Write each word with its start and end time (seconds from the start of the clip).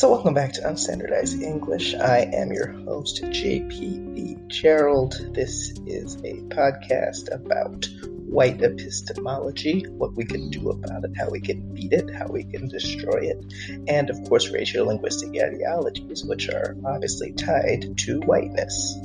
So, 0.00 0.10
welcome 0.10 0.32
back 0.32 0.54
to 0.54 0.62
Unstandardized 0.62 1.42
English. 1.42 1.94
I 1.94 2.20
am 2.32 2.52
your 2.52 2.68
host, 2.68 3.22
JPB 3.22 4.48
Gerald. 4.48 5.34
This 5.34 5.78
is 5.84 6.16
a 6.24 6.40
podcast 6.48 7.30
about 7.30 7.86
white 8.24 8.62
epistemology, 8.62 9.82
what 9.90 10.14
we 10.14 10.24
can 10.24 10.48
do 10.48 10.70
about 10.70 11.04
it, 11.04 11.10
how 11.18 11.28
we 11.28 11.42
can 11.42 11.74
beat 11.74 11.92
it, 11.92 12.08
how 12.14 12.28
we 12.28 12.44
can 12.44 12.66
destroy 12.68 13.28
it, 13.28 13.44
and 13.88 14.08
of 14.08 14.24
course, 14.26 14.48
racial 14.48 14.86
linguistic 14.86 15.38
ideologies, 15.38 16.24
which 16.24 16.48
are 16.48 16.78
obviously 16.86 17.32
tied 17.32 17.98
to 17.98 18.20
whiteness. 18.20 18.96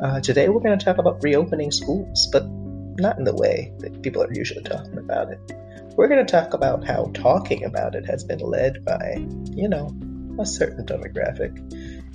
Uh, 0.00 0.18
today, 0.20 0.48
we're 0.48 0.62
going 0.62 0.78
to 0.78 0.82
talk 0.82 0.96
about 0.96 1.22
reopening 1.22 1.70
schools, 1.70 2.26
but 2.32 2.46
not 2.48 3.18
in 3.18 3.24
the 3.24 3.34
way 3.34 3.70
that 3.80 4.00
people 4.00 4.22
are 4.22 4.32
usually 4.32 4.62
talking 4.62 4.96
about 4.96 5.30
it. 5.30 5.40
We're 5.94 6.08
going 6.08 6.24
to 6.24 6.32
talk 6.32 6.54
about 6.54 6.86
how 6.86 7.10
talking 7.12 7.64
about 7.64 7.94
it 7.94 8.06
has 8.06 8.24
been 8.24 8.38
led 8.38 8.82
by, 8.86 9.26
you 9.50 9.68
know, 9.68 9.94
a 10.38 10.46
certain 10.46 10.84
demographic 10.86 11.56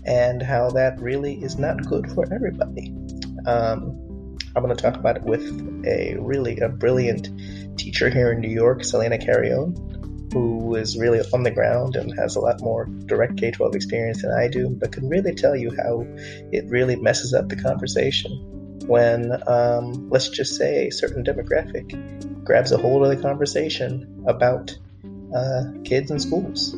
and 0.06 0.42
how 0.42 0.70
that 0.72 1.00
really 1.00 1.42
is 1.42 1.58
not 1.58 1.86
good 1.86 2.12
for 2.12 2.32
everybody. 2.34 2.94
Um, 3.46 4.38
I'm 4.56 4.64
going 4.64 4.76
to 4.76 4.82
talk 4.82 4.96
about 4.96 5.18
it 5.18 5.24
with 5.24 5.44
a 5.86 6.16
really 6.20 6.60
a 6.60 6.70
brilliant 6.70 7.30
teacher 7.78 8.10
here 8.10 8.32
in 8.32 8.40
New 8.40 8.50
York, 8.52 8.84
Selena 8.84 9.18
Carrion, 9.18 9.76
who 10.32 10.76
is 10.76 10.98
really 10.98 11.22
on 11.34 11.44
the 11.44 11.52
ground 11.52 11.96
and 11.96 12.14
has 12.20 12.36
a 12.36 12.40
lot 12.40 12.62
more 12.62 12.86
direct 12.86 13.38
K 13.38 13.52
12 13.52 13.76
experience 13.76 14.22
than 14.22 14.32
I 14.32 14.48
do, 14.48 14.70
but 14.70 14.92
can 14.92 15.10
really 15.10 15.34
tell 15.34 15.56
you 15.56 15.72
how 15.76 16.06
it 16.52 16.66
really 16.70 16.96
messes 16.96 17.34
up 17.34 17.50
the 17.50 17.56
conversation 17.56 18.32
when, 18.88 19.32
um, 19.48 20.10
let's 20.10 20.30
just 20.30 20.56
say, 20.56 20.88
a 20.88 20.92
certain 20.92 21.24
demographic 21.24 22.44
grabs 22.44 22.72
a 22.72 22.78
hold 22.78 23.04
of 23.04 23.10
the 23.10 23.22
conversation 23.22 24.24
about 24.28 24.78
uh, 25.36 25.64
kids 25.84 26.12
in 26.12 26.20
schools. 26.20 26.76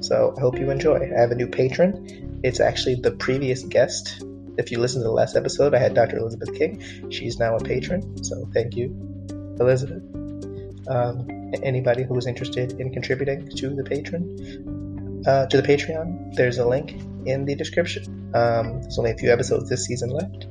So 0.00 0.34
I 0.36 0.40
hope 0.40 0.58
you 0.58 0.70
enjoy. 0.70 1.10
I 1.16 1.20
have 1.20 1.30
a 1.30 1.34
new 1.34 1.46
patron. 1.46 2.40
It's 2.42 2.60
actually 2.60 2.96
the 2.96 3.12
previous 3.12 3.62
guest. 3.62 4.24
If 4.58 4.72
you 4.72 4.78
listen 4.78 5.02
to 5.02 5.08
the 5.08 5.12
last 5.12 5.36
episode, 5.36 5.74
I 5.74 5.78
had 5.78 5.94
Dr. 5.94 6.18
Elizabeth 6.18 6.54
King. 6.54 7.10
She's 7.10 7.38
now 7.38 7.56
a 7.56 7.60
patron, 7.60 8.22
so 8.24 8.48
thank 8.52 8.76
you, 8.76 8.94
Elizabeth. 9.60 10.02
Um, 10.88 11.52
anybody 11.62 12.02
who 12.02 12.16
is 12.18 12.26
interested 12.26 12.80
in 12.80 12.92
contributing 12.92 13.48
to 13.48 13.70
the 13.70 13.84
patron, 13.84 15.22
uh, 15.26 15.46
to 15.46 15.60
the 15.60 15.62
Patreon, 15.62 16.34
there's 16.34 16.58
a 16.58 16.66
link 16.66 16.94
in 17.26 17.44
the 17.44 17.54
description. 17.54 18.30
Um, 18.34 18.80
there's 18.80 18.98
only 18.98 19.10
a 19.10 19.16
few 19.16 19.32
episodes 19.32 19.68
this 19.68 19.84
season 19.84 20.10
left. 20.10 20.46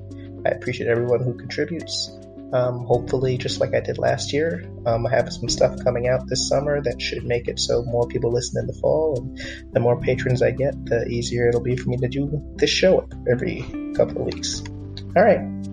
I 0.46 0.50
appreciate 0.50 0.88
everyone 0.88 1.22
who 1.22 1.34
contributes. 1.34 2.12
Um, 2.52 2.86
hopefully, 2.86 3.38
just 3.38 3.60
like 3.60 3.74
I 3.74 3.80
did 3.80 3.98
last 3.98 4.34
year, 4.34 4.66
um, 4.86 5.06
I 5.06 5.12
have 5.12 5.32
some 5.32 5.50
stuff 5.50 5.84
coming 5.84 6.08
out 6.08 6.28
this 6.28 6.50
summer 6.50 6.82
that 6.82 7.02
should 7.02 7.24
make 7.24 7.48
it 7.48 7.60
so 7.60 7.84
more 7.84 8.08
people 8.08 8.32
listen 8.32 8.60
in 8.60 8.68
the 8.68 8.74
fall. 8.74 9.20
And 9.20 9.74
the 9.74 9.80
more 9.80 10.00
patrons 10.00 10.42
I 10.42 10.52
get, 10.52 10.74
the 10.86 11.06
easier 11.08 11.48
it'll 11.48 11.62
be 11.62 11.76
for 11.76 11.90
me 11.90 11.98
to 11.98 12.08
do 12.08 12.42
this 12.56 12.70
show 12.70 13.08
every 13.30 13.62
couple 13.96 14.22
of 14.22 14.34
weeks. 14.34 14.64
All 15.16 15.24
right. 15.24 15.69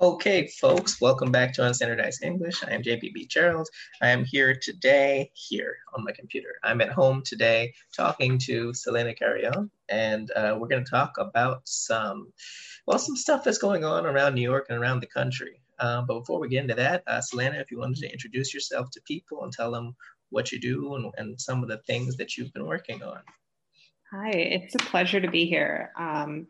Okay, 0.00 0.46
folks, 0.46 1.00
welcome 1.00 1.32
back 1.32 1.52
to 1.54 1.62
Unstandardized 1.62 2.22
English. 2.22 2.62
I 2.62 2.70
am 2.70 2.84
JPB 2.84 3.26
Gerald. 3.26 3.68
I 4.00 4.10
am 4.10 4.24
here 4.24 4.54
today, 4.54 5.32
here 5.34 5.78
on 5.92 6.04
my 6.04 6.12
computer. 6.12 6.50
I'm 6.62 6.80
at 6.80 6.92
home 6.92 7.20
today 7.24 7.74
talking 7.96 8.38
to 8.46 8.72
Selena 8.72 9.12
Carrion, 9.12 9.68
and 9.88 10.30
uh, 10.36 10.56
we're 10.56 10.68
going 10.68 10.84
to 10.84 10.88
talk 10.88 11.14
about 11.18 11.62
some, 11.64 12.32
well, 12.86 13.00
some 13.00 13.16
stuff 13.16 13.42
that's 13.42 13.58
going 13.58 13.82
on 13.82 14.06
around 14.06 14.36
New 14.36 14.40
York 14.40 14.66
and 14.68 14.78
around 14.78 15.00
the 15.00 15.08
country. 15.08 15.60
Um, 15.80 16.06
but 16.06 16.20
before 16.20 16.38
we 16.38 16.48
get 16.48 16.62
into 16.62 16.76
that, 16.76 17.02
uh, 17.08 17.20
Selena, 17.20 17.58
if 17.58 17.72
you 17.72 17.80
wanted 17.80 17.98
to 18.02 18.12
introduce 18.12 18.54
yourself 18.54 18.92
to 18.92 19.00
people 19.00 19.42
and 19.42 19.52
tell 19.52 19.72
them 19.72 19.96
what 20.30 20.52
you 20.52 20.60
do 20.60 20.94
and, 20.94 21.12
and 21.16 21.40
some 21.40 21.64
of 21.64 21.68
the 21.68 21.78
things 21.88 22.16
that 22.18 22.36
you've 22.36 22.52
been 22.52 22.66
working 22.66 23.02
on. 23.02 23.18
Hi, 24.12 24.30
it's 24.30 24.76
a 24.76 24.78
pleasure 24.78 25.20
to 25.20 25.30
be 25.30 25.44
here. 25.44 25.90
Um, 25.98 26.46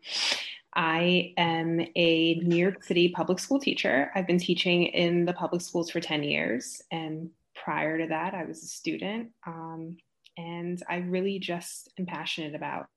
I 0.75 1.33
am 1.37 1.79
a 1.95 2.35
New 2.35 2.55
York 2.55 2.83
City 2.83 3.09
public 3.09 3.39
school 3.39 3.59
teacher. 3.59 4.11
I've 4.15 4.27
been 4.27 4.39
teaching 4.39 4.83
in 4.85 5.25
the 5.25 5.33
public 5.33 5.61
schools 5.61 5.89
for 5.89 5.99
10 5.99 6.23
years. 6.23 6.81
And 6.91 7.31
prior 7.55 7.97
to 7.97 8.07
that, 8.07 8.33
I 8.33 8.45
was 8.45 8.63
a 8.63 8.67
student. 8.67 9.29
Um, 9.45 9.97
and 10.37 10.81
I 10.87 10.97
really 10.97 11.39
just 11.39 11.91
am 11.99 12.05
passionate 12.05 12.55
about 12.55 12.87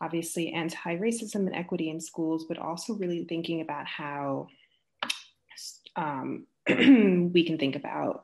obviously 0.00 0.52
anti 0.52 0.96
racism 0.96 1.46
and 1.46 1.54
equity 1.54 1.88
in 1.88 2.00
schools, 2.00 2.44
but 2.48 2.58
also 2.58 2.94
really 2.94 3.24
thinking 3.24 3.60
about 3.60 3.86
how 3.86 4.48
um, 5.94 6.46
we 6.68 7.44
can 7.46 7.58
think 7.58 7.76
about 7.76 8.22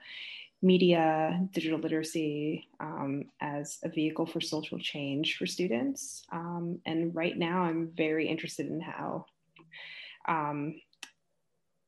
media, 0.62 1.41
digital 1.53 1.78
literacy 1.78 2.69
um, 2.78 3.25
as 3.41 3.78
a 3.83 3.89
vehicle 3.89 4.27
for 4.27 4.41
social 4.41 4.78
change 4.78 5.37
for 5.37 5.47
students. 5.47 6.23
Um, 6.31 6.78
and 6.87 7.15
right 7.15 7.37
now, 7.37 7.62
I'm 7.62 7.91
very 7.97 8.28
interested 8.28 8.69
in 8.69 8.81
how 8.81 9.27
um, 10.28 10.81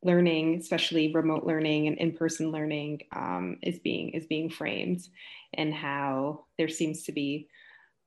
learning, 0.02 0.56
especially 0.56 1.12
remote 1.12 1.44
learning 1.44 1.86
and 1.86 1.96
in-person 1.98 2.50
learning, 2.50 3.02
um, 3.14 3.58
is 3.62 3.78
being 3.78 4.10
is 4.10 4.26
being 4.26 4.50
framed, 4.50 5.08
and 5.54 5.72
how 5.72 6.44
there 6.58 6.68
seems 6.68 7.04
to 7.04 7.12
be 7.12 7.48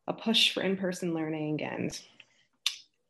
a 0.07 0.13
push 0.13 0.53
for 0.53 0.63
in-person 0.63 1.13
learning 1.13 1.63
and 1.63 1.99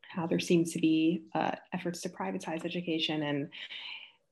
how 0.09 0.25
there 0.25 0.39
seems 0.39 0.73
to 0.73 0.79
be 0.79 1.23
uh, 1.35 1.51
efforts 1.73 2.01
to 2.01 2.09
privatize 2.09 2.65
education 2.65 3.23
and 3.23 3.49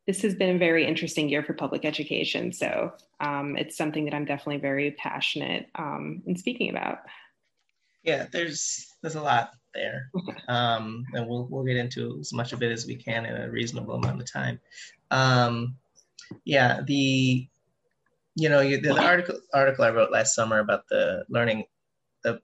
this 0.08 0.22
has 0.22 0.36
been 0.36 0.56
a 0.56 0.60
very 0.60 0.86
interesting 0.86 1.30
year 1.30 1.44
for 1.44 1.54
public 1.54 1.84
education. 1.84 2.54
So 2.54 2.94
um, 3.20 3.58
it's 3.58 3.76
something 3.76 4.06
that 4.06 4.14
I'm 4.14 4.26
definitely 4.26 4.58
very 4.58 4.92
passionate 4.92 5.68
um, 5.76 6.22
in 6.26 6.36
speaking 6.36 6.70
about. 6.70 7.00
Yeah, 8.04 8.28
there's 8.32 8.94
there's 9.02 9.16
a 9.16 9.22
lot 9.22 9.54
there, 9.74 10.12
um, 10.48 11.04
and 11.14 11.28
we'll 11.28 11.48
we'll 11.50 11.64
get 11.64 11.78
into 11.78 12.18
as 12.20 12.32
much 12.34 12.54
of 12.54 12.62
it 12.62 12.72
as 12.72 12.86
we 12.86 12.96
can 12.96 13.26
in 13.26 13.36
a 13.36 13.50
reasonable 13.50 13.96
amount 13.96 14.22
of 14.22 14.32
time. 14.32 14.60
Um, 15.10 15.76
yeah, 16.44 16.82
the 16.86 17.48
you 18.36 18.50
know 18.50 18.62
the, 18.62 18.78
the 18.78 19.02
article 19.02 19.40
article 19.54 19.86
I 19.86 19.90
wrote 19.90 20.12
last 20.12 20.36
summer 20.36 20.60
about 20.60 20.88
the 20.88 21.26
learning 21.30 21.64
the 22.24 22.40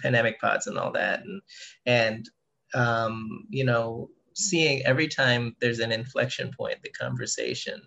pandemic 0.00 0.40
pods 0.40 0.68
and 0.68 0.78
all 0.78 0.92
that, 0.92 1.24
and 1.24 1.42
and 1.86 2.30
um, 2.72 3.46
you 3.50 3.64
know 3.64 4.10
seeing 4.34 4.82
every 4.84 5.08
time 5.08 5.56
there's 5.60 5.78
an 5.78 5.92
inflection 5.92 6.50
point, 6.56 6.82
the 6.82 6.90
conversation, 6.90 7.80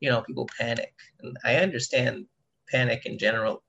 you 0.00 0.10
know, 0.10 0.22
people 0.22 0.48
panic. 0.58 0.94
And 1.20 1.36
I 1.44 1.56
understand 1.56 2.26
panic 2.68 3.06
in 3.06 3.18
general, 3.18 3.62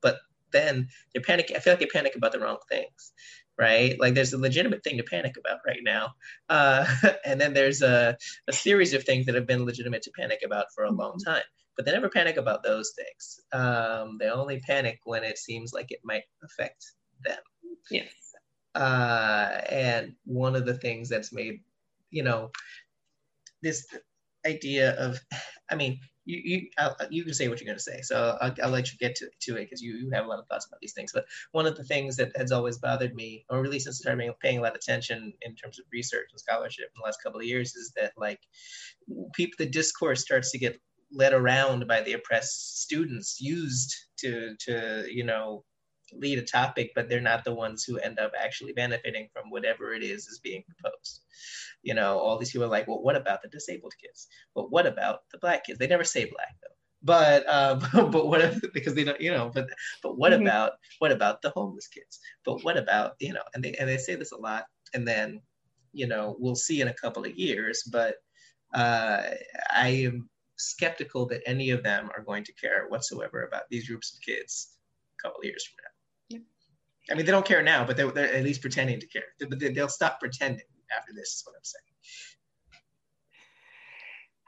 but 0.00 0.18
then 0.52 0.88
they 1.14 1.20
panic. 1.20 1.52
I 1.54 1.58
feel 1.58 1.72
like 1.72 1.80
they 1.80 1.86
panic 1.86 2.16
about 2.16 2.32
the 2.32 2.40
wrong 2.40 2.58
things, 2.68 3.12
right? 3.58 3.98
Like 4.00 4.14
there's 4.14 4.32
a 4.32 4.38
legitimate 4.38 4.82
thing 4.82 4.96
to 4.96 5.02
panic 5.02 5.36
about 5.36 5.58
right 5.66 5.80
now. 5.82 6.14
Uh, 6.48 6.86
and 7.24 7.40
then 7.40 7.52
there's 7.52 7.82
a, 7.82 8.16
a 8.48 8.52
series 8.52 8.94
of 8.94 9.04
things 9.04 9.26
that 9.26 9.34
have 9.34 9.46
been 9.46 9.64
legitimate 9.64 10.02
to 10.02 10.10
panic 10.18 10.40
about 10.44 10.66
for 10.74 10.84
a 10.84 10.90
long 10.90 11.18
time. 11.24 11.42
But 11.76 11.84
they 11.84 11.92
never 11.92 12.08
panic 12.08 12.38
about 12.38 12.62
those 12.62 12.94
things. 12.96 13.40
Um, 13.52 14.16
they 14.18 14.30
only 14.30 14.60
panic 14.60 15.00
when 15.04 15.24
it 15.24 15.36
seems 15.36 15.74
like 15.74 15.92
it 15.92 16.00
might 16.02 16.22
affect 16.42 16.86
them. 17.22 17.36
Yes. 17.90 18.08
Uh, 18.74 19.60
and 19.70 20.14
one 20.24 20.54
of 20.54 20.66
the 20.66 20.74
things 20.74 21.08
that's 21.08 21.32
made, 21.32 21.60
you 22.16 22.22
know, 22.22 22.50
this 23.62 23.86
idea 24.46 24.92
of, 24.92 25.20
I 25.70 25.74
mean, 25.74 26.00
you 26.24 26.40
you 26.44 26.68
I'll, 26.78 26.96
you 27.10 27.22
can 27.22 27.34
say 27.34 27.46
what 27.46 27.60
you're 27.60 27.66
going 27.66 27.78
to 27.78 27.90
say, 27.92 28.00
so 28.02 28.36
I'll, 28.40 28.54
I'll 28.62 28.70
let 28.70 28.90
you 28.90 28.98
get 28.98 29.14
to, 29.16 29.26
to 29.42 29.56
it 29.56 29.66
because 29.66 29.82
you, 29.82 29.96
you 29.96 30.10
have 30.12 30.24
a 30.24 30.28
lot 30.28 30.40
of 30.40 30.46
thoughts 30.48 30.66
about 30.66 30.80
these 30.80 30.94
things. 30.94 31.12
But 31.12 31.26
one 31.52 31.66
of 31.66 31.76
the 31.76 31.84
things 31.84 32.16
that 32.16 32.32
has 32.36 32.50
always 32.52 32.78
bothered 32.78 33.14
me, 33.14 33.44
or 33.50 33.60
really 33.60 33.78
since 33.78 34.00
I 34.00 34.02
started 34.02 34.34
paying 34.40 34.58
a 34.58 34.62
lot 34.62 34.72
of 34.72 34.76
attention 34.76 35.32
in 35.42 35.54
terms 35.54 35.78
of 35.78 35.84
research 35.92 36.28
and 36.32 36.40
scholarship 36.40 36.86
in 36.86 37.00
the 37.00 37.04
last 37.04 37.22
couple 37.22 37.38
of 37.38 37.46
years, 37.46 37.76
is 37.76 37.92
that 37.96 38.12
like 38.16 38.40
people, 39.34 39.56
the 39.58 39.70
discourse 39.70 40.22
starts 40.22 40.50
to 40.52 40.58
get 40.58 40.80
led 41.12 41.32
around 41.32 41.86
by 41.86 42.00
the 42.00 42.14
oppressed 42.14 42.82
students, 42.82 43.40
used 43.40 43.94
to 44.18 44.56
to 44.66 45.04
you 45.08 45.24
know 45.24 45.64
lead 46.12 46.38
a 46.38 46.42
topic, 46.42 46.92
but 46.94 47.08
they're 47.08 47.20
not 47.20 47.44
the 47.44 47.54
ones 47.54 47.84
who 47.84 47.98
end 47.98 48.18
up 48.18 48.32
actually 48.38 48.72
benefiting 48.72 49.28
from 49.32 49.50
whatever 49.50 49.92
it 49.92 50.02
is 50.02 50.26
is 50.26 50.38
being 50.38 50.64
proposed. 50.64 51.22
You 51.82 51.94
know, 51.94 52.18
all 52.18 52.38
these 52.38 52.50
people 52.52 52.66
are 52.66 52.70
like, 52.70 52.88
well, 52.88 53.02
what 53.02 53.16
about 53.16 53.42
the 53.42 53.48
disabled 53.48 53.94
kids? 54.00 54.28
But 54.54 54.70
what 54.70 54.86
about 54.86 55.20
the 55.32 55.38
black 55.38 55.64
kids? 55.64 55.78
They 55.78 55.86
never 55.86 56.04
say 56.04 56.24
black 56.24 56.56
though. 56.62 56.74
But 57.02 57.46
uh, 57.48 57.74
but 58.10 58.26
what 58.26 58.40
if, 58.40 58.60
because 58.72 58.94
they 58.94 59.04
don't 59.04 59.20
you 59.20 59.30
know 59.30 59.50
but 59.54 59.68
but 60.02 60.18
what 60.18 60.32
mm-hmm. 60.32 60.42
about 60.42 60.72
what 60.98 61.12
about 61.12 61.42
the 61.42 61.50
homeless 61.50 61.88
kids? 61.88 62.20
But 62.44 62.64
what 62.64 62.76
about 62.76 63.14
you 63.20 63.32
know 63.32 63.42
and 63.54 63.62
they 63.62 63.74
and 63.74 63.88
they 63.88 63.98
say 63.98 64.14
this 64.14 64.32
a 64.32 64.36
lot 64.36 64.64
and 64.94 65.06
then 65.06 65.40
you 65.92 66.06
know 66.06 66.36
we'll 66.38 66.56
see 66.56 66.80
in 66.80 66.88
a 66.88 66.94
couple 66.94 67.24
of 67.24 67.36
years 67.36 67.82
but 67.90 68.16
uh, 68.74 69.22
I 69.74 69.88
am 69.88 70.28
skeptical 70.58 71.26
that 71.26 71.42
any 71.46 71.70
of 71.70 71.82
them 71.82 72.10
are 72.16 72.24
going 72.24 72.44
to 72.44 72.52
care 72.52 72.86
whatsoever 72.88 73.44
about 73.44 73.64
these 73.70 73.88
groups 73.88 74.14
of 74.14 74.20
kids 74.20 74.76
a 75.18 75.22
couple 75.22 75.40
of 75.40 75.44
years 75.44 75.64
from 75.64 75.84
now. 75.84 75.95
I 77.10 77.14
mean, 77.14 77.26
they 77.26 77.32
don't 77.32 77.46
care 77.46 77.62
now, 77.62 77.84
but 77.84 77.96
they're, 77.96 78.10
they're 78.10 78.34
at 78.34 78.44
least 78.44 78.60
pretending 78.60 79.00
to 79.00 79.06
care. 79.06 79.22
But 79.38 79.58
they, 79.58 79.72
they'll 79.72 79.88
stop 79.88 80.18
pretending 80.20 80.64
after 80.96 81.12
this. 81.14 81.34
Is 81.34 81.42
what 81.44 81.54
I'm 81.56 81.64
saying. 81.64 81.82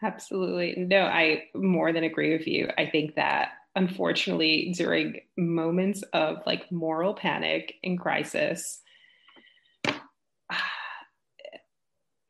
Absolutely. 0.02 0.74
No, 0.76 1.02
I 1.04 1.44
more 1.54 1.92
than 1.92 2.04
agree 2.04 2.36
with 2.36 2.46
you. 2.46 2.68
I 2.78 2.86
think 2.86 3.16
that 3.16 3.50
unfortunately, 3.74 4.72
during 4.76 5.20
moments 5.36 6.02
of 6.12 6.38
like 6.46 6.70
moral 6.70 7.14
panic 7.14 7.74
and 7.82 7.98
crisis, 7.98 8.80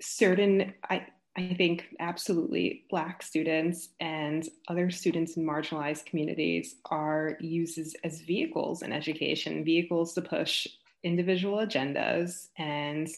certain, 0.00 0.74
I, 0.88 1.06
I 1.38 1.54
think 1.54 1.94
absolutely 2.00 2.84
Black 2.90 3.22
students 3.22 3.90
and 4.00 4.48
other 4.66 4.90
students 4.90 5.36
in 5.36 5.46
marginalized 5.46 6.04
communities 6.04 6.74
are 6.90 7.36
used 7.38 7.78
as, 8.02 8.20
vehicles 8.20 8.82
in 8.82 8.92
education, 8.92 9.64
vehicles 9.64 10.14
to 10.14 10.20
push 10.20 10.66
individual 11.04 11.58
agendas. 11.58 12.48
And 12.58 13.08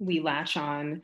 we 0.00 0.18
latch 0.18 0.56
on 0.56 1.02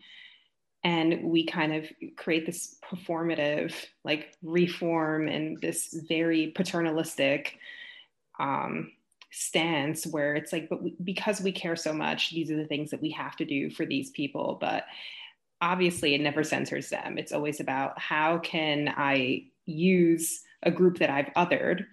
and 0.83 1.23
we 1.23 1.47
kind 1.47 1.73
of 1.73 1.87
create 2.17 2.47
this 2.47 2.79
performative 2.85 3.73
like 4.03 4.37
reform 4.43 5.29
and 5.29 5.61
this 5.61 5.95
very 6.09 6.49
paternalistic 6.49 7.59
um, 8.41 8.91
stance 9.31 10.05
where 10.05 10.35
it's 10.35 10.53
like 10.53 10.69
but 10.69 10.83
we, 10.83 10.97
because 11.05 11.41
we 11.41 11.53
care 11.53 11.77
so 11.77 11.93
much 11.93 12.33
these 12.33 12.51
are 12.51 12.57
the 12.57 12.67
things 12.67 12.91
that 12.91 13.01
we 13.01 13.11
have 13.11 13.35
to 13.37 13.47
do 13.47 13.71
for 13.71 13.87
these 13.87 14.11
people 14.11 14.59
but 14.61 14.85
obviously 15.63 16.15
it 16.15 16.21
never 16.21 16.43
censors 16.43 16.91
them. 16.91 17.17
It's 17.17 17.33
always 17.33 17.61
about 17.61 17.99
how 17.99 18.39
can 18.39 18.93
i 18.97 19.45
use 19.65 20.43
a 20.65 20.71
group 20.73 20.99
that 20.99 21.09
i've 21.09 21.33
othered 21.37 21.87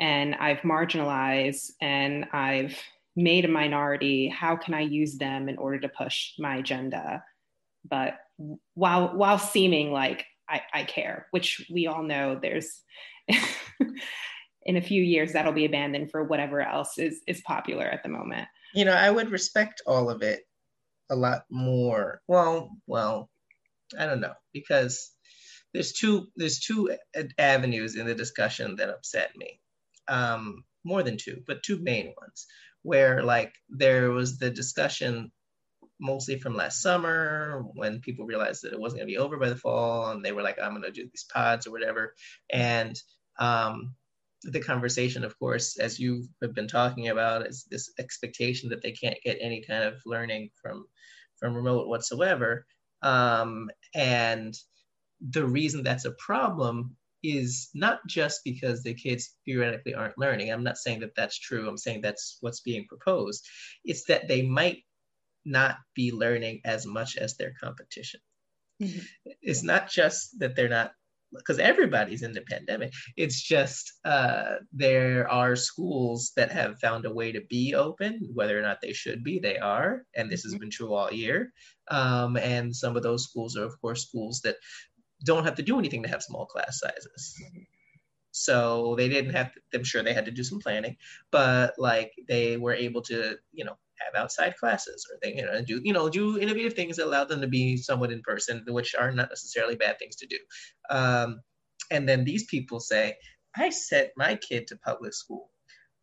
and 0.00 0.34
i've 0.34 0.58
marginalized 0.58 1.70
and 1.80 2.26
i've 2.32 2.76
made 3.14 3.44
a 3.44 3.48
minority. 3.48 4.28
How 4.28 4.56
can 4.56 4.74
i 4.74 4.80
use 4.80 5.16
them 5.18 5.48
in 5.48 5.56
order 5.56 5.78
to 5.80 5.88
push 5.88 6.32
my 6.38 6.56
agenda? 6.56 7.22
But 7.88 8.18
while 8.74 9.16
while 9.16 9.38
seeming 9.38 9.92
like 9.92 10.26
I, 10.48 10.62
I 10.74 10.84
care, 10.84 11.28
which 11.30 11.66
we 11.72 11.86
all 11.86 12.02
know 12.02 12.38
there's 12.40 12.82
in 14.64 14.76
a 14.76 14.82
few 14.82 15.02
years 15.02 15.32
that'll 15.32 15.52
be 15.52 15.64
abandoned 15.64 16.10
for 16.10 16.24
whatever 16.24 16.60
else 16.60 16.98
is 16.98 17.20
is 17.26 17.40
popular 17.42 17.86
at 17.86 18.02
the 18.02 18.08
moment. 18.08 18.48
You 18.74 18.84
know, 18.84 18.94
I 18.94 19.10
would 19.10 19.30
respect 19.30 19.82
all 19.86 20.10
of 20.10 20.22
it 20.22 20.42
a 21.12 21.16
lot 21.16 21.44
more. 21.50 22.22
Well, 22.26 22.70
well, 22.86 23.30
I 23.98 24.06
don't 24.06 24.20
know 24.20 24.34
because 24.52 25.12
there's 25.74 25.92
two 25.92 26.28
there's 26.36 26.60
two 26.60 26.96
avenues 27.38 27.96
in 27.96 28.06
the 28.06 28.14
discussion 28.14 28.76
that 28.76 28.90
upset 28.90 29.36
me. 29.36 29.60
Um, 30.08 30.64
more 30.84 31.02
than 31.02 31.16
two, 31.16 31.42
but 31.46 31.62
two 31.62 31.78
main 31.78 32.06
ones 32.20 32.46
where 32.82 33.22
like 33.22 33.54
there 33.68 34.10
was 34.10 34.38
the 34.38 34.50
discussion 34.50 35.30
mostly 36.00 36.38
from 36.38 36.56
last 36.56 36.82
summer 36.82 37.62
when 37.74 38.00
people 38.00 38.26
realized 38.26 38.62
that 38.64 38.72
it 38.72 38.80
wasn't 38.80 38.98
going 38.98 39.06
to 39.06 39.12
be 39.12 39.18
over 39.18 39.36
by 39.36 39.48
the 39.48 39.56
fall 39.56 40.10
and 40.10 40.24
they 40.24 40.32
were 40.32 40.42
like 40.42 40.58
i'm 40.60 40.72
going 40.72 40.82
to 40.82 40.90
do 40.90 41.04
these 41.12 41.24
pods 41.32 41.66
or 41.66 41.70
whatever 41.70 42.12
and 42.50 43.00
um, 43.38 43.94
the 44.44 44.60
conversation 44.60 45.24
of 45.24 45.38
course 45.38 45.78
as 45.78 45.98
you 45.98 46.24
have 46.42 46.54
been 46.54 46.68
talking 46.68 47.08
about 47.08 47.46
is 47.46 47.66
this 47.70 47.90
expectation 47.98 48.68
that 48.68 48.82
they 48.82 48.92
can't 48.92 49.18
get 49.24 49.38
any 49.40 49.62
kind 49.62 49.84
of 49.84 49.94
learning 50.06 50.50
from 50.60 50.86
from 51.38 51.54
remote 51.54 51.88
whatsoever 51.88 52.66
um, 53.02 53.70
and 53.94 54.54
the 55.30 55.44
reason 55.44 55.82
that's 55.82 56.04
a 56.04 56.12
problem 56.12 56.96
is 57.22 57.68
not 57.74 58.00
just 58.06 58.40
because 58.44 58.82
the 58.82 58.94
kids 58.94 59.36
theoretically 59.44 59.94
aren't 59.94 60.18
learning. 60.18 60.50
I'm 60.50 60.64
not 60.64 60.76
saying 60.76 61.00
that 61.00 61.14
that's 61.14 61.38
true. 61.38 61.68
I'm 61.68 61.78
saying 61.78 62.00
that's 62.00 62.38
what's 62.40 62.60
being 62.60 62.86
proposed. 62.88 63.46
It's 63.84 64.04
that 64.06 64.26
they 64.26 64.42
might 64.42 64.78
not 65.44 65.76
be 65.94 66.12
learning 66.12 66.62
as 66.64 66.84
much 66.86 67.16
as 67.16 67.36
their 67.36 67.52
competition. 67.60 68.20
Mm-hmm. 68.82 69.00
It's 69.40 69.62
not 69.62 69.88
just 69.88 70.38
that 70.40 70.56
they're 70.56 70.68
not, 70.68 70.92
because 71.34 71.58
everybody's 71.58 72.22
in 72.22 72.32
the 72.32 72.42
pandemic. 72.42 72.92
It's 73.16 73.40
just 73.40 73.92
uh, 74.04 74.56
there 74.72 75.28
are 75.30 75.56
schools 75.56 76.32
that 76.36 76.52
have 76.52 76.80
found 76.80 77.06
a 77.06 77.12
way 77.12 77.32
to 77.32 77.40
be 77.40 77.74
open, 77.74 78.28
whether 78.34 78.58
or 78.58 78.62
not 78.62 78.80
they 78.80 78.92
should 78.92 79.24
be, 79.24 79.38
they 79.38 79.58
are. 79.58 80.04
And 80.14 80.30
this 80.30 80.42
has 80.42 80.52
mm-hmm. 80.52 80.60
been 80.60 80.70
true 80.70 80.94
all 80.94 81.12
year. 81.12 81.52
Um, 81.90 82.36
and 82.36 82.74
some 82.74 82.96
of 82.96 83.02
those 83.02 83.24
schools 83.24 83.56
are, 83.56 83.64
of 83.64 83.80
course, 83.80 84.06
schools 84.06 84.40
that 84.42 84.56
don't 85.24 85.44
have 85.44 85.56
to 85.56 85.62
do 85.62 85.78
anything 85.78 86.02
to 86.02 86.08
have 86.08 86.22
small 86.22 86.46
class 86.46 86.80
sizes. 86.80 87.40
So 88.32 88.94
they 88.96 89.08
didn't 89.08 89.34
have, 89.34 89.52
to, 89.52 89.60
I'm 89.74 89.84
sure 89.84 90.02
they 90.02 90.14
had 90.14 90.24
to 90.24 90.30
do 90.30 90.42
some 90.42 90.58
planning, 90.58 90.96
but 91.30 91.74
like 91.78 92.12
they 92.28 92.56
were 92.56 92.72
able 92.72 93.02
to, 93.02 93.36
you 93.52 93.64
know, 93.64 93.76
have 94.04 94.20
outside 94.20 94.56
classes 94.56 95.06
or 95.10 95.18
they 95.22 95.34
you 95.34 95.44
know 95.44 95.62
do 95.62 95.80
you 95.84 95.92
know 95.92 96.08
do 96.08 96.38
innovative 96.38 96.74
things 96.74 96.96
that 96.96 97.06
allow 97.06 97.24
them 97.24 97.40
to 97.40 97.46
be 97.46 97.76
somewhat 97.76 98.12
in 98.12 98.22
person 98.22 98.64
which 98.68 98.94
are 98.94 99.12
not 99.12 99.28
necessarily 99.28 99.76
bad 99.76 99.98
things 99.98 100.16
to 100.16 100.26
do. 100.26 100.38
Um, 100.90 101.40
and 101.90 102.08
then 102.08 102.24
these 102.24 102.44
people 102.44 102.80
say 102.80 103.16
i 103.56 103.68
sent 103.70 104.10
my 104.16 104.36
kid 104.36 104.66
to 104.66 104.76
public 104.76 105.14
school. 105.14 105.50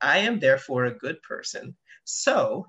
I 0.02 0.20
am 0.20 0.40
therefore 0.40 0.86
a 0.86 0.98
good 0.98 1.22
person. 1.24 1.76
So 2.06 2.66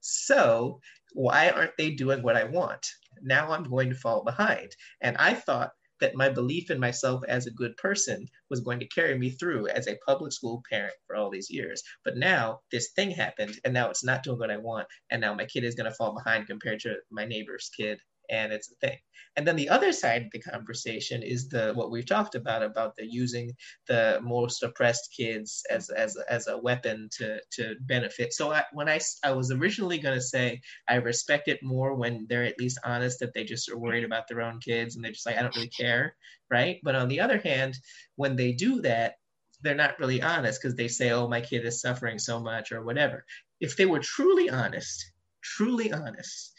so 0.00 0.80
why 1.14 1.50
aren't 1.50 1.76
they 1.76 1.90
doing 1.90 2.22
what 2.22 2.36
i 2.36 2.44
want? 2.44 2.86
Now 3.22 3.50
i'm 3.52 3.64
going 3.64 3.90
to 3.90 3.96
fall 3.96 4.24
behind. 4.24 4.74
And 5.00 5.16
i 5.18 5.34
thought 5.34 5.72
that 6.02 6.16
my 6.16 6.28
belief 6.28 6.68
in 6.68 6.80
myself 6.80 7.22
as 7.28 7.46
a 7.46 7.52
good 7.52 7.76
person 7.76 8.26
was 8.50 8.60
going 8.60 8.80
to 8.80 8.88
carry 8.88 9.16
me 9.16 9.30
through 9.30 9.68
as 9.68 9.86
a 9.86 9.96
public 10.04 10.32
school 10.32 10.60
parent 10.68 10.94
for 11.06 11.14
all 11.14 11.30
these 11.30 11.48
years. 11.48 11.80
But 12.04 12.16
now 12.16 12.60
this 12.72 12.90
thing 12.90 13.12
happened 13.12 13.54
and 13.64 13.72
now 13.72 13.88
it's 13.88 14.04
not 14.04 14.24
doing 14.24 14.38
what 14.40 14.50
I 14.50 14.56
want. 14.56 14.88
And 15.10 15.20
now 15.20 15.32
my 15.32 15.46
kid 15.46 15.62
is 15.62 15.76
going 15.76 15.88
to 15.88 15.94
fall 15.94 16.12
behind 16.12 16.48
compared 16.48 16.80
to 16.80 16.96
my 17.12 17.24
neighbor's 17.24 17.70
kid 17.76 18.00
and 18.30 18.52
it's 18.52 18.70
a 18.70 18.74
thing. 18.76 18.98
And 19.36 19.46
then 19.46 19.56
the 19.56 19.70
other 19.70 19.92
side 19.92 20.22
of 20.22 20.30
the 20.30 20.40
conversation 20.40 21.22
is 21.22 21.48
the 21.48 21.72
what 21.74 21.90
we've 21.90 22.06
talked 22.06 22.34
about 22.34 22.62
about 22.62 22.96
the 22.96 23.06
using 23.06 23.52
the 23.86 24.20
most 24.22 24.62
oppressed 24.62 25.14
kids 25.16 25.62
as 25.70 25.88
as 25.88 26.16
as 26.28 26.48
a 26.48 26.58
weapon 26.58 27.08
to 27.18 27.40
to 27.52 27.76
benefit. 27.80 28.34
So 28.34 28.52
I, 28.52 28.64
when 28.72 28.88
I 28.88 29.00
I 29.24 29.32
was 29.32 29.50
originally 29.50 29.98
going 29.98 30.16
to 30.16 30.20
say 30.20 30.60
I 30.86 30.96
respect 30.96 31.48
it 31.48 31.62
more 31.62 31.94
when 31.94 32.26
they're 32.28 32.44
at 32.44 32.58
least 32.58 32.78
honest 32.84 33.20
that 33.20 33.32
they 33.32 33.44
just 33.44 33.70
are 33.70 33.78
worried 33.78 34.04
about 34.04 34.28
their 34.28 34.42
own 34.42 34.60
kids 34.60 34.96
and 34.96 35.04
they're 35.04 35.12
just 35.12 35.26
like 35.26 35.38
I 35.38 35.42
don't 35.42 35.56
really 35.56 35.68
care, 35.68 36.14
right? 36.50 36.78
But 36.82 36.94
on 36.94 37.08
the 37.08 37.20
other 37.20 37.38
hand, 37.38 37.78
when 38.16 38.36
they 38.36 38.52
do 38.52 38.82
that, 38.82 39.14
they're 39.62 39.74
not 39.74 39.98
really 39.98 40.20
honest 40.20 40.60
because 40.60 40.76
they 40.76 40.88
say, 40.88 41.10
"Oh, 41.10 41.28
my 41.28 41.40
kid 41.40 41.64
is 41.64 41.80
suffering 41.80 42.18
so 42.18 42.40
much" 42.40 42.72
or 42.72 42.84
whatever. 42.84 43.24
If 43.60 43.76
they 43.76 43.86
were 43.86 44.00
truly 44.00 44.50
honest, 44.50 45.12
truly 45.40 45.92
honest, 45.92 46.52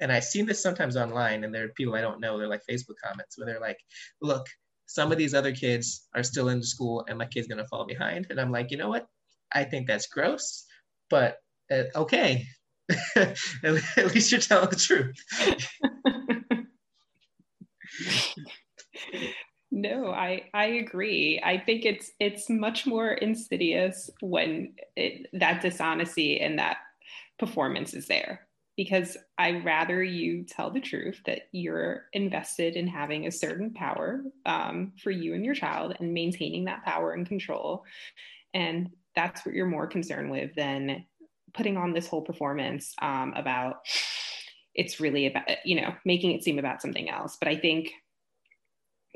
and 0.00 0.12
I've 0.12 0.24
seen 0.24 0.46
this 0.46 0.62
sometimes 0.62 0.96
online, 0.96 1.44
and 1.44 1.54
there 1.54 1.64
are 1.64 1.68
people 1.76 1.94
I 1.94 2.00
don't 2.00 2.20
know, 2.20 2.38
they're 2.38 2.48
like 2.48 2.62
Facebook 2.68 2.96
comments 3.02 3.36
where 3.36 3.46
they're 3.46 3.60
like, 3.60 3.78
look, 4.20 4.46
some 4.86 5.12
of 5.12 5.18
these 5.18 5.34
other 5.34 5.52
kids 5.52 6.08
are 6.14 6.22
still 6.22 6.48
in 6.48 6.62
school 6.62 7.04
and 7.08 7.18
my 7.18 7.26
kid's 7.26 7.46
gonna 7.46 7.66
fall 7.66 7.86
behind. 7.86 8.26
And 8.30 8.40
I'm 8.40 8.50
like, 8.50 8.70
you 8.70 8.78
know 8.78 8.88
what? 8.88 9.06
I 9.52 9.64
think 9.64 9.86
that's 9.86 10.06
gross, 10.06 10.64
but 11.10 11.36
uh, 11.70 11.84
okay. 11.94 12.46
at 13.16 14.14
least 14.14 14.32
you're 14.32 14.40
telling 14.40 14.70
the 14.70 14.76
truth. 14.76 15.14
no, 19.70 20.10
I 20.10 20.44
I 20.54 20.64
agree. 20.64 21.40
I 21.44 21.58
think 21.58 21.84
it's 21.84 22.10
it's 22.18 22.48
much 22.48 22.86
more 22.86 23.12
insidious 23.12 24.08
when 24.20 24.72
it, 24.96 25.26
that 25.34 25.60
dishonesty 25.60 26.40
and 26.40 26.58
that 26.58 26.78
performance 27.38 27.92
is 27.92 28.06
there 28.06 28.47
because 28.78 29.16
I 29.36 29.60
rather 29.62 30.04
you 30.04 30.44
tell 30.44 30.70
the 30.70 30.80
truth 30.80 31.20
that 31.26 31.48
you're 31.50 32.04
invested 32.12 32.76
in 32.76 32.86
having 32.86 33.26
a 33.26 33.32
certain 33.32 33.74
power 33.74 34.22
um, 34.46 34.92
for 35.02 35.10
you 35.10 35.34
and 35.34 35.44
your 35.44 35.56
child 35.56 35.96
and 35.98 36.14
maintaining 36.14 36.66
that 36.66 36.84
power 36.84 37.12
and 37.12 37.26
control. 37.26 37.84
And 38.54 38.90
that's 39.16 39.44
what 39.44 39.56
you're 39.56 39.66
more 39.66 39.88
concerned 39.88 40.30
with 40.30 40.54
than 40.54 41.04
putting 41.54 41.76
on 41.76 41.92
this 41.92 42.06
whole 42.06 42.22
performance 42.22 42.94
um, 43.02 43.34
about 43.34 43.78
it's 44.76 45.00
really 45.00 45.26
about, 45.26 45.48
you 45.64 45.80
know, 45.80 45.92
making 46.04 46.30
it 46.30 46.44
seem 46.44 46.60
about 46.60 46.80
something 46.80 47.10
else. 47.10 47.36
But 47.36 47.48
I 47.48 47.56
think 47.56 47.90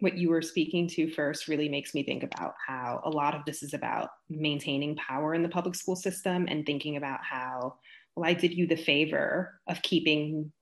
what 0.01 0.19
you 0.19 0.29
were 0.29 0.43
speaking 0.43 0.89
to 0.89 1.09
first 1.09 1.47
really 1.47 1.69
makes 1.69 1.95
me 1.95 2.03
think 2.03 2.25
about 2.25 2.55
how 2.67 3.01
a 3.05 3.11
lot 3.11 3.37
of 3.37 3.45
this 3.45 3.63
is 3.63 3.75
about 3.75 4.09
maintaining 4.29 4.97
power 4.97 5.35
in 5.35 5.45
the 5.45 5.49
public 5.49 5.77
school 5.77 5.95
system 5.95 6.47
and 6.49 6.67
thinking 6.67 6.97
about 6.97 7.21
how 7.23 7.77
well, 8.17 8.29
I 8.29 8.35
did 8.35 8.55
you 8.55 8.67
the 8.67 8.77
favor 8.77 9.61
of 9.67 9.83
keeping 9.83 10.53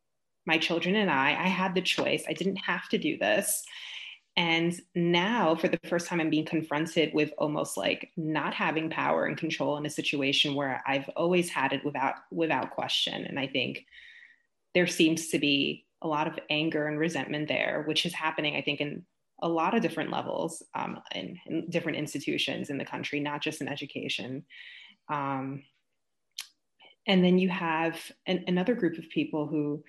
my 0.46 0.58
children 0.58 0.96
and 0.96 1.10
I. 1.10 1.30
I 1.30 1.48
had 1.48 1.74
the 1.74 1.82
choice. 1.82 2.24
I 2.28 2.32
didn't 2.32 2.56
have 2.56 2.88
to 2.90 2.98
do 2.98 3.18
this. 3.18 3.62
And 4.36 4.78
now, 4.94 5.56
for 5.56 5.68
the 5.68 5.80
first 5.88 6.06
time, 6.06 6.20
I'm 6.20 6.30
being 6.30 6.46
confronted 6.46 7.12
with 7.12 7.32
almost 7.36 7.76
like 7.76 8.10
not 8.16 8.54
having 8.54 8.88
power 8.88 9.26
and 9.26 9.36
control 9.36 9.76
in 9.76 9.84
a 9.86 9.90
situation 9.90 10.54
where 10.54 10.82
I've 10.86 11.08
always 11.16 11.50
had 11.50 11.72
it 11.72 11.84
without 11.84 12.14
without 12.30 12.70
question. 12.70 13.24
And 13.24 13.38
I 13.38 13.48
think 13.48 13.84
there 14.74 14.86
seems 14.86 15.28
to 15.28 15.38
be 15.38 15.84
a 16.00 16.08
lot 16.08 16.26
of 16.26 16.38
anger 16.48 16.86
and 16.86 16.98
resentment 16.98 17.48
there, 17.48 17.82
which 17.86 18.06
is 18.06 18.14
happening, 18.14 18.56
I 18.56 18.62
think, 18.62 18.80
in 18.80 19.04
a 19.42 19.48
lot 19.48 19.74
of 19.74 19.82
different 19.82 20.10
levels 20.10 20.62
um, 20.74 21.00
in, 21.14 21.38
in, 21.46 21.68
different 21.68 21.98
institutions 21.98 22.70
in 22.70 22.78
the 22.78 22.84
country, 22.84 23.20
not 23.20 23.42
just 23.42 23.60
in 23.60 23.68
education. 23.68 24.44
Um, 25.08 25.64
and 27.06 27.24
then 27.24 27.38
you 27.38 27.48
have 27.48 27.98
an, 28.26 28.44
another 28.46 28.74
group 28.74 28.98
of 28.98 29.08
people 29.08 29.46
who 29.46 29.82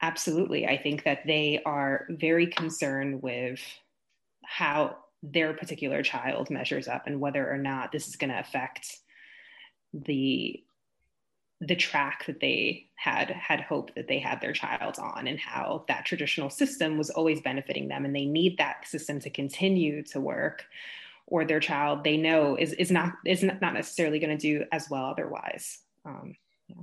absolutely, 0.00 0.66
I 0.66 0.80
think 0.80 1.04
that 1.04 1.26
they 1.26 1.60
are 1.64 2.06
very 2.10 2.46
concerned 2.46 3.22
with 3.22 3.60
how 4.44 4.96
their 5.22 5.52
particular 5.52 6.02
child 6.02 6.50
measures 6.50 6.88
up 6.88 7.06
and 7.06 7.20
whether 7.20 7.50
or 7.50 7.58
not 7.58 7.90
this 7.90 8.08
is 8.08 8.16
going 8.16 8.30
to 8.30 8.38
affect 8.38 8.98
the 9.92 10.62
the 11.60 11.74
track 11.74 12.24
that 12.26 12.38
they 12.38 12.86
had 12.94 13.30
had 13.30 13.60
hope 13.60 13.92
that 13.96 14.06
they 14.06 14.20
had 14.20 14.40
their 14.40 14.52
child 14.52 14.96
on 15.00 15.26
and 15.26 15.40
how 15.40 15.84
that 15.88 16.04
traditional 16.04 16.48
system 16.48 16.96
was 16.96 17.10
always 17.10 17.40
benefiting 17.40 17.88
them 17.88 18.04
and 18.04 18.14
they 18.14 18.26
need 18.26 18.56
that 18.58 18.86
system 18.86 19.18
to 19.18 19.28
continue 19.28 20.04
to 20.04 20.20
work 20.20 20.66
or 21.30 21.44
their 21.44 21.60
child 21.60 22.04
they 22.04 22.16
know 22.16 22.56
is, 22.56 22.72
is 22.74 22.90
not 22.90 23.12
is 23.24 23.42
not 23.42 23.74
necessarily 23.74 24.18
going 24.18 24.36
to 24.36 24.40
do 24.40 24.64
as 24.72 24.88
well 24.90 25.04
otherwise. 25.04 25.78
Um, 26.04 26.34
yeah. 26.68 26.82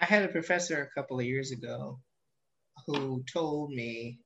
i 0.00 0.04
had 0.04 0.24
a 0.24 0.28
professor 0.28 0.82
a 0.82 1.00
couple 1.00 1.18
of 1.18 1.26
years 1.26 1.50
ago 1.50 1.98
who 2.86 3.24
told 3.32 3.70
me 3.70 4.18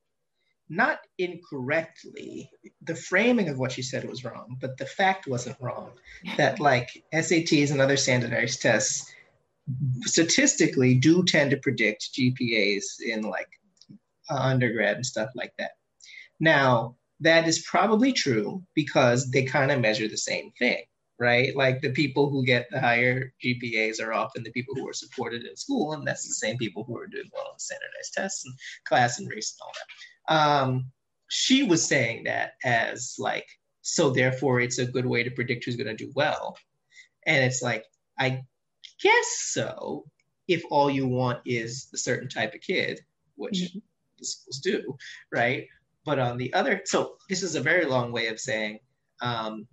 not 0.68 0.98
incorrectly 1.18 2.50
the 2.82 2.94
framing 2.94 3.48
of 3.48 3.58
what 3.58 3.72
she 3.72 3.82
said 3.82 4.08
was 4.08 4.24
wrong 4.24 4.56
but 4.60 4.76
the 4.78 4.86
fact 4.86 5.26
wasn't 5.26 5.56
wrong. 5.60 5.92
That 6.36 6.60
like 6.60 7.04
sats 7.14 7.70
and 7.70 7.80
other 7.80 7.96
standardized 7.96 8.60
tests 8.62 9.12
statistically 10.02 10.94
do 10.94 11.24
tend 11.24 11.50
to 11.50 11.56
predict 11.56 12.10
gpas 12.14 12.84
in 13.04 13.22
like 13.22 13.48
undergrad 14.28 14.96
and 14.96 15.06
stuff 15.06 15.30
like 15.34 15.52
that. 15.58 15.72
Now 16.40 16.96
that 17.20 17.48
is 17.48 17.64
probably 17.68 18.12
true 18.12 18.62
because 18.74 19.30
they 19.30 19.44
kind 19.44 19.70
of 19.70 19.80
measure 19.80 20.08
the 20.08 20.16
same 20.16 20.50
thing 20.58 20.82
right? 21.18 21.56
Like 21.56 21.80
the 21.80 21.92
people 21.92 22.30
who 22.30 22.44
get 22.44 22.66
the 22.70 22.80
higher 22.80 23.32
GPAs 23.42 24.02
are 24.02 24.12
often 24.12 24.42
the 24.42 24.52
people 24.52 24.74
who 24.74 24.88
are 24.88 24.92
supported 24.92 25.44
in 25.44 25.56
school, 25.56 25.92
and 25.92 26.06
that's 26.06 26.26
the 26.26 26.34
same 26.34 26.58
people 26.58 26.84
who 26.84 26.96
are 26.96 27.06
doing 27.06 27.30
well 27.32 27.48
on 27.52 27.58
standardized 27.58 28.12
tests 28.14 28.44
and 28.44 28.54
class 28.84 29.18
and 29.18 29.28
race 29.30 29.56
and 29.58 29.66
all 29.66 29.72
that. 29.74 30.34
Um, 30.34 30.92
she 31.28 31.62
was 31.62 31.86
saying 31.86 32.24
that 32.24 32.52
as 32.64 33.16
like, 33.18 33.46
so 33.82 34.10
therefore 34.10 34.60
it's 34.60 34.78
a 34.78 34.86
good 34.86 35.06
way 35.06 35.22
to 35.22 35.30
predict 35.30 35.64
who's 35.64 35.76
going 35.76 35.94
to 35.94 36.04
do 36.04 36.12
well. 36.14 36.56
And 37.26 37.44
it's 37.44 37.62
like, 37.62 37.84
I 38.18 38.42
guess 39.02 39.26
so, 39.38 40.04
if 40.48 40.62
all 40.70 40.90
you 40.90 41.06
want 41.06 41.40
is 41.44 41.88
a 41.94 41.98
certain 41.98 42.28
type 42.28 42.54
of 42.54 42.60
kid, 42.60 43.00
which 43.36 43.54
mm-hmm. 43.54 43.78
the 44.18 44.24
schools 44.24 44.60
do, 44.60 44.96
right? 45.32 45.66
But 46.06 46.20
on 46.20 46.38
the 46.38 46.54
other, 46.54 46.80
so 46.84 47.16
this 47.28 47.42
is 47.42 47.56
a 47.56 47.60
very 47.60 47.84
long 47.84 48.12
way 48.12 48.28
of 48.28 48.38
saying, 48.38 48.78
um, 49.20 49.66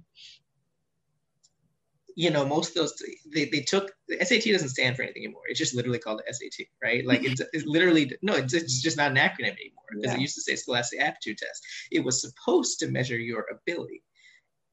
you 2.16 2.30
know, 2.30 2.46
most 2.46 2.70
of 2.70 2.76
those 2.76 3.02
they, 3.34 3.46
they 3.46 3.62
took 3.62 3.92
the 4.08 4.24
SAT 4.24 4.52
doesn't 4.52 4.70
stand 4.70 4.96
for 4.96 5.04
anything 5.04 5.24
anymore. 5.24 5.44
It's 5.48 5.60
just 5.60 5.76
literally 5.76 6.00
called 6.00 6.22
the 6.26 6.34
SAT, 6.34 6.68
right? 6.84 7.06
Like 7.06 7.24
it's, 7.24 7.42
it's 7.54 7.66
literally 7.66 8.12
no, 8.22 8.34
it's, 8.34 8.54
it's, 8.54 8.82
just 8.82 8.98
not 8.98 9.12
an 9.12 9.18
acronym 9.18 9.56
anymore 9.56 9.86
because 9.92 10.12
yeah. 10.12 10.16
it 10.16 10.22
used 10.22 10.36
to 10.36 10.42
say 10.42 10.56
Scholastic 10.56 11.02
Aptitude 11.02 11.38
Test. 11.38 11.66
It 11.92 12.04
was 12.04 12.22
supposed 12.22 12.80
to 12.80 12.92
measure 12.92 13.18
your 13.18 13.46
ability. 13.52 14.04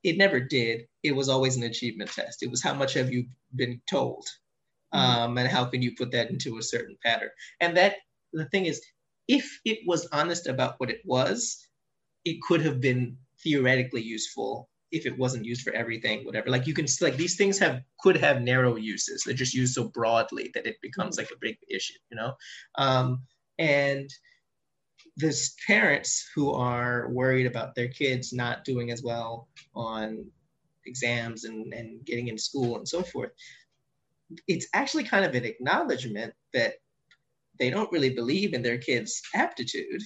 It 0.02 0.17
never 0.17 0.40
did. 0.40 0.87
It 1.02 1.12
was 1.12 1.29
always 1.29 1.57
an 1.57 1.62
achievement 1.64 2.11
test. 2.11 2.43
It 2.43 2.50
was 2.50 2.62
how 2.62 2.75
much 2.75 2.95
have 2.95 3.12
you 3.12 3.26
been 3.55 3.83
told, 3.88 4.26
mm-hmm. 4.95 4.99
um, 4.99 5.38
and 5.38 5.49
how 5.49 5.67
can 5.67 5.83
you 5.83 5.95
put 5.95 6.12
that 6.12 6.31
into 6.31 6.59
a 6.59 6.62
certain 6.62 6.97
pattern. 7.05 7.31
And 7.61 7.76
that 7.76 7.97
the 8.33 8.47
thing 8.47 8.67
is, 8.67 8.83
if 9.30 9.60
it 9.64 9.78
was 9.87 10.08
honest 10.10 10.49
about 10.49 10.75
what 10.78 10.90
it 10.90 11.02
was, 11.04 11.68
it 12.25 12.42
could 12.42 12.62
have 12.62 12.80
been 12.80 13.16
theoretically 13.44 14.02
useful 14.02 14.68
if 14.90 15.06
it 15.06 15.16
wasn't 15.16 15.44
used 15.44 15.62
for 15.62 15.72
everything, 15.72 16.25
whatever. 16.25 16.50
Like 16.50 16.66
you 16.66 16.75
can 16.75 16.87
like 17.00 17.16
these 17.16 17.37
things 17.37 17.56
have 17.60 17.82
could 18.00 18.16
have 18.16 18.42
narrow 18.42 18.75
uses. 18.75 19.22
They're 19.22 19.34
just 19.34 19.54
used 19.54 19.75
so 19.75 19.84
broadly 19.84 20.50
that 20.54 20.66
it 20.66 20.82
becomes 20.82 21.16
like 21.16 21.30
a 21.30 21.38
big 21.40 21.56
issue, 21.70 21.94
you 22.10 22.16
know. 22.16 22.32
Um, 22.76 23.22
and 23.56 24.10
there's 25.16 25.54
parents 25.64 26.28
who 26.34 26.52
are 26.52 27.08
worried 27.10 27.46
about 27.46 27.76
their 27.76 27.88
kids 27.88 28.32
not 28.32 28.64
doing 28.64 28.90
as 28.90 29.00
well 29.00 29.46
on 29.76 30.26
exams 30.87 31.44
and, 31.44 31.72
and 31.72 32.04
getting 32.04 32.26
into 32.26 32.42
school 32.42 32.76
and 32.78 32.88
so 32.88 33.04
forth. 33.04 33.30
It's 34.49 34.66
actually 34.75 35.04
kind 35.04 35.25
of 35.25 35.37
an 35.37 35.44
acknowledgement 35.44 36.34
that 36.52 36.75
they 37.61 37.71
don't 37.71 37.93
really 37.93 38.11
believe 38.11 38.55
in 38.55 38.62
their 38.62 38.79
kids' 38.79 39.23
aptitude 39.35 40.02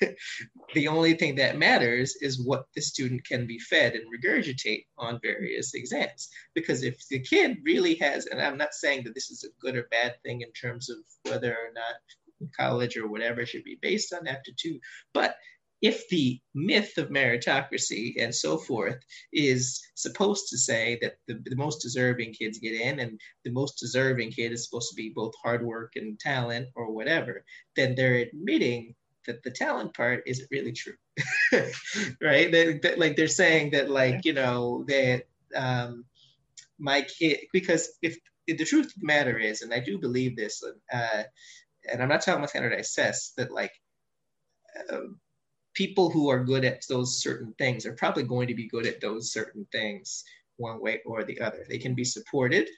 the 0.74 0.88
only 0.88 1.14
thing 1.14 1.34
that 1.36 1.58
matters 1.58 2.16
is 2.20 2.44
what 2.44 2.66
the 2.74 2.80
student 2.80 3.24
can 3.26 3.46
be 3.46 3.58
fed 3.58 3.94
and 3.94 4.04
regurgitate 4.12 4.86
on 4.96 5.20
various 5.22 5.74
exams. 5.74 6.28
Because 6.54 6.82
if 6.82 6.96
the 7.08 7.20
kid 7.20 7.58
really 7.64 7.94
has, 7.96 8.26
and 8.26 8.40
I'm 8.40 8.56
not 8.56 8.74
saying 8.74 9.04
that 9.04 9.14
this 9.14 9.30
is 9.30 9.44
a 9.44 9.60
good 9.60 9.76
or 9.76 9.88
bad 9.90 10.14
thing 10.24 10.40
in 10.40 10.52
terms 10.52 10.88
of 10.88 10.98
whether 11.30 11.52
or 11.52 11.72
not 11.74 12.50
college 12.56 12.96
or 12.96 13.08
whatever 13.08 13.44
should 13.44 13.64
be 13.64 13.78
based 13.82 14.12
on 14.12 14.28
aptitude, 14.28 14.80
but 15.12 15.36
if 15.80 16.08
the 16.08 16.40
myth 16.54 16.98
of 16.98 17.08
meritocracy 17.08 18.14
and 18.20 18.34
so 18.34 18.58
forth 18.58 18.98
is 19.32 19.80
supposed 19.94 20.48
to 20.48 20.58
say 20.58 20.98
that 21.00 21.14
the, 21.26 21.40
the, 21.44 21.56
most 21.56 21.80
deserving 21.80 22.32
kids 22.32 22.58
get 22.58 22.80
in 22.80 22.98
and 22.98 23.20
the 23.44 23.50
most 23.50 23.78
deserving 23.78 24.30
kid 24.30 24.52
is 24.52 24.64
supposed 24.64 24.90
to 24.90 24.96
be 24.96 25.12
both 25.14 25.32
hard 25.42 25.64
work 25.64 25.92
and 25.94 26.18
talent 26.18 26.68
or 26.74 26.92
whatever, 26.92 27.44
then 27.76 27.94
they're 27.94 28.16
admitting 28.16 28.94
that 29.26 29.42
the 29.44 29.50
talent 29.50 29.94
part 29.94 30.22
isn't 30.26 30.48
really 30.50 30.72
true, 30.72 30.96
right? 32.20 32.50
That, 32.50 32.80
that, 32.82 32.98
like 32.98 33.14
they're 33.14 33.28
saying 33.28 33.70
that 33.70 33.90
like 33.90 34.24
you 34.24 34.32
know 34.32 34.84
that 34.88 35.24
um, 35.54 36.04
my 36.78 37.02
kid 37.02 37.40
because 37.52 37.90
if, 38.02 38.16
if, 38.46 38.56
the 38.58 38.64
truth 38.64 38.86
of 38.86 38.94
the 39.00 39.06
matter 39.06 39.38
is, 39.38 39.60
and 39.60 39.74
I 39.74 39.80
do 39.80 39.98
believe 39.98 40.34
this, 40.36 40.64
uh, 40.92 41.22
and 41.90 42.02
I'm 42.02 42.08
not 42.08 42.22
talking 42.22 42.38
about 42.38 42.50
standardized 42.50 42.94
tests, 42.94 43.34
that 43.36 43.52
like 43.52 43.72
uh, 44.90 45.00
people 45.78 46.10
who 46.10 46.28
are 46.28 46.44
good 46.44 46.64
at 46.64 46.82
those 46.88 47.22
certain 47.22 47.54
things 47.58 47.86
are 47.86 47.94
probably 47.94 48.24
going 48.24 48.48
to 48.48 48.54
be 48.54 48.68
good 48.68 48.86
at 48.86 49.00
those 49.00 49.32
certain 49.32 49.66
things 49.72 50.24
one 50.56 50.80
way 50.82 51.00
or 51.06 51.22
the 51.24 51.40
other. 51.40 51.64
They 51.68 51.78
can 51.78 51.94
be 51.94 52.04
supported, 52.04 52.68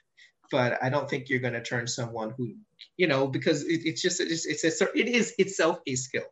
but 0.50 0.78
I 0.82 0.90
don't 0.90 1.08
think 1.08 1.28
you're 1.28 1.46
going 1.46 1.54
to 1.54 1.62
turn 1.62 1.86
someone 1.86 2.34
who, 2.36 2.54
you 2.98 3.08
know, 3.08 3.26
because 3.26 3.64
it, 3.64 3.80
it's 3.84 4.02
just 4.02 4.20
it's, 4.20 4.44
it's 4.44 4.80
a, 4.80 4.88
it 4.94 5.08
is 5.08 5.34
itself 5.38 5.80
a 5.86 5.94
skill 5.94 6.30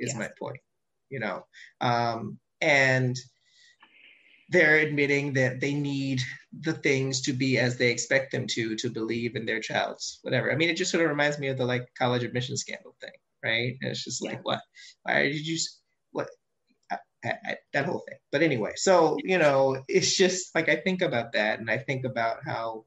is 0.00 0.10
yes. 0.10 0.18
my 0.18 0.28
point 0.38 0.60
you 1.10 1.20
know 1.20 1.46
um, 1.80 2.38
and 2.60 3.16
they're 4.50 4.78
admitting 4.78 5.32
that 5.32 5.60
they 5.60 5.72
need 5.72 6.20
the 6.60 6.72
things 6.72 7.22
to 7.22 7.32
be 7.32 7.58
as 7.58 7.76
they 7.76 7.90
expect 7.90 8.30
them 8.32 8.46
to 8.46 8.76
to 8.76 8.90
believe 8.90 9.36
in 9.36 9.46
their 9.46 9.60
child's 9.60 10.18
whatever 10.22 10.52
i 10.52 10.56
mean 10.56 10.68
it 10.68 10.76
just 10.76 10.90
sort 10.90 11.02
of 11.02 11.10
reminds 11.10 11.38
me 11.38 11.48
of 11.48 11.56
the 11.56 11.64
like 11.64 11.88
college 11.98 12.22
admission 12.22 12.56
scandal 12.56 12.94
thing 13.00 13.18
right 13.42 13.76
and 13.80 13.90
it's 13.90 14.04
just 14.04 14.22
yeah. 14.22 14.30
like 14.30 14.44
what 14.44 14.60
why 15.04 15.22
did 15.22 15.46
you 15.46 15.56
I, 17.24 17.34
I, 17.44 17.56
that 17.72 17.86
whole 17.86 18.04
thing 18.08 18.18
but 18.30 18.42
anyway 18.42 18.72
so 18.76 19.16
you 19.22 19.38
know 19.38 19.82
it's 19.88 20.16
just 20.16 20.54
like 20.54 20.68
i 20.68 20.76
think 20.76 21.02
about 21.02 21.32
that 21.32 21.58
and 21.58 21.70
i 21.70 21.78
think 21.78 22.04
about 22.04 22.38
how 22.46 22.84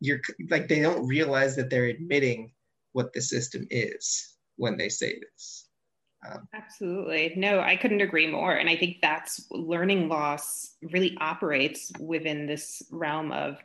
you're 0.00 0.20
like 0.50 0.68
they 0.68 0.80
don't 0.80 1.06
realize 1.06 1.56
that 1.56 1.70
they're 1.70 1.86
admitting 1.86 2.52
what 2.92 3.12
the 3.12 3.20
system 3.20 3.66
is 3.70 4.36
when 4.56 4.76
they 4.76 4.88
say 4.88 5.18
this 5.18 5.68
um, 6.24 6.48
Absolutely. 6.54 7.32
No, 7.36 7.60
I 7.60 7.76
couldn't 7.76 8.00
agree 8.00 8.30
more. 8.30 8.54
And 8.54 8.68
I 8.68 8.76
think 8.76 8.98
that's 9.02 9.44
learning 9.50 10.08
loss 10.08 10.76
really 10.80 11.16
operates 11.20 11.90
within 11.98 12.46
this 12.46 12.80
realm 12.90 13.32
of 13.32 13.56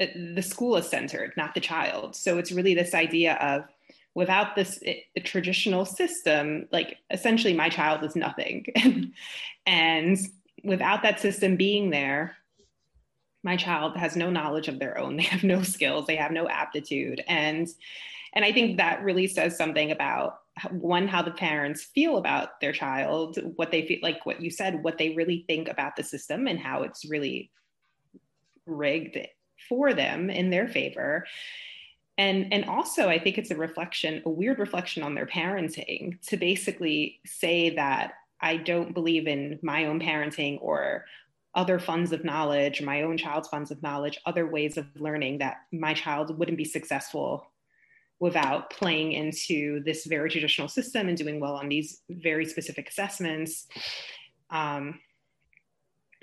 uh, 0.00 0.06
the 0.34 0.42
school 0.42 0.76
is 0.76 0.88
centered, 0.88 1.32
not 1.36 1.54
the 1.54 1.60
child. 1.60 2.16
So 2.16 2.38
it's 2.38 2.52
really 2.52 2.74
this 2.74 2.94
idea 2.94 3.34
of 3.34 3.64
without 4.14 4.54
this 4.54 4.78
it, 4.82 5.04
the 5.14 5.20
traditional 5.20 5.84
system, 5.84 6.68
like 6.70 6.98
essentially 7.10 7.54
my 7.54 7.68
child 7.68 8.04
is 8.04 8.16
nothing. 8.16 8.66
and 9.66 10.18
without 10.64 11.02
that 11.02 11.20
system 11.20 11.56
being 11.56 11.90
there, 11.90 12.36
my 13.42 13.56
child 13.56 13.96
has 13.96 14.16
no 14.16 14.30
knowledge 14.30 14.68
of 14.68 14.78
their 14.78 14.98
own. 14.98 15.16
They 15.16 15.24
have 15.24 15.44
no 15.44 15.62
skills, 15.62 16.06
they 16.06 16.16
have 16.16 16.32
no 16.32 16.48
aptitude. 16.48 17.22
And 17.26 17.68
and 18.34 18.44
I 18.44 18.52
think 18.52 18.78
that 18.78 19.02
really 19.02 19.26
says 19.26 19.56
something 19.56 19.90
about 19.90 20.38
one 20.70 21.08
how 21.08 21.22
the 21.22 21.30
parents 21.30 21.82
feel 21.82 22.18
about 22.18 22.60
their 22.60 22.72
child 22.72 23.38
what 23.56 23.70
they 23.70 23.86
feel 23.86 24.00
like 24.02 24.26
what 24.26 24.42
you 24.42 24.50
said 24.50 24.82
what 24.82 24.98
they 24.98 25.14
really 25.14 25.44
think 25.48 25.66
about 25.66 25.96
the 25.96 26.04
system 26.04 26.46
and 26.46 26.58
how 26.58 26.82
it's 26.82 27.08
really 27.08 27.50
rigged 28.66 29.16
for 29.68 29.94
them 29.94 30.28
in 30.28 30.50
their 30.50 30.68
favor 30.68 31.24
and 32.22 32.52
and 32.52 32.64
also 32.66 33.08
i 33.08 33.18
think 33.18 33.36
it's 33.36 33.50
a 33.50 33.56
reflection 33.56 34.22
a 34.24 34.30
weird 34.30 34.58
reflection 34.58 35.02
on 35.02 35.14
their 35.14 35.26
parenting 35.26 36.20
to 36.22 36.36
basically 36.36 37.20
say 37.26 37.70
that 37.70 38.14
i 38.40 38.56
don't 38.56 38.94
believe 38.94 39.26
in 39.26 39.58
my 39.62 39.86
own 39.86 40.00
parenting 40.00 40.58
or 40.60 41.04
other 41.54 41.78
funds 41.78 42.12
of 42.12 42.24
knowledge 42.24 42.80
my 42.80 43.02
own 43.02 43.16
child's 43.16 43.48
funds 43.48 43.70
of 43.70 43.82
knowledge 43.82 44.18
other 44.24 44.46
ways 44.46 44.76
of 44.76 44.86
learning 44.96 45.38
that 45.38 45.56
my 45.72 45.92
child 45.92 46.38
wouldn't 46.38 46.58
be 46.58 46.64
successful 46.64 47.46
without 48.20 48.70
playing 48.70 49.10
into 49.10 49.82
this 49.82 50.06
very 50.06 50.30
traditional 50.30 50.68
system 50.68 51.08
and 51.08 51.18
doing 51.18 51.40
well 51.40 51.56
on 51.56 51.68
these 51.68 52.02
very 52.08 52.46
specific 52.46 52.88
assessments. 52.88 53.66
Um, 54.48 55.00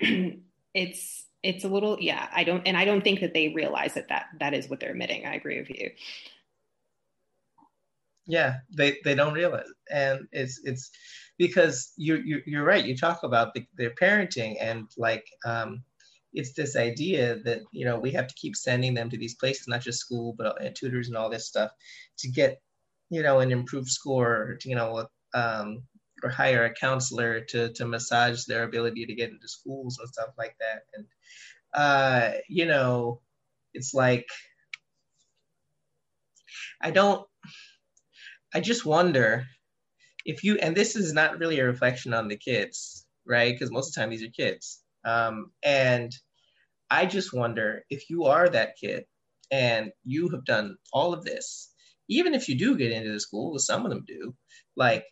it's 0.00 1.26
it's 1.42 1.64
a 1.64 1.68
little 1.68 1.96
yeah 2.00 2.28
i 2.34 2.44
don't 2.44 2.66
and 2.66 2.76
i 2.76 2.84
don't 2.84 3.02
think 3.02 3.20
that 3.20 3.34
they 3.34 3.48
realize 3.48 3.94
that 3.94 4.08
that 4.08 4.26
that 4.38 4.54
is 4.54 4.68
what 4.68 4.80
they're 4.80 4.90
admitting 4.90 5.26
i 5.26 5.34
agree 5.34 5.58
with 5.58 5.70
you. 5.70 5.90
Yeah 8.26 8.58
they 8.76 8.98
they 9.04 9.14
don't 9.14 9.34
realize 9.34 9.66
and 9.90 10.28
it's 10.32 10.60
it's 10.64 10.90
because 11.38 11.92
you're 11.96 12.20
you're, 12.20 12.42
you're 12.46 12.64
right 12.64 12.84
you 12.84 12.96
talk 12.96 13.22
about 13.22 13.54
the, 13.54 13.66
their 13.76 13.90
parenting 13.90 14.56
and 14.60 14.86
like 14.96 15.26
um 15.44 15.82
it's 16.32 16.52
this 16.52 16.76
idea 16.76 17.40
that 17.44 17.60
you 17.72 17.84
know 17.84 17.98
we 17.98 18.10
have 18.12 18.28
to 18.28 18.34
keep 18.34 18.54
sending 18.54 18.94
them 18.94 19.10
to 19.10 19.16
these 19.16 19.34
places 19.34 19.66
not 19.66 19.80
just 19.80 19.98
school 19.98 20.34
but 20.36 20.62
uh, 20.62 20.70
tutors 20.74 21.08
and 21.08 21.16
all 21.16 21.30
this 21.30 21.46
stuff 21.46 21.70
to 22.18 22.28
get 22.28 22.60
you 23.08 23.22
know 23.22 23.40
an 23.40 23.50
improved 23.50 23.88
score 23.88 24.56
to, 24.60 24.68
you 24.68 24.76
know 24.76 25.06
um 25.34 25.82
or 26.22 26.30
hire 26.30 26.64
a 26.64 26.74
counselor 26.74 27.40
to 27.40 27.72
to 27.72 27.86
massage 27.86 28.44
their 28.44 28.64
ability 28.64 29.06
to 29.06 29.14
get 29.14 29.30
into 29.30 29.48
schools 29.48 29.98
and 29.98 30.08
stuff 30.08 30.30
like 30.38 30.56
that. 30.60 30.82
And 30.94 31.06
uh 31.72 32.32
you 32.48 32.66
know 32.66 33.20
it's 33.74 33.94
like 33.94 34.26
i 36.82 36.90
don't 36.90 37.24
i 38.52 38.58
just 38.60 38.84
wonder 38.84 39.44
if 40.26 40.42
you 40.42 40.56
and 40.56 40.76
this 40.76 40.96
is 40.96 41.12
not 41.12 41.38
really 41.38 41.60
a 41.60 41.64
reflection 41.64 42.12
on 42.12 42.26
the 42.26 42.36
kids 42.36 43.06
right? 43.30 43.54
Because 43.54 43.70
most 43.70 43.88
of 43.88 43.94
the 43.94 44.00
time 44.00 44.10
these 44.10 44.22
are 44.22 44.30
kids. 44.30 44.82
Um, 45.04 45.52
and 45.62 46.12
i 46.90 47.06
just 47.06 47.32
wonder 47.32 47.84
if 47.88 48.10
you 48.10 48.24
are 48.24 48.48
that 48.48 48.76
kid 48.76 49.04
and 49.50 49.92
you 50.04 50.28
have 50.28 50.44
done 50.44 50.76
all 50.92 51.14
of 51.14 51.24
this 51.24 51.72
even 52.08 52.34
if 52.34 52.48
you 52.48 52.58
do 52.58 52.76
get 52.76 52.92
into 52.92 53.12
the 53.12 53.20
school 53.20 53.58
some 53.58 53.86
of 53.86 53.90
them 53.90 54.04
do 54.06 54.34
like 54.76 55.06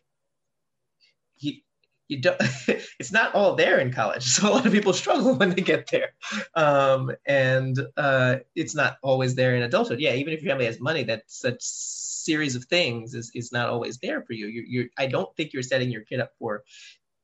you 2.09 2.19
don't 2.19 2.37
it's 2.99 3.11
not 3.11 3.33
all 3.33 3.55
there 3.55 3.79
in 3.79 3.93
college. 3.93 4.23
So 4.23 4.49
a 4.49 4.51
lot 4.51 4.65
of 4.65 4.73
people 4.73 4.93
struggle 4.93 5.35
when 5.39 5.51
they 5.51 5.61
get 5.61 5.89
there. 5.89 6.09
Um, 6.55 7.11
and 7.25 7.79
uh, 7.95 8.37
it's 8.55 8.75
not 8.75 8.97
always 9.01 9.35
there 9.35 9.55
in 9.55 9.63
adulthood. 9.63 9.99
Yeah 10.01 10.15
even 10.15 10.33
if 10.33 10.41
your 10.41 10.51
family 10.51 10.65
has 10.65 10.81
money 10.81 11.03
that 11.03 11.23
such 11.27 11.61
series 11.61 12.55
of 12.55 12.65
things 12.65 13.13
is, 13.13 13.31
is 13.33 13.51
not 13.51 13.69
always 13.69 13.97
there 13.99 14.21
for 14.23 14.33
you. 14.33 14.47
You're, 14.47 14.65
you're 14.65 14.85
i 14.97 15.05
don't 15.05 15.33
think 15.35 15.53
you're 15.53 15.63
setting 15.63 15.89
your 15.89 16.01
kid 16.01 16.19
up 16.19 16.31
for 16.37 16.63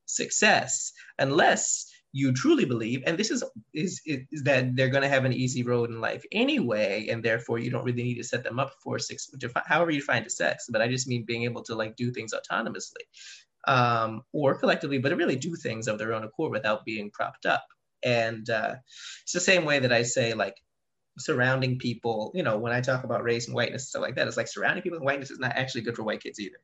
success 0.06 0.92
unless 1.18 1.86
you 2.12 2.32
truly 2.32 2.64
believe 2.64 3.02
and 3.06 3.18
this 3.18 3.30
is 3.30 3.44
is, 3.74 4.00
is 4.06 4.42
that 4.44 4.74
they're 4.74 4.88
going 4.88 5.02
to 5.02 5.08
have 5.08 5.26
an 5.26 5.32
easy 5.32 5.62
road 5.62 5.90
in 5.90 6.00
life 6.00 6.24
anyway 6.32 7.08
and 7.08 7.22
therefore 7.22 7.58
you 7.58 7.70
don't 7.70 7.84
really 7.84 8.02
need 8.02 8.14
to 8.14 8.24
set 8.24 8.42
them 8.42 8.58
up 8.58 8.72
for 8.82 8.98
six 8.98 9.30
however 9.66 9.90
you 9.90 10.00
find 10.00 10.24
a 10.26 10.30
sex 10.30 10.66
but 10.70 10.80
i 10.80 10.88
just 10.88 11.08
mean 11.08 11.24
being 11.24 11.42
able 11.42 11.62
to 11.62 11.74
like 11.74 11.94
do 11.96 12.10
things 12.10 12.32
autonomously 12.32 13.04
um, 13.66 14.22
or 14.32 14.58
collectively, 14.58 14.98
but 14.98 15.16
really 15.16 15.36
do 15.36 15.54
things 15.56 15.88
of 15.88 15.98
their 15.98 16.12
own 16.12 16.24
accord 16.24 16.52
without 16.52 16.84
being 16.84 17.10
propped 17.10 17.46
up. 17.46 17.64
And 18.02 18.48
uh, 18.48 18.76
it's 19.22 19.32
the 19.32 19.40
same 19.40 19.64
way 19.64 19.80
that 19.80 19.92
I 19.92 20.02
say, 20.02 20.34
like, 20.34 20.56
surrounding 21.18 21.78
people, 21.78 22.30
you 22.34 22.42
know, 22.42 22.58
when 22.58 22.72
I 22.72 22.80
talk 22.80 23.04
about 23.04 23.22
race 23.22 23.46
and 23.46 23.54
whiteness 23.54 23.82
and 23.82 23.88
stuff 23.88 24.02
like 24.02 24.16
that, 24.16 24.28
it's 24.28 24.36
like 24.36 24.48
surrounding 24.48 24.82
people 24.82 24.98
with 24.98 25.06
whiteness 25.06 25.30
is 25.30 25.38
not 25.38 25.52
actually 25.56 25.80
good 25.82 25.96
for 25.96 26.02
white 26.02 26.22
kids 26.22 26.38
either, 26.38 26.58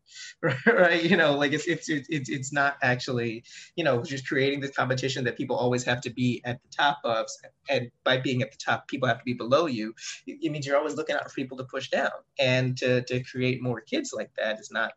right? 0.66 1.02
You 1.02 1.16
know, 1.16 1.36
like 1.36 1.52
it's, 1.52 1.66
it's, 1.66 1.88
it's, 1.88 2.28
it's 2.28 2.52
not 2.52 2.76
actually, 2.82 3.44
you 3.76 3.84
know, 3.84 4.02
just 4.02 4.28
creating 4.28 4.60
this 4.60 4.72
competition 4.72 5.24
that 5.24 5.36
people 5.36 5.56
always 5.56 5.84
have 5.84 6.02
to 6.02 6.10
be 6.10 6.42
at 6.44 6.60
the 6.62 6.68
top 6.68 6.98
of. 7.04 7.26
And 7.68 7.90
by 8.04 8.18
being 8.18 8.42
at 8.42 8.52
the 8.52 8.58
top, 8.58 8.88
people 8.88 9.08
have 9.08 9.18
to 9.18 9.24
be 9.24 9.34
below 9.34 9.66
you. 9.66 9.94
It 10.26 10.52
means 10.52 10.66
you're 10.66 10.76
always 10.76 10.96
looking 10.96 11.16
out 11.16 11.24
for 11.24 11.34
people 11.34 11.56
to 11.58 11.64
push 11.64 11.88
down. 11.88 12.10
And 12.38 12.76
to, 12.78 13.02
to 13.02 13.22
create 13.24 13.62
more 13.62 13.80
kids 13.80 14.12
like 14.12 14.30
that 14.36 14.60
is 14.60 14.70
not 14.70 14.92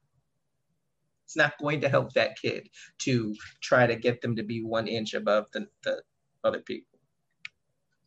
it's 1.25 1.35
not 1.35 1.57
going 1.59 1.81
to 1.81 1.89
help 1.89 2.13
that 2.13 2.39
kid 2.39 2.69
to 2.99 3.35
try 3.61 3.87
to 3.87 3.95
get 3.95 4.21
them 4.21 4.35
to 4.35 4.43
be 4.43 4.63
one 4.63 4.87
inch 4.87 5.13
above 5.13 5.47
the, 5.51 5.67
the 5.83 6.01
other 6.43 6.59
people. 6.59 6.99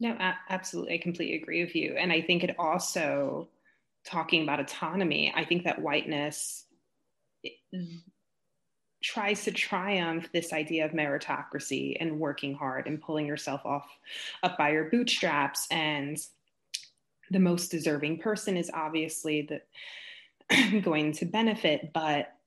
No, 0.00 0.16
absolutely. 0.48 0.94
I 0.94 0.98
completely 0.98 1.36
agree 1.36 1.64
with 1.64 1.74
you. 1.74 1.96
And 1.98 2.12
I 2.12 2.22
think 2.22 2.44
it 2.44 2.54
also, 2.58 3.48
talking 4.04 4.44
about 4.44 4.60
autonomy, 4.60 5.32
I 5.34 5.44
think 5.44 5.64
that 5.64 5.82
whiteness 5.82 6.66
tries 9.02 9.44
to 9.44 9.50
triumph 9.50 10.28
this 10.32 10.52
idea 10.52 10.84
of 10.84 10.92
meritocracy 10.92 11.96
and 12.00 12.20
working 12.20 12.54
hard 12.54 12.86
and 12.86 13.00
pulling 13.00 13.26
yourself 13.26 13.60
off 13.64 13.86
up 14.44 14.56
by 14.56 14.70
your 14.70 14.90
bootstraps. 14.90 15.66
And 15.70 16.16
the 17.30 17.40
most 17.40 17.70
deserving 17.70 18.18
person 18.18 18.56
is 18.56 18.70
obviously 18.72 19.48
the 20.50 20.80
going 20.82 21.12
to 21.12 21.26
benefit, 21.26 21.92
but 21.92 22.37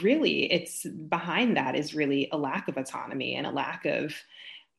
really 0.00 0.50
it's 0.52 0.84
behind 0.84 1.56
that 1.56 1.74
is 1.74 1.94
really 1.94 2.28
a 2.32 2.38
lack 2.38 2.68
of 2.68 2.76
autonomy 2.76 3.34
and 3.34 3.46
a 3.46 3.50
lack 3.50 3.84
of 3.84 4.14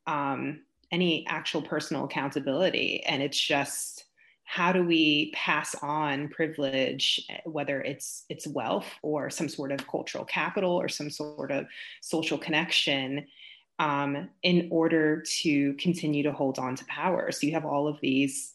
um, 0.08 0.62
any 0.92 1.26
actual 1.28 1.62
personal 1.62 2.06
accountability. 2.06 3.04
And 3.04 3.22
it's 3.22 3.39
just 3.39 4.06
how 4.44 4.72
do 4.72 4.84
we 4.84 5.32
pass 5.36 5.76
on 5.84 6.28
privilege 6.30 7.22
whether 7.46 7.82
it's 7.82 8.26
it's 8.30 8.48
wealth 8.48 8.88
or 9.04 9.30
some 9.30 9.48
sort 9.48 9.72
of 9.72 9.88
cultural 9.88 10.26
capital 10.26 10.72
or 10.72 10.89
some 10.89 11.10
sort 11.10 11.52
of 11.52 11.68
social 12.02 12.38
connection 12.38 13.28
um, 13.78 14.28
in 14.42 14.68
order 14.72 15.22
to 15.22 15.74
continue 15.74 16.24
to 16.24 16.32
hold 16.32 16.58
on 16.58 16.76
to 16.76 16.86
power? 16.86 17.32
So 17.32 17.46
you 17.46 17.54
have 17.54 17.65
all 17.65 17.88
of 17.88 18.00
these 18.02 18.54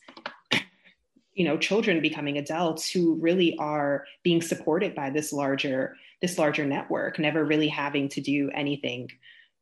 you 1.35 1.45
know 1.45 1.57
children 1.57 2.01
becoming 2.01 2.39
adults 2.39 2.91
who 2.91 3.15
really 3.15 3.57
are 3.59 4.05
being 4.23 4.41
supported 4.41 4.95
by 4.95 5.11
this 5.11 5.33
larger 5.33 5.97
this 6.25 6.39
larger 6.39 6.65
network 6.65 7.19
never 7.19 7.45
really 7.45 7.69
having 7.69 8.09
to 8.09 8.21
do 8.23 8.51
anything 8.55 9.11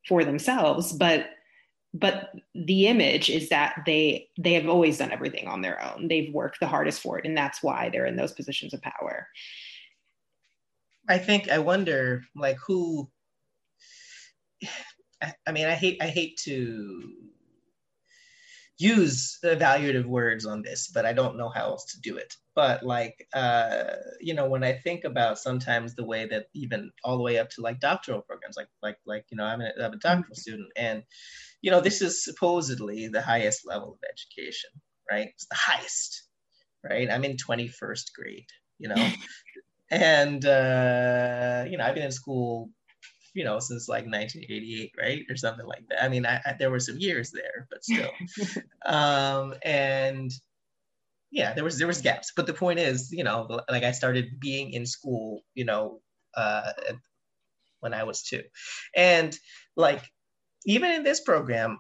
for 0.07 0.25
themselves. 0.25 0.93
But 0.93 1.31
but 1.93 2.31
the 2.55 2.87
image 2.87 3.29
is 3.29 3.49
that 3.49 3.83
they 3.85 4.29
they 4.39 4.53
have 4.53 4.69
always 4.69 4.99
done 4.99 5.11
everything 5.11 5.49
on 5.49 5.61
their 5.61 5.83
own. 5.83 6.07
They've 6.07 6.33
worked 6.33 6.61
the 6.61 6.69
hardest 6.69 7.03
for 7.03 7.19
it 7.19 7.27
and 7.27 7.37
that's 7.37 7.65
why 7.65 7.91
they're 7.91 8.07
in 8.07 8.15
those 8.15 8.31
positions 8.33 8.73
of 8.73 8.81
power. 8.81 9.27
I 11.09 11.19
think 11.19 11.51
i 11.51 11.59
wonder 11.59 12.23
like 12.37 12.59
who 12.65 13.11
i 15.47 15.51
mean 15.53 15.67
i 15.67 15.75
hate 15.75 15.99
i 16.01 16.07
hate 16.07 16.37
to 16.45 17.13
use 18.83 19.39
evaluative 19.45 20.07
words 20.07 20.45
on 20.45 20.63
this, 20.63 20.89
but 20.89 21.07
I 21.07 21.13
don't 21.13 21.37
know 21.37 21.49
how 21.49 21.67
else 21.67 21.85
to 21.93 22.01
do 22.01 22.17
it. 22.17 22.35
But 22.55 22.83
like, 22.83 23.27
uh, 23.33 23.85
you 24.21 24.35
know, 24.35 24.49
when 24.49 24.65
I 24.65 24.73
think 24.73 25.05
about 25.05 25.39
sometimes 25.39 25.95
the 25.95 26.05
way 26.05 26.27
that 26.27 26.47
even 26.55 26.91
all 27.05 27.17
the 27.17 27.23
way 27.23 27.39
up 27.39 27.51
to 27.51 27.63
like 27.63 27.81
doctoral 27.81 28.23
programs, 28.23 28.57
like 28.57 28.69
like 28.83 28.99
like 29.07 29.25
you 29.31 29.37
know, 29.37 29.45
I'm 29.45 29.61
a, 29.61 29.71
I'm 29.83 29.93
a 29.93 29.97
doctoral 29.97 30.35
student, 30.35 30.69
and 30.77 31.05
you 31.63 31.71
know, 31.71 31.81
this 31.81 32.03
is 32.03 32.25
supposedly 32.25 33.09
the 33.09 33.23
highest 33.23 33.67
level 33.67 33.93
of 33.93 33.99
education, 34.11 34.71
right? 35.11 35.29
It's 35.29 35.47
the 35.47 35.57
highest, 35.57 36.25
right? 36.85 37.09
I'm 37.11 37.25
in 37.25 37.37
21st 37.37 38.13
grade, 38.15 38.51
you 38.79 38.89
know, 38.89 39.09
and 39.91 40.45
uh, 40.45 41.65
you 41.69 41.79
know, 41.79 41.85
I've 41.85 41.95
been 41.95 42.05
in 42.05 42.13
school 42.13 42.71
you 43.35 43.45
know, 43.45 43.59
since 43.59 43.89
like 43.89 44.05
1988, 44.05 44.93
right, 44.99 45.25
or 45.31 45.37
something 45.37 45.67
like 45.67 45.85
that. 45.89 46.05
I 46.05 46.09
mean, 46.09 46.27
I, 46.27 46.41
I 46.45 46.55
there 46.59 46.71
were 46.71 46.81
some 46.81 46.99
years 46.99 47.31
there, 47.31 47.67
but 47.71 47.85
still. 47.85 48.11
um, 48.87 49.55
and 49.63 50.31
yeah, 51.31 51.55
there 51.55 51.65
was 51.65 51.79
there 51.79 51.87
was 51.87 52.03
gaps, 52.03 52.33
but 52.37 52.47
the 52.47 52.55
point 52.55 52.79
is, 52.79 53.11
you 53.11 53.25
know, 53.25 53.61
like 53.71 53.85
I 53.85 53.93
started 53.93 54.39
being 54.39 54.73
in 54.73 54.85
school, 54.85 55.43
you 55.55 55.65
know, 55.65 56.01
uh, 56.35 56.73
when 57.81 57.95
I 57.95 58.05
was 58.05 58.23
two, 58.23 58.43
and 58.95 59.37
like 59.77 60.03
even 60.67 60.91
in 60.91 61.03
this 61.03 61.21
program, 61.21 61.79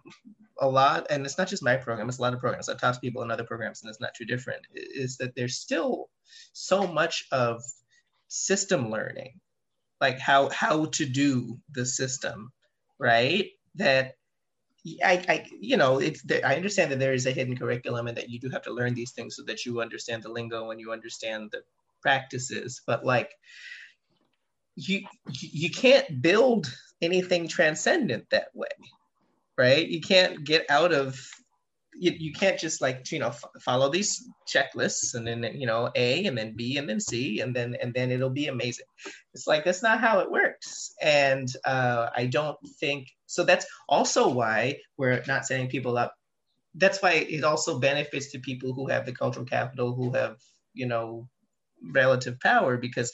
a 0.58 0.68
lot, 0.68 1.06
and 1.10 1.24
it's 1.26 1.38
not 1.38 1.48
just 1.48 1.62
my 1.62 1.76
program, 1.76 2.08
it's 2.08 2.18
a 2.18 2.22
lot 2.22 2.32
of 2.32 2.40
programs. 2.40 2.68
I've 2.68 2.80
talked 2.80 2.94
to 2.94 3.00
people 3.00 3.22
in 3.22 3.30
other 3.30 3.44
programs, 3.44 3.82
and 3.82 3.90
it's 3.90 4.00
not 4.00 4.14
too 4.14 4.24
different. 4.24 4.66
Is 4.72 5.18
that 5.18 5.34
there's 5.34 5.56
still 5.56 6.08
so 6.54 6.86
much 6.86 7.26
of 7.30 7.62
system 8.28 8.90
learning 8.90 9.38
like 10.02 10.18
how 10.18 10.50
how 10.50 10.86
to 10.86 11.06
do 11.06 11.58
the 11.70 11.86
system, 11.86 12.52
right? 12.98 13.46
That 13.76 14.16
I, 15.02 15.24
I 15.28 15.46
you 15.60 15.76
know 15.76 16.00
it's 16.00 16.24
I 16.44 16.56
understand 16.56 16.90
that 16.90 16.98
there 16.98 17.14
is 17.14 17.24
a 17.24 17.30
hidden 17.30 17.56
curriculum 17.56 18.08
and 18.08 18.16
that 18.18 18.28
you 18.28 18.40
do 18.40 18.50
have 18.50 18.62
to 18.62 18.72
learn 18.72 18.94
these 18.94 19.12
things 19.12 19.36
so 19.36 19.44
that 19.44 19.64
you 19.64 19.80
understand 19.80 20.24
the 20.24 20.28
lingo 20.28 20.70
and 20.72 20.80
you 20.80 20.92
understand 20.92 21.50
the 21.52 21.62
practices, 22.02 22.82
but 22.84 23.04
like 23.04 23.30
you 24.74 25.06
you 25.40 25.70
can't 25.70 26.20
build 26.20 26.74
anything 27.00 27.46
transcendent 27.46 28.24
that 28.30 28.48
way 28.54 28.68
right 29.58 29.88
you 29.88 30.00
can't 30.00 30.44
get 30.44 30.64
out 30.70 30.92
of 30.92 31.20
you, 31.94 32.12
you 32.18 32.32
can't 32.32 32.58
just 32.58 32.80
like 32.80 33.10
you 33.12 33.18
know 33.18 33.28
f- 33.28 33.44
follow 33.60 33.90
these 33.90 34.28
checklists 34.52 35.14
and 35.14 35.26
then 35.26 35.42
you 35.54 35.66
know 35.66 35.90
a 35.94 36.24
and 36.26 36.36
then 36.36 36.54
b 36.56 36.78
and 36.78 36.88
then 36.88 37.00
c 37.00 37.40
and 37.40 37.54
then 37.54 37.76
and 37.80 37.92
then 37.94 38.10
it'll 38.10 38.30
be 38.30 38.48
amazing 38.48 38.86
it's 39.34 39.46
like 39.46 39.64
that's 39.64 39.82
not 39.82 40.00
how 40.00 40.20
it 40.20 40.30
works 40.30 40.94
and 41.02 41.48
uh, 41.64 42.08
i 42.16 42.26
don't 42.26 42.58
think 42.80 43.08
so 43.26 43.44
that's 43.44 43.66
also 43.88 44.28
why 44.28 44.76
we're 44.96 45.22
not 45.26 45.46
setting 45.46 45.68
people 45.68 45.98
up 45.98 46.14
that's 46.76 47.02
why 47.02 47.12
it 47.12 47.44
also 47.44 47.78
benefits 47.78 48.32
to 48.32 48.38
people 48.38 48.72
who 48.72 48.88
have 48.88 49.04
the 49.04 49.12
cultural 49.12 49.44
capital 49.44 49.94
who 49.94 50.12
have 50.12 50.36
you 50.74 50.86
know 50.86 51.28
relative 51.92 52.40
power 52.40 52.76
because 52.76 53.12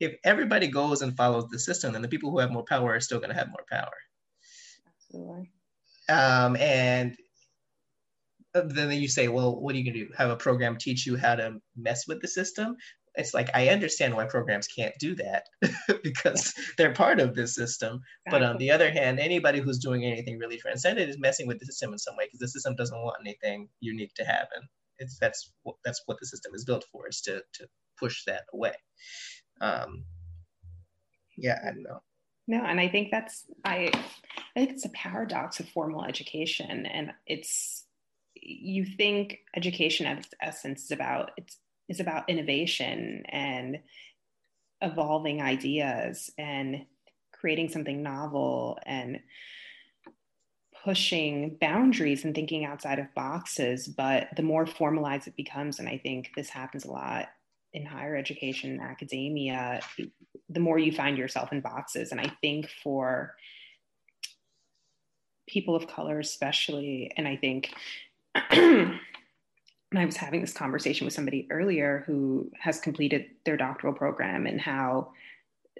if 0.00 0.14
everybody 0.24 0.68
goes 0.68 1.02
and 1.02 1.16
follows 1.16 1.48
the 1.50 1.58
system, 1.58 1.92
then 1.92 2.02
the 2.02 2.08
people 2.08 2.30
who 2.30 2.38
have 2.38 2.52
more 2.52 2.64
power 2.64 2.94
are 2.94 3.00
still 3.00 3.18
going 3.18 3.30
to 3.30 3.36
have 3.36 3.48
more 3.48 3.64
power. 3.70 3.90
Absolutely. 4.86 5.50
Um, 6.08 6.56
and 6.56 7.16
then 8.62 8.90
you 8.92 9.08
say, 9.08 9.28
well, 9.28 9.58
what 9.60 9.74
are 9.74 9.78
you 9.78 9.84
going 9.84 9.94
to 9.94 10.06
do? 10.06 10.12
Have 10.16 10.30
a 10.30 10.36
program 10.36 10.76
teach 10.76 11.06
you 11.06 11.16
how 11.16 11.34
to 11.34 11.60
mess 11.76 12.06
with 12.06 12.20
the 12.20 12.28
system? 12.28 12.76
It's 13.14 13.34
like 13.34 13.50
I 13.54 13.68
understand 13.68 14.14
why 14.14 14.26
programs 14.26 14.68
can't 14.68 14.94
do 15.00 15.16
that 15.16 15.44
because 16.04 16.54
they're 16.76 16.92
part 16.92 17.18
of 17.18 17.34
this 17.34 17.54
system. 17.54 18.00
But 18.30 18.44
on 18.44 18.58
the 18.58 18.70
other 18.70 18.90
hand, 18.90 19.18
anybody 19.18 19.58
who's 19.58 19.78
doing 19.78 20.04
anything 20.04 20.38
really 20.38 20.56
transcendent 20.56 21.10
is 21.10 21.18
messing 21.18 21.48
with 21.48 21.58
the 21.58 21.66
system 21.66 21.92
in 21.92 21.98
some 21.98 22.16
way 22.16 22.26
because 22.26 22.38
the 22.38 22.48
system 22.48 22.76
doesn't 22.76 22.96
want 22.96 23.16
anything 23.20 23.68
unique 23.80 24.14
to 24.14 24.24
happen. 24.24 24.68
It's 24.98 25.18
that's 25.18 25.50
that's 25.84 26.02
what 26.06 26.18
the 26.20 26.26
system 26.26 26.54
is 26.54 26.64
built 26.64 26.84
for 26.92 27.08
is 27.08 27.20
to 27.22 27.42
to 27.54 27.66
push 27.98 28.24
that 28.26 28.42
away. 28.52 28.74
Um, 29.60 30.04
yeah, 31.36 31.58
I 31.62 31.72
don't 31.72 31.82
know. 31.82 32.00
No, 32.46 32.64
and 32.64 32.80
I 32.80 32.88
think 32.88 33.10
that's 33.10 33.44
I 33.64 33.90
I 33.92 34.60
think 34.60 34.70
it's 34.70 34.86
a 34.86 34.90
paradox 34.90 35.60
of 35.60 35.68
formal 35.68 36.04
education, 36.04 36.86
and 36.86 37.12
it's 37.26 37.84
you 38.48 38.84
think 38.84 39.40
education 39.54 40.06
at 40.06 40.18
its 40.18 40.34
essence 40.40 40.84
is 40.84 40.90
about 40.90 41.32
it's 41.36 41.58
is 41.88 42.00
about 42.00 42.28
innovation 42.28 43.24
and 43.28 43.78
evolving 44.82 45.40
ideas 45.40 46.30
and 46.38 46.84
creating 47.32 47.68
something 47.68 48.02
novel 48.02 48.78
and 48.84 49.20
pushing 50.84 51.56
boundaries 51.60 52.24
and 52.24 52.34
thinking 52.34 52.64
outside 52.64 52.98
of 52.98 53.12
boxes. 53.14 53.88
But 53.88 54.28
the 54.36 54.42
more 54.42 54.66
formalized 54.66 55.26
it 55.26 55.36
becomes 55.36 55.78
and 55.78 55.88
i 55.88 55.98
think 55.98 56.30
this 56.36 56.48
happens 56.48 56.84
a 56.84 56.90
lot 56.90 57.28
in 57.72 57.84
higher 57.84 58.16
education 58.16 58.72
and 58.72 58.80
academia 58.80 59.80
the 60.48 60.60
more 60.60 60.78
you 60.78 60.90
find 60.90 61.18
yourself 61.18 61.52
in 61.52 61.60
boxes. 61.60 62.12
And 62.12 62.20
i 62.20 62.30
think 62.40 62.68
for 62.82 63.34
people 65.48 65.74
of 65.74 65.86
color 65.86 66.18
especially 66.18 67.10
and 67.16 67.26
i 67.26 67.34
think 67.34 67.72
and 68.50 69.00
I 69.94 70.04
was 70.04 70.16
having 70.16 70.40
this 70.40 70.52
conversation 70.52 71.04
with 71.04 71.14
somebody 71.14 71.46
earlier 71.50 72.04
who 72.06 72.50
has 72.60 72.80
completed 72.80 73.26
their 73.44 73.56
doctoral 73.56 73.94
program 73.94 74.46
and 74.46 74.60
how 74.60 75.12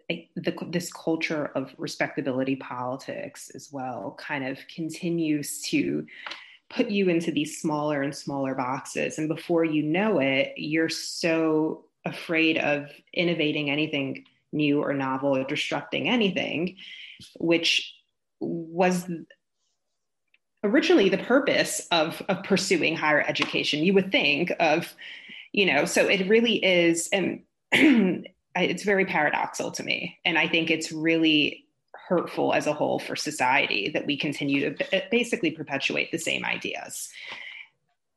the, 0.08 0.54
this 0.70 0.92
culture 0.92 1.50
of 1.54 1.74
respectability 1.76 2.56
politics 2.56 3.50
as 3.54 3.70
well 3.70 4.16
kind 4.18 4.46
of 4.46 4.58
continues 4.74 5.60
to 5.62 6.06
put 6.70 6.88
you 6.88 7.08
into 7.08 7.30
these 7.30 7.60
smaller 7.60 8.02
and 8.02 8.14
smaller 8.14 8.54
boxes. 8.54 9.18
And 9.18 9.28
before 9.28 9.64
you 9.64 9.82
know 9.82 10.18
it, 10.18 10.54
you're 10.56 10.88
so 10.88 11.84
afraid 12.04 12.58
of 12.58 12.90
innovating 13.12 13.70
anything 13.70 14.24
new 14.52 14.82
or 14.82 14.94
novel 14.94 15.36
or 15.36 15.44
disrupting 15.44 16.08
anything, 16.08 16.76
which 17.38 17.94
was 18.40 19.10
originally 20.64 21.08
the 21.08 21.18
purpose 21.18 21.86
of, 21.90 22.22
of 22.28 22.42
pursuing 22.44 22.96
higher 22.96 23.20
education. 23.20 23.84
You 23.84 23.94
would 23.94 24.10
think 24.10 24.52
of, 24.60 24.94
you 25.52 25.66
know, 25.66 25.84
so 25.84 26.06
it 26.06 26.28
really 26.28 26.64
is, 26.64 27.08
and 27.12 27.42
it's 28.56 28.82
very 28.82 29.06
paradoxical 29.06 29.70
to 29.72 29.82
me. 29.82 30.18
And 30.24 30.38
I 30.38 30.48
think 30.48 30.70
it's 30.70 30.92
really 30.92 31.64
hurtful 31.94 32.54
as 32.54 32.66
a 32.66 32.72
whole 32.72 32.98
for 32.98 33.16
society 33.16 33.90
that 33.92 34.06
we 34.06 34.16
continue 34.16 34.74
to 34.74 35.02
basically 35.10 35.50
perpetuate 35.50 36.10
the 36.10 36.18
same 36.18 36.44
ideas. 36.44 37.08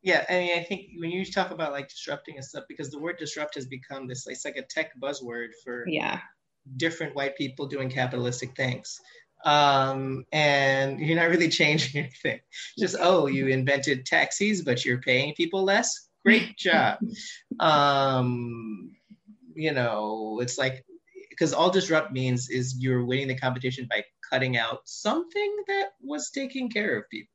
Yeah, 0.02 0.26
I 0.30 0.34
mean, 0.34 0.60
I 0.60 0.64
think 0.64 0.88
when 0.98 1.12
you 1.12 1.24
talk 1.26 1.52
about 1.52 1.74
like 1.74 1.90
disrupting 1.90 2.36
and 2.36 2.44
stuff, 2.44 2.64
because 2.68 2.90
the 2.90 2.98
word 2.98 3.18
disrupt 3.20 3.54
has 3.56 3.68
become 3.68 4.08
this, 4.08 4.26
it's 4.26 4.46
like 4.46 4.56
a 4.56 4.64
tech 4.64 4.92
buzzword 5.00 5.50
for 5.64 5.86
yeah 5.88 6.22
different 6.78 7.16
white 7.16 7.36
people 7.36 7.68
doing 7.68 7.90
capitalistic 7.90 8.56
things 8.56 9.00
um, 9.46 10.26
and 10.32 11.00
you're 11.00 11.16
not 11.16 11.30
really 11.30 11.50
changing 11.62 12.02
anything. 12.04 12.40
Just 12.78 12.96
oh, 13.00 13.28
you 13.28 13.48
invented 13.48 14.06
taxis, 14.06 14.62
but 14.62 14.86
you're 14.86 15.02
paying 15.02 15.34
people 15.36 15.64
less. 15.64 16.10
Great 16.24 16.58
job. 16.58 17.00
um, 17.60 18.92
you 19.56 19.74
know, 19.74 20.40
it's 20.42 20.58
like 20.58 20.86
because 21.30 21.54
all 21.54 21.72
disrupt 21.72 22.12
means 22.12 22.50
is 22.50 22.76
you're 22.80 23.06
winning 23.06 23.28
the 23.28 23.36
competition 23.36 23.88
by 23.90 24.04
cutting 24.30 24.58
out 24.58 24.82
something 24.86 25.56
that 25.68 25.90
was 26.02 26.30
taking 26.30 26.70
care 26.70 26.98
of 26.98 27.10
people. 27.10 27.34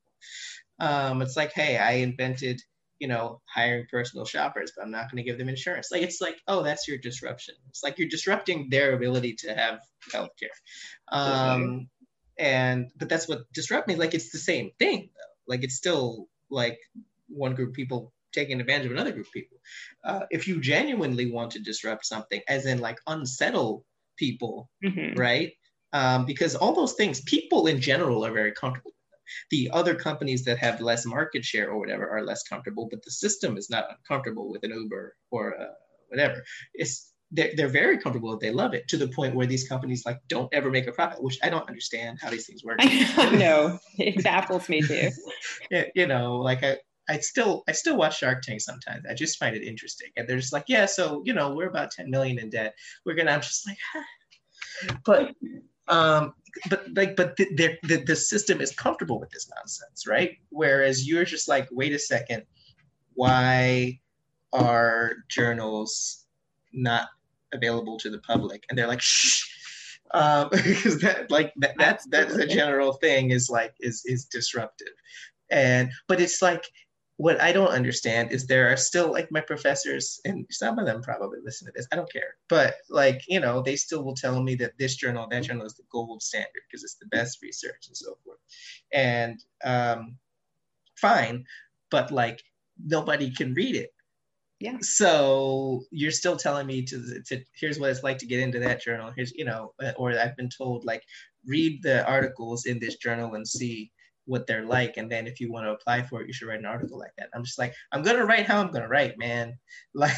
Um, 0.79 1.21
it's 1.21 1.35
like, 1.35 1.51
hey, 1.53 1.77
I 1.77 1.93
invented, 1.93 2.61
you 2.99 3.07
know, 3.07 3.41
hiring 3.53 3.85
personal 3.91 4.25
shoppers, 4.25 4.71
but 4.75 4.83
I'm 4.83 4.91
not 4.91 5.11
going 5.11 5.17
to 5.17 5.29
give 5.29 5.37
them 5.37 5.49
insurance. 5.49 5.89
Like, 5.91 6.03
it's 6.03 6.21
like, 6.21 6.37
oh, 6.47 6.63
that's 6.63 6.87
your 6.87 6.97
disruption. 6.97 7.55
It's 7.69 7.83
like 7.83 7.97
you're 7.97 8.07
disrupting 8.07 8.69
their 8.69 8.93
ability 8.93 9.35
to 9.39 9.53
have 9.53 9.79
healthcare. 10.13 10.55
Um, 11.11 11.89
and 12.39 12.91
but 12.97 13.09
that's 13.09 13.27
what 13.27 13.51
disrupt 13.53 13.87
me. 13.87 13.95
Like 13.95 14.13
it's 14.13 14.31
the 14.31 14.37
same 14.37 14.71
thing 14.79 15.09
though. 15.15 15.53
Like 15.53 15.63
it's 15.63 15.75
still 15.75 16.27
like 16.49 16.79
one 17.27 17.55
group 17.55 17.69
of 17.69 17.75
people 17.75 18.13
taking 18.33 18.59
advantage 18.59 18.87
of 18.87 18.91
another 18.91 19.11
group 19.11 19.27
of 19.27 19.33
people. 19.33 19.57
Uh, 20.03 20.21
if 20.29 20.47
you 20.47 20.59
genuinely 20.59 21.31
want 21.31 21.51
to 21.51 21.59
disrupt 21.59 22.05
something 22.05 22.41
as 22.47 22.65
in 22.65 22.79
like 22.79 22.99
unsettle 23.07 23.85
people 24.17 24.69
mm-hmm. 24.83 25.17
right? 25.19 25.53
Um, 25.93 26.25
because 26.25 26.53
all 26.55 26.73
those 26.73 26.93
things 26.93 27.21
people 27.21 27.67
in 27.67 27.79
general 27.79 28.25
are 28.25 28.31
very 28.31 28.51
comfortable 28.51 28.91
the 29.51 29.69
other 29.73 29.95
companies 29.95 30.43
that 30.45 30.57
have 30.57 30.79
less 30.79 31.05
market 31.05 31.43
share 31.43 31.69
or 31.69 31.79
whatever 31.79 32.09
are 32.09 32.23
less 32.23 32.43
comfortable 32.43 32.87
but 32.89 33.03
the 33.03 33.11
system 33.11 33.57
is 33.57 33.69
not 33.69 33.85
uncomfortable 33.89 34.49
with 34.49 34.63
an 34.63 34.71
uber 34.71 35.15
or 35.31 35.59
uh, 35.59 35.67
whatever. 36.09 36.43
It's 36.73 37.13
they're, 37.31 37.51
they're 37.55 37.67
very 37.67 37.97
comfortable 37.97 38.29
with 38.29 38.39
they 38.39 38.51
love 38.51 38.73
it 38.73 38.87
to 38.87 38.97
the 38.97 39.07
point 39.09 39.35
where 39.35 39.45
these 39.45 39.67
companies 39.67 40.05
like 40.05 40.19
don't 40.27 40.53
ever 40.53 40.69
make 40.69 40.87
a 40.87 40.91
profit 40.91 41.21
which 41.21 41.37
i 41.43 41.49
don't 41.49 41.67
understand 41.67 42.17
how 42.21 42.29
these 42.29 42.45
things 42.45 42.63
work 42.63 42.77
no 43.33 43.77
it 43.97 44.23
baffles 44.23 44.69
me 44.69 44.81
too 44.81 45.09
yeah, 45.71 45.83
you 45.95 46.07
know 46.07 46.37
like 46.37 46.63
i 46.63 46.77
I 47.09 47.19
still 47.19 47.63
I 47.67 47.71
still 47.71 47.95
watch 47.95 48.19
Shark 48.19 48.41
Tank 48.43 48.61
sometimes. 48.61 49.05
I 49.09 49.13
just 49.13 49.37
find 49.37 49.55
it 49.55 49.63
interesting. 49.63 50.09
And 50.17 50.27
they're 50.27 50.39
just 50.39 50.53
like, 50.53 50.65
yeah, 50.67 50.85
so 50.85 51.21
you 51.25 51.33
know, 51.33 51.53
we're 51.55 51.69
about 51.69 51.91
10 51.91 52.09
million 52.09 52.37
in 52.37 52.49
debt. 52.49 52.75
We're 53.05 53.15
gonna 53.15 53.31
I'm 53.31 53.41
just 53.41 53.65
like, 53.65 53.77
ah. 53.95 54.99
but 55.05 55.33
um 55.87 56.33
but 56.69 56.85
like 56.95 57.15
but 57.15 57.37
the, 57.37 57.77
the 57.83 58.03
the 58.03 58.15
system 58.15 58.59
is 58.59 58.71
comfortable 58.71 59.19
with 59.19 59.29
this 59.29 59.49
nonsense, 59.55 60.05
right? 60.05 60.37
Whereas 60.49 61.07
you're 61.07 61.25
just 61.25 61.47
like, 61.47 61.67
wait 61.71 61.93
a 61.93 61.99
second, 61.99 62.43
why 63.13 63.99
are 64.51 65.13
journals 65.29 66.25
not 66.73 67.07
available 67.53 67.97
to 67.99 68.09
the 68.09 68.19
public 68.19 68.63
and 68.69 68.77
they're 68.77 68.87
like 68.87 69.01
shh. 69.01 69.43
Um, 70.13 70.49
because 70.51 71.01
that 71.01 71.29
like 71.29 71.53
that, 71.57 71.75
that's 71.77 72.05
that's 72.07 72.35
a 72.35 72.47
general 72.47 72.93
thing 72.93 73.31
is 73.31 73.49
like 73.49 73.73
is 73.79 74.03
is 74.05 74.25
disruptive. 74.25 74.93
And 75.49 75.91
but 76.07 76.21
it's 76.21 76.41
like 76.41 76.63
what 77.17 77.41
i 77.41 77.51
don't 77.51 77.69
understand 77.69 78.31
is 78.31 78.45
there 78.45 78.71
are 78.71 78.77
still 78.77 79.11
like 79.11 79.31
my 79.31 79.41
professors 79.41 80.21
and 80.23 80.45
some 80.49 80.79
of 80.79 80.85
them 80.85 81.01
probably 81.01 81.39
listen 81.43 81.65
to 81.65 81.73
this 81.75 81.87
i 81.91 81.95
don't 81.95 82.11
care 82.11 82.35
but 82.47 82.75
like 82.89 83.21
you 83.27 83.39
know 83.39 83.61
they 83.61 83.75
still 83.75 84.03
will 84.03 84.13
tell 84.13 84.41
me 84.41 84.55
that 84.55 84.77
this 84.77 84.95
journal 84.95 85.27
that 85.29 85.43
journal 85.43 85.65
is 85.65 85.73
the 85.73 85.83
gold 85.91 86.21
standard 86.21 86.61
because 86.69 86.83
it's 86.83 86.95
the 86.95 87.07
best 87.07 87.41
research 87.41 87.87
and 87.87 87.97
so 87.97 88.17
forth. 88.23 88.39
And 88.93 89.43
um 89.63 90.15
fine 90.95 91.43
but 91.89 92.11
like 92.11 92.41
nobody 92.85 93.31
can 93.31 93.53
read 93.53 93.75
it 93.75 93.91
yeah. 94.59 94.77
So 94.81 95.83
you're 95.91 96.11
still 96.11 96.35
telling 96.35 96.65
me 96.65 96.83
to, 96.83 97.21
to 97.27 97.43
here's 97.53 97.79
what 97.79 97.91
it's 97.91 98.03
like 98.03 98.17
to 98.19 98.25
get 98.25 98.39
into 98.39 98.59
that 98.59 98.81
journal. 98.81 99.11
Here's 99.15 99.31
you 99.33 99.45
know 99.45 99.73
uh, 99.83 99.91
or 99.97 100.17
i've 100.17 100.35
been 100.35 100.49
told 100.49 100.85
like 100.85 101.03
read 101.45 101.83
the 101.83 102.05
articles 102.07 102.65
in 102.65 102.79
this 102.79 102.95
journal 102.97 103.35
and 103.35 103.47
see 103.47 103.91
what 104.25 104.45
they're 104.45 104.65
like. 104.65 104.97
And 104.97 105.09
then 105.09 105.25
if 105.25 105.39
you 105.39 105.51
want 105.51 105.65
to 105.67 105.71
apply 105.71 106.01
for 106.01 106.21
it 106.21 106.27
you 106.27 106.33
should 106.33 106.47
write 106.47 106.59
an 106.59 106.65
article 106.65 106.97
like 106.97 107.13
that. 107.17 107.29
I'm 107.35 107.43
just 107.43 107.59
like 107.59 107.73
i'm 107.91 108.01
gonna 108.01 108.25
write 108.25 108.47
how 108.47 108.59
i'm 108.59 108.71
gonna 108.71 108.87
write 108.89 109.17
man. 109.17 109.57
Like 109.93 110.15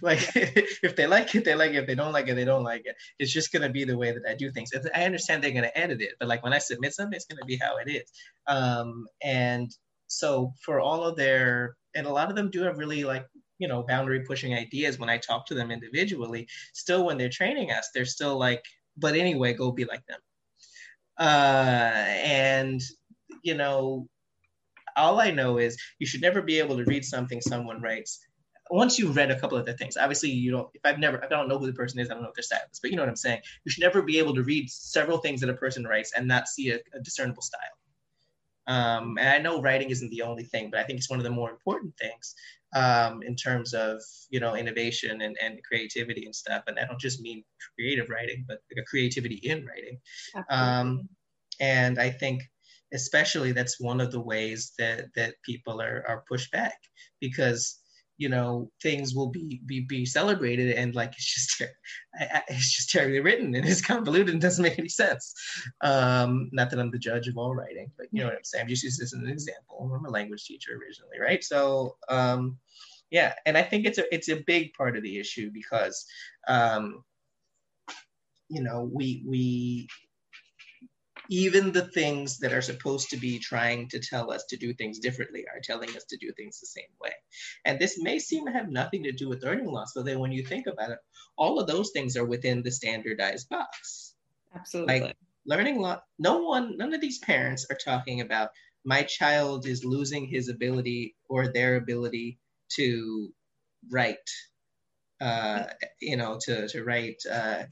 like 0.00 0.30
if 0.36 0.94
they 0.96 1.06
like 1.08 1.34
it 1.34 1.44
they 1.44 1.54
like 1.56 1.72
it. 1.72 1.78
If 1.78 1.86
they 1.88 1.96
don't 1.96 2.12
like 2.12 2.28
it 2.28 2.34
they 2.34 2.44
don't 2.44 2.64
like 2.64 2.82
it. 2.84 2.94
It's 3.18 3.32
just 3.32 3.52
gonna 3.52 3.68
be 3.68 3.84
the 3.84 3.98
way 3.98 4.12
that 4.12 4.22
i 4.28 4.34
do 4.34 4.52
things. 4.52 4.70
I 4.94 5.04
understand 5.04 5.42
they're 5.42 5.50
gonna 5.50 5.72
edit 5.74 6.00
it 6.00 6.14
but 6.20 6.28
like 6.28 6.44
when 6.44 6.52
i 6.52 6.58
submit 6.58 6.94
something 6.94 7.16
it's 7.16 7.26
gonna 7.26 7.44
be 7.46 7.56
how 7.56 7.78
it 7.78 7.90
is. 7.90 8.12
Um, 8.46 9.06
and 9.22 9.70
so 10.06 10.52
for 10.64 10.78
all 10.78 11.02
of 11.04 11.16
their 11.16 11.76
and 11.94 12.06
a 12.06 12.12
lot 12.12 12.30
of 12.30 12.36
them 12.36 12.50
do 12.50 12.62
have 12.62 12.78
really 12.78 13.04
like 13.04 13.26
you 13.62 13.68
know 13.68 13.84
boundary 13.84 14.20
pushing 14.20 14.52
ideas 14.54 14.98
when 14.98 15.08
i 15.08 15.16
talk 15.16 15.46
to 15.46 15.54
them 15.54 15.70
individually 15.70 16.48
still 16.74 17.06
when 17.06 17.16
they're 17.16 17.36
training 17.40 17.70
us 17.70 17.90
they're 17.94 18.04
still 18.04 18.36
like 18.36 18.64
but 18.96 19.14
anyway 19.14 19.54
go 19.54 19.70
be 19.72 19.84
like 19.84 20.04
them. 20.06 20.20
Uh, 21.18 21.92
and 22.24 22.80
you 23.42 23.54
know 23.54 24.08
all 24.96 25.20
i 25.20 25.30
know 25.30 25.58
is 25.58 25.78
you 26.00 26.06
should 26.06 26.20
never 26.20 26.42
be 26.42 26.58
able 26.58 26.76
to 26.76 26.84
read 26.84 27.04
something 27.04 27.40
someone 27.40 27.80
writes 27.80 28.26
once 28.70 28.98
you've 28.98 29.16
read 29.16 29.30
a 29.30 29.38
couple 29.38 29.58
of 29.58 29.66
the 29.66 29.74
things. 29.76 29.98
Obviously 29.98 30.30
you 30.30 30.50
don't 30.50 30.68
if 30.74 30.80
i've 30.84 30.98
never 30.98 31.22
i 31.22 31.28
don't 31.28 31.48
know 31.48 31.58
who 31.58 31.66
the 31.66 31.72
person 31.82 32.00
is 32.00 32.10
i 32.10 32.14
don't 32.14 32.22
know 32.22 32.30
if 32.30 32.34
they're 32.34 32.42
status 32.42 32.80
but 32.80 32.90
you 32.90 32.96
know 32.96 33.02
what 33.02 33.08
i'm 33.08 33.16
saying? 33.16 33.40
You 33.64 33.70
should 33.70 33.82
never 33.82 34.02
be 34.02 34.18
able 34.18 34.34
to 34.34 34.42
read 34.42 34.68
several 34.70 35.18
things 35.18 35.40
that 35.42 35.50
a 35.50 35.54
person 35.54 35.84
writes 35.84 36.12
and 36.16 36.26
not 36.26 36.48
see 36.48 36.70
a, 36.70 36.78
a 36.94 37.00
discernible 37.00 37.42
style. 37.42 37.76
Um, 38.66 39.18
and 39.18 39.28
I 39.28 39.38
know 39.38 39.60
writing 39.60 39.90
isn't 39.90 40.10
the 40.10 40.22
only 40.22 40.44
thing, 40.44 40.70
but 40.70 40.78
I 40.80 40.84
think 40.84 40.98
it's 40.98 41.10
one 41.10 41.18
of 41.18 41.24
the 41.24 41.30
more 41.30 41.50
important 41.50 41.96
things 41.98 42.34
um, 42.74 43.22
in 43.22 43.36
terms 43.36 43.74
of 43.74 44.00
you 44.30 44.40
know 44.40 44.54
innovation 44.54 45.20
and, 45.22 45.36
and 45.42 45.62
creativity 45.64 46.24
and 46.24 46.34
stuff. 46.34 46.64
And 46.66 46.78
I 46.78 46.86
don't 46.86 47.00
just 47.00 47.20
mean 47.20 47.44
creative 47.76 48.08
writing, 48.08 48.44
but 48.46 48.58
like 48.76 48.86
creativity 48.86 49.40
in 49.42 49.66
writing. 49.66 49.98
Um, 50.50 51.08
and 51.60 51.98
I 51.98 52.10
think 52.10 52.42
especially 52.92 53.52
that's 53.52 53.80
one 53.80 54.00
of 54.00 54.12
the 54.12 54.20
ways 54.20 54.72
that 54.78 55.06
that 55.16 55.34
people 55.44 55.80
are 55.80 56.04
are 56.08 56.24
pushed 56.28 56.50
back 56.52 56.78
because 57.20 57.81
you 58.18 58.28
know 58.28 58.70
things 58.82 59.14
will 59.14 59.28
be 59.28 59.60
be, 59.66 59.80
be 59.80 60.04
celebrated 60.04 60.76
and 60.76 60.94
like 60.94 61.12
it's 61.12 61.34
just 61.34 61.70
it's 62.48 62.72
just 62.72 62.90
terribly 62.90 63.20
written 63.20 63.54
and 63.54 63.66
it's 63.66 63.80
convoluted 63.80 64.30
and 64.30 64.40
doesn't 64.40 64.62
make 64.62 64.78
any 64.78 64.88
sense. 64.88 65.34
Um 65.82 66.48
not 66.52 66.70
that 66.70 66.78
i'm 66.78 66.90
the 66.90 66.98
judge 66.98 67.28
of 67.28 67.36
all 67.36 67.54
writing 67.54 67.90
but 67.96 68.06
you 68.12 68.20
know 68.20 68.26
what 68.26 68.36
i'm 68.36 68.44
saying? 68.44 68.62
I'm 68.62 68.68
just 68.68 68.84
using 68.84 69.02
this 69.02 69.14
as 69.14 69.20
an 69.20 69.28
example. 69.28 69.90
I'm 69.94 70.04
a 70.04 70.10
language 70.10 70.44
teacher 70.44 70.72
originally 70.72 71.18
right? 71.20 71.42
So 71.42 71.96
um 72.08 72.58
yeah 73.10 73.34
and 73.46 73.58
i 73.58 73.62
think 73.62 73.84
it's 73.84 73.98
a 73.98 74.14
it's 74.14 74.30
a 74.30 74.42
big 74.46 74.72
part 74.72 74.96
of 74.96 75.02
the 75.02 75.18
issue 75.18 75.50
because 75.52 76.04
um 76.48 77.04
you 78.48 78.62
know 78.62 78.88
we 78.92 79.22
we 79.26 79.86
even 81.32 81.72
the 81.72 81.86
things 81.86 82.36
that 82.40 82.52
are 82.52 82.60
supposed 82.60 83.08
to 83.08 83.16
be 83.16 83.38
trying 83.38 83.88
to 83.88 83.98
tell 83.98 84.30
us 84.30 84.44
to 84.44 84.58
do 84.58 84.74
things 84.74 84.98
differently 84.98 85.46
are 85.48 85.62
telling 85.62 85.88
us 85.96 86.04
to 86.04 86.18
do 86.18 86.30
things 86.36 86.60
the 86.60 86.66
same 86.66 86.92
way. 87.00 87.12
And 87.64 87.78
this 87.78 87.98
may 87.98 88.18
seem 88.18 88.44
to 88.44 88.52
have 88.52 88.68
nothing 88.68 89.02
to 89.04 89.12
do 89.12 89.30
with 89.30 89.42
learning 89.42 89.72
loss, 89.72 89.92
but 89.96 90.04
then 90.04 90.18
when 90.18 90.30
you 90.30 90.44
think 90.44 90.66
about 90.66 90.90
it, 90.90 90.98
all 91.38 91.58
of 91.58 91.66
those 91.66 91.90
things 91.92 92.18
are 92.18 92.26
within 92.26 92.62
the 92.62 92.70
standardized 92.70 93.48
box. 93.48 94.14
Absolutely. 94.54 95.00
Like 95.00 95.16
learning 95.46 95.80
loss, 95.80 96.00
no 96.18 96.42
one, 96.42 96.76
none 96.76 96.92
of 96.92 97.00
these 97.00 97.18
parents 97.20 97.66
are 97.70 97.78
talking 97.82 98.20
about 98.20 98.50
my 98.84 99.02
child 99.02 99.66
is 99.66 99.86
losing 99.86 100.26
his 100.26 100.50
ability 100.50 101.16
or 101.30 101.48
their 101.48 101.76
ability 101.76 102.38
to 102.76 103.32
write, 103.90 104.28
uh, 105.22 105.64
you 105.98 106.18
know, 106.18 106.38
to, 106.42 106.68
to 106.68 106.84
write, 106.84 107.22
uh, 107.32 107.62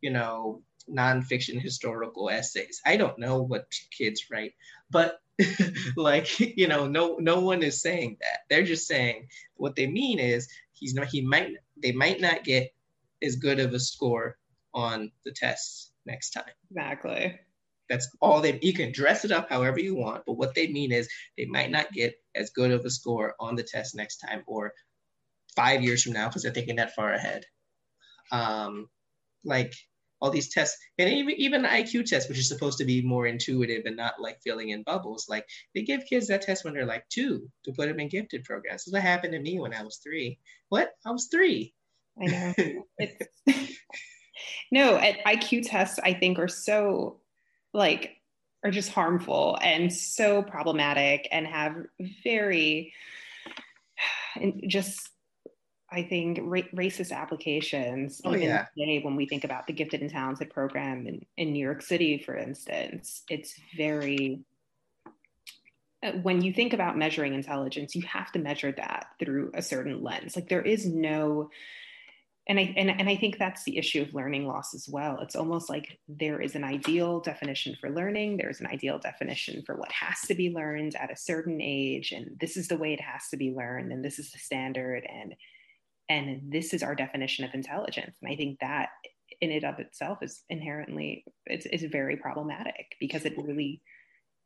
you 0.00 0.10
know, 0.10 0.62
nonfiction 0.90 1.60
historical 1.60 2.30
essays. 2.30 2.80
I 2.84 2.96
don't 2.96 3.18
know 3.18 3.42
what 3.42 3.66
kids 3.96 4.26
write, 4.30 4.52
but 4.90 5.20
like 5.96 6.38
you 6.40 6.68
know, 6.68 6.86
no 6.86 7.16
no 7.18 7.40
one 7.40 7.62
is 7.62 7.80
saying 7.80 8.18
that. 8.20 8.40
They're 8.48 8.64
just 8.64 8.86
saying 8.86 9.28
what 9.54 9.76
they 9.76 9.86
mean 9.86 10.18
is 10.18 10.48
he's 10.72 10.94
not 10.94 11.06
he 11.06 11.20
might 11.20 11.54
they 11.76 11.92
might 11.92 12.20
not 12.20 12.44
get 12.44 12.74
as 13.22 13.36
good 13.36 13.60
of 13.60 13.72
a 13.72 13.80
score 13.80 14.36
on 14.74 15.10
the 15.24 15.32
tests 15.32 15.92
next 16.06 16.30
time. 16.30 16.44
Exactly. 16.70 17.38
That's 17.88 18.08
all 18.20 18.40
they 18.40 18.58
you 18.62 18.72
can 18.72 18.92
dress 18.92 19.24
it 19.24 19.32
up 19.32 19.48
however 19.48 19.80
you 19.80 19.94
want, 19.94 20.24
but 20.26 20.34
what 20.34 20.54
they 20.54 20.68
mean 20.68 20.92
is 20.92 21.08
they 21.36 21.46
might 21.46 21.70
not 21.70 21.92
get 21.92 22.14
as 22.34 22.50
good 22.50 22.70
of 22.70 22.84
a 22.84 22.90
score 22.90 23.34
on 23.40 23.56
the 23.56 23.62
test 23.62 23.94
next 23.94 24.18
time 24.18 24.42
or 24.46 24.72
five 25.54 25.82
years 25.82 26.02
from 26.02 26.12
now 26.12 26.28
because 26.28 26.42
they're 26.42 26.52
thinking 26.52 26.76
that 26.76 26.94
far 26.94 27.12
ahead. 27.12 27.44
Um, 28.30 28.88
like 29.44 29.74
all 30.22 30.30
these 30.30 30.48
tests 30.48 30.78
and 30.98 31.10
even 31.10 31.34
even 31.36 31.62
IQ 31.64 32.06
tests, 32.06 32.28
which 32.28 32.38
is 32.38 32.48
supposed 32.48 32.78
to 32.78 32.84
be 32.84 33.02
more 33.02 33.26
intuitive 33.26 33.82
and 33.86 33.96
not 33.96 34.20
like 34.20 34.40
filling 34.40 34.70
in 34.70 34.84
bubbles. 34.84 35.26
Like 35.28 35.44
they 35.74 35.82
give 35.82 36.06
kids 36.08 36.28
that 36.28 36.42
test 36.42 36.64
when 36.64 36.72
they're 36.72 36.86
like 36.86 37.06
two 37.08 37.50
to 37.64 37.72
put 37.72 37.88
them 37.88 37.98
in 37.98 38.08
gifted 38.08 38.44
programs. 38.44 38.82
This 38.82 38.86
is 38.86 38.92
what 38.92 39.02
happened 39.02 39.32
to 39.32 39.40
me 39.40 39.58
when 39.58 39.74
I 39.74 39.82
was 39.82 39.96
three. 39.96 40.38
What? 40.68 40.92
I 41.04 41.10
was 41.10 41.26
three. 41.26 41.74
I 42.20 42.26
know. 42.26 42.54
no, 44.70 44.96
IQ 45.26 45.68
tests 45.68 45.98
I 46.02 46.14
think 46.14 46.38
are 46.38 46.48
so 46.48 47.20
like 47.74 48.12
are 48.64 48.70
just 48.70 48.90
harmful 48.90 49.58
and 49.60 49.92
so 49.92 50.40
problematic 50.40 51.26
and 51.32 51.48
have 51.48 51.74
very 52.22 52.92
and 54.36 54.62
just 54.68 55.10
I 55.92 56.02
think 56.02 56.38
ra- 56.42 56.62
racist 56.74 57.12
applications. 57.12 58.20
Oh, 58.24 58.34
even 58.34 58.48
yeah. 58.48 58.66
today, 58.76 59.00
when 59.02 59.14
we 59.14 59.26
think 59.26 59.44
about 59.44 59.66
the 59.66 59.72
gifted 59.72 60.00
and 60.00 60.10
talented 60.10 60.50
program 60.50 61.06
in, 61.06 61.26
in 61.36 61.52
New 61.52 61.62
York 61.62 61.82
City, 61.82 62.18
for 62.18 62.36
instance, 62.36 63.22
it's 63.28 63.54
very, 63.76 64.40
uh, 66.02 66.12
when 66.22 66.42
you 66.42 66.52
think 66.52 66.72
about 66.72 66.96
measuring 66.96 67.34
intelligence, 67.34 67.94
you 67.94 68.02
have 68.02 68.32
to 68.32 68.38
measure 68.38 68.72
that 68.72 69.08
through 69.18 69.50
a 69.54 69.62
certain 69.62 70.02
lens. 70.02 70.34
Like 70.34 70.48
there 70.48 70.62
is 70.62 70.86
no, 70.86 71.50
and 72.48 72.58
I, 72.58 72.74
and, 72.76 72.90
and 72.90 73.08
I 73.08 73.14
think 73.14 73.38
that's 73.38 73.62
the 73.62 73.78
issue 73.78 74.02
of 74.02 74.14
learning 74.14 74.48
loss 74.48 74.74
as 74.74 74.88
well. 74.88 75.20
It's 75.20 75.36
almost 75.36 75.70
like 75.70 76.00
there 76.08 76.40
is 76.40 76.56
an 76.56 76.64
ideal 76.64 77.20
definition 77.20 77.76
for 77.80 77.88
learning. 77.88 78.36
There's 78.36 78.60
an 78.60 78.66
ideal 78.66 78.98
definition 78.98 79.62
for 79.64 79.76
what 79.76 79.92
has 79.92 80.22
to 80.22 80.34
be 80.34 80.50
learned 80.50 80.96
at 80.96 81.12
a 81.12 81.16
certain 81.16 81.60
age. 81.62 82.10
And 82.10 82.36
this 82.40 82.56
is 82.56 82.66
the 82.66 82.76
way 82.76 82.94
it 82.94 83.00
has 83.00 83.28
to 83.28 83.36
be 83.36 83.52
learned. 83.52 83.92
And 83.92 84.04
this 84.04 84.18
is 84.18 84.32
the 84.32 84.40
standard. 84.40 85.06
And 85.08 85.36
and 86.08 86.52
this 86.52 86.74
is 86.74 86.82
our 86.82 86.94
definition 86.94 87.44
of 87.44 87.54
intelligence. 87.54 88.16
And 88.22 88.32
i 88.32 88.36
think 88.36 88.58
that 88.60 88.90
in 89.40 89.50
and 89.50 89.64
of 89.64 89.80
itself 89.80 90.18
is 90.22 90.44
inherently 90.48 91.24
it's, 91.46 91.66
it's 91.66 91.84
very 91.84 92.16
problematic 92.16 92.94
because 93.00 93.24
it 93.24 93.36
really 93.36 93.82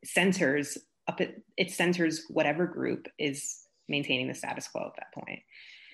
centers 0.03 0.77
up 1.07 1.21
it, 1.21 1.43
it 1.55 1.71
centers 1.71 2.23
whatever 2.29 2.65
group 2.65 3.07
is 3.19 3.59
maintaining 3.87 4.27
the 4.27 4.33
status 4.33 4.67
quo 4.67 4.87
at 4.87 4.95
that 4.97 5.23
point 5.23 5.39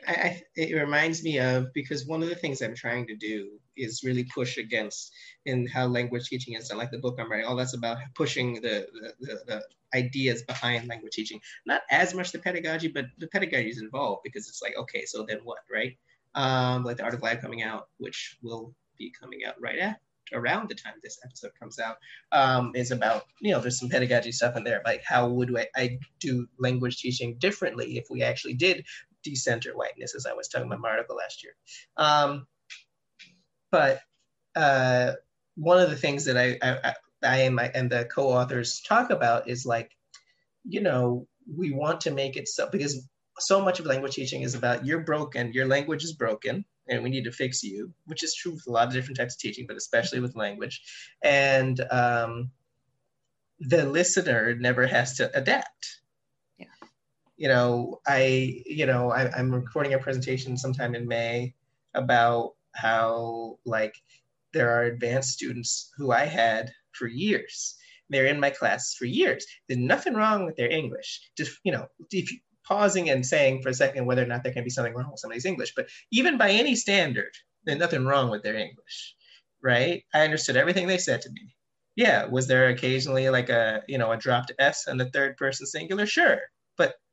I, 0.07 0.11
I, 0.11 0.43
it 0.55 0.75
reminds 0.75 1.23
me 1.23 1.39
of 1.39 1.73
because 1.73 2.05
one 2.05 2.23
of 2.23 2.29
the 2.29 2.35
things 2.35 2.61
I'm 2.61 2.75
trying 2.75 3.07
to 3.07 3.15
do 3.15 3.59
is 3.75 4.03
really 4.03 4.23
push 4.25 4.57
against 4.57 5.11
in 5.45 5.67
how 5.67 5.87
language 5.87 6.27
teaching 6.27 6.55
is 6.55 6.67
done. 6.67 6.77
Like 6.77 6.91
the 6.91 6.99
book 6.99 7.17
I'm 7.19 7.31
writing, 7.31 7.45
all 7.45 7.55
that's 7.55 7.75
about 7.75 7.97
pushing 8.15 8.55
the, 8.55 8.87
the, 8.93 9.13
the, 9.19 9.39
the 9.47 9.63
ideas 9.93 10.43
behind 10.43 10.87
language 10.87 11.13
teaching. 11.13 11.39
Not 11.65 11.81
as 11.91 12.13
much 12.13 12.31
the 12.31 12.39
pedagogy, 12.39 12.87
but 12.87 13.05
the 13.17 13.27
pedagogy 13.27 13.69
is 13.69 13.81
involved 13.81 14.21
because 14.23 14.47
it's 14.47 14.61
like, 14.61 14.77
okay, 14.77 15.05
so 15.05 15.25
then 15.27 15.39
what, 15.43 15.59
right? 15.71 15.97
Um, 16.35 16.83
like 16.83 16.97
the 16.97 17.03
Art 17.03 17.13
of 17.13 17.21
Life 17.21 17.41
coming 17.41 17.61
out, 17.61 17.87
which 17.97 18.37
will 18.41 18.73
be 18.97 19.13
coming 19.19 19.41
out 19.45 19.55
right 19.61 19.79
at 19.79 19.99
around 20.33 20.69
the 20.69 20.75
time 20.75 20.93
this 21.03 21.19
episode 21.23 21.51
comes 21.59 21.79
out, 21.79 21.97
um, 22.31 22.71
is 22.75 22.91
about, 22.91 23.23
you 23.41 23.51
know, 23.51 23.59
there's 23.59 23.79
some 23.79 23.89
pedagogy 23.89 24.31
stuff 24.31 24.55
in 24.55 24.63
there, 24.63 24.81
like 24.85 25.03
how 25.03 25.27
would 25.27 25.55
I, 25.55 25.67
I 25.75 25.99
do 26.19 26.47
language 26.57 26.97
teaching 26.97 27.35
differently 27.37 27.97
if 27.97 28.05
we 28.09 28.23
actually 28.23 28.55
did 28.55 28.85
decenter 29.23 29.71
whiteness, 29.71 30.15
as 30.15 30.25
I 30.25 30.33
was 30.33 30.47
talking 30.47 30.67
about 30.67 30.79
my 30.79 30.89
article 30.89 31.15
last 31.15 31.43
year. 31.43 31.53
Um, 31.97 32.47
but 33.71 33.99
uh, 34.55 35.13
one 35.55 35.79
of 35.79 35.89
the 35.89 35.95
things 35.95 36.25
that 36.25 36.37
I, 36.37 36.57
I, 36.61 36.93
I 37.23 37.37
and, 37.37 37.55
my, 37.55 37.71
and 37.73 37.89
the 37.89 38.05
co-authors 38.05 38.81
talk 38.81 39.09
about 39.09 39.49
is 39.49 39.65
like, 39.65 39.91
you 40.63 40.81
know, 40.81 41.27
we 41.57 41.71
want 41.71 42.01
to 42.01 42.11
make 42.11 42.37
it 42.37 42.47
so 42.47 42.69
because 42.71 43.07
so 43.39 43.63
much 43.63 43.79
of 43.79 43.85
language 43.85 44.13
teaching 44.13 44.43
is 44.43 44.55
about 44.55 44.85
you're 44.85 45.01
broken, 45.01 45.53
your 45.53 45.65
language 45.65 46.03
is 46.03 46.13
broken, 46.13 46.65
and 46.87 47.03
we 47.03 47.09
need 47.09 47.23
to 47.23 47.31
fix 47.31 47.63
you, 47.63 47.91
which 48.05 48.23
is 48.23 48.35
true 48.35 48.53
with 48.53 48.67
a 48.67 48.71
lot 48.71 48.87
of 48.87 48.93
different 48.93 49.17
types 49.17 49.35
of 49.35 49.39
teaching, 49.39 49.65
but 49.67 49.77
especially 49.77 50.19
with 50.19 50.35
language. 50.35 50.81
And 51.23 51.79
um, 51.91 52.51
the 53.59 53.85
listener 53.85 54.55
never 54.55 54.85
has 54.85 55.17
to 55.17 55.35
adapt 55.37 56.01
you 57.43 57.49
know, 57.49 57.99
I, 58.07 58.63
you 58.65 58.85
know, 58.85 59.11
I, 59.11 59.37
am 59.37 59.53
recording 59.53 59.93
a 59.93 59.99
presentation 59.99 60.55
sometime 60.55 60.95
in 60.95 61.05
May 61.05 61.53
about 61.93 62.53
how 62.71 63.59
like 63.65 63.93
there 64.53 64.69
are 64.69 64.83
advanced 64.83 65.33
students 65.33 65.91
who 65.97 66.13
I 66.13 66.23
had 66.23 66.71
for 66.93 67.05
years. 67.05 67.75
They're 68.09 68.27
in 68.27 68.39
my 68.39 68.49
class 68.49 68.93
for 68.93 69.03
years. 69.03 69.45
There's 69.67 69.81
nothing 69.81 70.13
wrong 70.13 70.45
with 70.45 70.55
their 70.55 70.71
English. 70.71 71.19
Just, 71.35 71.59
you 71.65 71.73
know, 71.73 71.87
if 72.11 72.31
you, 72.31 72.39
pausing 72.65 73.09
and 73.09 73.25
saying 73.25 73.61
for 73.61 73.67
a 73.67 73.73
second 73.73 74.05
whether 74.05 74.23
or 74.23 74.27
not 74.27 74.43
there 74.43 74.53
can 74.53 74.63
be 74.63 74.69
something 74.69 74.93
wrong 74.93 75.11
with 75.11 75.19
somebody's 75.19 75.43
English, 75.43 75.73
but 75.75 75.89
even 76.13 76.37
by 76.37 76.49
any 76.49 76.75
standard, 76.75 77.33
there's 77.65 77.77
nothing 77.77 78.05
wrong 78.05 78.29
with 78.29 78.41
their 78.41 78.55
English, 78.55 79.15
right? 79.61 80.05
I 80.13 80.21
understood 80.23 80.55
everything 80.55 80.87
they 80.87 80.97
said 80.97 81.21
to 81.23 81.29
me. 81.29 81.53
Yeah, 81.97 82.23
was 82.23 82.47
there 82.47 82.69
occasionally 82.69 83.29
like 83.29 83.49
a, 83.49 83.83
you 83.89 83.97
know, 83.97 84.13
a 84.13 84.17
dropped 84.17 84.53
S 84.59 84.87
in 84.87 84.95
the 84.95 85.09
third 85.09 85.35
person 85.35 85.65
singular? 85.65 86.05
Sure. 86.05 86.39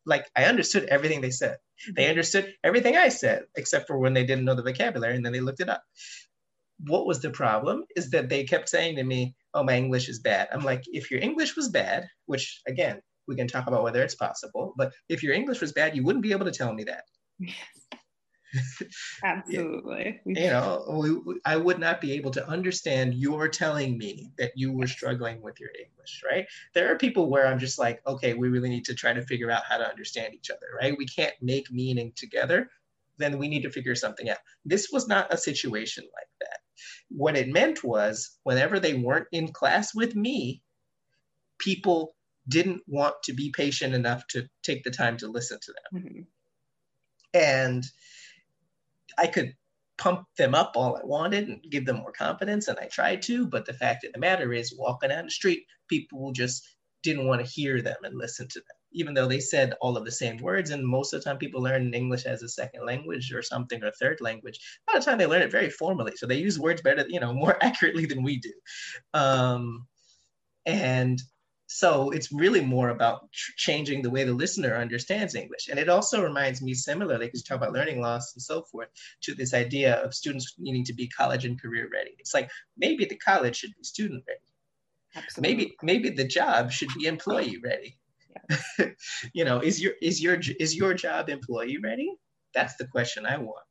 Like 0.07 0.27
I 0.37 0.45
understood 0.45 0.85
everything 0.85 1.21
they 1.21 1.31
said. 1.31 1.57
They 1.95 2.03
mm-hmm. 2.03 2.11
understood 2.11 2.55
everything 2.65 2.97
I 2.97 3.09
said, 3.09 3.45
except 3.57 3.87
for 3.87 3.99
when 3.99 4.15
they 4.15 4.25
didn't 4.25 4.45
know 4.45 4.55
the 4.55 4.63
vocabulary 4.63 5.17
and 5.17 5.25
then 5.25 5.33
they 5.33 5.41
looked 5.41 5.61
it 5.61 5.69
up. 5.69 5.83
What 6.87 7.07
was 7.07 7.21
the 7.21 7.31
problem 7.31 7.85
is 7.97 8.11
that 8.11 8.29
they 8.29 8.45
kept 8.45 8.69
saying 8.69 8.97
to 8.97 9.05
me, 9.05 9.35
Oh, 9.53 9.65
my 9.65 9.77
English 9.77 10.09
is 10.09 10.21
bad. 10.21 10.49
I'm 10.53 10.65
like, 10.65 10.85
if 10.87 11.11
your 11.11 11.21
English 11.21 11.57
was 11.57 11.69
bad, 11.69 12.09
which 12.27 12.61
again, 12.67 13.01
we 13.27 13.37
can 13.37 13.49
talk 13.49 13.67
about 13.67 13.83
whether 13.83 14.03
it's 14.03 14.15
possible, 14.15 14.75
but 14.77 14.93
if 15.09 15.23
your 15.23 15.35
English 15.35 15.61
was 15.61 15.73
bad, 15.73 15.97
you 15.97 16.05
wouldn't 16.05 16.23
be 16.23 16.33
able 16.33 16.47
to 16.47 16.53
tell 16.53 16.73
me 16.73 16.85
that. 16.85 17.05
Absolutely. 19.25 20.21
you 20.25 20.47
know, 20.47 20.85
we, 20.89 21.41
I 21.45 21.57
would 21.57 21.79
not 21.79 22.01
be 22.01 22.13
able 22.13 22.31
to 22.33 22.49
understand 22.49 23.15
your 23.15 23.49
telling 23.49 23.97
me 23.97 24.31
that 24.39 24.53
you 24.57 24.73
were 24.73 24.87
struggling 24.87 25.41
with 25.41 25.61
your 25.61 25.71
English, 25.71 26.23
right? 26.29 26.47
There 26.75 26.93
are 26.93 26.99
people 26.99 27.31
where 27.31 27.47
I'm 27.47 27.59
just 27.59 27.79
like, 27.79 28.01
okay, 28.07 28.35
we 28.35 28.49
really 28.49 28.69
need 28.69 28.85
to 28.87 28.95
try 28.95 29.13
to 29.13 29.23
figure 29.23 29.51
out 29.51 29.63
how 29.69 29.79
to 29.79 29.89
understand 29.89 30.35
each 30.35 30.51
other, 30.51 30.67
right? 30.81 30.97
We 30.97 31.07
can't 31.07 31.35
make 31.41 31.71
meaning 31.71 32.13
together. 32.17 32.71
Then 33.19 33.39
we 33.39 33.49
need 33.49 33.63
to 33.63 33.71
figure 33.71 33.95
something 33.95 34.29
out. 34.31 34.39
This 34.65 34.89
was 34.93 35.07
not 35.07 35.33
a 35.33 35.37
situation 35.37 36.05
like 36.05 36.29
that. 36.41 36.59
What 37.11 37.37
it 37.37 37.49
meant 37.49 37.85
was 37.85 38.39
whenever 38.45 38.81
they 38.81 38.95
weren't 38.95 39.29
in 39.33 39.53
class 39.53 39.95
with 39.95 40.17
me, 40.17 40.63
people 41.59 42.17
didn't 42.49 42.83
want 42.87 43.15
to 43.25 43.33
be 43.33 43.53
patient 43.55 43.95
enough 43.95 44.27
to 44.29 44.49
take 44.63 44.83
the 44.83 44.91
time 44.91 45.17
to 45.19 45.29
listen 45.29 45.59
to 45.63 45.73
them. 45.73 46.03
Mm-hmm 46.03 46.21
And 47.35 47.85
I 49.21 49.27
could 49.27 49.55
pump 49.99 50.25
them 50.39 50.55
up 50.55 50.73
all 50.75 50.97
I 50.97 51.05
wanted 51.05 51.49
and 51.49 51.63
give 51.71 51.85
them 51.85 51.97
more 51.97 52.13
confidence, 52.13 52.69
and 52.69 52.79
I 52.79 52.87
tried 52.87 53.23
to. 53.23 53.47
But 53.47 53.67
the 53.67 53.75
fact 53.75 54.05
of 54.05 54.13
the 54.13 54.19
matter 54.19 54.53
is, 54.53 54.75
walking 54.77 55.11
down 55.11 55.27
the 55.27 55.31
street, 55.31 55.65
people 55.89 56.33
just 56.33 56.67
didn't 57.03 57.27
want 57.27 57.45
to 57.45 57.51
hear 57.51 57.81
them 57.83 57.97
and 58.03 58.17
listen 58.17 58.49
to 58.49 58.59
them, 58.61 58.77
even 58.93 59.15
though 59.15 59.27
they 59.29 59.41
said 59.41 59.75
all 59.81 59.97
of 59.97 60.05
the 60.05 60.11
same 60.11 60.39
words. 60.39 60.71
And 60.71 60.87
most 60.87 61.13
of 61.13 61.21
the 61.21 61.25
time, 61.25 61.39
people 61.39 61.63
learn 61.63 61.95
English 61.95 62.25
as 62.25 62.43
a 62.43 62.49
second 62.49 62.87
language 62.87 63.33
or 63.33 63.43
something 63.43 63.83
or 63.85 63.91
third 63.93 64.21
language. 64.21 64.59
A 64.89 64.93
lot 64.93 64.99
of 64.99 65.05
the 65.05 65.11
time, 65.11 65.19
they 65.19 65.27
learn 65.27 65.43
it 65.43 65.53
very 65.53 65.71
formally, 65.71 66.17
so 66.17 66.27
they 66.27 66.39
use 66.39 66.59
words 66.59 66.83
better, 66.83 67.05
you 67.09 67.21
know, 67.21 67.35
more 67.35 67.57
accurately 67.63 68.07
than 68.07 68.23
we 68.23 68.39
do. 68.39 68.53
Um, 69.13 69.87
and 70.67 71.21
so 71.73 72.11
it's 72.11 72.33
really 72.33 72.61
more 72.61 72.89
about 72.89 73.31
tr- 73.33 73.53
changing 73.57 74.03
the 74.03 74.11
way 74.11 74.25
the 74.25 74.35
listener 74.35 74.75
understands 74.75 75.37
English. 75.37 75.69
And 75.69 75.79
it 75.79 75.89
also 75.89 76.21
reminds 76.21 76.61
me 76.61 76.75
similarly, 76.75 77.27
because 77.27 77.41
you 77.41 77.45
talk 77.45 77.63
about 77.63 77.73
learning 77.73 78.01
loss 78.01 78.35
and 78.35 78.43
so 78.43 78.63
forth, 78.63 78.89
to 79.23 79.37
this 79.37 79.55
idea 79.55 80.03
of 80.03 80.13
students 80.13 80.57
needing 80.59 80.85
to 80.87 80.93
be 80.93 81.07
college 81.07 81.45
and 81.45 81.63
career 81.63 81.89
ready. 81.93 82.11
It's 82.19 82.35
like 82.35 82.51
maybe 82.77 83.05
the 83.05 83.15
college 83.15 83.55
should 83.55 83.71
be 83.79 83.85
student 83.85 84.25
ready. 84.27 84.41
Absolutely. 85.15 85.55
Maybe 85.55 85.77
maybe 85.83 86.11
the 86.11 86.27
job 86.27 86.73
should 86.73 86.89
be 86.99 87.07
employee 87.07 87.61
ready. 87.63 87.97
Yeah. 88.81 88.87
you 89.33 89.45
know, 89.45 89.61
is 89.61 89.81
your 89.81 89.93
is 90.03 90.21
your 90.21 90.41
is 90.59 90.75
your 90.75 90.93
job 90.93 91.29
employee 91.29 91.79
ready? 91.79 92.13
That's 92.53 92.75
the 92.79 92.89
question 92.89 93.25
I 93.25 93.39
want 93.39 93.65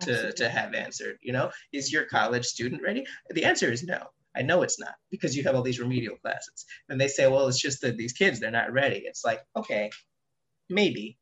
to, 0.00 0.32
to 0.32 0.48
have 0.48 0.72
answered. 0.72 1.18
You 1.20 1.34
know, 1.34 1.50
is 1.74 1.92
your 1.92 2.06
college 2.06 2.46
student 2.46 2.80
ready? 2.82 3.04
The 3.28 3.44
answer 3.44 3.70
is 3.70 3.84
no. 3.84 4.06
I 4.38 4.42
know 4.42 4.62
it's 4.62 4.78
not 4.78 4.94
because 5.10 5.36
you 5.36 5.42
have 5.42 5.56
all 5.56 5.62
these 5.62 5.80
remedial 5.80 6.16
classes. 6.16 6.64
And 6.88 7.00
they 7.00 7.08
say, 7.08 7.26
well, 7.26 7.48
it's 7.48 7.60
just 7.60 7.80
that 7.82 7.96
these 7.96 8.12
kids, 8.12 8.38
they're 8.38 8.50
not 8.50 8.72
ready. 8.72 9.02
It's 9.04 9.24
like, 9.24 9.40
okay, 9.56 9.90
maybe. 10.70 11.18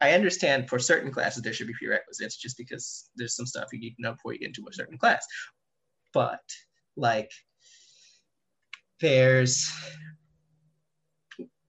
I 0.00 0.12
understand 0.12 0.68
for 0.68 0.78
certain 0.78 1.12
classes 1.12 1.42
there 1.42 1.52
should 1.52 1.66
be 1.66 1.74
prerequisites 1.74 2.36
just 2.36 2.56
because 2.56 3.10
there's 3.16 3.36
some 3.36 3.46
stuff 3.46 3.68
you 3.72 3.80
need 3.80 3.94
to 3.96 4.02
know 4.02 4.12
before 4.12 4.32
you 4.32 4.38
get 4.38 4.48
into 4.48 4.64
a 4.68 4.72
certain 4.72 4.96
class. 4.96 5.26
But 6.14 6.40
like 6.96 7.30
there's 9.00 9.72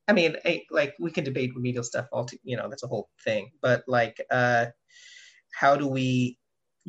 I 0.08 0.14
mean, 0.14 0.38
like 0.72 0.96
we 1.00 1.12
can 1.12 1.24
debate 1.24 1.56
remedial 1.56 1.84
stuff 1.84 2.08
all 2.12 2.26
to, 2.26 2.38
you 2.44 2.58
know, 2.58 2.68
that's 2.70 2.84
a 2.84 2.88
whole 2.88 3.10
thing. 3.24 3.50
But 3.62 3.84
like 3.88 4.24
uh 4.32 4.68
how 5.54 5.76
do 5.76 5.88
we 5.88 6.38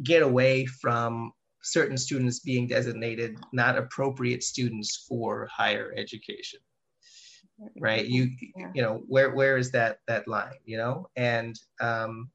get 0.02 0.22
away 0.22 0.66
from 0.66 1.32
certain 1.62 1.96
students 1.96 2.40
being 2.40 2.66
designated 2.66 3.38
not 3.52 3.76
appropriate 3.76 4.42
students 4.42 5.04
for 5.08 5.48
higher 5.52 5.92
education 5.96 6.60
right? 7.80 8.06
You 8.06 8.30
you 8.74 8.82
know 8.82 9.02
where 9.06 9.30
where 9.30 9.56
is 9.56 9.70
that 9.72 9.98
that 10.06 10.28
line 10.28 10.58
you 10.64 10.76
know? 10.76 11.08
And 11.16 11.58
um 11.80 12.30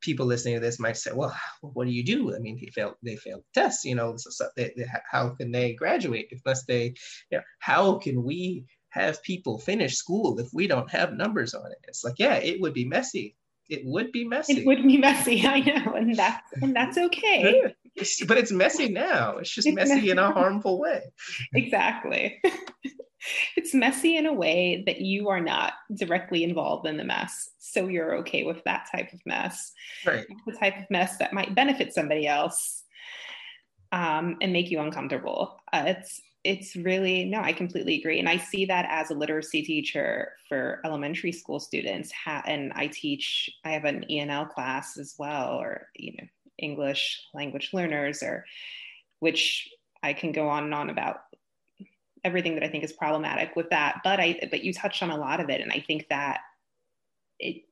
people 0.00 0.26
listening 0.26 0.54
to 0.54 0.60
this 0.60 0.78
might 0.78 0.96
say 0.96 1.10
well 1.12 1.36
what 1.60 1.86
do 1.86 1.92
you 1.92 2.04
do? 2.04 2.34
I 2.34 2.38
mean 2.38 2.58
they 2.60 2.70
failed 2.70 2.94
they 3.02 3.16
failed 3.16 3.44
tests 3.54 3.84
you 3.84 3.94
know 3.94 4.14
so 4.16 4.48
they, 4.56 4.72
they, 4.76 4.86
how 5.10 5.30
can 5.30 5.52
they 5.52 5.74
graduate 5.74 6.32
unless 6.44 6.64
they 6.64 6.94
you 7.30 7.38
know 7.38 7.42
how 7.60 7.98
can 7.98 8.22
we 8.22 8.64
have 8.90 9.22
people 9.22 9.58
finish 9.58 9.96
school 9.96 10.38
if 10.38 10.48
we 10.52 10.66
don't 10.66 10.90
have 10.90 11.12
numbers 11.12 11.54
on 11.54 11.70
it? 11.70 11.78
It's 11.88 12.04
like 12.04 12.18
yeah 12.18 12.34
it 12.34 12.60
would 12.60 12.74
be 12.74 12.84
messy. 12.84 13.36
It 13.68 13.82
would 13.84 14.12
be 14.12 14.24
messy. 14.24 14.60
it 14.60 14.66
would 14.66 14.82
be 14.82 14.96
messy 14.96 15.46
i 15.46 15.60
know 15.60 15.92
and 15.92 16.16
that's 16.16 16.52
and 16.62 16.74
that's 16.74 16.96
okay 16.96 17.74
but 18.26 18.38
it's 18.38 18.52
messy 18.52 18.88
now. 18.88 19.38
It's 19.38 19.50
just 19.50 19.68
messy, 19.72 19.94
messy 19.94 20.10
in 20.10 20.18
a 20.18 20.32
harmful 20.32 20.78
way. 20.78 21.02
Exactly. 21.54 22.40
it's 23.56 23.74
messy 23.74 24.16
in 24.16 24.26
a 24.26 24.32
way 24.32 24.82
that 24.86 25.00
you 25.00 25.28
are 25.28 25.40
not 25.40 25.74
directly 25.94 26.44
involved 26.44 26.86
in 26.86 26.96
the 26.96 27.04
mess. 27.04 27.50
So 27.58 27.86
you're 27.88 28.16
okay 28.18 28.44
with 28.44 28.62
that 28.64 28.88
type 28.90 29.12
of 29.12 29.20
mess. 29.26 29.72
Right. 30.06 30.26
The 30.46 30.52
type 30.52 30.78
of 30.78 30.90
mess 30.90 31.16
that 31.18 31.32
might 31.32 31.54
benefit 31.54 31.92
somebody 31.92 32.26
else 32.26 32.84
um, 33.92 34.36
and 34.40 34.52
make 34.52 34.70
you 34.70 34.80
uncomfortable. 34.80 35.60
Uh, 35.72 35.84
it's 35.86 36.20
it's 36.44 36.76
really 36.76 37.24
no 37.24 37.40
i 37.40 37.52
completely 37.52 37.98
agree 37.98 38.18
and 38.18 38.28
i 38.28 38.36
see 38.36 38.64
that 38.64 38.86
as 38.88 39.10
a 39.10 39.14
literacy 39.14 39.60
teacher 39.60 40.32
for 40.48 40.80
elementary 40.84 41.32
school 41.32 41.58
students 41.58 42.12
ha- 42.12 42.44
and 42.46 42.72
i 42.74 42.86
teach 42.86 43.50
i 43.64 43.70
have 43.70 43.84
an 43.84 44.04
enl 44.10 44.48
class 44.48 44.96
as 44.98 45.14
well 45.18 45.54
or 45.54 45.88
you 45.96 46.12
know 46.12 46.28
English 46.58 47.26
language 47.34 47.70
learners, 47.72 48.22
or 48.22 48.44
which 49.20 49.68
I 50.02 50.12
can 50.12 50.32
go 50.32 50.48
on 50.48 50.64
and 50.64 50.74
on 50.74 50.90
about 50.90 51.20
everything 52.24 52.54
that 52.54 52.64
I 52.64 52.68
think 52.68 52.84
is 52.84 52.92
problematic 52.92 53.56
with 53.56 53.70
that. 53.70 54.00
But 54.04 54.20
I, 54.20 54.38
but 54.50 54.64
you 54.64 54.72
touched 54.72 55.02
on 55.02 55.10
a 55.10 55.16
lot 55.16 55.40
of 55.40 55.50
it, 55.50 55.60
and 55.60 55.72
I 55.72 55.80
think 55.80 56.08
that 56.08 56.40
it, 57.38 57.62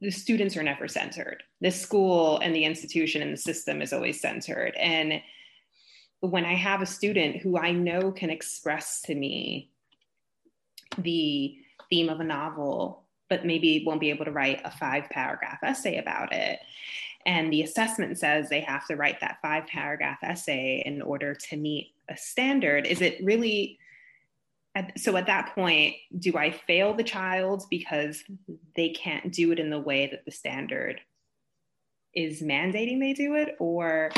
the 0.00 0.10
students 0.10 0.56
are 0.56 0.62
never 0.62 0.88
centered. 0.88 1.42
The 1.60 1.70
school 1.70 2.38
and 2.38 2.54
the 2.54 2.64
institution 2.64 3.22
and 3.22 3.32
the 3.32 3.38
system 3.38 3.80
is 3.80 3.92
always 3.92 4.20
centered. 4.20 4.74
And 4.76 5.22
when 6.20 6.44
I 6.44 6.54
have 6.54 6.82
a 6.82 6.86
student 6.86 7.36
who 7.36 7.58
I 7.58 7.72
know 7.72 8.12
can 8.12 8.30
express 8.30 9.02
to 9.02 9.14
me 9.14 9.70
the 10.98 11.56
theme 11.88 12.08
of 12.08 12.20
a 12.20 12.24
novel, 12.24 13.04
but 13.28 13.46
maybe 13.46 13.84
won't 13.86 14.00
be 14.00 14.10
able 14.10 14.24
to 14.24 14.32
write 14.32 14.60
a 14.64 14.70
five 14.70 15.08
paragraph 15.10 15.58
essay 15.62 15.98
about 15.98 16.32
it, 16.32 16.58
and 17.26 17.52
the 17.52 17.62
assessment 17.62 18.18
says 18.18 18.48
they 18.48 18.60
have 18.60 18.86
to 18.88 18.96
write 18.96 19.20
that 19.20 19.38
five 19.42 19.66
paragraph 19.66 20.18
essay 20.22 20.82
in 20.84 21.02
order 21.02 21.34
to 21.34 21.56
meet 21.56 21.94
a 22.08 22.16
standard. 22.16 22.86
Is 22.86 23.00
it 23.00 23.18
really? 23.22 23.78
So 24.96 25.16
at 25.16 25.26
that 25.26 25.54
point, 25.54 25.96
do 26.18 26.36
I 26.38 26.50
fail 26.50 26.94
the 26.94 27.04
child 27.04 27.64
because 27.68 28.24
they 28.74 28.88
can't 28.88 29.30
do 29.30 29.52
it 29.52 29.58
in 29.58 29.68
the 29.68 29.78
way 29.78 30.06
that 30.06 30.24
the 30.24 30.30
standard 30.30 31.00
is 32.14 32.40
mandating 32.40 32.98
they 32.98 33.12
do 33.12 33.34
it? 33.34 33.56
Or 33.58 34.10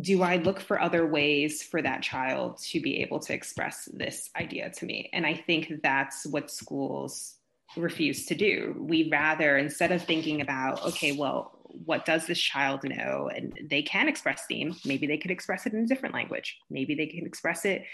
do 0.00 0.22
I 0.22 0.36
look 0.36 0.60
for 0.60 0.80
other 0.80 1.06
ways 1.06 1.62
for 1.62 1.82
that 1.82 2.02
child 2.02 2.58
to 2.58 2.80
be 2.80 3.00
able 3.02 3.18
to 3.20 3.32
express 3.32 3.88
this 3.92 4.30
idea 4.36 4.70
to 4.70 4.86
me? 4.86 5.10
And 5.12 5.26
I 5.26 5.34
think 5.34 5.80
that's 5.82 6.26
what 6.26 6.50
schools 6.50 7.35
refuse 7.76 8.26
to 8.26 8.34
do. 8.34 8.74
We 8.78 9.08
rather, 9.10 9.56
instead 9.56 9.92
of 9.92 10.02
thinking 10.02 10.40
about, 10.40 10.84
okay, 10.84 11.12
well, 11.12 11.52
what 11.84 12.04
does 12.04 12.26
this 12.26 12.38
child 12.38 12.84
know? 12.84 13.30
And 13.34 13.58
they 13.68 13.82
can 13.82 14.08
express 14.08 14.44
theme. 14.46 14.76
Maybe 14.84 15.06
they 15.06 15.18
could 15.18 15.30
express 15.30 15.66
it 15.66 15.72
in 15.72 15.80
a 15.80 15.86
different 15.86 16.14
language. 16.14 16.58
Maybe 16.70 16.94
they 16.94 17.06
can 17.06 17.26
express 17.26 17.64
it 17.64 17.84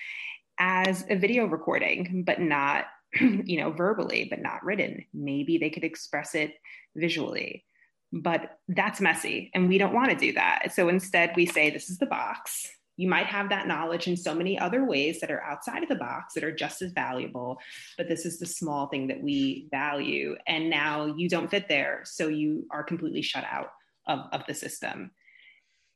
as 0.58 1.04
a 1.10 1.16
video 1.16 1.46
recording, 1.46 2.22
but 2.24 2.40
not, 2.40 2.86
you 3.20 3.58
know, 3.58 3.70
verbally, 3.70 4.26
but 4.28 4.40
not 4.40 4.64
written. 4.64 5.04
Maybe 5.12 5.58
they 5.58 5.70
could 5.70 5.84
express 5.84 6.34
it 6.34 6.54
visually. 6.94 7.64
But 8.12 8.58
that's 8.68 9.00
messy, 9.00 9.50
and 9.54 9.70
we 9.70 9.78
don't 9.78 9.94
want 9.94 10.10
to 10.10 10.16
do 10.16 10.34
that. 10.34 10.72
So 10.74 10.90
instead, 10.90 11.32
we 11.34 11.46
say, 11.46 11.70
this 11.70 11.88
is 11.88 11.96
the 11.96 12.04
box 12.04 12.70
you 13.02 13.08
might 13.08 13.26
have 13.26 13.48
that 13.48 13.66
knowledge 13.66 14.06
in 14.06 14.16
so 14.16 14.32
many 14.32 14.56
other 14.56 14.84
ways 14.84 15.18
that 15.18 15.30
are 15.32 15.42
outside 15.42 15.82
of 15.82 15.88
the 15.88 15.96
box 15.96 16.34
that 16.34 16.44
are 16.44 16.54
just 16.54 16.80
as 16.82 16.92
valuable, 16.92 17.58
but 17.98 18.06
this 18.08 18.24
is 18.24 18.38
the 18.38 18.46
small 18.46 18.86
thing 18.86 19.08
that 19.08 19.20
we 19.20 19.66
value. 19.72 20.36
And 20.46 20.70
now 20.70 21.06
you 21.06 21.28
don't 21.28 21.50
fit 21.50 21.66
there. 21.68 22.02
So 22.04 22.28
you 22.28 22.64
are 22.70 22.84
completely 22.84 23.20
shut 23.20 23.42
out 23.42 23.72
of, 24.06 24.20
of 24.30 24.46
the 24.46 24.54
system. 24.54 25.10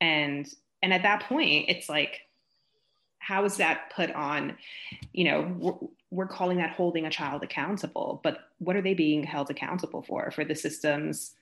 And 0.00 0.48
and 0.82 0.92
at 0.92 1.04
that 1.04 1.22
point, 1.22 1.66
it's 1.68 1.88
like, 1.88 2.22
how 3.20 3.44
is 3.44 3.56
that 3.58 3.92
put 3.94 4.10
on? 4.10 4.56
You 5.12 5.24
know, 5.24 5.54
we're, 5.56 5.88
we're 6.10 6.26
calling 6.26 6.58
that 6.58 6.70
holding 6.70 7.06
a 7.06 7.10
child 7.10 7.44
accountable, 7.44 8.20
but 8.24 8.38
what 8.58 8.74
are 8.74 8.82
they 8.82 8.94
being 8.94 9.22
held 9.22 9.48
accountable 9.48 10.02
for? 10.02 10.32
For 10.32 10.44
the 10.44 10.56
system's 10.56 11.36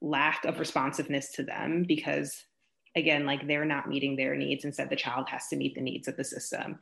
lack 0.00 0.46
of 0.46 0.58
responsiveness 0.58 1.32
to 1.32 1.42
them 1.42 1.84
because 1.86 2.44
again 2.96 3.26
like 3.26 3.46
they're 3.46 3.64
not 3.64 3.88
meeting 3.88 4.16
their 4.16 4.36
needs 4.36 4.64
instead 4.64 4.90
the 4.90 4.96
child 4.96 5.28
has 5.28 5.46
to 5.48 5.56
meet 5.56 5.74
the 5.74 5.80
needs 5.80 6.08
of 6.08 6.16
the 6.16 6.24
system. 6.24 6.78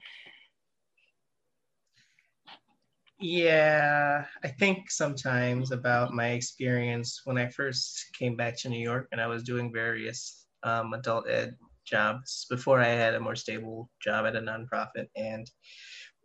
Yeah 3.20 4.24
i 4.44 4.48
think 4.48 4.90
sometimes 4.90 5.72
about 5.72 6.12
my 6.12 6.28
experience 6.28 7.22
when 7.24 7.36
i 7.36 7.48
first 7.48 8.06
came 8.16 8.36
back 8.36 8.56
to 8.58 8.68
new 8.68 8.78
york 8.78 9.08
and 9.10 9.20
i 9.20 9.26
was 9.26 9.42
doing 9.42 9.72
various 9.72 10.46
um, 10.62 10.92
adult 10.92 11.28
ed 11.28 11.56
jobs 11.84 12.46
before 12.48 12.78
i 12.80 12.86
had 12.86 13.14
a 13.14 13.20
more 13.20 13.34
stable 13.34 13.90
job 14.00 14.24
at 14.24 14.36
a 14.36 14.40
nonprofit 14.40 15.08
and 15.16 15.50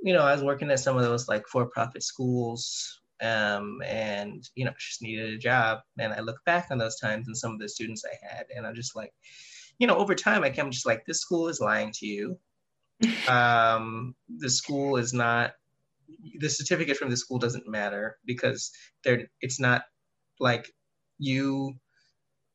you 0.03 0.13
know 0.13 0.21
i 0.21 0.33
was 0.33 0.43
working 0.43 0.69
at 0.69 0.79
some 0.79 0.95
of 0.95 1.01
those 1.01 1.27
like 1.27 1.47
for-profit 1.47 2.03
schools 2.03 3.01
um, 3.23 3.81
and 3.85 4.47
you 4.55 4.65
know 4.65 4.73
just 4.77 5.01
needed 5.01 5.33
a 5.33 5.37
job. 5.37 5.79
And 5.97 6.13
i 6.13 6.19
look 6.19 6.37
back 6.45 6.67
on 6.69 6.77
those 6.77 6.99
times 6.99 7.27
and 7.27 7.37
some 7.37 7.53
of 7.53 7.59
the 7.59 7.69
students 7.69 8.03
i 8.05 8.15
had 8.35 8.45
and 8.55 8.67
i'm 8.67 8.75
just 8.75 8.95
like 8.95 9.13
you 9.79 9.87
know, 9.87 9.97
over 9.97 10.15
time, 10.15 10.43
I 10.43 10.49
came 10.49 10.71
just 10.71 10.85
like, 10.85 11.05
this 11.05 11.21
school 11.21 11.47
is 11.47 11.59
lying 11.59 11.91
to 11.93 12.05
you. 12.05 12.37
um, 13.27 14.15
the 14.37 14.49
school 14.49 14.97
is 14.97 15.13
not, 15.13 15.53
the 16.39 16.49
certificate 16.49 16.97
from 16.97 17.09
the 17.09 17.17
school 17.17 17.39
doesn't 17.39 17.67
matter 17.67 18.17
because 18.25 18.71
they're, 19.03 19.27
it's 19.41 19.59
not 19.59 19.83
like 20.39 20.73
you 21.17 21.73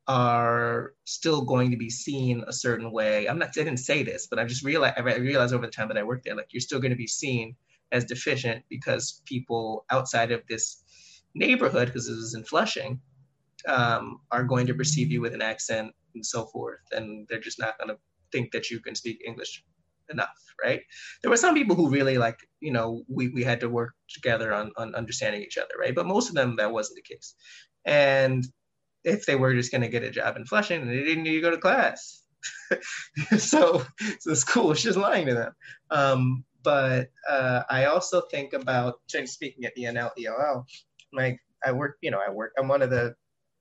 are 0.06 0.94
still 1.04 1.42
going 1.42 1.70
to 1.70 1.76
be 1.76 1.90
seen 1.90 2.42
a 2.46 2.52
certain 2.52 2.90
way. 2.90 3.28
I'm 3.28 3.38
not, 3.38 3.48
I 3.48 3.64
didn't 3.64 3.76
say 3.78 4.02
this, 4.02 4.26
but 4.26 4.38
I 4.38 4.44
just 4.44 4.64
realized, 4.64 4.94
I 4.96 5.02
realized 5.02 5.52
over 5.52 5.66
the 5.66 5.72
time 5.72 5.88
that 5.88 5.98
I 5.98 6.02
worked 6.02 6.24
there, 6.24 6.34
like 6.34 6.48
you're 6.50 6.60
still 6.60 6.80
going 6.80 6.92
to 6.92 6.96
be 6.96 7.06
seen 7.06 7.56
as 7.92 8.04
deficient 8.04 8.64
because 8.68 9.20
people 9.26 9.84
outside 9.90 10.32
of 10.32 10.42
this 10.48 10.82
neighborhood, 11.34 11.88
because 11.88 12.08
it 12.08 12.14
was 12.14 12.34
in 12.34 12.44
Flushing, 12.44 13.00
um, 13.66 14.20
are 14.30 14.44
going 14.44 14.66
to 14.66 14.74
perceive 14.74 15.10
you 15.10 15.20
with 15.20 15.34
an 15.34 15.42
accent 15.42 15.92
and 16.14 16.24
so 16.24 16.46
forth, 16.46 16.80
and 16.92 17.26
they're 17.28 17.40
just 17.40 17.58
not 17.58 17.78
going 17.78 17.88
to 17.88 17.98
think 18.32 18.52
that 18.52 18.70
you 18.70 18.80
can 18.80 18.94
speak 18.94 19.22
English 19.26 19.64
enough, 20.10 20.42
right? 20.62 20.80
There 21.22 21.30
were 21.30 21.36
some 21.36 21.54
people 21.54 21.76
who 21.76 21.90
really 21.90 22.18
like, 22.18 22.38
you 22.60 22.72
know, 22.72 23.02
we, 23.08 23.28
we 23.28 23.44
had 23.44 23.60
to 23.60 23.68
work 23.68 23.94
together 24.08 24.52
on, 24.52 24.72
on 24.76 24.94
understanding 24.94 25.42
each 25.42 25.58
other, 25.58 25.74
right? 25.78 25.94
But 25.94 26.06
most 26.06 26.28
of 26.28 26.34
them, 26.34 26.56
that 26.56 26.72
wasn't 26.72 26.96
the 26.96 27.14
case. 27.14 27.34
And 27.84 28.46
if 29.04 29.26
they 29.26 29.36
were 29.36 29.54
just 29.54 29.70
going 29.70 29.82
to 29.82 29.88
get 29.88 30.02
a 30.02 30.10
job 30.10 30.36
in 30.36 30.44
Flushing, 30.44 30.86
they 30.86 31.02
didn't 31.02 31.24
need 31.24 31.36
to 31.36 31.40
go 31.40 31.50
to 31.50 31.58
class. 31.58 32.22
so, 33.38 33.38
so 33.38 33.84
the 34.24 34.36
school 34.36 34.68
was 34.68 34.82
just 34.82 34.98
lying 34.98 35.26
to 35.26 35.34
them. 35.34 35.52
Um, 35.90 36.44
but 36.62 37.10
uh, 37.28 37.62
I 37.70 37.86
also 37.86 38.22
think 38.30 38.52
about 38.52 38.96
speaking 39.24 39.64
at 39.64 39.76
ENL, 39.76 40.10
ELL, 40.22 40.66
like 41.12 41.38
I 41.64 41.72
work, 41.72 41.96
you 42.02 42.10
know, 42.10 42.20
I 42.26 42.30
work, 42.30 42.52
I'm 42.58 42.68
one 42.68 42.82
of 42.82 42.90
the, 42.90 43.14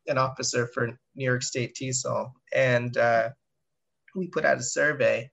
an 0.08 0.18
officer 0.18 0.68
for 0.68 0.88
New 1.16 1.26
York 1.26 1.44
State 1.44 1.76
TESOL. 1.76 2.32
And 2.54 2.96
uh, 2.98 3.30
we 4.16 4.28
put 4.28 4.46
out 4.46 4.58
a 4.58 4.64
survey 4.64 5.30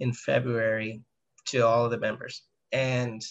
in 0.00 0.12
February 0.12 1.02
to 1.46 1.60
all 1.60 1.84
of 1.84 1.90
the 1.90 1.98
members. 1.98 2.42
And 2.72 3.22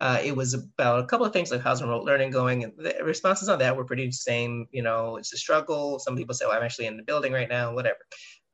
uh, 0.00 0.20
it 0.22 0.34
was 0.36 0.54
about 0.54 1.00
a 1.00 1.06
couple 1.06 1.24
of 1.24 1.32
things 1.32 1.50
like 1.50 1.62
how's 1.62 1.82
remote 1.82 2.04
learning 2.04 2.30
going 2.30 2.64
and 2.64 2.72
the 2.76 2.96
responses 3.02 3.48
on 3.48 3.58
that 3.58 3.76
were 3.76 3.84
pretty 3.84 4.10
same 4.10 4.66
you 4.70 4.82
know 4.82 5.16
it's 5.16 5.32
a 5.32 5.36
struggle 5.36 5.98
some 5.98 6.16
people 6.16 6.34
say 6.34 6.44
well 6.44 6.56
i'm 6.56 6.62
actually 6.62 6.86
in 6.86 6.96
the 6.96 7.02
building 7.02 7.32
right 7.32 7.48
now 7.48 7.72
whatever 7.72 7.98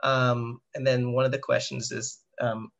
um, 0.02 0.60
and 0.74 0.86
then 0.86 1.12
one 1.12 1.24
of 1.24 1.32
the 1.32 1.38
questions 1.38 1.90
is 1.90 2.20
um, 2.40 2.70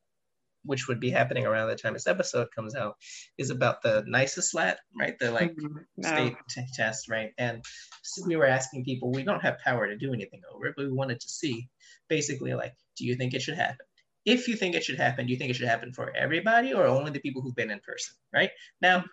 which 0.65 0.89
would 0.89 1.01
be 1.01 1.11
happening 1.11 1.47
around 1.47 1.69
the 1.69 1.77
time 1.77 1.93
this 1.93 2.07
episode 2.07 2.49
comes 2.55 2.75
out 2.75 2.97
is 3.39 3.51
about 3.51 3.83
the 3.83 4.05
NYSESLAT 4.09 4.77
right 4.99 5.19
the 5.19 5.31
like 5.31 5.53
mm-hmm. 5.53 6.03
state 6.03 6.37
t- 6.49 6.67
test 6.75 7.09
right 7.09 7.33
and 7.39 7.63
so 8.03 8.23
we 8.27 8.37
were 8.37 8.47
asking 8.47 8.85
people 8.85 9.13
we 9.13 9.23
don't 9.23 9.43
have 9.43 9.59
power 9.65 9.87
to 9.87 9.97
do 9.97 10.13
anything 10.13 10.41
over 10.55 10.67
it 10.67 10.75
but 10.77 10.87
we 10.87 10.93
wanted 10.93 11.21
to 11.21 11.29
see 11.29 11.69
basically 12.09 12.55
like 12.55 12.75
do 12.97 13.05
you 13.07 13.15
think 13.17 13.35
it 13.35 13.43
should 13.43 13.57
happen 13.57 13.87
if 14.25 14.49
you 14.49 14.57
think 14.57 14.75
it 14.75 14.85
should 14.85 14.99
happen, 14.99 15.27
do 15.27 15.33
you 15.33 15.39
think 15.39 15.51
it 15.51 15.57
should 15.57 15.69
happen 15.69 15.93
for 15.93 16.15
everybody 16.15 16.73
or 16.73 16.87
only 16.87 17.11
the 17.11 17.21
people 17.21 17.43
who've 17.43 17.55
been 17.55 17.71
in 17.71 17.81
person, 17.81 18.15
right? 18.33 18.51
Now, 18.83 19.05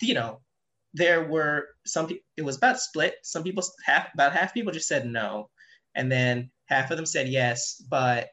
you 0.00 0.14
know, 0.14 0.40
there 0.94 1.24
were 1.24 1.68
some 1.84 2.06
people, 2.06 2.24
it 2.36 2.42
was 2.42 2.56
about 2.56 2.80
split. 2.80 3.16
Some 3.22 3.42
people, 3.42 3.62
half, 3.84 4.08
about 4.14 4.32
half 4.32 4.54
people 4.54 4.72
just 4.72 4.88
said 4.88 5.06
no. 5.06 5.50
And 5.94 6.10
then 6.10 6.50
half 6.66 6.90
of 6.90 6.96
them 6.96 7.06
said 7.06 7.28
yes. 7.28 7.82
But 7.88 8.28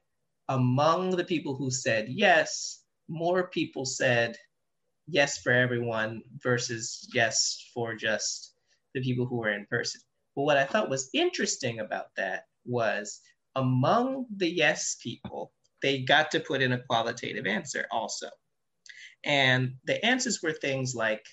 among 0.50 1.12
the 1.12 1.24
people 1.24 1.56
who 1.56 1.72
said 1.72 2.08
yes, 2.10 2.84
more 3.08 3.48
people 3.48 3.86
said 3.86 4.38
yes 5.08 5.40
for 5.40 5.52
everyone 5.52 6.22
versus 6.42 7.08
yes 7.14 7.70
for 7.74 7.96
just 7.96 8.54
the 8.94 9.02
people 9.02 9.26
who 9.26 9.38
were 9.38 9.52
in 9.52 9.66
person. 9.70 10.02
But 10.36 10.44
what 10.44 10.58
I 10.58 10.66
thought 10.66 10.90
was 10.90 11.10
interesting 11.14 11.80
about 11.80 12.08
that 12.18 12.46
was 12.66 13.20
among 13.56 14.26
the 14.38 14.50
yes 14.50 14.98
people, 15.02 15.52
they 15.82 16.02
got 16.02 16.32
to 16.32 16.40
put 16.40 16.62
in 16.62 16.74
a 16.74 16.84
qualitative 16.84 17.46
answer 17.46 17.86
also. 17.92 18.30
And 19.24 19.74
the 19.86 20.04
answers 20.06 20.42
were 20.42 20.54
things 20.54 20.96
like, 20.96 21.26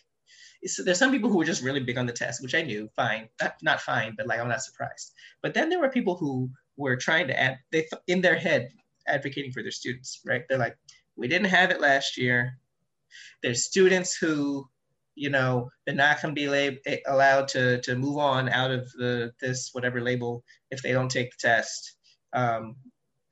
so 0.64 0.82
there's 0.82 0.98
some 0.98 1.12
people 1.12 1.30
who 1.30 1.38
were 1.38 1.44
just 1.44 1.62
really 1.62 1.80
big 1.80 1.98
on 1.98 2.06
the 2.06 2.12
test, 2.12 2.42
which 2.42 2.54
I 2.54 2.62
knew, 2.62 2.88
fine, 2.96 3.28
not, 3.40 3.54
not 3.62 3.80
fine, 3.80 4.14
but 4.16 4.26
like 4.26 4.40
I'm 4.40 4.48
not 4.48 4.62
surprised. 4.62 5.12
But 5.42 5.54
then 5.54 5.68
there 5.68 5.80
were 5.80 5.90
people 5.90 6.16
who 6.16 6.50
were 6.76 6.96
trying 6.96 7.28
to 7.28 7.40
add, 7.40 7.58
they 7.70 7.86
in 8.08 8.20
their 8.20 8.36
head 8.36 8.70
advocating 9.08 9.52
for 9.52 9.62
their 9.62 9.72
students, 9.72 10.20
right? 10.24 10.44
They're 10.48 10.58
like, 10.58 10.76
we 11.16 11.28
didn't 11.28 11.48
have 11.48 11.70
it 11.70 11.80
last 11.80 12.16
year. 12.16 12.58
There's 13.42 13.64
students 13.64 14.16
who, 14.16 14.68
you 15.14 15.30
know, 15.30 15.70
they're 15.84 15.94
not 15.94 16.22
going 16.22 16.34
to 16.34 16.40
be 16.40 16.48
lab- 16.48 17.00
allowed 17.06 17.48
to 17.48 17.80
to 17.82 17.96
move 17.96 18.18
on 18.18 18.48
out 18.48 18.70
of 18.70 18.90
the 18.92 19.32
this 19.40 19.70
whatever 19.72 20.00
label 20.00 20.44
if 20.70 20.82
they 20.82 20.92
don't 20.92 21.10
take 21.10 21.30
the 21.30 21.48
test. 21.48 21.96
Um, 22.32 22.76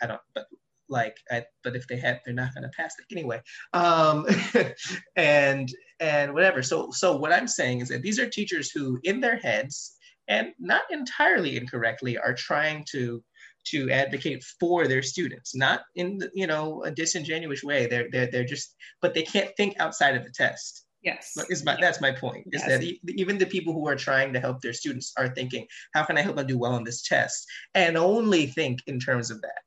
I 0.03 0.07
don't, 0.07 0.21
but 0.35 0.47
like, 0.89 1.17
I, 1.31 1.45
but 1.63 1.77
if 1.77 1.87
they 1.87 1.97
had, 1.97 2.21
they're 2.25 2.35
not 2.35 2.55
going 2.55 2.65
to 2.65 2.71
pass 2.77 2.95
it 2.99 3.07
anyway. 3.15 3.41
Um, 3.73 4.27
and 5.17 5.69
and 6.01 6.35
whatever. 6.35 6.63
So 6.63 6.91
so 6.91 7.17
what 7.17 7.33
I'm 7.33 7.49
saying 7.49 7.81
is 7.81 7.89
that 7.89 8.03
these 8.03 8.19
are 8.19 8.29
teachers 8.29 8.71
who, 8.71 8.99
in 9.05 9.21
their 9.21 9.37
heads, 9.37 9.97
and 10.29 10.53
not 10.59 10.83
entirely 10.91 11.57
incorrectly, 11.57 12.19
are 12.19 12.35
trying 12.35 12.85
to 12.91 13.23
to 13.67 13.91
advocate 13.91 14.45
for 14.61 14.87
their 14.87 15.03
students, 15.03 15.55
not 15.55 15.83
in 15.95 16.21
you 16.35 16.47
know 16.47 16.83
a 16.85 16.91
disingenuous 16.91 17.63
way. 17.63 17.87
They're 17.87 18.09
they're 18.11 18.31
they're 18.31 18.45
just, 18.45 18.75
but 19.01 19.15
they 19.15 19.23
can't 19.23 19.51
think 19.57 19.75
outside 19.79 20.17
of 20.17 20.25
the 20.25 20.31
test. 20.31 20.85
Yes. 21.03 21.35
Is 21.51 21.65
my, 21.65 21.77
that's 21.81 22.01
my 22.01 22.11
point. 22.11 22.49
Is 22.53 22.65
yes. 22.67 22.81
that 22.81 23.13
even 23.17 23.39
the 23.39 23.47
people 23.47 23.73
who 23.73 23.87
are 23.87 23.95
trying 23.95 24.33
to 24.33 24.41
help 24.41 24.61
their 24.61 24.73
students 24.73 25.13
are 25.17 25.29
thinking, 25.29 25.67
how 25.95 26.05
can 26.05 26.19
I 26.19 26.23
help 26.23 26.35
them 26.35 26.49
do 26.49 26.59
well 26.59 26.73
on 26.73 26.83
this 26.83 27.03
test? 27.03 27.47
And 27.75 27.97
only 27.97 28.47
think 28.47 28.81
in 28.89 28.99
terms 28.99 29.31
of 29.31 29.41
that. 29.43 29.61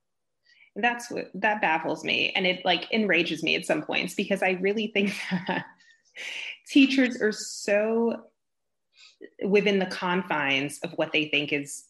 That's 0.76 1.10
what 1.10 1.32
that 1.36 1.62
baffles 1.62 2.04
me. 2.04 2.34
And 2.36 2.46
it 2.46 2.66
like 2.66 2.92
enrages 2.92 3.42
me 3.42 3.56
at 3.56 3.66
some 3.66 3.82
points 3.84 4.16
because 4.16 4.44
I 4.44 4.52
really 4.60 4.88
think 4.88 5.14
that 5.48 5.66
teachers 6.68 7.22
are 7.22 7.32
so 7.32 8.26
within 9.46 9.80
the 9.80 9.86
confines 9.86 10.80
of 10.84 10.92
what 10.94 11.14
they 11.14 11.30
think 11.30 11.54
is 11.54 11.86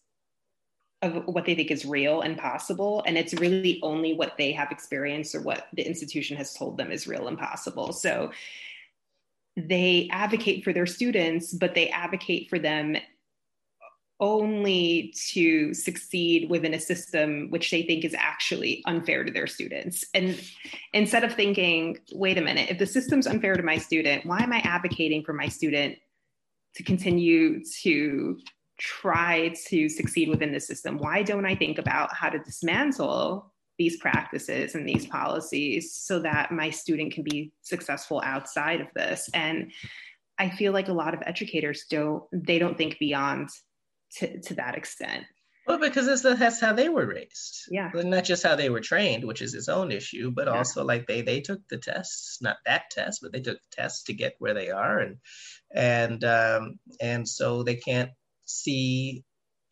of 1.01 1.25
what 1.27 1.45
they 1.45 1.55
think 1.55 1.71
is 1.71 1.85
real 1.85 2.21
and 2.21 2.37
possible 2.37 3.01
and 3.05 3.17
it's 3.17 3.33
really 3.35 3.79
only 3.83 4.13
what 4.13 4.37
they 4.37 4.51
have 4.51 4.69
experienced 4.69 5.33
or 5.33 5.41
what 5.41 5.67
the 5.73 5.81
institution 5.81 6.35
has 6.35 6.53
told 6.53 6.77
them 6.77 6.91
is 6.91 7.07
real 7.07 7.29
and 7.29 7.37
possible 7.37 7.93
so 7.93 8.29
they 9.67 10.07
advocate 10.11 10.63
for 10.63 10.73
their 10.73 10.85
students, 10.85 11.53
but 11.53 11.75
they 11.75 11.89
advocate 11.89 12.49
for 12.49 12.59
them 12.59 12.97
only 14.21 15.13
to 15.29 15.73
succeed 15.73 16.49
within 16.49 16.73
a 16.73 16.79
system 16.79 17.47
which 17.51 17.71
they 17.71 17.83
think 17.83 18.03
is 18.03 18.13
actually 18.17 18.83
unfair 18.85 19.23
to 19.23 19.31
their 19.31 19.47
students. 19.47 20.03
And 20.13 20.39
instead 20.93 21.23
of 21.23 21.33
thinking, 21.33 21.97
wait 22.11 22.37
a 22.37 22.41
minute, 22.41 22.69
if 22.69 22.77
the 22.77 22.85
system's 22.85 23.27
unfair 23.27 23.55
to 23.55 23.63
my 23.63 23.77
student, 23.77 24.25
why 24.25 24.39
am 24.39 24.51
I 24.51 24.59
advocating 24.59 25.23
for 25.23 25.31
my 25.31 25.47
student 25.47 25.97
to 26.75 26.83
continue 26.83 27.63
to 27.81 28.39
try 28.79 29.53
to 29.67 29.89
succeed 29.89 30.29
within 30.29 30.51
the 30.51 30.59
system? 30.59 30.97
Why 30.97 31.21
don't 31.21 31.45
I 31.45 31.55
think 31.55 31.77
about 31.77 32.15
how 32.15 32.29
to 32.29 32.39
dismantle 32.39 33.51
these 33.79 33.97
practices 33.97 34.75
and 34.75 34.87
these 34.87 35.07
policies 35.07 35.95
so 35.95 36.19
that 36.19 36.51
my 36.51 36.69
student 36.69 37.13
can 37.13 37.23
be 37.23 37.51
successful 37.61 38.21
outside 38.23 38.81
of 38.81 38.87
this 38.93 39.29
and 39.33 39.71
i 40.37 40.49
feel 40.49 40.73
like 40.73 40.89
a 40.89 40.93
lot 40.93 41.13
of 41.15 41.23
educators 41.25 41.85
don't 41.89 42.23
they 42.33 42.59
don't 42.59 42.77
think 42.77 42.99
beyond 42.99 43.49
to, 44.11 44.39
to 44.41 44.53
that 44.53 44.75
extent 44.75 45.23
well 45.65 45.79
because 45.79 46.05
that's, 46.05 46.39
that's 46.39 46.59
how 46.59 46.73
they 46.73 46.89
were 46.89 47.07
raised 47.07 47.67
yeah 47.71 47.89
not 47.93 48.25
just 48.25 48.43
how 48.43 48.55
they 48.55 48.69
were 48.69 48.81
trained 48.81 49.23
which 49.23 49.41
is 49.41 49.53
its 49.53 49.69
own 49.69 49.91
issue 49.91 50.29
but 50.29 50.47
yeah. 50.47 50.57
also 50.57 50.83
like 50.83 51.07
they 51.07 51.21
they 51.21 51.39
took 51.39 51.61
the 51.69 51.77
tests 51.77 52.41
not 52.41 52.57
that 52.65 52.83
test 52.91 53.19
but 53.21 53.31
they 53.31 53.41
took 53.41 53.59
tests 53.71 54.03
to 54.03 54.13
get 54.13 54.35
where 54.39 54.53
they 54.53 54.69
are 54.69 54.99
and 54.99 55.15
and 55.73 56.23
um 56.25 56.79
and 56.99 57.25
so 57.25 57.63
they 57.63 57.75
can't 57.75 58.11
see 58.49 59.23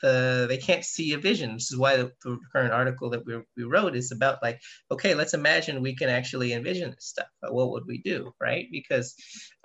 the 0.02 0.46
they 0.48 0.58
can't 0.58 0.86
see 0.86 1.14
a 1.14 1.18
vision. 1.18 1.54
This 1.54 1.72
is 1.72 1.78
why 1.78 1.98
the, 1.98 2.12
the 2.24 2.38
current 2.54 2.74
article 2.74 3.10
that 3.10 3.26
we, 3.26 3.42
we 3.56 3.64
wrote 3.64 3.96
is 3.96 4.12
about 4.12 4.44
like, 4.44 4.60
okay, 4.92 5.16
let's 5.16 5.34
imagine 5.34 5.82
we 5.82 5.96
can 5.96 6.10
actually 6.10 6.54
envision 6.54 6.92
this 6.92 7.08
stuff. 7.08 7.28
What 7.42 7.72
would 7.72 7.86
we 7.88 8.00
do, 8.04 8.32
right? 8.40 8.68
Because 8.72 9.16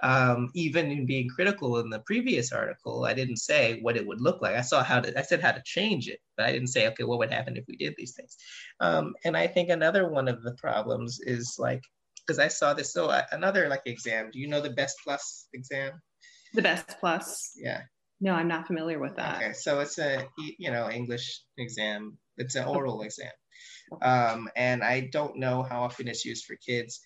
um, 0.02 0.48
even 0.54 0.90
in 0.90 1.06
being 1.06 1.28
critical 1.28 1.80
in 1.80 1.90
the 1.90 2.02
previous 2.06 2.50
article, 2.52 3.04
I 3.04 3.14
didn't 3.14 3.38
say 3.38 3.80
what 3.82 3.96
it 3.96 4.06
would 4.06 4.20
look 4.20 4.40
like. 4.40 4.56
I 4.56 4.62
saw 4.62 4.82
how 4.82 5.00
to, 5.00 5.18
I 5.18 5.22
said 5.22 5.42
how 5.42 5.52
to 5.52 5.62
change 5.64 6.08
it, 6.08 6.20
but 6.36 6.46
I 6.46 6.52
didn't 6.52 6.68
say, 6.68 6.88
okay, 6.88 7.04
what 7.04 7.18
would 7.18 7.30
happen 7.30 7.56
if 7.56 7.64
we 7.68 7.76
did 7.76 7.94
these 7.98 8.14
things? 8.14 8.36
Um, 8.80 9.14
and 9.24 9.36
I 9.36 9.46
think 9.46 9.68
another 9.68 10.08
one 10.08 10.28
of 10.28 10.42
the 10.42 10.54
problems 10.54 11.20
is 11.20 11.56
like, 11.58 11.82
because 12.26 12.38
I 12.38 12.48
saw 12.48 12.72
this, 12.72 12.92
so 12.92 13.08
uh, 13.08 13.24
another 13.32 13.68
like 13.68 13.82
exam. 13.84 14.30
Do 14.32 14.38
you 14.38 14.48
know 14.48 14.60
the 14.60 14.70
Best 14.70 14.96
Plus 15.04 15.48
exam? 15.52 16.00
The 16.54 16.62
Best 16.62 16.96
Plus. 17.00 17.52
Yeah. 17.56 17.82
No, 18.23 18.35
I'm 18.35 18.47
not 18.47 18.68
familiar 18.68 19.01
with 19.01 19.16
that. 19.16 19.43
Okay, 19.43 19.53
so 19.53 19.81
it's 19.81 19.99
a 19.99 20.29
you 20.39 20.70
know 20.70 20.89
English 20.89 21.41
exam. 21.59 22.18
It's 22.37 22.55
an 22.55 22.66
oral 22.66 23.03
exam, 23.03 23.33
um, 24.01 24.49
and 24.55 24.85
I 24.85 25.09
don't 25.12 25.39
know 25.39 25.64
how 25.64 25.83
often 25.83 26.07
it's 26.07 26.25
used 26.25 26.45
for 26.45 26.55
kids. 26.55 27.01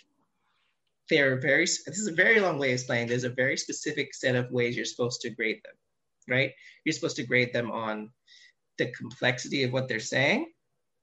they're 1.09 1.41
very 1.41 1.65
this 1.65 1.99
is 1.99 2.09
a 2.09 2.15
very 2.15 2.41
long 2.41 2.59
way 2.59 2.69
of 2.69 2.75
explaining 2.75 3.09
there's 3.09 3.25
a 3.25 3.31
very 3.31 3.57
specific 3.57 4.15
set 4.15 4.35
of 4.35 4.51
ways 4.51 4.77
you're 4.77 4.85
supposed 4.85 5.21
to 5.21 5.31
grade 5.31 5.61
them 5.65 5.75
right 6.29 6.53
you're 6.85 6.93
supposed 6.93 7.17
to 7.17 7.27
grade 7.27 7.53
them 7.53 7.71
on 7.71 8.11
the 8.77 8.87
complexity 8.93 9.65
of 9.65 9.73
what 9.73 9.89
they're 9.89 10.01
saying 10.01 10.47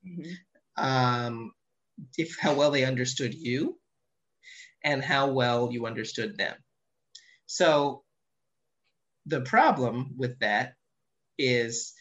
mm-hmm. 0.08 0.84
um, 0.84 1.52
if 2.18 2.38
how 2.40 2.54
well 2.54 2.72
they 2.72 2.86
understood 2.86 3.34
you 3.34 3.78
and 4.86 5.04
how 5.04 5.30
well 5.32 5.70
you 5.72 5.86
understood 5.86 6.38
them 6.38 6.56
so 7.46 8.04
the 9.26 9.42
problem 9.42 10.14
with 10.18 10.40
that 10.40 10.76
is 11.38 11.94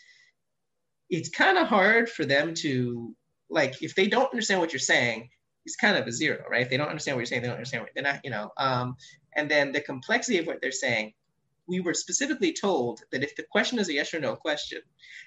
it's 1.11 1.29
kind 1.31 1.59
of 1.59 1.67
hard 1.67 2.09
for 2.09 2.25
them 2.25 2.55
to 2.55 3.15
like 3.51 3.83
if 3.83 3.97
they 3.97 4.07
don't 4.07 4.31
understand 4.31 4.61
what 4.61 4.73
you're 4.73 4.79
saying 4.79 5.29
it's 5.65 5.77
kind 5.77 5.97
of 5.97 6.07
a 6.07 6.13
zero, 6.13 6.45
right? 6.51 6.63
If 6.63 6.71
they 6.71 6.77
don't 6.77 6.89
understand 6.89 7.17
what 7.17 7.21
you're 7.21 7.27
saying, 7.27 7.43
they 7.43 7.49
don't 7.49 7.57
understand 7.57 7.83
what 7.83 7.91
they're 7.95 8.05
not, 8.05 8.21
you 8.25 8.31
know. 8.31 8.51
Um, 8.59 8.97
and 9.37 9.51
then 9.51 9.73
the 9.73 9.81
complexity 9.81 10.39
of 10.39 10.47
what 10.47 10.59
they're 10.61 10.73
saying, 10.73 11.13
we 11.67 11.81
were 11.81 11.95
specifically 11.95 12.53
told 12.53 13.01
that 13.11 13.25
if 13.25 13.35
the 13.37 13.45
question 13.51 13.79
is 13.79 13.89
a 13.89 13.95
yes 13.95 14.13
or 14.13 14.21
no 14.21 14.37
question 14.37 14.81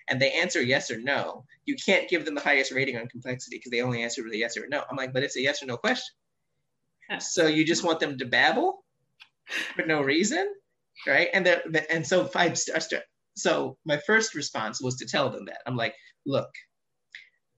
and 0.08 0.22
they 0.22 0.32
answer 0.34 0.62
yes 0.62 0.92
or 0.92 1.00
no, 1.00 1.44
you 1.66 1.76
can't 1.84 2.08
give 2.08 2.26
them 2.26 2.36
the 2.36 2.42
highest 2.42 2.72
rating 2.72 2.98
on 2.98 3.08
complexity 3.08 3.58
because 3.58 3.72
they 3.72 3.82
only 3.82 4.04
answer 4.04 4.24
with 4.24 4.34
a 4.34 4.38
yes 4.38 4.56
or 4.56 4.68
no. 4.68 4.84
I'm 4.90 4.96
like, 4.96 5.14
but 5.14 5.24
it's 5.24 5.36
a 5.36 5.42
yes 5.42 5.64
or 5.64 5.66
no 5.66 5.78
question. 5.78 6.16
So 7.20 7.48
you 7.48 7.66
just 7.66 7.84
want 7.84 8.00
them 8.00 8.18
to 8.18 8.26
babble 8.26 8.84
for 9.76 9.86
no 9.86 10.02
reason, 10.02 10.54
right? 11.06 11.30
And 11.34 11.46
the, 11.46 11.92
and 11.92 12.06
so 12.06 12.26
five 12.26 12.58
star. 12.58 13.02
So 13.36 13.78
my 13.86 13.98
first 13.98 14.36
response 14.36 14.82
was 14.82 14.98
to 14.98 15.06
tell 15.08 15.30
them 15.30 15.46
that 15.46 15.62
I'm 15.66 15.76
like, 15.76 15.96
look, 16.26 16.50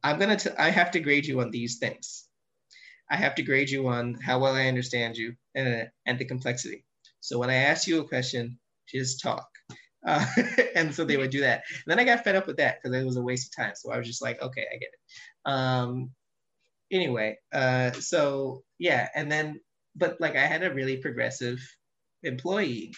I'm 0.04 0.20
gonna 0.20 0.38
t- 0.38 0.50
I 0.58 0.70
have 0.70 0.91
to 0.91 1.00
grade 1.00 1.26
you 1.26 1.41
on 1.41 1.52
these 1.52 1.78
things. 1.78 2.28
I 3.10 3.16
have 3.16 3.36
to 3.36 3.43
grade 3.43 3.70
you 3.70 3.88
on 3.88 4.16
how 4.16 4.39
well 4.39 4.56
I 4.56 4.68
understand 4.68 5.18
you 5.18 5.34
and, 5.56 5.89
and 6.06 6.20
the 6.20 6.26
complexity. 6.26 6.86
So 7.22 7.39
when 7.39 7.50
I 7.50 7.56
ask 7.56 7.88
you 7.88 8.00
a 8.00 8.08
question, 8.08 8.60
just 8.88 9.22
talk. 9.22 9.47
Uh, 10.06 10.26
and 10.76 10.93
so 10.93 11.04
they 11.06 11.18
would 11.18 11.32
do 11.32 11.41
that. 11.41 11.64
And 11.70 11.84
then 11.88 12.00
I 12.00 12.04
got 12.04 12.24
fed 12.24 12.36
up 12.36 12.47
with 12.47 12.58
that 12.58 12.78
because 12.82 12.95
it 12.97 13.06
was 13.06 13.18
a 13.18 13.22
waste 13.22 13.47
of 13.47 13.64
time. 13.64 13.74
So 13.76 13.91
I 13.91 13.97
was 13.97 14.08
just 14.08 14.22
like, 14.22 14.41
okay, 14.41 14.66
I 14.72 14.78
get 14.78 14.89
it. 14.93 15.52
Um, 15.52 16.12
anyway, 16.91 17.38
uh, 17.52 17.91
so 17.91 18.64
yeah, 18.80 19.09
and 19.13 19.32
then, 19.32 19.59
but 19.95 20.19
like 20.19 20.36
I 20.36 20.45
had 20.45 20.63
a 20.63 20.73
really 20.73 20.97
progressive 20.97 21.59
employee 22.23 22.93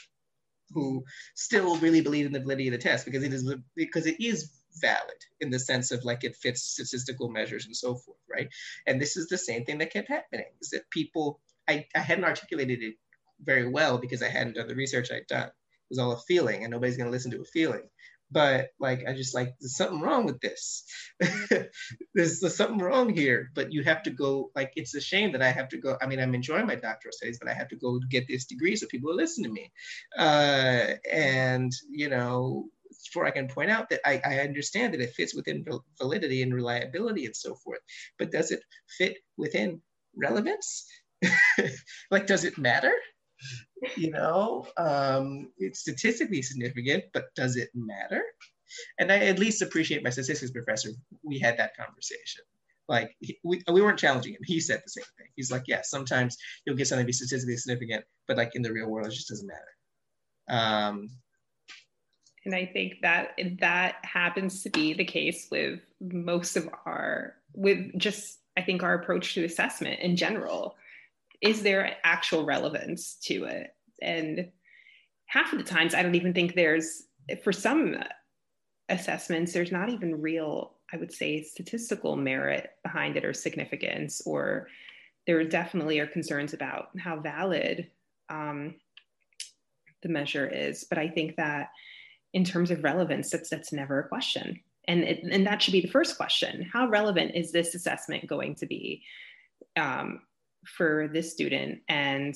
who 0.73 1.03
still 1.35 1.77
really 1.77 2.01
believed 2.01 2.27
in 2.27 2.33
the 2.33 2.39
validity 2.39 2.67
of 2.69 2.73
the 2.73 2.77
test 2.77 3.05
because 3.05 3.23
it 3.23 3.33
is 3.33 3.53
because 3.75 4.05
it 4.05 4.21
is 4.23 4.51
valid 4.79 5.17
in 5.41 5.49
the 5.49 5.59
sense 5.59 5.91
of 5.91 6.05
like 6.05 6.23
it 6.23 6.35
fits 6.35 6.61
statistical 6.61 7.29
measures 7.29 7.65
and 7.65 7.75
so 7.75 7.95
forth, 7.95 8.19
right? 8.29 8.49
And 8.87 9.01
this 9.01 9.17
is 9.17 9.27
the 9.27 9.37
same 9.37 9.65
thing 9.65 9.79
that 9.79 9.91
kept 9.91 10.07
happening 10.07 10.45
is 10.61 10.69
that 10.69 10.89
people, 10.89 11.41
I, 11.67 11.85
I 11.95 11.99
hadn't 11.99 12.23
articulated 12.23 12.81
it 12.81 12.95
very 13.43 13.67
well 13.69 13.97
because 13.97 14.21
I 14.23 14.29
hadn't 14.29 14.55
done 14.55 14.67
the 14.67 14.75
research 14.75 15.11
I'd 15.11 15.27
done. 15.27 15.47
It 15.47 15.89
was 15.89 15.99
all 15.99 16.13
a 16.13 16.19
feeling 16.19 16.63
and 16.63 16.71
nobody's 16.71 16.97
gonna 16.97 17.09
listen 17.09 17.31
to 17.31 17.41
a 17.41 17.45
feeling. 17.45 17.83
But 18.31 18.69
like, 18.79 19.03
I 19.07 19.13
just 19.13 19.35
like, 19.35 19.55
there's 19.59 19.75
something 19.75 19.99
wrong 19.99 20.25
with 20.25 20.39
this. 20.39 20.83
there's, 21.19 22.39
there's 22.39 22.55
something 22.55 22.79
wrong 22.79 23.13
here, 23.13 23.51
but 23.53 23.73
you 23.73 23.83
have 23.83 24.03
to 24.03 24.09
go, 24.09 24.51
like, 24.55 24.71
it's 24.75 24.95
a 24.95 25.01
shame 25.01 25.33
that 25.33 25.41
I 25.41 25.51
have 25.51 25.69
to 25.69 25.77
go. 25.77 25.97
I 26.01 26.07
mean, 26.07 26.19
I'm 26.19 26.35
enjoying 26.35 26.67
my 26.67 26.75
doctoral 26.75 27.11
studies, 27.11 27.39
but 27.41 27.49
I 27.51 27.53
have 27.53 27.69
to 27.69 27.75
go 27.75 27.99
get 28.09 28.27
this 28.27 28.45
degree 28.45 28.75
so 28.75 28.87
people 28.87 29.09
will 29.09 29.17
listen 29.17 29.43
to 29.43 29.49
me. 29.49 29.71
Uh, 30.17 30.93
and, 31.11 31.71
you 31.89 32.09
know, 32.09 32.65
before 33.05 33.25
I 33.25 33.31
can 33.31 33.47
point 33.47 33.71
out 33.71 33.89
that 33.89 34.01
I, 34.05 34.21
I 34.23 34.39
understand 34.39 34.93
that 34.93 35.01
it 35.01 35.13
fits 35.13 35.35
within 35.35 35.65
validity 35.97 36.41
and 36.41 36.53
reliability 36.53 37.25
and 37.25 37.35
so 37.35 37.55
forth, 37.55 37.79
but 38.17 38.31
does 38.31 38.51
it 38.51 38.61
fit 38.97 39.17
within 39.37 39.81
relevance? 40.15 40.85
like, 42.11 42.27
does 42.27 42.43
it 42.43 42.57
matter? 42.57 42.93
You 43.97 44.11
know, 44.11 44.67
um, 44.77 45.49
it's 45.57 45.79
statistically 45.79 46.41
significant, 46.41 47.05
but 47.13 47.33
does 47.35 47.55
it 47.55 47.69
matter? 47.73 48.23
And 48.99 49.11
I 49.11 49.17
at 49.25 49.39
least 49.39 49.61
appreciate 49.61 50.03
my 50.03 50.11
statistics 50.11 50.51
professor. 50.51 50.89
We 51.23 51.39
had 51.39 51.57
that 51.57 51.75
conversation. 51.75 52.43
Like 52.87 53.15
we, 53.43 53.61
we 53.71 53.81
weren't 53.81 53.99
challenging 53.99 54.33
him. 54.33 54.41
He 54.45 54.59
said 54.59 54.81
the 54.83 54.89
same 54.89 55.05
thing. 55.17 55.27
He's 55.35 55.51
like, 55.51 55.63
yeah, 55.67 55.81
sometimes 55.83 56.37
you'll 56.65 56.75
get 56.75 56.87
something 56.87 57.05
to 57.05 57.07
be 57.07 57.13
statistically 57.13 57.57
significant, 57.57 58.05
but 58.27 58.37
like 58.37 58.55
in 58.55 58.61
the 58.61 58.71
real 58.71 58.87
world, 58.87 59.07
it 59.07 59.11
just 59.11 59.29
doesn't 59.29 59.47
matter. 59.47 59.61
Um, 60.49 61.09
and 62.45 62.55
I 62.55 62.65
think 62.65 62.95
that 63.01 63.37
that 63.59 63.95
happens 64.03 64.63
to 64.63 64.69
be 64.69 64.93
the 64.93 65.05
case 65.05 65.47
with 65.51 65.79
most 66.01 66.57
of 66.57 66.69
our, 66.85 67.35
with 67.53 67.97
just, 67.97 68.39
I 68.57 68.61
think, 68.61 68.83
our 68.83 68.95
approach 68.95 69.35
to 69.35 69.45
assessment 69.45 69.99
in 70.01 70.15
general. 70.15 70.75
Is 71.41 71.63
there 71.63 71.97
actual 72.03 72.45
relevance 72.45 73.15
to 73.23 73.45
it? 73.45 73.73
And 74.01 74.51
half 75.25 75.53
of 75.53 75.59
the 75.59 75.65
times, 75.65 75.93
I 75.93 76.03
don't 76.03 76.15
even 76.15 76.33
think 76.33 76.53
there's, 76.53 77.03
for 77.43 77.51
some 77.51 77.97
assessments, 78.89 79.53
there's 79.53 79.71
not 79.71 79.89
even 79.89 80.21
real, 80.21 80.73
I 80.91 80.97
would 80.97 81.13
say, 81.13 81.41
statistical 81.43 82.15
merit 82.15 82.71
behind 82.83 83.17
it 83.17 83.25
or 83.25 83.33
significance, 83.33 84.21
or 84.25 84.67
there 85.25 85.43
definitely 85.43 85.99
are 85.99 86.07
concerns 86.07 86.53
about 86.53 86.89
how 86.99 87.19
valid 87.19 87.89
um, 88.29 88.75
the 90.03 90.09
measure 90.09 90.47
is. 90.47 90.83
But 90.83 90.97
I 90.97 91.07
think 91.07 91.35
that 91.37 91.69
in 92.33 92.43
terms 92.43 92.71
of 92.71 92.83
relevance, 92.83 93.29
that's 93.29 93.49
that's 93.49 93.73
never 93.73 93.99
a 93.99 94.07
question. 94.07 94.59
And, 94.87 95.03
it, 95.03 95.23
and 95.23 95.45
that 95.45 95.61
should 95.61 95.73
be 95.73 95.81
the 95.81 95.87
first 95.87 96.17
question. 96.17 96.67
How 96.73 96.87
relevant 96.87 97.35
is 97.35 97.51
this 97.51 97.75
assessment 97.75 98.27
going 98.27 98.55
to 98.55 98.65
be 98.65 99.03
um, 99.77 100.21
for 100.65 101.09
this 101.11 101.31
student 101.31 101.79
and 101.89 102.35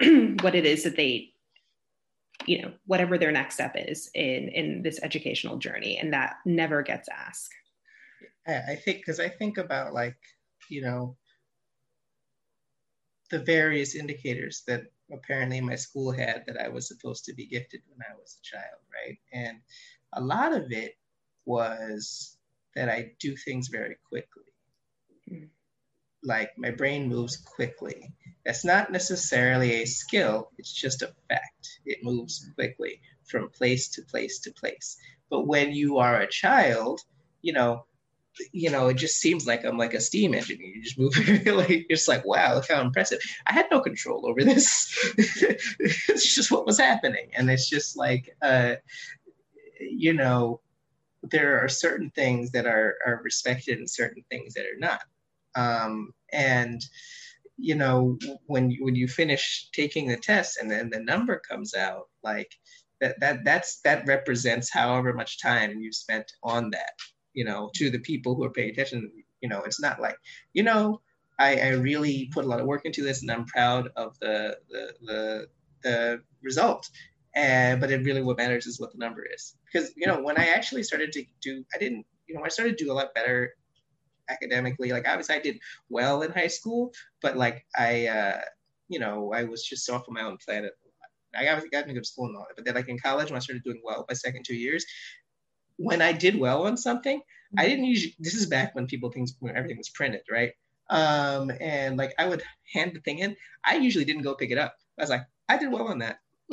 what 0.42 0.54
it 0.54 0.64
is 0.64 0.84
that 0.84 0.96
they, 0.96 1.32
you 2.46 2.62
know, 2.62 2.72
whatever 2.86 3.18
their 3.18 3.32
next 3.32 3.54
step 3.54 3.74
is 3.76 4.10
in, 4.14 4.48
in 4.48 4.82
this 4.82 5.00
educational 5.02 5.56
journey. 5.56 5.98
And 5.98 6.12
that 6.12 6.36
never 6.44 6.82
gets 6.82 7.08
asked. 7.08 7.52
I 8.46 8.76
think, 8.76 8.98
because 8.98 9.18
I 9.18 9.28
think 9.28 9.58
about 9.58 9.92
like, 9.92 10.16
you 10.68 10.82
know, 10.82 11.16
the 13.30 13.40
various 13.40 13.96
indicators 13.96 14.62
that 14.68 14.84
apparently 15.12 15.60
my 15.60 15.74
school 15.74 16.12
had 16.12 16.44
that 16.46 16.60
I 16.60 16.68
was 16.68 16.86
supposed 16.86 17.24
to 17.24 17.34
be 17.34 17.46
gifted 17.46 17.80
when 17.88 18.00
I 18.08 18.14
was 18.14 18.38
a 18.38 18.42
child, 18.42 18.80
right? 18.92 19.18
And 19.32 19.58
a 20.12 20.20
lot 20.20 20.52
of 20.52 20.70
it 20.70 20.96
was 21.44 22.36
that 22.74 22.88
I 22.88 23.12
do 23.18 23.36
things 23.36 23.68
very 23.68 23.96
quickly. 24.08 24.42
Mm. 25.30 25.48
Like 26.22 26.50
my 26.56 26.70
brain 26.70 27.08
moves 27.08 27.36
quickly. 27.36 28.12
That's 28.44 28.64
not 28.64 28.92
necessarily 28.92 29.82
a 29.82 29.86
skill, 29.86 30.50
it's 30.58 30.72
just 30.72 31.02
a 31.02 31.12
fact. 31.28 31.80
It 31.84 32.04
moves 32.04 32.48
quickly 32.54 33.00
from 33.24 33.50
place 33.50 33.88
to 33.90 34.02
place 34.02 34.38
to 34.40 34.52
place. 34.52 34.96
But 35.30 35.46
when 35.46 35.72
you 35.72 35.98
are 35.98 36.20
a 36.20 36.28
child, 36.28 37.00
you 37.42 37.52
know, 37.52 37.86
you 38.52 38.70
know, 38.70 38.88
it 38.88 38.94
just 38.94 39.16
seems 39.16 39.46
like 39.46 39.64
I'm 39.64 39.78
like 39.78 39.94
a 39.94 40.00
steam 40.00 40.34
engine. 40.34 40.60
You 40.60 40.82
just 40.82 40.98
move 40.98 41.16
like 41.46 41.70
you're 41.70 41.84
just 41.90 42.08
like, 42.08 42.24
wow, 42.24 42.54
look 42.54 42.68
how 42.68 42.80
impressive. 42.80 43.18
I 43.46 43.52
had 43.52 43.66
no 43.70 43.80
control 43.80 44.28
over 44.28 44.44
this. 44.44 45.14
it's 45.18 46.34
just 46.34 46.50
what 46.50 46.66
was 46.66 46.78
happening. 46.78 47.30
And 47.34 47.50
it's 47.50 47.68
just 47.68 47.96
like 47.96 48.36
uh, 48.42 48.76
you 49.80 50.12
know, 50.12 50.60
there 51.22 51.62
are 51.62 51.68
certain 51.68 52.10
things 52.10 52.52
that 52.52 52.66
are 52.66 52.96
are 53.06 53.20
respected 53.24 53.78
and 53.78 53.90
certain 53.90 54.24
things 54.30 54.54
that 54.54 54.66
are 54.66 54.78
not. 54.78 55.00
Um, 55.56 56.12
and 56.32 56.80
you 57.56 57.74
know, 57.74 58.18
when 58.46 58.70
you 58.70 58.84
when 58.84 58.94
you 58.94 59.08
finish 59.08 59.68
taking 59.72 60.08
the 60.08 60.16
test 60.16 60.58
and 60.58 60.70
then 60.70 60.90
the 60.90 61.00
number 61.00 61.40
comes 61.48 61.74
out, 61.74 62.04
like 62.22 62.52
that 63.00 63.18
that 63.20 63.44
that's 63.44 63.80
that 63.80 64.06
represents 64.06 64.70
however 64.72 65.12
much 65.12 65.40
time 65.40 65.80
you've 65.80 65.94
spent 65.94 66.30
on 66.42 66.70
that 66.70 66.92
you 67.36 67.44
know, 67.44 67.70
to 67.76 67.90
the 67.90 68.00
people 68.00 68.34
who 68.34 68.42
are 68.42 68.50
paying 68.50 68.70
attention 68.70 69.12
You 69.40 69.48
know, 69.48 69.62
it's 69.62 69.80
not 69.80 70.00
like, 70.00 70.16
you 70.54 70.64
know, 70.64 71.02
I, 71.38 71.56
I 71.58 71.68
really 71.72 72.30
put 72.32 72.46
a 72.46 72.48
lot 72.48 72.60
of 72.60 72.66
work 72.66 72.86
into 72.86 73.02
this 73.02 73.20
and 73.20 73.30
I'm 73.30 73.44
proud 73.44 73.90
of 73.94 74.18
the 74.18 74.58
the 74.70 74.94
the, 75.02 75.46
the 75.84 76.22
result. 76.42 76.88
And 77.36 77.80
but 77.80 77.90
it 77.90 78.04
really 78.04 78.22
what 78.22 78.38
matters 78.38 78.66
is 78.66 78.80
what 78.80 78.92
the 78.92 78.98
number 78.98 79.22
is. 79.22 79.54
Because 79.66 79.92
you 79.96 80.06
know, 80.06 80.22
when 80.22 80.40
I 80.40 80.46
actually 80.46 80.82
started 80.82 81.12
to 81.12 81.24
do 81.42 81.62
I 81.74 81.78
didn't 81.78 82.06
you 82.26 82.34
know, 82.34 82.42
I 82.42 82.48
started 82.48 82.78
to 82.78 82.84
do 82.84 82.90
a 82.90 82.94
lot 82.94 83.14
better 83.14 83.54
academically. 84.28 84.92
Like 84.92 85.06
obviously 85.08 85.36
I 85.36 85.40
did 85.40 85.58
well 85.88 86.22
in 86.22 86.32
high 86.32 86.46
school, 86.48 86.92
but 87.22 87.36
like 87.36 87.64
I 87.76 88.06
uh 88.06 88.40
you 88.88 89.00
know, 89.00 89.32
I 89.32 89.44
was 89.44 89.64
just 89.64 89.88
off 89.90 90.08
on 90.08 90.14
my 90.14 90.22
own 90.22 90.38
planet. 90.44 90.72
I 91.36 91.44
got, 91.44 91.70
got 91.70 91.86
to 91.86 91.92
go 91.92 92.00
to 92.00 92.04
school 92.04 92.26
and 92.26 92.36
all 92.36 92.46
that. 92.48 92.56
But 92.56 92.64
then 92.64 92.74
like 92.74 92.88
in 92.88 92.98
college 92.98 93.30
when 93.30 93.36
I 93.36 93.40
started 93.40 93.64
doing 93.64 93.80
well 93.84 94.06
my 94.08 94.14
second 94.14 94.44
two 94.44 94.54
years, 94.54 94.86
when 95.76 96.00
I 96.00 96.12
did 96.12 96.38
well 96.38 96.66
on 96.66 96.76
something, 96.76 97.20
I 97.58 97.66
didn't 97.66 97.84
usually. 97.84 98.14
This 98.18 98.34
is 98.34 98.46
back 98.46 98.74
when 98.74 98.86
people 98.86 99.10
things 99.10 99.36
when 99.40 99.56
everything 99.56 99.78
was 99.78 99.90
printed, 99.90 100.22
right? 100.30 100.52
Um, 100.90 101.50
and 101.60 101.96
like 101.96 102.14
I 102.18 102.26
would 102.26 102.42
hand 102.72 102.92
the 102.94 103.00
thing 103.00 103.20
in. 103.20 103.36
I 103.64 103.76
usually 103.76 104.04
didn't 104.04 104.22
go 104.22 104.34
pick 104.34 104.50
it 104.50 104.58
up. 104.58 104.74
I 104.98 105.02
was 105.02 105.10
like, 105.10 105.26
I 105.48 105.58
did 105.58 105.72
well 105.72 105.88
on 105.88 105.98
that. 105.98 106.18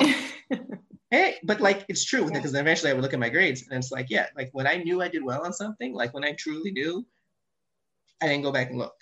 hey, 1.10 1.36
but 1.44 1.60
like 1.60 1.84
it's 1.88 2.04
true 2.04 2.30
because 2.30 2.54
eventually 2.54 2.90
I 2.90 2.94
would 2.94 3.02
look 3.02 3.14
at 3.14 3.20
my 3.20 3.28
grades 3.28 3.64
and 3.68 3.78
it's 3.78 3.92
like, 3.92 4.06
yeah, 4.10 4.26
like 4.36 4.50
when 4.52 4.66
I 4.66 4.76
knew 4.76 5.02
I 5.02 5.08
did 5.08 5.24
well 5.24 5.44
on 5.44 5.52
something, 5.52 5.94
like 5.94 6.12
when 6.14 6.24
I 6.24 6.32
truly 6.32 6.70
knew, 6.70 7.06
I 8.24 8.28
didn't 8.28 8.44
go 8.44 8.52
back 8.52 8.70
and 8.70 8.78
look. 8.78 8.94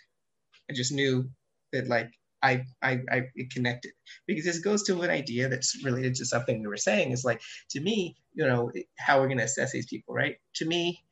I 0.68 0.75
just 0.75 0.91
knew 0.91 1.31
that 1.73 1.87
like 1.87 2.11
I, 2.43 2.64
I, 2.83 2.99
I 3.09 3.23
connected 3.53 3.93
because 4.27 4.45
this 4.45 4.59
goes 4.59 4.83
to 4.85 5.01
an 5.03 5.11
idea 5.11 5.49
that's 5.49 5.85
related 5.85 6.16
to 6.16 6.25
something 6.25 6.61
we 6.61 6.66
were 6.66 6.77
saying 6.77 7.12
is 7.12 7.25
like 7.25 7.41
to 7.70 7.81
me, 7.81 8.16
you 8.35 8.45
know, 8.45 8.73
how 8.99 9.18
are 9.18 9.20
we're 9.20 9.29
going 9.29 9.39
to 9.39 9.45
assess 9.45 9.70
these 9.70 9.87
people, 9.87 10.12
right? 10.12 10.37
To 10.57 10.64
me, 10.64 11.05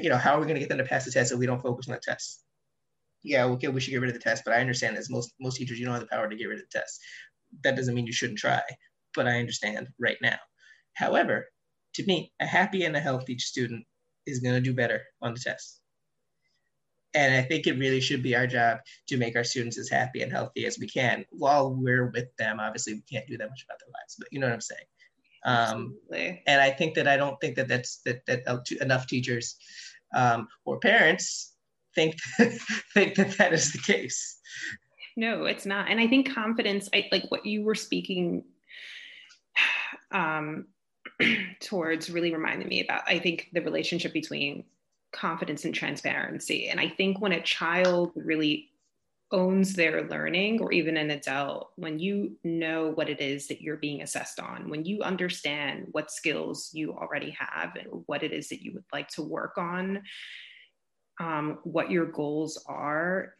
you 0.00 0.10
know, 0.10 0.16
how 0.16 0.34
are 0.34 0.40
we 0.40 0.46
going 0.46 0.56
to 0.56 0.60
get 0.60 0.68
them 0.68 0.78
to 0.78 0.84
pass 0.84 1.04
the 1.04 1.12
test 1.12 1.30
so 1.30 1.36
we 1.36 1.46
don't 1.46 1.62
focus 1.62 1.88
on 1.88 1.94
the 1.94 2.00
test? 2.00 2.42
Yeah, 3.22 3.44
okay, 3.44 3.68
we 3.68 3.80
should 3.80 3.92
get 3.92 4.00
rid 4.00 4.10
of 4.10 4.14
the 4.14 4.20
test, 4.20 4.42
but 4.44 4.52
I 4.52 4.60
understand 4.60 4.96
as 4.96 5.08
most 5.08 5.32
most 5.40 5.56
teachers, 5.56 5.78
you 5.78 5.84
don't 5.84 5.94
have 5.94 6.02
the 6.02 6.08
power 6.08 6.28
to 6.28 6.36
get 6.36 6.46
rid 6.46 6.58
of 6.58 6.64
the 6.68 6.78
test. 6.78 7.00
That 7.62 7.76
doesn't 7.76 7.94
mean 7.94 8.08
you 8.08 8.12
shouldn't 8.12 8.40
try, 8.40 8.62
but 9.14 9.28
I 9.28 9.38
understand 9.38 9.86
right 10.00 10.18
now. 10.20 10.38
However, 10.94 11.46
to 11.94 12.04
me, 12.04 12.32
a 12.40 12.46
happy 12.46 12.84
and 12.84 12.96
a 12.96 13.00
healthy 13.00 13.38
student 13.38 13.84
is 14.26 14.40
going 14.40 14.56
to 14.56 14.60
do 14.60 14.74
better 14.74 15.02
on 15.20 15.34
the 15.34 15.40
test 15.40 15.81
and 17.14 17.34
I 17.34 17.42
think 17.42 17.66
it 17.66 17.78
really 17.78 18.00
should 18.00 18.22
be 18.22 18.34
our 18.34 18.46
job 18.46 18.78
to 19.08 19.16
make 19.16 19.36
our 19.36 19.44
students 19.44 19.78
as 19.78 19.88
happy 19.88 20.22
and 20.22 20.32
healthy 20.32 20.66
as 20.66 20.78
we 20.78 20.88
can 20.88 21.24
while 21.30 21.74
we're 21.74 22.10
with 22.10 22.34
them. 22.36 22.58
Obviously, 22.60 22.94
we 22.94 23.02
can't 23.02 23.26
do 23.26 23.36
that 23.36 23.48
much 23.48 23.64
about 23.64 23.78
their 23.80 23.92
lives, 23.92 24.16
but 24.18 24.28
you 24.30 24.38
know 24.38 24.46
what 24.46 24.54
I'm 24.54 24.60
saying. 24.60 24.80
Um, 25.44 25.96
and 26.46 26.60
I 26.60 26.70
think 26.70 26.94
that 26.94 27.08
I 27.08 27.16
don't 27.16 27.40
think 27.40 27.56
that 27.56 27.68
that's 27.68 28.00
that 28.04 28.24
that 28.26 28.42
uh, 28.46 28.58
enough 28.80 29.06
teachers 29.06 29.56
um, 30.14 30.48
or 30.64 30.78
parents 30.78 31.54
think 31.94 32.16
think 32.94 33.16
that 33.16 33.36
that 33.38 33.52
is 33.52 33.72
the 33.72 33.78
case. 33.78 34.38
No, 35.16 35.44
it's 35.44 35.66
not. 35.66 35.90
And 35.90 36.00
I 36.00 36.06
think 36.06 36.32
confidence, 36.32 36.88
I, 36.94 37.08
like 37.12 37.30
what 37.30 37.44
you 37.44 37.64
were 37.64 37.74
speaking 37.74 38.44
um, 40.12 40.68
towards, 41.60 42.10
really 42.10 42.32
reminded 42.32 42.68
me 42.68 42.82
about. 42.82 43.02
I 43.06 43.18
think 43.18 43.48
the 43.52 43.60
relationship 43.60 44.12
between 44.12 44.64
confidence 45.12 45.64
and 45.64 45.74
transparency. 45.74 46.68
And 46.68 46.80
I 46.80 46.88
think 46.88 47.20
when 47.20 47.32
a 47.32 47.42
child 47.42 48.12
really 48.16 48.70
owns 49.30 49.72
their 49.72 50.06
learning, 50.08 50.60
or 50.60 50.72
even 50.72 50.96
an 50.96 51.10
adult, 51.10 51.70
when 51.76 51.98
you 51.98 52.36
know 52.44 52.90
what 52.90 53.08
it 53.08 53.20
is 53.20 53.48
that 53.48 53.62
you're 53.62 53.78
being 53.78 54.02
assessed 54.02 54.38
on, 54.38 54.68
when 54.68 54.84
you 54.84 55.02
understand 55.02 55.86
what 55.92 56.10
skills 56.10 56.68
you 56.74 56.92
already 56.92 57.34
have 57.38 57.74
and 57.76 57.88
what 58.06 58.22
it 58.22 58.32
is 58.32 58.50
that 58.50 58.62
you 58.62 58.72
would 58.74 58.84
like 58.92 59.08
to 59.08 59.22
work 59.22 59.56
on, 59.56 60.02
um, 61.18 61.58
what 61.64 61.90
your 61.90 62.06
goals 62.06 62.62
are, 62.66 63.34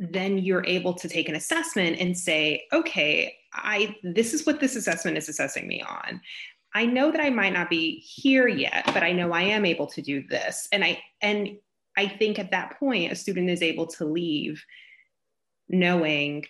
then 0.00 0.38
you're 0.38 0.66
able 0.66 0.94
to 0.94 1.08
take 1.08 1.28
an 1.28 1.36
assessment 1.36 1.98
and 2.00 2.18
say, 2.18 2.64
okay, 2.72 3.36
I 3.52 3.94
this 4.02 4.34
is 4.34 4.44
what 4.44 4.58
this 4.58 4.74
assessment 4.74 5.16
is 5.16 5.28
assessing 5.28 5.68
me 5.68 5.82
on. 5.82 6.20
I 6.74 6.86
know 6.86 7.12
that 7.12 7.20
I 7.20 7.30
might 7.30 7.52
not 7.52 7.70
be 7.70 8.00
here 8.00 8.48
yet, 8.48 8.84
but 8.86 9.02
I 9.02 9.12
know 9.12 9.32
I 9.32 9.42
am 9.42 9.64
able 9.64 9.86
to 9.88 10.02
do 10.02 10.26
this. 10.26 10.68
And 10.72 10.84
I 10.84 11.00
and 11.20 11.56
I 11.96 12.08
think 12.08 12.38
at 12.38 12.50
that 12.50 12.78
point 12.78 13.12
a 13.12 13.16
student 13.16 13.48
is 13.48 13.62
able 13.62 13.86
to 13.88 14.04
leave 14.04 14.64
knowing 15.68 16.44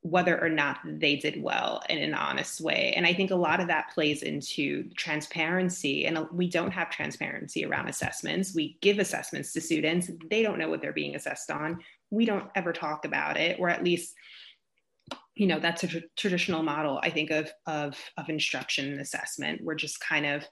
whether 0.00 0.40
or 0.40 0.48
not 0.48 0.78
they 0.84 1.16
did 1.16 1.42
well 1.42 1.82
in 1.88 1.98
an 1.98 2.14
honest 2.14 2.60
way. 2.60 2.92
And 2.96 3.04
I 3.04 3.12
think 3.12 3.32
a 3.32 3.36
lot 3.36 3.60
of 3.60 3.66
that 3.68 3.90
plays 3.92 4.22
into 4.22 4.88
transparency. 4.96 6.06
And 6.06 6.16
uh, 6.16 6.26
we 6.32 6.48
don't 6.48 6.70
have 6.70 6.90
transparency 6.90 7.64
around 7.64 7.88
assessments. 7.88 8.54
We 8.54 8.78
give 8.80 9.00
assessments 9.00 9.52
to 9.52 9.60
students, 9.60 10.10
they 10.30 10.42
don't 10.42 10.58
know 10.58 10.68
what 10.68 10.80
they're 10.80 10.92
being 10.92 11.16
assessed 11.16 11.50
on. 11.50 11.80
We 12.10 12.24
don't 12.24 12.48
ever 12.54 12.72
talk 12.72 13.04
about 13.04 13.36
it, 13.36 13.58
or 13.58 13.68
at 13.68 13.82
least 13.82 14.14
you 15.36 15.46
know 15.46 15.60
that's 15.60 15.84
a 15.84 15.86
tr- 15.86 15.98
traditional 16.16 16.62
model 16.62 16.98
i 17.02 17.10
think 17.10 17.30
of 17.30 17.50
of 17.66 17.96
of 18.16 18.28
instruction 18.28 18.90
and 18.90 19.00
assessment. 19.00 19.62
We're 19.62 19.74
just 19.74 20.00
kind 20.00 20.26
of 20.26 20.44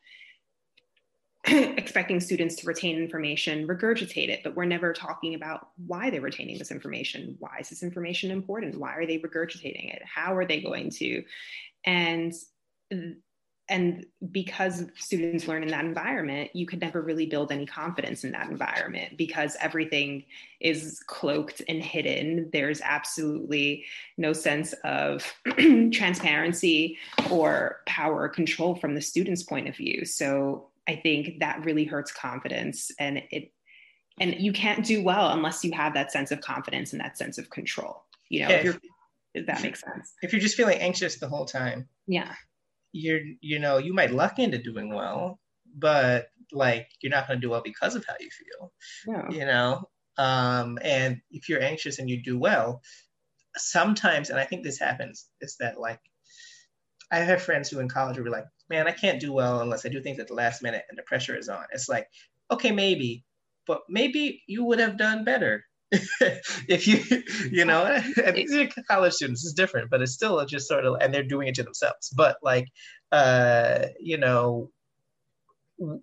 expecting 1.76 2.20
students 2.20 2.56
to 2.56 2.66
retain 2.66 2.96
information 2.96 3.66
regurgitate 3.66 4.28
it 4.28 4.40
but 4.44 4.54
we're 4.54 4.64
never 4.64 4.92
talking 4.92 5.34
about 5.34 5.68
why 5.86 6.10
they're 6.10 6.20
retaining 6.20 6.58
this 6.58 6.70
information. 6.70 7.36
Why 7.38 7.58
is 7.60 7.68
this 7.70 7.82
information 7.82 8.30
important? 8.30 8.78
Why 8.78 8.94
are 8.94 9.06
they 9.06 9.18
regurgitating 9.18 9.94
it? 9.94 10.02
How 10.04 10.36
are 10.36 10.46
they 10.46 10.60
going 10.60 10.90
to? 10.90 11.24
And 11.84 12.32
and 13.68 14.04
because 14.30 14.84
students 14.96 15.48
learn 15.48 15.62
in 15.62 15.70
that 15.70 15.84
environment 15.84 16.50
you 16.54 16.66
could 16.66 16.80
never 16.80 17.00
really 17.00 17.26
build 17.26 17.50
any 17.50 17.64
confidence 17.64 18.22
in 18.24 18.32
that 18.32 18.50
environment 18.50 19.16
because 19.16 19.56
everything 19.60 20.24
is 20.60 21.00
cloaked 21.06 21.62
and 21.68 21.82
hidden. 21.82 22.50
There's 22.52 22.80
absolutely 22.82 23.84
no 24.16 24.32
sense 24.32 24.72
of 24.84 25.30
transparency 25.92 26.98
or 27.30 27.80
power 27.86 28.22
or 28.22 28.28
control 28.28 28.74
from 28.74 28.94
the 28.94 29.00
student's 29.00 29.42
point 29.42 29.68
of 29.68 29.76
view. 29.76 30.04
So 30.04 30.68
i 30.86 30.94
think 30.94 31.40
that 31.40 31.64
really 31.64 31.84
hurts 31.84 32.12
confidence 32.12 32.90
and 32.98 33.22
it 33.30 33.52
and 34.20 34.34
you 34.38 34.52
can't 34.52 34.84
do 34.84 35.02
well 35.02 35.30
unless 35.30 35.64
you 35.64 35.72
have 35.72 35.94
that 35.94 36.12
sense 36.12 36.30
of 36.30 36.40
confidence 36.40 36.92
and 36.92 37.00
that 37.00 37.16
sense 37.16 37.38
of 37.38 37.48
control 37.50 38.04
you 38.28 38.40
know 38.40 38.50
if, 38.50 38.78
if 39.34 39.46
that 39.46 39.62
makes 39.62 39.80
sense. 39.80 40.12
if 40.22 40.32
you're 40.32 40.42
just 40.42 40.56
feeling 40.56 40.78
anxious 40.78 41.16
the 41.16 41.28
whole 41.28 41.46
time. 41.46 41.88
Yeah 42.06 42.34
you're 42.94 43.20
you 43.40 43.58
know 43.58 43.78
you 43.78 43.92
might 43.92 44.12
luck 44.12 44.38
into 44.38 44.56
doing 44.56 44.94
well 44.94 45.40
but 45.76 46.28
like 46.52 46.88
you're 47.02 47.10
not 47.10 47.26
going 47.26 47.38
to 47.38 47.44
do 47.44 47.50
well 47.50 47.62
because 47.62 47.96
of 47.96 48.04
how 48.06 48.14
you 48.20 48.30
feel 48.30 48.72
yeah. 49.08 49.30
you 49.30 49.44
know? 49.44 49.88
Um 50.16 50.78
and 50.80 51.20
if 51.32 51.48
you're 51.48 51.60
anxious 51.60 51.98
and 51.98 52.08
you 52.08 52.22
do 52.22 52.38
well 52.38 52.82
sometimes 53.56 54.30
and 54.30 54.38
i 54.38 54.44
think 54.44 54.62
this 54.62 54.78
happens 54.78 55.26
is 55.40 55.56
that 55.58 55.78
like 55.78 56.00
i 57.10 57.18
have 57.18 57.42
friends 57.42 57.68
who 57.68 57.80
in 57.80 57.88
college 57.88 58.16
will 58.16 58.24
be 58.24 58.30
like 58.30 58.46
man 58.70 58.86
i 58.86 58.92
can't 58.92 59.20
do 59.20 59.32
well 59.32 59.60
unless 59.60 59.84
i 59.84 59.88
do 59.88 60.00
things 60.00 60.20
at 60.20 60.28
the 60.28 60.34
last 60.34 60.62
minute 60.62 60.84
and 60.88 60.96
the 60.96 61.02
pressure 61.02 61.36
is 61.36 61.48
on. 61.48 61.64
It's 61.72 61.88
like 61.88 62.06
okay 62.50 62.70
maybe 62.70 63.24
but 63.66 63.80
maybe 63.88 64.42
you 64.46 64.64
would 64.64 64.78
have 64.78 64.96
done 64.96 65.24
better 65.24 65.64
if 66.68 66.86
you 66.86 67.22
you 67.50 67.64
know 67.64 67.98
these 68.34 68.54
are 68.54 68.68
college 68.88 69.12
students 69.12 69.44
it's 69.44 69.54
different 69.54 69.90
but 69.90 70.02
it's 70.02 70.12
still 70.12 70.44
just 70.46 70.68
sort 70.68 70.84
of 70.84 70.96
and 71.00 71.12
they're 71.12 71.22
doing 71.22 71.48
it 71.48 71.54
to 71.56 71.62
themselves. 71.62 72.10
But 72.16 72.36
like 72.42 72.68
uh 73.12 73.86
you 74.00 74.18
know 74.18 74.70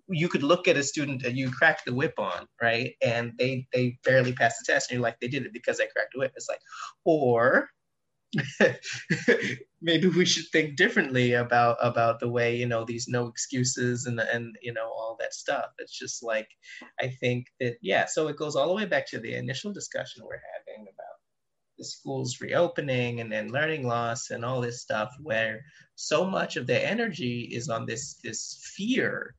you 0.08 0.28
could 0.28 0.42
look 0.42 0.68
at 0.68 0.76
a 0.76 0.82
student 0.82 1.22
that 1.22 1.34
you 1.34 1.50
cracked 1.50 1.86
the 1.86 1.94
whip 1.94 2.14
on 2.18 2.46
right? 2.60 2.94
And 3.02 3.32
they 3.38 3.66
they 3.72 3.98
barely 4.04 4.32
passed 4.32 4.56
the 4.60 4.72
test 4.72 4.90
and 4.90 4.96
you're 4.96 5.02
like 5.02 5.18
they 5.20 5.28
did 5.28 5.46
it 5.46 5.52
because 5.52 5.78
they 5.78 5.86
cracked 5.94 6.12
the 6.12 6.20
whip. 6.20 6.32
It's 6.36 6.48
like 6.48 6.60
or 7.04 7.68
maybe 9.82 10.08
we 10.08 10.24
should 10.24 10.46
think 10.52 10.76
differently 10.76 11.34
about 11.34 11.76
about 11.80 12.18
the 12.20 12.28
way 12.28 12.56
you 12.56 12.66
know 12.66 12.84
these 12.84 13.06
no 13.08 13.26
excuses 13.26 14.06
and 14.06 14.20
and 14.20 14.56
you 14.62 14.72
know 14.72 14.86
all 14.86 15.16
that 15.20 15.34
stuff. 15.34 15.66
It's 15.78 15.98
just 15.98 16.22
like 16.22 16.48
i 17.00 17.08
think 17.08 17.46
that 17.60 17.76
yeah 17.82 18.06
so 18.06 18.28
it 18.28 18.36
goes 18.36 18.56
all 18.56 18.68
the 18.68 18.74
way 18.74 18.86
back 18.86 19.06
to 19.08 19.18
the 19.18 19.34
initial 19.34 19.72
discussion 19.72 20.22
we're 20.24 20.40
having 20.54 20.82
about 20.82 21.18
the 21.78 21.84
schools 21.84 22.40
reopening 22.40 23.20
and 23.20 23.30
then 23.32 23.48
learning 23.48 23.86
loss 23.86 24.30
and 24.30 24.44
all 24.44 24.60
this 24.60 24.80
stuff 24.80 25.10
where 25.20 25.62
so 25.94 26.24
much 26.24 26.56
of 26.56 26.66
the 26.66 26.90
energy 26.90 27.50
is 27.52 27.68
on 27.68 27.86
this 27.86 28.18
this 28.22 28.72
fear 28.76 29.34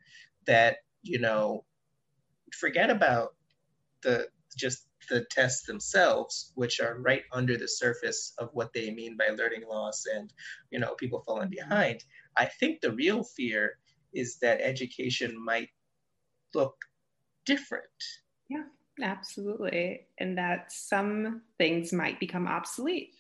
that 0.46 0.78
you 1.02 1.20
know 1.20 1.64
forget 2.54 2.90
about 2.90 3.30
the 4.02 4.28
just 4.58 4.88
the 5.10 5.26
tests 5.32 5.66
themselves, 5.66 6.52
which 6.56 6.80
are 6.80 7.00
right 7.00 7.24
under 7.32 7.58
the 7.58 7.68
surface 7.68 8.34
of 8.38 8.50
what 8.54 8.74
they 8.74 8.92
mean 8.92 9.18
by 9.18 9.28
learning 9.28 9.64
loss 9.68 10.06
and 10.06 10.34
you 10.72 10.80
know 10.80 10.96
people 10.96 11.24
falling 11.26 11.50
behind. 11.50 12.04
I 12.38 12.46
think 12.46 12.82
the 12.82 12.92
real 12.92 13.24
fear 13.24 13.78
is 14.14 14.38
that 14.40 14.62
education 14.62 15.36
might 15.44 15.70
look 16.54 16.76
different. 17.46 17.86
Yeah, 18.50 18.64
absolutely. 19.02 20.08
And 20.20 20.38
that 20.38 20.72
some 20.72 21.42
things 21.58 21.92
might 21.94 22.20
become 22.20 22.48
obsolete. 22.48 23.12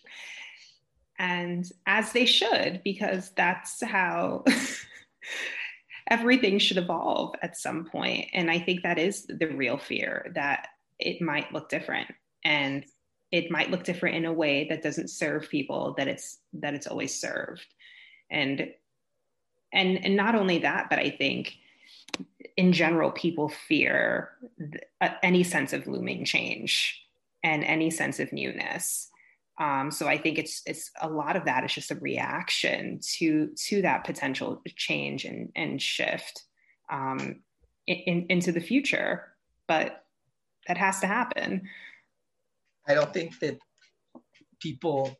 And 1.19 1.69
as 1.85 2.11
they 2.11 2.25
should, 2.25 2.81
because 2.83 3.31
that's 3.31 3.83
how 3.83 4.43
everything 6.09 6.59
should 6.59 6.77
evolve 6.77 7.35
at 7.41 7.57
some 7.57 7.85
point. 7.85 8.27
And 8.33 8.49
I 8.49 8.59
think 8.59 8.83
that 8.83 8.97
is 8.97 9.25
the 9.25 9.47
real 9.47 9.77
fear 9.77 10.31
that 10.35 10.67
it 10.99 11.21
might 11.21 11.51
look 11.53 11.69
different. 11.69 12.11
And 12.45 12.85
it 13.31 13.49
might 13.49 13.71
look 13.71 13.83
different 13.83 14.15
in 14.15 14.25
a 14.25 14.33
way 14.33 14.67
that 14.69 14.83
doesn't 14.83 15.09
serve 15.09 15.49
people 15.49 15.95
that 15.97 16.07
it's 16.07 16.39
that 16.53 16.73
it's 16.73 16.87
always 16.87 17.19
served. 17.19 17.65
And 18.29 18.69
and 19.73 20.05
and 20.05 20.15
not 20.15 20.35
only 20.35 20.59
that 20.59 20.89
but 20.89 20.99
i 20.99 21.09
think 21.09 21.55
in 22.55 22.71
general 22.71 23.11
people 23.11 23.49
fear 23.49 24.29
uh, 25.01 25.09
any 25.23 25.43
sense 25.43 25.73
of 25.73 25.87
looming 25.87 26.23
change 26.23 27.03
and 27.43 27.63
any 27.63 27.89
sense 27.89 28.19
of 28.19 28.31
newness. 28.31 29.09
Um, 29.59 29.91
so 29.91 30.07
i 30.07 30.17
think 30.17 30.37
it's 30.37 30.61
it's 30.65 30.91
a 31.01 31.09
lot 31.09 31.35
of 31.35 31.45
that 31.45 31.63
is 31.63 31.73
just 31.73 31.91
a 31.91 31.95
reaction 31.95 32.99
to 33.17 33.49
to 33.67 33.81
that 33.81 34.03
potential 34.03 34.61
change 34.75 35.25
and 35.25 35.51
and 35.55 35.81
shift 35.81 36.43
um, 36.91 37.41
in, 37.87 38.25
into 38.29 38.51
the 38.51 38.61
future. 38.61 39.33
But 39.67 40.02
that 40.67 40.77
has 40.77 40.99
to 40.99 41.07
happen 41.07 41.61
I 42.87 42.93
don't 42.93 43.13
think 43.13 43.39
that 43.39 43.57
people 44.59 45.15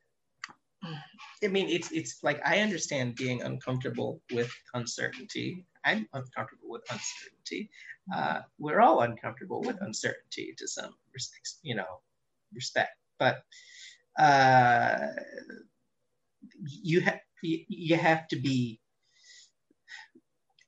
I 1.44 1.48
mean 1.48 1.70
it's 1.70 1.92
it's 1.92 2.24
like 2.24 2.40
I 2.46 2.60
understand 2.60 3.16
being 3.16 3.42
uncomfortable 3.42 4.22
with 4.32 4.52
uncertainty. 4.74 5.66
I'm 5.86 6.08
uncomfortable 6.14 6.70
with 6.70 6.84
uncertainty. 6.92 7.70
Uh, 8.14 8.42
we're 8.60 8.82
all 8.82 9.02
uncomfortable 9.02 9.62
with 9.62 9.78
uncertainty 9.82 10.54
to 10.58 10.68
some 10.68 10.94
respects, 11.14 11.60
you 11.64 11.76
know, 11.76 12.02
respect. 12.54 12.92
But 13.20 13.44
uh, 14.20 15.08
you 16.64 17.02
have 17.02 17.20
you 17.42 17.96
have 17.96 18.28
to 18.30 18.38
be 18.38 18.80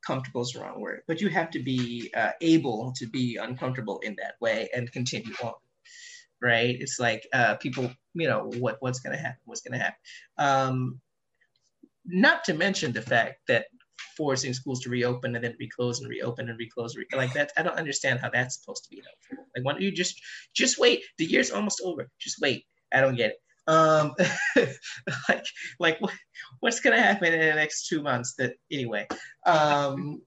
comfortable 0.06 0.42
is 0.42 0.52
the 0.52 0.60
wrong 0.60 0.80
word, 0.80 1.02
but 1.08 1.22
you 1.22 1.30
have 1.30 1.50
to 1.52 1.60
be 1.60 2.12
uh, 2.16 2.32
able 2.42 2.94
to 2.98 3.08
be 3.08 3.38
uncomfortable 3.38 4.00
in 4.00 4.16
that 4.22 4.36
way 4.40 4.70
and 4.74 4.92
continue 4.92 5.34
on 5.44 5.54
right? 6.42 6.76
It's 6.80 7.00
like 7.00 7.28
uh, 7.34 7.56
people, 7.56 7.90
you 8.14 8.28
know, 8.28 8.52
what 8.60 8.78
what's 8.80 9.00
going 9.00 9.16
to 9.16 9.22
happen? 9.22 9.40
What's 9.46 9.62
going 9.62 9.80
to 9.80 9.84
happen? 9.84 9.98
Um, 10.38 11.02
not 12.06 12.44
to 12.46 12.54
mention 12.54 12.92
the 12.92 13.02
fact 13.02 13.38
that 13.48 13.66
forcing 14.16 14.54
schools 14.54 14.82
to 14.82 14.90
reopen 14.90 15.36
and 15.36 15.44
then 15.44 15.56
reclose 15.60 16.00
and 16.00 16.10
reopen 16.10 16.50
and 16.50 16.60
reclose 16.60 16.96
re- 16.96 17.06
like 17.14 17.34
that. 17.34 17.52
I 17.58 17.64
don't 17.64 17.78
understand 17.78 18.20
how 18.20 18.30
that's 18.30 18.60
supposed 18.60 18.84
to 18.86 18.90
be 18.90 19.02
helpful. 19.04 19.46
Like, 19.56 19.66
why 19.66 19.74
don't 19.74 19.82
you 19.82 19.92
just 19.92 20.22
just 20.54 20.78
wait? 20.78 21.04
The 21.18 21.26
year's 21.26 21.52
almost 21.52 21.82
over. 21.84 22.08
Just 22.20 22.40
wait. 22.42 22.66
I 22.94 23.02
don't 23.02 23.16
get 23.16 23.32
it. 23.32 23.38
Um, 23.68 24.14
like 25.30 25.46
like 25.80 26.02
what, 26.02 26.14
what's 26.66 26.80
going 26.80 26.98
to 26.98 27.02
happen 27.02 27.32
in 27.32 27.40
the 27.40 27.54
next 27.54 27.88
two 27.88 28.02
months? 28.02 28.34
That 28.40 28.56
anyway. 28.72 29.08
Um, 29.46 30.24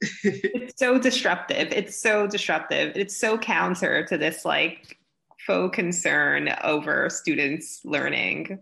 it's 0.24 0.78
so 0.78 0.98
disruptive. 0.98 1.72
It's 1.72 2.00
so 2.00 2.26
disruptive. 2.26 2.92
It's 2.96 3.20
so 3.20 3.36
counter 3.36 4.06
to 4.06 4.16
this 4.16 4.46
like 4.46 4.96
faux 5.46 5.76
concern 5.76 6.54
over 6.64 7.10
students 7.10 7.82
learning. 7.84 8.58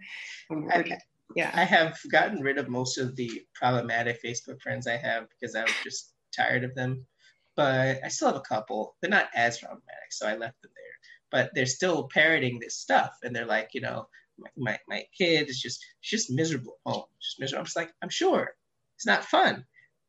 I, 0.51 0.99
yeah, 1.37 1.53
I 1.55 1.63
have 1.63 1.97
gotten 2.11 2.41
rid 2.41 2.59
of 2.59 2.69
most 2.69 2.99
of 2.99 3.15
the 3.15 3.31
problematic 3.55 4.21
Facebook 4.21 4.61
friends 4.61 4.89
I 4.89 4.97
have 4.97 5.27
because 5.29 5.55
I 5.55 5.63
was 5.63 5.75
just 5.85 6.13
tired 6.37 6.65
of 6.65 6.75
them. 6.75 7.07
But 7.55 8.01
I 8.05 8.09
still 8.09 8.29
have 8.29 8.37
a 8.37 8.41
couple. 8.41 8.97
They're 9.01 9.11
not 9.11 9.29
as 9.33 9.59
problematic, 9.59 10.11
so 10.11 10.27
I 10.27 10.35
left 10.35 10.61
them 10.61 10.73
there. 10.75 10.85
But 11.31 11.53
they're 11.55 11.67
still 11.67 12.09
parroting 12.13 12.59
this 12.59 12.79
stuff, 12.79 13.13
and 13.23 13.35
they're 13.35 13.47
like, 13.47 13.71
you 13.75 13.81
know, 13.81 14.09
my, 14.39 14.49
my, 14.57 14.79
my 14.89 15.05
kid 15.17 15.49
is 15.49 15.61
just 15.61 15.85
just 16.03 16.31
miserable 16.31 16.77
at 16.87 16.93
home. 16.93 17.05
Just 17.21 17.41
miserable. 17.41 17.61
I'm 17.61 17.65
just 17.67 17.77
like, 17.77 17.93
I'm 18.03 18.09
sure 18.09 18.55
it's 18.97 19.07
not 19.07 19.25
fun. 19.25 19.65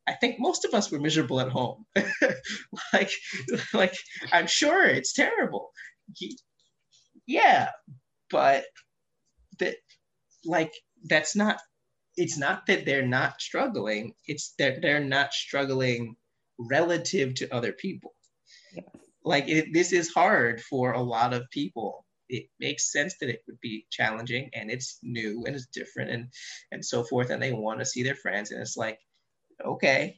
I 0.07 0.13
think 0.13 0.39
most 0.39 0.65
of 0.65 0.73
us 0.73 0.91
were 0.91 0.99
miserable 0.99 1.39
at 1.39 1.49
home. 1.49 1.85
like, 2.93 3.09
like 3.73 3.95
I'm 4.31 4.47
sure 4.47 4.85
it's 4.85 5.13
terrible. 5.13 5.71
Yeah, 7.25 7.69
but 8.29 8.65
that, 9.59 9.75
like, 10.45 10.73
that's 11.03 11.35
not. 11.35 11.59
It's 12.17 12.37
not 12.37 12.67
that 12.67 12.85
they're 12.85 13.05
not 13.05 13.41
struggling. 13.41 14.13
It's 14.25 14.53
that 14.57 14.81
they're 14.81 15.03
not 15.03 15.33
struggling 15.33 16.15
relative 16.57 17.33
to 17.35 17.53
other 17.53 17.73
people. 17.73 18.13
Yes. 18.73 18.85
Like, 19.23 19.49
it, 19.49 19.73
this 19.73 19.91
is 19.91 20.13
hard 20.13 20.61
for 20.61 20.93
a 20.93 21.01
lot 21.01 21.33
of 21.33 21.49
people. 21.49 22.04
It 22.29 22.47
makes 22.59 22.91
sense 22.91 23.15
that 23.19 23.29
it 23.29 23.43
would 23.47 23.59
be 23.61 23.85
challenging, 23.91 24.49
and 24.53 24.71
it's 24.71 24.99
new 25.03 25.43
and 25.45 25.55
it's 25.55 25.67
different, 25.67 26.11
and 26.11 26.27
and 26.71 26.83
so 26.83 27.03
forth. 27.03 27.29
And 27.29 27.41
they 27.41 27.53
want 27.53 27.79
to 27.79 27.85
see 27.85 28.03
their 28.03 28.15
friends, 28.15 28.51
and 28.51 28.61
it's 28.61 28.77
like 28.77 28.99
okay 29.63 30.17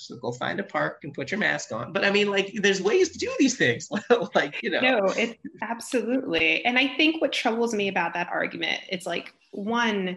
so 0.00 0.16
go 0.16 0.32
find 0.32 0.58
a 0.58 0.64
park 0.64 1.00
and 1.02 1.12
put 1.12 1.30
your 1.30 1.38
mask 1.38 1.72
on. 1.72 1.92
But 1.92 2.04
i 2.04 2.10
mean 2.10 2.30
like 2.30 2.52
there's 2.54 2.80
ways 2.80 3.10
to 3.10 3.18
do 3.18 3.30
these 3.38 3.56
things. 3.56 3.88
Like 4.34 4.62
you 4.62 4.70
know. 4.70 4.80
No 4.80 4.98
it's 5.16 5.34
absolutely. 5.62 6.64
And 6.64 6.78
i 6.78 6.88
think 6.96 7.20
what 7.20 7.32
troubles 7.32 7.74
me 7.74 7.88
about 7.88 8.14
that 8.14 8.28
argument 8.28 8.80
it's 8.88 9.06
like 9.06 9.34
one 9.52 10.16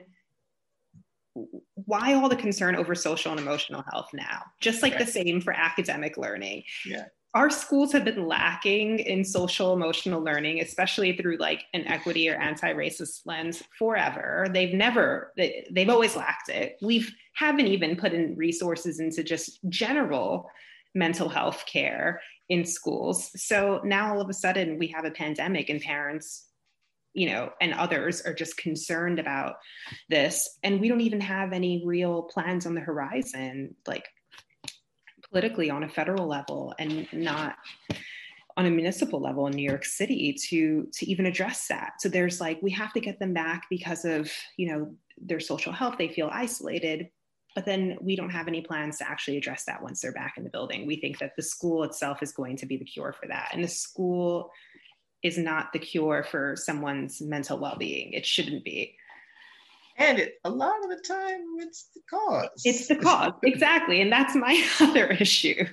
why 1.74 2.14
all 2.14 2.30
the 2.30 2.36
concern 2.36 2.76
over 2.76 2.93
social 2.93 3.32
and 3.32 3.39
emotional 3.39 3.84
health 3.91 4.10
now? 4.14 4.43
Just 4.62 4.84
like 4.84 4.93
right. 4.93 5.06
the 5.06 5.12
same 5.12 5.41
for 5.41 5.51
academic 5.51 6.16
learning. 6.16 6.64
Yeah 6.86 7.06
our 7.34 7.50
schools 7.50 7.92
have 7.92 8.06
been 8.06 8.28
lacking 8.28 9.00
in 9.00 9.24
social 9.24 9.74
emotional 9.74 10.22
learning 10.22 10.62
especially 10.62 11.18
through 11.18 11.38
like 11.38 11.64
an 11.74 11.86
equity 11.88 12.30
or 12.30 12.36
anti-racist 12.36 13.22
lens 13.26 13.64
forever. 13.78 14.48
They've 14.54 14.74
never 14.74 15.34
they, 15.36 15.68
they've 15.72 15.90
always 15.90 16.16
lacked 16.16 16.50
it. 16.50 16.78
We've 16.82 17.12
haven't 17.34 17.68
even 17.68 17.96
put 17.96 18.14
in 18.14 18.36
resources 18.36 19.00
into 19.00 19.24
just 19.24 19.60
general 19.70 20.50
mental 20.94 21.28
health 21.28 21.66
care 21.66 22.22
in 22.50 22.66
schools. 22.66 23.32
So 23.42 23.82
now 23.84 24.14
all 24.14 24.22
of 24.22 24.30
a 24.30 24.34
sudden 24.34 24.78
we 24.78 24.88
have 24.88 25.06
a 25.06 25.12
pandemic 25.12 25.70
and 25.70 25.82
parents 25.82 26.48
you 27.16 27.30
know 27.30 27.52
and 27.62 27.74
others 27.74 28.22
are 28.22 28.34
just 28.34 28.58
concerned 28.58 29.20
about 29.20 29.58
this 30.10 30.58
and 30.64 30.82
we 30.82 30.88
don't 30.88 31.02
even 31.02 31.22
have 31.22 31.54
any 31.54 31.84
real 31.86 32.24
plans 32.24 32.68
on 32.68 32.76
the 32.76 32.82
horizon. 32.82 33.76
Like 33.88 34.06
politically 35.34 35.72
on 35.72 35.84
a 35.84 35.90
federal 35.90 36.28
level 36.28 36.74
and 36.78 37.08
not 37.12 37.56
on 38.56 38.68
a 38.68 38.70
municipal 38.70 39.20
level 39.20 39.48
in 39.48 39.54
New 39.54 39.68
York 39.68 39.84
City 39.84 40.32
to 40.50 40.88
to 40.94 41.10
even 41.10 41.26
address 41.26 41.68
that. 41.68 41.94
So 42.00 42.08
there's 42.08 42.40
like 42.40 42.62
we 42.62 42.70
have 42.72 42.94
to 42.94 43.00
get 43.00 43.20
them 43.20 43.34
back 43.34 43.64
because 43.70 44.06
of, 44.06 44.32
you 44.58 44.72
know, 44.72 44.96
their 45.18 45.40
social 45.40 45.74
health, 45.74 45.96
they 45.98 46.08
feel 46.08 46.30
isolated, 46.32 47.10
but 47.56 47.66
then 47.66 47.98
we 48.00 48.16
don't 48.16 48.30
have 48.30 48.48
any 48.48 48.62
plans 48.62 49.00
to 49.00 49.10
actually 49.10 49.38
address 49.38 49.66
that 49.66 49.82
once 49.82 50.02
they're 50.02 50.12
back 50.12 50.36
in 50.38 50.44
the 50.44 50.52
building. 50.52 50.86
We 50.86 50.98
think 50.98 51.18
that 51.18 51.36
the 51.36 51.42
school 51.42 51.84
itself 51.84 52.22
is 52.22 52.32
going 52.32 52.58
to 52.58 52.68
be 52.68 52.78
the 52.78 52.86
cure 52.86 53.14
for 53.20 53.28
that. 53.28 53.50
And 53.54 53.64
the 53.64 53.68
school 53.68 54.52
is 55.24 55.38
not 55.38 55.74
the 55.74 55.80
cure 55.80 56.24
for 56.24 56.56
someone's 56.56 57.22
mental 57.22 57.58
well-being. 57.58 58.14
It 58.14 58.26
shouldn't 58.26 58.64
be 58.64 58.96
and 59.98 60.20
it, 60.20 60.36
a 60.44 60.50
lot 60.50 60.84
of 60.84 60.89
the 60.89 61.04
time 61.08 61.41
it's 61.60 61.89
the 61.94 62.02
cause. 62.10 62.50
It's 62.64 62.88
the 62.88 62.96
cause 62.96 63.34
exactly 63.44 64.02
and 64.02 64.12
that's 64.12 64.36
my 64.36 64.64
other 64.80 65.08
issue. 65.08 65.66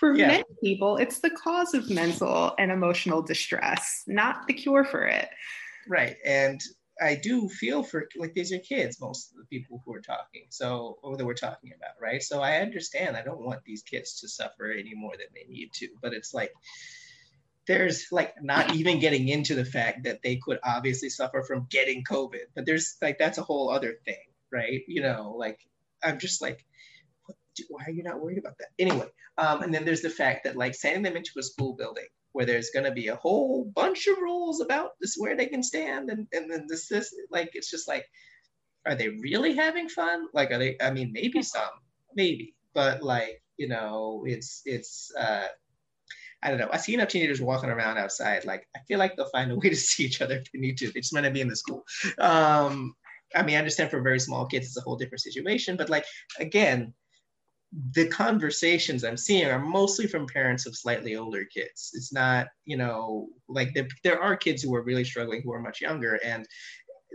For 0.00 0.16
yeah. 0.16 0.28
many 0.28 0.44
people 0.62 0.96
it's 0.96 1.20
the 1.20 1.30
cause 1.30 1.74
of 1.74 1.90
mental 1.90 2.54
and 2.58 2.70
emotional 2.70 3.22
distress 3.22 4.04
not 4.06 4.46
the 4.46 4.54
cure 4.54 4.84
for 4.84 5.06
it. 5.06 5.28
Right 5.88 6.16
and 6.24 6.60
i 7.00 7.14
do 7.14 7.46
feel 7.48 7.82
for 7.82 8.08
like 8.16 8.32
these 8.32 8.52
are 8.52 8.58
kids 8.60 8.98
most 9.00 9.30
of 9.30 9.36
the 9.36 9.44
people 9.58 9.82
who 9.84 9.92
are 9.92 10.00
talking 10.00 10.46
so 10.48 10.96
or 11.02 11.16
that 11.16 11.26
we're 11.26 11.34
talking 11.34 11.72
about 11.76 11.92
right? 12.00 12.22
So 12.22 12.40
i 12.40 12.56
understand 12.56 13.16
i 13.16 13.22
don't 13.22 13.44
want 13.44 13.60
these 13.64 13.82
kids 13.82 14.18
to 14.20 14.28
suffer 14.28 14.70
any 14.70 14.94
more 14.94 15.12
than 15.12 15.26
they 15.34 15.44
need 15.52 15.72
to 15.74 15.88
but 16.00 16.14
it's 16.14 16.32
like 16.32 16.52
there's 17.66 18.06
like 18.12 18.34
not 18.42 18.74
even 18.74 19.00
getting 19.00 19.28
into 19.28 19.54
the 19.54 19.64
fact 19.64 20.04
that 20.04 20.22
they 20.22 20.36
could 20.36 20.58
obviously 20.64 21.08
suffer 21.10 21.42
from 21.42 21.66
getting 21.70 22.04
COVID, 22.04 22.46
but 22.54 22.66
there's 22.66 22.96
like 23.02 23.18
that's 23.18 23.38
a 23.38 23.42
whole 23.42 23.70
other 23.70 23.94
thing, 24.04 24.24
right? 24.52 24.82
You 24.86 25.02
know, 25.02 25.34
like 25.36 25.60
I'm 26.02 26.18
just 26.18 26.40
like, 26.40 26.64
why 27.68 27.84
are 27.86 27.90
you 27.90 28.02
not 28.02 28.20
worried 28.20 28.38
about 28.38 28.58
that? 28.58 28.68
Anyway, 28.78 29.06
um, 29.38 29.62
and 29.62 29.74
then 29.74 29.84
there's 29.84 30.02
the 30.02 30.10
fact 30.10 30.44
that 30.44 30.56
like 30.56 30.74
sending 30.74 31.02
them 31.02 31.16
into 31.16 31.32
a 31.38 31.42
school 31.42 31.74
building 31.74 32.06
where 32.32 32.46
there's 32.46 32.70
going 32.70 32.84
to 32.84 32.92
be 32.92 33.08
a 33.08 33.16
whole 33.16 33.64
bunch 33.74 34.06
of 34.06 34.18
rules 34.18 34.60
about 34.60 34.90
this 35.00 35.16
where 35.16 35.36
they 35.36 35.46
can 35.46 35.62
stand 35.62 36.10
and 36.10 36.28
and 36.32 36.50
then 36.50 36.66
this 36.68 36.88
this 36.88 37.14
like 37.30 37.50
it's 37.54 37.70
just 37.70 37.88
like, 37.88 38.06
are 38.86 38.94
they 38.94 39.08
really 39.08 39.54
having 39.54 39.88
fun? 39.88 40.26
Like, 40.32 40.50
are 40.52 40.58
they? 40.58 40.76
I 40.80 40.92
mean, 40.92 41.12
maybe 41.12 41.42
some, 41.42 41.62
maybe, 42.14 42.54
but 42.74 43.02
like 43.02 43.42
you 43.56 43.68
know, 43.68 44.24
it's 44.26 44.62
it's. 44.64 45.12
uh 45.18 45.48
I 46.42 46.50
don't 46.50 46.58
know. 46.58 46.68
I 46.72 46.76
see 46.76 46.94
enough 46.94 47.08
teenagers 47.08 47.40
walking 47.40 47.70
around 47.70 47.98
outside. 47.98 48.44
Like, 48.44 48.68
I 48.76 48.80
feel 48.86 48.98
like 48.98 49.16
they'll 49.16 49.28
find 49.30 49.50
a 49.50 49.56
way 49.56 49.68
to 49.70 49.76
see 49.76 50.04
each 50.04 50.20
other 50.20 50.36
if 50.36 50.52
they 50.52 50.58
need 50.58 50.78
to. 50.78 50.90
They 50.90 51.00
just 51.00 51.14
might 51.14 51.22
not 51.22 51.32
be 51.32 51.40
in 51.40 51.48
the 51.48 51.56
school. 51.56 51.84
Um, 52.18 52.94
I 53.34 53.42
mean, 53.42 53.56
I 53.56 53.58
understand 53.58 53.90
for 53.90 54.00
very 54.02 54.20
small 54.20 54.46
kids, 54.46 54.66
it's 54.66 54.76
a 54.76 54.82
whole 54.82 54.96
different 54.96 55.22
situation. 55.22 55.76
But 55.76 55.90
like, 55.90 56.04
again, 56.38 56.94
the 57.92 58.06
conversations 58.06 59.02
I'm 59.02 59.16
seeing 59.16 59.46
are 59.46 59.58
mostly 59.58 60.06
from 60.06 60.26
parents 60.26 60.66
of 60.66 60.76
slightly 60.76 61.16
older 61.16 61.44
kids. 61.44 61.90
It's 61.94 62.12
not, 62.12 62.46
you 62.64 62.76
know, 62.76 63.28
like 63.48 63.74
there, 63.74 63.88
there 64.04 64.22
are 64.22 64.36
kids 64.36 64.62
who 64.62 64.74
are 64.74 64.82
really 64.82 65.04
struggling 65.04 65.42
who 65.42 65.52
are 65.52 65.60
much 65.60 65.80
younger. 65.80 66.20
And 66.24 66.46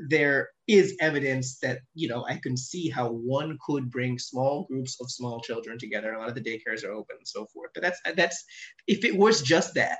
there 0.10 0.50
is 0.68 0.96
evidence 1.02 1.60
that 1.60 1.80
you 1.94 2.08
know 2.08 2.26
I 2.28 2.40
can 2.42 2.56
see 2.56 2.90
how 2.90 3.10
one 3.10 3.58
could 3.66 3.92
bring 3.92 4.18
small 4.18 4.66
groups 4.70 4.98
of 5.02 5.12
small 5.12 5.42
children 5.42 5.78
together. 5.78 6.14
A 6.14 6.20
lot 6.20 6.30
of 6.30 6.36
the 6.36 6.42
daycares 6.42 6.84
are 6.84 6.92
open 6.92 7.18
and 7.18 7.28
so 7.28 7.46
forth. 7.54 7.72
But 7.74 7.84
that's 7.84 8.00
that's 8.16 8.44
if 8.88 9.04
it 9.06 9.16
was 9.16 9.42
just 9.42 9.74
that, 9.76 10.00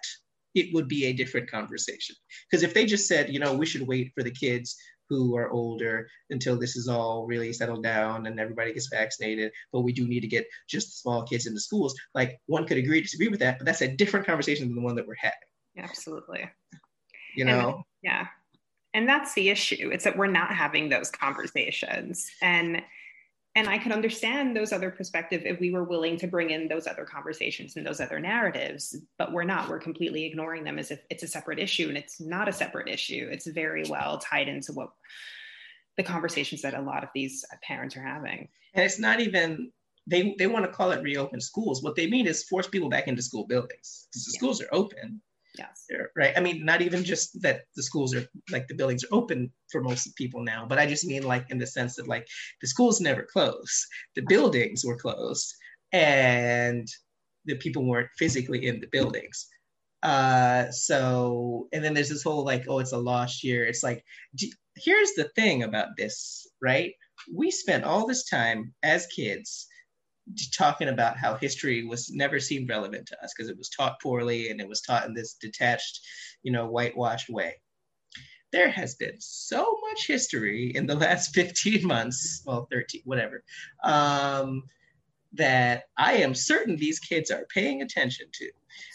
it 0.56 0.74
would 0.74 0.88
be 0.88 1.06
a 1.06 1.14
different 1.14 1.50
conversation. 1.50 2.16
Because 2.50 2.64
if 2.64 2.74
they 2.74 2.86
just 2.86 3.08
said, 3.08 3.34
you 3.34 3.40
know, 3.40 3.54
we 3.54 3.66
should 3.66 3.88
wait 3.88 4.12
for 4.16 4.24
the 4.24 4.32
kids 4.32 4.76
who 5.12 5.36
are 5.36 5.52
older 5.52 6.08
until 6.30 6.58
this 6.58 6.78
is 6.78 6.88
all 6.88 7.28
really 7.28 7.52
settled 7.52 7.84
down 7.84 8.28
and 8.28 8.40
everybody 8.40 8.72
gets 8.72 8.88
vaccinated, 8.88 9.52
but 9.74 9.82
we 9.82 9.92
do 9.92 10.08
need 10.08 10.22
to 10.22 10.28
get 10.28 10.48
just 10.70 11.02
small 11.02 11.24
kids 11.24 11.48
into 11.48 11.60
schools, 11.60 11.94
like 12.16 12.40
one 12.46 12.66
could 12.66 12.78
agree, 12.78 13.02
disagree 13.02 13.28
with 13.28 13.42
that, 13.42 13.60
but 13.60 13.66
that's 13.66 13.82
a 13.82 13.90
different 13.90 14.26
conversation 14.26 14.68
than 14.68 14.76
the 14.76 14.82
one 14.82 14.96
that 14.96 15.06
we're 15.06 15.16
having. 15.20 15.36
Absolutely. 15.78 16.50
You 17.36 17.44
know? 17.44 17.70
And, 17.70 17.84
yeah. 18.04 18.28
And 18.94 19.08
that's 19.08 19.34
the 19.34 19.50
issue. 19.50 19.90
It's 19.92 20.04
that 20.04 20.18
we're 20.18 20.28
not 20.28 20.54
having 20.54 20.90
those 20.90 21.10
conversations. 21.10 22.30
And 22.42 22.82
and 23.54 23.68
I 23.68 23.78
can 23.78 23.92
understand 23.92 24.56
those 24.56 24.72
other 24.72 24.90
perspectives 24.90 25.44
if 25.46 25.60
we 25.60 25.72
were 25.72 25.84
willing 25.84 26.16
to 26.20 26.28
bring 26.28 26.52
in 26.52 26.70
those 26.70 26.88
other 26.88 27.04
conversations 27.04 27.76
and 27.76 27.86
those 27.86 28.00
other 28.00 28.18
narratives, 28.18 28.96
but 29.18 29.34
we're 29.34 29.44
not. 29.44 29.68
We're 29.68 29.80
completely 29.80 30.24
ignoring 30.24 30.64
them 30.64 30.80
as 30.80 30.90
if 30.90 31.02
it's 31.10 31.24
a 31.24 31.28
separate 31.28 31.60
issue, 31.60 31.90
and 31.90 31.98
it's 31.98 32.22
not 32.22 32.48
a 32.48 32.54
separate 32.54 32.88
issue. 32.88 33.28
It's 33.30 33.48
very 33.48 33.84
well 33.90 34.20
tied 34.20 34.48
into 34.48 34.72
what 34.72 34.92
the 35.98 36.04
conversations 36.04 36.62
that 36.62 36.76
a 36.76 36.82
lot 36.82 37.04
of 37.04 37.10
these 37.14 37.44
parents 37.62 37.98
are 37.98 38.04
having. 38.04 38.48
And 38.74 38.86
it's 38.86 39.00
not 39.00 39.20
even 39.20 39.74
they 40.08 40.34
they 40.38 40.48
want 40.48 40.66
to 40.66 40.72
call 40.72 40.92
it 40.92 41.04
reopen 41.04 41.42
schools. 41.42 41.84
What 41.84 41.96
they 41.96 42.08
mean 42.08 42.28
is 42.28 42.44
force 42.44 42.68
people 42.68 42.90
back 42.90 43.10
into 43.10 43.22
school 43.22 43.46
buildings 43.46 44.08
because 44.10 44.26
the 44.26 44.32
yeah. 44.34 44.38
schools 44.38 44.62
are 44.62 44.70
open. 44.72 45.22
Yes. 45.58 45.86
Right. 46.16 46.34
I 46.38 46.40
mean, 46.40 46.64
not 46.64 46.82
even 46.82 47.04
just 47.04 47.42
that 47.42 47.62
the 47.76 47.84
schools 47.84 48.16
are 48.16 48.26
like 48.52 48.68
the 48.68 48.76
buildings 48.76 49.04
are 49.04 49.16
open 49.16 49.52
for 49.70 49.82
most 49.82 50.16
people 50.16 50.44
now, 50.44 50.66
but 50.66 50.80
I 50.80 50.86
just 50.86 51.06
mean 51.06 51.24
like 51.24 51.46
in 51.50 51.58
the 51.58 51.68
sense 51.68 51.96
that 51.96 52.08
like 52.08 52.26
the 52.62 52.68
schools 52.68 53.02
never 53.02 53.24
closed, 53.24 53.86
the 54.16 54.22
buildings 54.22 54.86
were 54.86 54.98
closed, 54.98 55.54
and 55.92 56.88
the 57.46 57.56
people 57.58 57.86
weren't 57.86 58.10
physically 58.18 58.66
in 58.68 58.80
the 58.80 58.88
buildings. 58.92 59.48
Uh, 60.04 60.72
so, 60.72 61.68
and 61.74 61.84
then 61.84 61.94
there's 61.94 62.10
this 62.10 62.24
whole 62.24 62.46
like, 62.46 62.66
oh, 62.68 62.80
it's 62.80 62.94
a 62.94 62.98
lost 62.98 63.44
year. 63.44 63.66
It's 63.66 63.84
like, 63.84 64.04
here's 64.78 65.12
the 65.14 65.30
thing 65.36 65.64
about 65.64 65.90
this, 65.98 66.48
right? 66.62 66.94
We 67.34 67.52
spent 67.52 67.84
all 67.84 68.08
this 68.08 68.28
time 68.30 68.74
as 68.84 69.06
kids 69.08 69.68
talking 70.52 70.90
about 70.90 71.18
how 71.18 71.36
history 71.36 71.84
was 71.84 72.12
never 72.12 72.40
seemed 72.40 72.70
relevant 72.70 73.08
to 73.08 73.24
us 73.24 73.34
because 73.36 73.50
it 73.50 73.58
was 73.58 73.70
taught 73.70 74.02
poorly 74.02 74.50
and 74.50 74.60
it 74.60 74.68
was 74.68 74.82
taught 74.82 75.06
in 75.06 75.14
this 75.14 75.34
detached, 75.36 76.02
you 76.44 76.52
know, 76.52 76.68
whitewashed 76.68 77.30
way. 77.30 77.56
There 78.52 78.70
has 78.70 78.96
been 78.96 79.16
so 79.20 79.78
much 79.88 80.08
history 80.08 80.72
in 80.76 80.86
the 80.86 80.96
last 81.06 81.34
15 81.34 81.86
months, 81.86 82.44
well, 82.46 82.68
13, 82.72 83.02
whatever, 83.06 83.44
um, 83.84 84.64
that 85.34 85.84
I 85.98 86.14
am 86.14 86.36
certain 86.36 86.76
these 86.76 87.00
kids 87.00 87.32
are 87.32 87.46
paying 87.54 87.82
attention 87.82 88.28
to. 88.34 88.50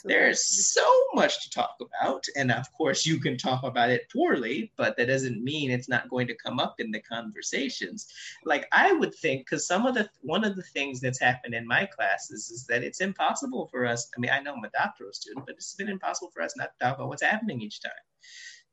There's 0.04 0.42
so 0.72 0.86
much 1.14 1.42
to 1.42 1.50
talk 1.50 1.76
about. 1.80 2.24
And 2.36 2.50
of 2.50 2.70
course, 2.72 3.06
you 3.06 3.18
can 3.20 3.36
talk 3.36 3.62
about 3.62 3.90
it 3.90 4.10
poorly, 4.12 4.72
but 4.76 4.96
that 4.96 5.06
doesn't 5.06 5.42
mean 5.42 5.70
it's 5.70 5.88
not 5.88 6.08
going 6.08 6.26
to 6.28 6.34
come 6.34 6.58
up 6.58 6.76
in 6.78 6.90
the 6.90 7.00
conversations. 7.00 8.06
Like 8.44 8.66
I 8.72 8.92
would 8.92 9.14
think, 9.14 9.46
because 9.46 9.66
some 9.66 9.86
of 9.86 9.94
the, 9.94 10.08
one 10.20 10.44
of 10.44 10.56
the 10.56 10.62
things 10.62 11.00
that's 11.00 11.20
happened 11.20 11.54
in 11.54 11.66
my 11.66 11.86
classes 11.86 12.50
is 12.50 12.66
that 12.66 12.84
it's 12.84 13.00
impossible 13.00 13.68
for 13.68 13.86
us. 13.86 14.08
I 14.16 14.20
mean, 14.20 14.30
I 14.30 14.40
know 14.40 14.54
I'm 14.54 14.64
a 14.64 14.70
doctoral 14.70 15.12
student, 15.12 15.46
but 15.46 15.56
it's 15.56 15.74
been 15.74 15.88
impossible 15.88 16.30
for 16.32 16.42
us 16.42 16.54
not 16.56 16.70
to 16.78 16.84
talk 16.84 16.96
about 16.96 17.08
what's 17.08 17.22
happening 17.22 17.60
each 17.60 17.82
time. 17.82 17.92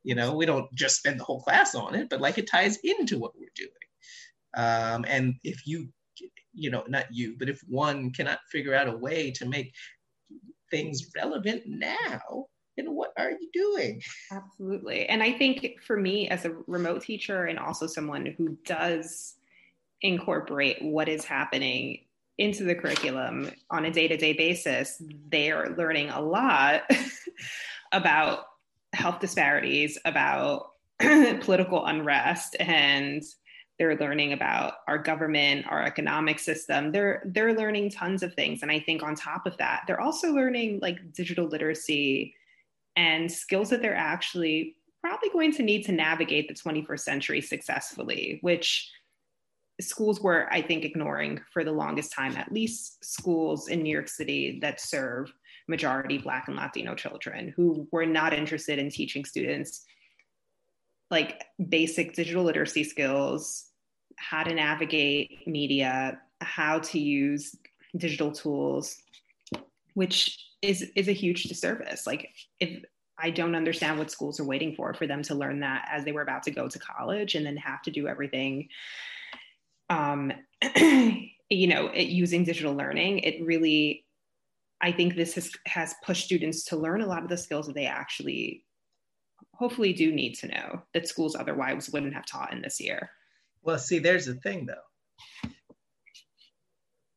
You 0.03 0.15
know, 0.15 0.35
we 0.35 0.45
don't 0.45 0.73
just 0.73 0.97
spend 0.97 1.19
the 1.19 1.23
whole 1.23 1.41
class 1.41 1.75
on 1.75 1.95
it, 1.95 2.09
but 2.09 2.21
like 2.21 2.37
it 2.37 2.49
ties 2.49 2.77
into 2.83 3.19
what 3.19 3.37
we're 3.37 3.49
doing. 3.55 3.69
Um, 4.55 5.05
and 5.07 5.35
if 5.43 5.65
you 5.65 5.89
you 6.53 6.69
know, 6.69 6.83
not 6.87 7.05
you, 7.11 7.35
but 7.37 7.49
if 7.49 7.61
one 7.67 8.11
cannot 8.11 8.39
figure 8.51 8.75
out 8.75 8.87
a 8.87 8.97
way 8.97 9.31
to 9.31 9.45
make 9.45 9.73
things 10.69 11.09
relevant 11.15 11.63
now, 11.65 12.47
then 12.77 12.93
what 12.93 13.13
are 13.17 13.31
you 13.31 13.49
doing? 13.53 14.01
Absolutely. 14.31 15.07
And 15.07 15.21
I 15.21 15.31
think 15.33 15.81
for 15.85 15.97
me 15.97 16.29
as 16.29 16.45
a 16.45 16.55
remote 16.67 17.03
teacher 17.03 17.45
and 17.45 17.59
also 17.59 17.87
someone 17.87 18.33
who 18.37 18.57
does 18.65 19.35
incorporate 20.01 20.81
what 20.81 21.07
is 21.07 21.23
happening 21.23 21.99
into 22.37 22.63
the 22.63 22.75
curriculum 22.75 23.51
on 23.69 23.85
a 23.85 23.91
day-to-day 23.91 24.33
basis, 24.33 25.01
they 25.29 25.51
are 25.51 25.75
learning 25.77 26.09
a 26.09 26.19
lot 26.19 26.83
about 27.91 28.45
health 28.93 29.19
disparities, 29.19 29.97
about 30.05 30.71
political 30.99 31.85
unrest 31.85 32.55
and 32.59 33.23
they're 33.79 33.97
learning 33.97 34.33
about 34.33 34.75
our 34.87 34.97
government 34.97 35.65
our 35.67 35.83
economic 35.83 36.39
system 36.39 36.91
they're 36.91 37.23
they're 37.25 37.53
learning 37.53 37.89
tons 37.89 38.23
of 38.23 38.33
things. 38.33 38.61
And 38.61 38.71
i 38.71 38.79
think 38.79 39.03
on 39.03 39.15
top 39.15 39.45
of 39.45 39.57
that 39.57 39.83
they're 39.87 40.01
also 40.01 40.31
learning 40.31 40.79
like 40.81 41.13
digital 41.13 41.47
literacy 41.47 42.35
and 42.95 43.31
skills 43.31 43.69
that 43.69 43.81
they're 43.81 43.95
actually 43.95 44.75
probably 45.01 45.29
going 45.29 45.51
to 45.53 45.63
need 45.63 45.83
to 45.85 45.91
navigate 45.91 46.47
the 46.47 46.53
21st 46.53 46.99
century 46.99 47.41
successfully 47.41 48.39
which 48.41 48.91
schools 49.81 50.21
were 50.21 50.47
i 50.51 50.61
think 50.61 50.85
ignoring 50.85 51.41
for 51.51 51.63
the 51.63 51.71
longest 51.71 52.11
time 52.13 52.37
at 52.37 52.51
least 52.51 53.03
schools 53.03 53.67
in 53.69 53.81
new 53.81 53.91
york 53.91 54.07
city 54.07 54.59
that 54.61 54.79
serve 54.79 55.33
majority 55.67 56.17
black 56.17 56.47
and 56.47 56.55
latino 56.57 56.93
children 56.93 57.51
who 57.55 57.87
were 57.91 58.05
not 58.05 58.33
interested 58.33 58.77
in 58.77 58.89
teaching 58.89 59.25
students 59.25 59.85
like 61.13 61.45
basic 61.69 62.15
digital 62.15 62.43
literacy 62.43 62.83
skills, 62.83 63.69
how 64.17 64.43
to 64.43 64.53
navigate 64.53 65.47
media, 65.47 66.19
how 66.41 66.79
to 66.79 66.99
use 66.99 67.55
digital 67.95 68.31
tools, 68.31 68.97
which 69.93 70.37
is 70.63 70.89
is 70.95 71.07
a 71.07 71.13
huge 71.13 71.43
disservice. 71.43 72.07
Like 72.07 72.29
if 72.59 72.83
I 73.19 73.29
don't 73.29 73.53
understand 73.55 73.99
what 73.99 74.09
schools 74.09 74.39
are 74.39 74.45
waiting 74.45 74.75
for 74.75 74.91
for 74.95 75.05
them 75.05 75.21
to 75.23 75.35
learn 75.35 75.59
that 75.59 75.87
as 75.91 76.03
they 76.03 76.11
were 76.11 76.23
about 76.23 76.41
to 76.43 76.51
go 76.51 76.67
to 76.67 76.79
college 76.79 77.35
and 77.35 77.45
then 77.45 77.57
have 77.57 77.83
to 77.83 77.91
do 77.91 78.07
everything 78.07 78.69
um 79.91 80.33
you 81.49 81.67
know, 81.67 81.87
it, 81.87 82.07
using 82.07 82.43
digital 82.43 82.73
learning, 82.73 83.19
it 83.19 83.45
really 83.45 84.05
I 84.81 84.91
think 84.91 85.15
this 85.15 85.35
has 85.35 85.51
has 85.65 85.93
pushed 86.03 86.25
students 86.25 86.65
to 86.65 86.75
learn 86.75 87.01
a 87.01 87.07
lot 87.07 87.23
of 87.23 87.29
the 87.29 87.37
skills 87.37 87.67
that 87.67 87.75
they 87.75 87.85
actually 87.85 88.65
hopefully 89.55 89.93
do 89.93 90.11
need 90.11 90.33
to 90.35 90.47
know 90.47 90.81
that 90.93 91.07
schools 91.07 91.35
otherwise 91.35 91.89
wouldn't 91.89 92.13
have 92.13 92.25
taught 92.25 92.53
in 92.53 92.61
this 92.61 92.79
year. 92.79 93.09
Well, 93.61 93.77
see, 93.77 93.99
there's 93.99 94.25
the 94.25 94.35
thing 94.35 94.65
though. 94.65 95.51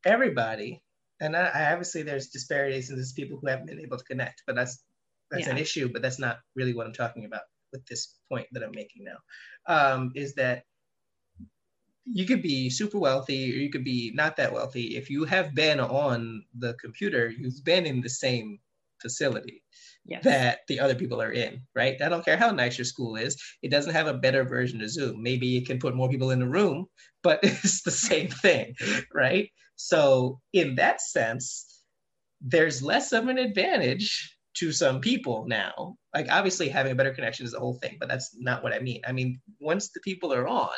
Everybody, 0.05 0.83
and 1.21 1.37
I, 1.37 1.47
I 1.47 1.73
obviously 1.73 2.03
there's 2.03 2.29
disparities 2.29 2.91
in 2.91 2.97
this 2.97 3.13
people 3.13 3.39
who 3.41 3.49
haven't 3.49 3.67
been 3.67 3.81
able 3.81 3.99
to 3.99 4.05
connect, 4.05 4.43
but 4.47 4.55
that's 4.55 4.83
that's 5.31 5.47
yeah. 5.47 5.53
an 5.53 5.59
issue. 5.59 5.91
But 5.93 6.03
that's 6.03 6.21
not 6.21 6.39
really 6.55 6.75
what 6.75 6.87
I'm 6.87 6.93
talking 6.93 7.25
about 7.25 7.43
with 7.73 7.85
this 7.87 8.15
point 8.31 8.47
that 8.53 8.63
I'm 8.63 8.73
making 8.73 9.05
now. 9.05 9.17
Um, 9.67 10.13
is 10.15 10.35
that 10.35 10.63
you 12.05 12.25
could 12.25 12.43
be 12.43 12.71
super 12.71 12.99
wealthy 12.99 13.53
or 13.53 13.57
you 13.57 13.71
could 13.71 13.83
be 13.83 14.13
not 14.15 14.37
that 14.37 14.53
wealthy. 14.53 14.97
If 14.97 15.11
you 15.11 15.25
have 15.25 15.57
been 15.57 15.81
on 15.81 16.45
the 16.57 16.75
computer, 16.75 17.29
you've 17.29 17.65
been 17.65 17.85
in 17.85 18.01
the 18.01 18.09
same 18.09 18.61
facility 19.03 19.65
yes. 20.07 20.25
that 20.25 20.61
the 20.69 20.81
other 20.81 20.95
people 20.95 21.21
are 21.21 21.33
in, 21.33 21.61
right? 21.75 22.01
I 22.01 22.09
don't 22.09 22.25
care 22.25 22.37
how 22.37 22.51
nice 22.51 22.79
your 22.79 22.85
school 22.85 23.17
is. 23.17 23.41
It 23.63 23.71
doesn't 23.71 23.93
have 23.93 24.07
a 24.07 24.15
better 24.15 24.45
version 24.45 24.81
of 24.83 24.91
Zoom. 24.91 25.23
Maybe 25.23 25.57
it 25.57 25.67
can 25.67 25.79
put 25.79 25.95
more 25.95 26.09
people 26.09 26.31
in 26.31 26.39
the 26.39 26.49
room, 26.49 26.87
but 27.23 27.41
it's 27.43 27.83
the 27.83 27.91
same 27.91 28.29
thing, 28.29 28.75
right? 29.13 29.51
So, 29.77 30.41
in 30.53 30.75
that 30.77 31.01
sense, 31.01 31.83
there's 32.41 32.83
less 32.83 33.13
of 33.13 33.29
an 33.29 33.39
advantage 33.39 34.37
to 34.55 34.73
some 34.73 35.01
people 35.01 35.45
now. 35.47 35.97
Like, 36.15 36.29
obviously, 36.31 36.69
having 36.69 36.93
a 36.93 36.95
better 36.95 37.13
connection 37.13 37.45
is 37.45 37.53
the 37.53 37.61
whole 37.61 37.79
thing, 37.83 37.97
but 38.01 38.09
that's 38.09 38.35
not 38.39 38.63
what 38.63 38.73
I 38.73 38.79
mean. 38.79 39.03
I 39.07 39.13
mean, 39.13 39.41
once 39.61 39.91
the 39.91 40.01
people 40.01 40.33
are 40.33 40.49
on, 40.49 40.77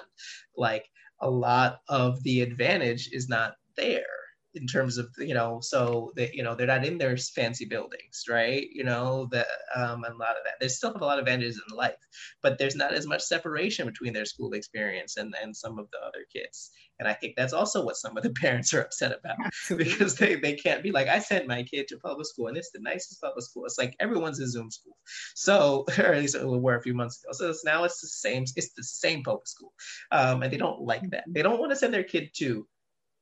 like, 0.57 0.89
a 1.21 1.31
lot 1.31 1.79
of 1.89 2.23
the 2.23 2.43
advantage 2.43 3.11
is 3.13 3.29
not 3.29 3.55
there 3.77 4.18
in 4.59 4.67
terms 4.67 4.99
of 4.99 5.09
you 5.19 5.35
know 5.35 5.61
so 5.63 6.13
that 6.17 6.35
you 6.35 6.43
know 6.43 6.55
they're 6.55 6.67
not 6.67 6.85
in 6.85 6.99
their 6.99 7.17
fancy 7.17 7.65
buildings 7.65 8.25
right? 8.29 8.69
You 8.73 8.85
know 8.85 9.29
the 9.31 9.47
um 9.75 10.05
and 10.05 10.15
a 10.15 10.19
lot 10.19 10.37
of 10.37 10.45
that 10.45 10.55
they 10.61 10.69
still 10.69 10.93
have 10.93 11.03
a 11.03 11.05
lot 11.05 11.19
of 11.19 11.25
advantages 11.25 11.61
in 11.69 11.77
life 11.77 11.95
but 12.43 12.59
there's 12.59 12.77
not 12.77 12.93
as 12.93 13.07
much 13.07 13.23
separation 13.23 13.87
between 13.87 14.13
their 14.13 14.25
school 14.25 14.53
experience 14.53 15.17
and 15.17 15.35
and 15.43 15.57
some 15.57 15.79
of 15.79 15.89
the 15.93 15.99
other 15.99 16.25
kids. 16.33 16.71
And 16.99 17.07
i 17.07 17.13
think 17.13 17.37
that's 17.37 17.53
also 17.53 17.85
what 17.85 17.97
some 17.97 18.17
of 18.17 18.23
the 18.23 18.31
parents 18.43 18.75
are 18.75 18.81
upset 18.81 19.13
about 19.19 19.37
Absolutely. 19.45 19.93
because 19.93 20.17
they 20.17 20.35
they 20.35 20.55
can't 20.55 20.83
be 20.83 20.91
like 20.91 21.09
i 21.09 21.19
sent 21.19 21.47
my 21.47 21.63
kid 21.63 21.87
to 21.89 21.99
public 21.99 22.27
school 22.27 22.49
and 22.49 22.57
it's 22.57 22.73
the 22.73 22.81
nicest 22.81 23.21
public 23.21 23.45
school. 23.45 23.65
It's 23.67 23.79
like 23.79 23.95
everyone's 24.01 24.41
in 24.41 24.49
zoom 24.49 24.71
school. 24.71 24.97
So 25.35 25.85
or 25.99 26.13
at 26.13 26.19
least 26.19 26.35
it 26.35 26.47
were 26.47 26.77
a 26.77 26.83
few 26.83 26.95
months 26.95 27.23
ago. 27.23 27.33
So 27.33 27.51
it's, 27.51 27.65
now 27.65 27.85
it's 27.85 28.01
the 28.01 28.09
same 28.09 28.45
it's 28.57 28.73
the 28.75 28.83
same 28.83 29.23
public 29.23 29.49
school. 29.49 29.73
Um 30.11 30.43
and 30.43 30.53
they 30.53 30.57
don't 30.57 30.81
like 30.81 31.09
that. 31.11 31.25
They 31.29 31.43
don't 31.43 31.61
want 31.61 31.71
to 31.71 31.77
send 31.77 31.95
their 31.95 32.05
kid 32.05 32.31
to 32.39 32.67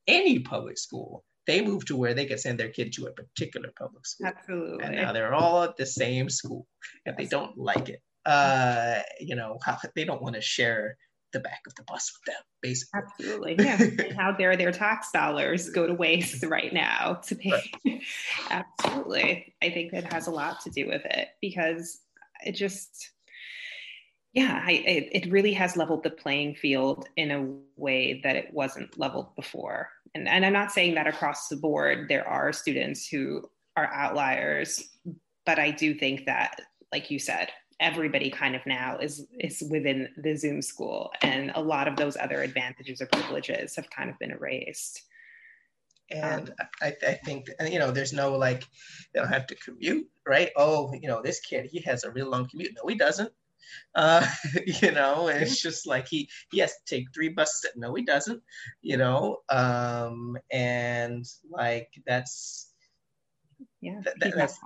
any 0.07 0.39
public 0.39 0.79
school, 0.79 1.25
they 1.47 1.65
move 1.65 1.85
to 1.87 1.97
where 1.97 2.15
they 2.15 2.27
can 2.27 2.39
send 2.39 2.59
their 2.59 2.71
kid 2.71 2.93
to 2.95 3.07
a 3.07 3.13
particular 3.13 3.71
public 3.79 4.07
school. 4.07 4.27
Absolutely. 4.27 4.85
And 4.85 4.97
now 4.97 5.13
they're 5.13 5.35
all 5.35 5.63
at 5.63 5.77
the 5.77 5.87
same 5.87 6.29
school 6.29 6.67
and 7.05 7.17
they 7.17 7.27
don't 7.27 7.57
like 7.57 7.89
it. 7.89 8.03
Uh, 8.25 9.01
you 9.21 9.37
know, 9.37 9.59
how, 9.65 9.79
they 9.95 10.05
don't 10.05 10.23
want 10.23 10.35
to 10.35 10.41
share 10.41 10.97
the 11.33 11.41
back 11.41 11.61
of 11.67 11.75
the 11.77 11.85
bus 11.85 12.13
with 12.15 12.35
them, 12.35 12.43
basically. 12.63 13.01
Absolutely. 13.01 13.57
Yeah. 13.59 14.13
how 14.17 14.33
dare 14.33 14.57
their 14.57 14.73
tax 14.73 15.13
dollars 15.13 15.71
go 15.71 15.87
to 15.87 15.95
waste 15.95 16.45
right 16.45 16.73
now 16.73 17.21
to 17.27 17.35
pay? 17.37 17.63
Right. 17.85 18.03
Absolutely. 18.51 19.55
I 19.63 19.71
think 19.71 19.93
it 19.93 20.13
has 20.13 20.27
a 20.27 20.33
lot 20.33 20.61
to 20.63 20.71
do 20.71 20.87
with 20.89 21.05
it 21.05 21.29
because 21.41 22.01
it 22.45 22.53
just, 22.53 23.13
yeah, 24.37 24.63
I, 24.63 24.73
it, 24.87 25.33
really 25.33 25.55
has 25.55 25.79
leveled 25.79 26.03
the 26.03 26.11
playing 26.11 26.57
field 26.57 27.09
in 27.17 27.31
a 27.31 27.49
way 27.81 28.21
that 28.23 28.37
it 28.37 28.53
wasn't 28.53 28.99
leveled 28.99 29.35
before. 29.35 29.89
And, 30.15 30.29
and 30.29 30.45
I'm 30.45 30.53
not 30.53 30.73
saying 30.73 30.95
that 30.97 31.07
across 31.07 31.49
the 31.49 31.57
board, 31.57 32.11
there 32.11 32.29
are 32.29 32.53
students 32.53 33.09
who 33.09 33.49
are 33.79 33.91
outliers, 33.95 34.91
but 35.47 35.59
I 35.59 35.71
do 35.71 35.95
think 35.95 36.27
that, 36.27 36.61
like 36.93 37.11
you 37.11 37.19
said, 37.19 37.49
everybody 37.81 38.29
kind 38.29 38.55
of 38.55 38.61
now 38.67 38.99
is 38.99 39.27
is 39.41 39.65
within 39.71 40.09
the 40.19 40.37
Zoom 40.37 40.61
school, 40.61 41.13
and 41.23 41.51
a 41.55 41.61
lot 41.63 41.89
of 41.89 41.97
those 41.97 42.19
other 42.19 42.43
advantages 42.43 43.01
or 43.01 43.07
privileges 43.07 43.75
have 43.75 43.89
kind 43.89 44.11
of 44.11 44.19
been 44.19 44.33
erased. 44.33 45.03
And 46.11 46.53
I 46.83 46.91
think 47.25 47.47
you 47.67 47.79
know, 47.79 47.91
there's 47.91 48.13
no 48.13 48.37
like 48.37 48.65
they 49.15 49.21
don't 49.21 49.33
have 49.33 49.47
to 49.47 49.55
commute, 49.55 50.07
right? 50.27 50.51
Oh, 50.57 50.93
you 50.93 51.09
know, 51.09 51.23
this 51.23 51.41
kid 51.41 51.71
he 51.73 51.81
has 51.81 52.05
a 52.05 52.11
real 52.11 52.29
long 52.29 52.47
commute. 52.51 52.73
No, 52.77 52.87
he 52.87 52.97
doesn't. 52.97 53.33
Uh, 53.95 54.27
you 54.67 54.93
know, 54.93 55.29
it's 55.29 55.61
just 55.61 55.87
like 55.87 56.09
he 56.09 56.29
he 56.51 56.59
has 56.59 56.73
to 56.73 56.97
take 56.97 57.13
three 57.15 57.29
buses. 57.29 57.71
No, 57.77 57.95
he 57.95 58.05
doesn't. 58.05 58.43
You 58.83 58.97
know, 58.97 59.39
um, 59.49 60.37
and 60.51 61.25
like 61.51 61.91
that's 62.07 62.73
yeah, 63.81 64.01
that, 64.05 64.35
that's 64.35 64.59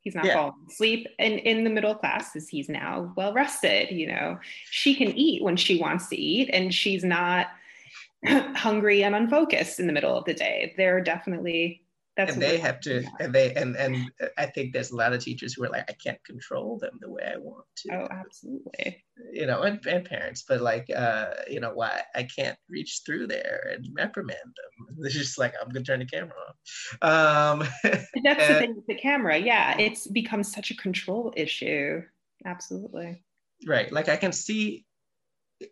he's 0.00 0.14
not 0.14 0.24
yeah. 0.24 0.34
falling 0.34 0.54
asleep 0.68 1.06
and 1.18 1.34
in 1.40 1.64
the 1.64 1.70
middle 1.70 1.94
classes 1.94 2.48
he's 2.48 2.68
now 2.68 3.12
well 3.16 3.32
rested 3.32 3.90
you 3.90 4.06
know 4.06 4.38
she 4.70 4.94
can 4.94 5.08
eat 5.08 5.42
when 5.42 5.56
she 5.56 5.78
wants 5.78 6.08
to 6.08 6.16
eat 6.16 6.48
and 6.52 6.74
she's 6.74 7.04
not 7.04 7.48
hungry 8.26 9.02
and 9.04 9.14
unfocused 9.14 9.78
in 9.78 9.86
the 9.86 9.92
middle 9.92 10.16
of 10.16 10.24
the 10.24 10.34
day 10.34 10.74
there 10.76 10.96
are 10.96 11.02
definitely 11.02 11.82
that's 12.20 12.34
and 12.34 12.42
they 12.42 12.58
have 12.58 12.80
to 12.80 13.04
and 13.18 13.32
they 13.32 13.54
and 13.54 13.76
and 13.76 14.10
i 14.36 14.46
think 14.46 14.72
there's 14.72 14.90
a 14.90 14.96
lot 14.96 15.12
of 15.12 15.22
teachers 15.22 15.54
who 15.54 15.64
are 15.64 15.68
like 15.68 15.88
i 15.88 15.94
can't 16.04 16.22
control 16.24 16.78
them 16.78 16.98
the 17.00 17.10
way 17.10 17.22
i 17.34 17.38
want 17.38 17.64
to. 17.76 17.94
Oh 17.94 18.08
absolutely. 18.10 19.02
You 19.32 19.46
know 19.46 19.62
and, 19.62 19.84
and 19.86 20.04
parents 20.04 20.44
but 20.46 20.60
like 20.60 20.86
uh 20.94 21.30
you 21.48 21.60
know 21.60 21.72
why 21.72 22.02
i 22.14 22.24
can't 22.24 22.58
reach 22.68 23.02
through 23.04 23.26
there 23.26 23.72
and 23.72 23.86
reprimand 23.94 24.38
them. 24.38 24.96
It's 25.04 25.14
just 25.14 25.38
like 25.38 25.54
i'm 25.60 25.70
gonna 25.70 25.84
turn 25.84 26.00
the 26.00 26.06
camera 26.06 26.32
on. 27.02 27.60
Um 27.62 27.68
that's 27.84 28.04
and, 28.24 28.54
the 28.54 28.58
thing 28.58 28.76
with 28.76 28.86
the 28.86 28.96
camera. 28.96 29.38
Yeah 29.38 29.78
it's 29.78 30.06
become 30.06 30.42
such 30.42 30.70
a 30.70 30.76
control 30.76 31.32
issue. 31.36 32.02
Absolutely. 32.44 33.22
Right. 33.66 33.90
Like 33.90 34.08
i 34.08 34.16
can 34.16 34.32
see 34.32 34.84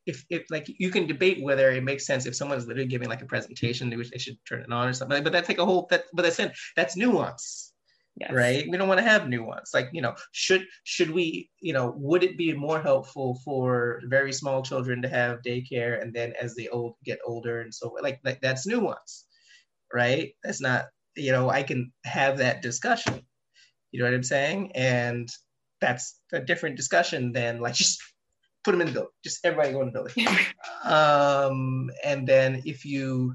if, 0.06 0.24
if 0.30 0.46
like 0.50 0.66
you 0.68 0.90
can 0.90 1.06
debate 1.06 1.42
whether 1.42 1.70
it 1.70 1.84
makes 1.84 2.06
sense 2.06 2.26
if 2.26 2.36
someone's 2.36 2.66
literally 2.66 2.88
giving 2.88 3.08
like 3.08 3.22
a 3.22 3.26
presentation, 3.26 3.96
which 3.96 4.10
they 4.10 4.18
should 4.18 4.38
turn 4.46 4.60
it 4.60 4.72
on 4.72 4.88
or 4.88 4.92
something. 4.92 5.22
But 5.22 5.32
that's 5.32 5.48
like 5.48 5.58
a 5.58 5.64
whole 5.64 5.86
that. 5.90 6.04
But 6.12 6.22
that's 6.22 6.38
it. 6.38 6.52
That's 6.76 6.96
nuance. 6.96 7.72
Yes. 8.20 8.32
right 8.32 8.64
we 8.68 8.76
don't 8.76 8.88
want 8.88 8.98
to 8.98 9.06
have 9.06 9.28
nuance 9.28 9.72
like 9.72 9.90
you 9.92 10.02
know 10.02 10.16
should 10.32 10.66
should 10.82 11.10
we 11.10 11.50
you 11.60 11.72
know 11.72 11.94
would 11.96 12.24
it 12.24 12.36
be 12.36 12.52
more 12.52 12.80
helpful 12.80 13.38
for 13.44 14.00
very 14.06 14.32
small 14.32 14.60
children 14.60 15.02
to 15.02 15.08
have 15.08 15.42
daycare 15.42 16.02
and 16.02 16.12
then 16.12 16.32
as 16.40 16.56
they 16.56 16.66
old 16.66 16.94
get 17.04 17.20
older 17.24 17.60
and 17.60 17.72
so 17.72 17.94
like, 18.02 18.18
like 18.24 18.40
that's 18.40 18.66
nuance 18.66 19.26
right 19.94 20.32
that's 20.42 20.60
not 20.60 20.86
you 21.14 21.30
know 21.30 21.48
i 21.48 21.62
can 21.62 21.92
have 22.04 22.38
that 22.38 22.60
discussion 22.60 23.20
you 23.92 24.00
know 24.00 24.06
what 24.06 24.14
i'm 24.14 24.24
saying 24.24 24.72
and 24.74 25.28
that's 25.80 26.18
a 26.32 26.40
different 26.40 26.76
discussion 26.76 27.30
than 27.30 27.60
like 27.60 27.74
just 27.74 28.02
put 28.64 28.72
them 28.72 28.80
in 28.80 28.88
the 28.88 28.92
building. 28.92 29.10
Just 29.24 29.44
everybody 29.44 29.72
go 29.72 29.82
in 29.82 29.92
the 29.92 29.92
building. 29.92 30.26
um, 30.84 31.90
and 32.04 32.26
then 32.26 32.62
if 32.64 32.84
you 32.84 33.34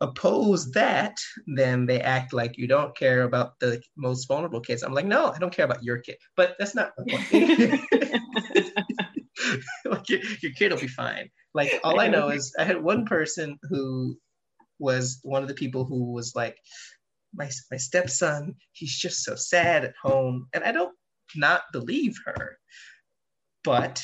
oppose 0.00 0.70
that, 0.72 1.16
then 1.46 1.86
they 1.86 2.00
act 2.00 2.32
like 2.32 2.56
you 2.56 2.66
don't 2.66 2.96
care 2.96 3.22
about 3.22 3.58
the 3.60 3.82
most 3.96 4.26
vulnerable 4.26 4.60
kids. 4.60 4.82
I'm 4.82 4.94
like, 4.94 5.06
no, 5.06 5.26
I 5.26 5.38
don't 5.38 5.54
care 5.54 5.66
about 5.66 5.84
your 5.84 5.98
kid. 5.98 6.16
But 6.36 6.56
that's 6.58 6.74
not 6.74 6.92
the 6.96 7.04
point. 7.04 7.80
like 9.84 10.08
your, 10.08 10.20
your 10.42 10.52
kid 10.52 10.72
will 10.72 10.80
be 10.80 10.88
fine. 10.88 11.28
Like 11.52 11.80
all 11.84 12.00
I 12.00 12.08
know 12.08 12.28
is 12.28 12.54
I 12.58 12.64
had 12.64 12.82
one 12.82 13.04
person 13.04 13.58
who 13.68 14.16
was 14.78 15.20
one 15.22 15.42
of 15.42 15.48
the 15.48 15.54
people 15.54 15.84
who 15.84 16.12
was 16.12 16.34
like, 16.34 16.56
my 17.34 17.48
my 17.70 17.76
stepson, 17.76 18.56
he's 18.72 18.96
just 18.96 19.22
so 19.22 19.34
sad 19.36 19.84
at 19.84 19.94
home, 20.02 20.48
and 20.52 20.64
I 20.64 20.72
don't 20.72 20.94
not 21.36 21.62
believe 21.72 22.16
her, 22.26 22.58
but 23.62 24.02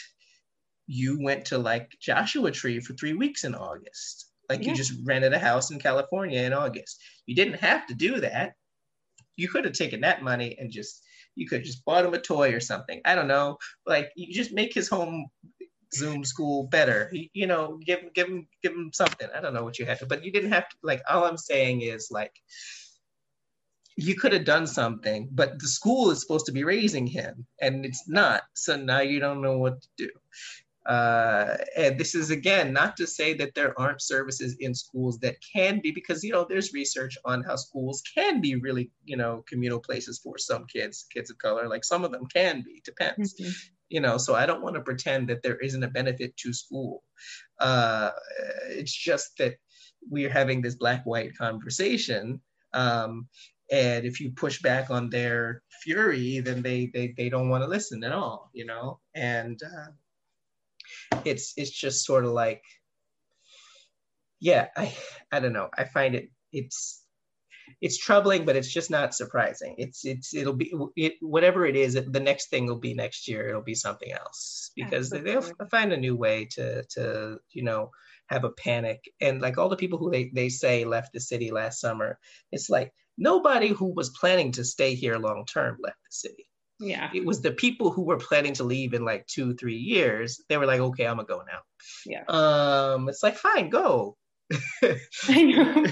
you 0.87 1.19
went 1.21 1.47
to 1.47 1.59
like 1.59 1.97
Joshua 2.01 2.51
Tree 2.51 2.81
for 2.81 2.95
three 2.95 3.15
weeks 3.15 3.45
in 3.45 3.55
August. 3.55 4.27
Like 4.49 4.63
yeah. 4.63 4.71
you 4.71 4.77
just 4.77 4.95
rented 5.05 5.33
a 5.33 5.39
house 5.39 5.71
in 5.71 5.79
California 5.79 6.43
in 6.43 6.53
August. 6.53 7.03
You 7.27 7.35
didn't 7.35 7.61
have 7.61 7.87
to 7.89 7.95
do 7.95 8.21
that. 8.21 8.55
You 9.37 9.49
could 9.49 9.65
have 9.65 9.75
taken 9.75 10.01
that 10.03 10.23
money 10.23 10.57
and 10.59 10.71
just 10.71 11.03
you 11.35 11.47
could 11.47 11.59
have 11.59 11.67
just 11.67 11.85
bought 11.85 12.05
him 12.05 12.15
a 12.15 12.19
toy 12.19 12.53
or 12.53 12.61
something. 12.61 13.01
I 13.05 13.15
don't 13.15 13.29
know. 13.29 13.59
Like 13.87 14.11
you 14.17 14.33
just 14.33 14.53
make 14.53 14.73
his 14.73 14.89
home 14.89 15.27
Zoom 15.95 16.25
school 16.25 16.69
better. 16.69 17.11
You, 17.13 17.29
you 17.33 17.47
know, 17.47 17.79
give 17.85 18.01
give 18.15 18.29
him 18.29 18.47
give 18.63 18.73
him 18.73 18.91
something. 18.93 19.29
I 19.35 19.41
don't 19.41 19.55
know 19.55 19.65
what 19.65 19.79
you 19.79 19.87
had 19.87 19.99
to, 19.99 20.07
but 20.07 20.25
you 20.25 20.33
didn't 20.33 20.53
have 20.53 20.69
to. 20.69 20.77
Like 20.83 21.03
all 21.09 21.25
I'm 21.25 21.37
saying 21.37 21.83
is 21.83 22.09
like 22.11 22.35
you 23.97 24.15
could 24.15 24.33
have 24.33 24.45
done 24.45 24.67
something, 24.67 25.29
but 25.33 25.59
the 25.59 25.69
school 25.69 26.11
is 26.11 26.21
supposed 26.21 26.47
to 26.47 26.53
be 26.53 26.65
raising 26.65 27.07
him 27.07 27.47
and 27.61 27.85
it's 27.85 28.07
not. 28.07 28.43
So 28.55 28.77
now 28.77 29.01
you 29.01 29.21
don't 29.21 29.41
know 29.41 29.57
what 29.59 29.81
to 29.81 29.89
do. 29.97 30.11
Uh, 30.87 31.57
and 31.77 31.99
this 31.99 32.15
is 32.15 32.31
again 32.31 32.73
not 32.73 32.97
to 32.97 33.07
say 33.07 33.35
that 33.35 33.55
there 33.55 33.79
aren't 33.79 34.01
services 34.01 34.57
in 34.61 34.73
schools 34.73 35.19
that 35.19 35.35
can 35.53 35.81
be 35.81 35.91
because 35.91 36.23
you 36.23 36.33
know 36.33 36.47
there's 36.49 36.73
research 36.73 37.19
on 37.25 37.43
how 37.43 37.57
schools 37.57 38.03
can 38.15 38.41
be 38.41 38.55
really 38.55 38.91
you 39.05 39.17
know 39.17 39.45
communal 39.49 39.81
places 39.81 40.21
for 40.23 40.39
some 40.39 40.65
kids 40.67 41.07
kids 41.13 41.29
of 41.31 41.39
color. 41.39 41.69
Like 41.69 41.85
some 41.85 42.05
of 42.05 42.13
them 42.13 42.27
can 42.27 42.63
be 42.63 42.81
depends. 42.85 43.35
Mm-hmm. 43.35 43.51
you 43.89 44.01
know 44.01 44.17
so 44.19 44.35
i 44.35 44.47
don't 44.47 44.63
want 44.63 44.75
to 44.75 44.81
pretend 44.81 45.29
that 45.29 45.43
there 45.43 45.59
isn't 45.67 45.85
a 45.85 45.89
benefit 45.99 46.37
to 46.37 46.53
school. 46.53 47.03
Uh, 47.59 48.11
it's 48.69 48.95
just 48.95 49.37
that 49.39 49.55
we're 50.09 50.31
having 50.41 50.63
this 50.63 50.77
black 50.77 51.05
white 51.05 51.37
conversation 51.37 52.41
um, 52.75 53.29
and 53.73 54.05
if 54.05 54.21
you 54.21 54.31
push 54.31 54.63
back 54.63 54.91
on 54.91 55.11
their 55.11 55.63
fury 55.83 56.41
then 56.41 56.63
they 56.63 56.91
they, 56.95 57.15
they 57.17 57.29
don't 57.29 57.49
want 57.49 57.63
to 57.65 57.69
listen 57.69 58.05
at 58.05 58.13
all 58.13 58.51
you 58.53 58.67
know? 58.67 59.01
And 59.15 59.61
uh, 59.63 59.91
it's 61.25 61.53
it's 61.57 61.71
just 61.71 62.05
sort 62.05 62.25
of 62.25 62.33
like 62.33 62.63
yeah 64.41 64.69
i 64.77 64.95
i 65.33 65.41
don't 65.41 65.53
know. 65.53 65.69
I 65.77 65.85
find 65.85 66.15
it 66.15 66.31
it's 66.53 67.03
it's 67.81 67.99
troubling 67.99 68.45
but 68.45 68.57
it's 68.57 68.73
just 68.73 68.91
not 68.91 69.15
surprising. 69.15 69.75
It's 69.79 70.05
it's 70.05 70.35
it'll 70.35 70.55
be 70.55 70.73
it 70.97 71.15
whatever 71.21 71.67
it 71.67 71.77
is 71.77 71.95
the 71.95 72.21
next 72.21 72.49
thing 72.51 72.67
will 72.67 72.79
be 72.79 72.95
next 72.95 73.29
year. 73.29 73.49
It'll 73.49 73.63
be 73.63 73.75
something 73.75 74.13
else 74.13 74.71
because 74.77 75.11
they'll 75.11 75.43
find 75.71 75.93
a 75.93 75.97
new 75.97 76.17
way 76.17 76.47
to 76.53 76.85
to 76.91 77.39
you 77.51 77.65
know 77.65 77.91
have 78.29 78.45
a 78.45 78.51
panic. 78.51 79.05
And 79.21 79.41
like 79.41 79.59
all 79.59 79.69
the 79.69 79.77
people 79.77 79.99
who 79.99 80.11
they, 80.11 80.31
they 80.33 80.49
say 80.49 80.85
left 80.85 81.13
the 81.13 81.21
city 81.21 81.51
last 81.51 81.81
summer 81.81 82.19
it's 82.53 82.71
like 82.71 82.93
nobody 83.19 83.69
who 83.69 83.93
was 83.95 84.11
planning 84.11 84.53
to 84.53 84.65
stay 84.65 84.95
here 84.95 85.17
long 85.17 85.45
term 85.47 85.79
left 85.83 85.99
the 86.05 86.29
city 86.29 86.47
yeah. 86.79 87.11
It 87.15 87.25
was 87.25 87.41
the 87.41 87.53
people 87.53 87.91
who 87.91 88.03
were 88.03 88.19
planning 88.19 88.53
to 88.55 88.65
leave 88.65 88.95
in 88.95 89.05
like 89.05 89.27
two, 89.27 89.55
three 89.55 89.77
years. 89.77 90.43
They 90.49 90.57
were 90.57 90.67
like, 90.67 90.81
okay, 90.81 91.07
I'm 91.07 91.17
gonna 91.17 91.27
go 91.27 91.43
now. 91.47 91.61
Yeah. 92.05 92.25
Um, 92.29 93.09
it's 93.09 93.23
like, 93.23 93.37
fine, 93.37 93.71
go. 93.71 94.17
I 95.29 95.43
know. 95.43 95.85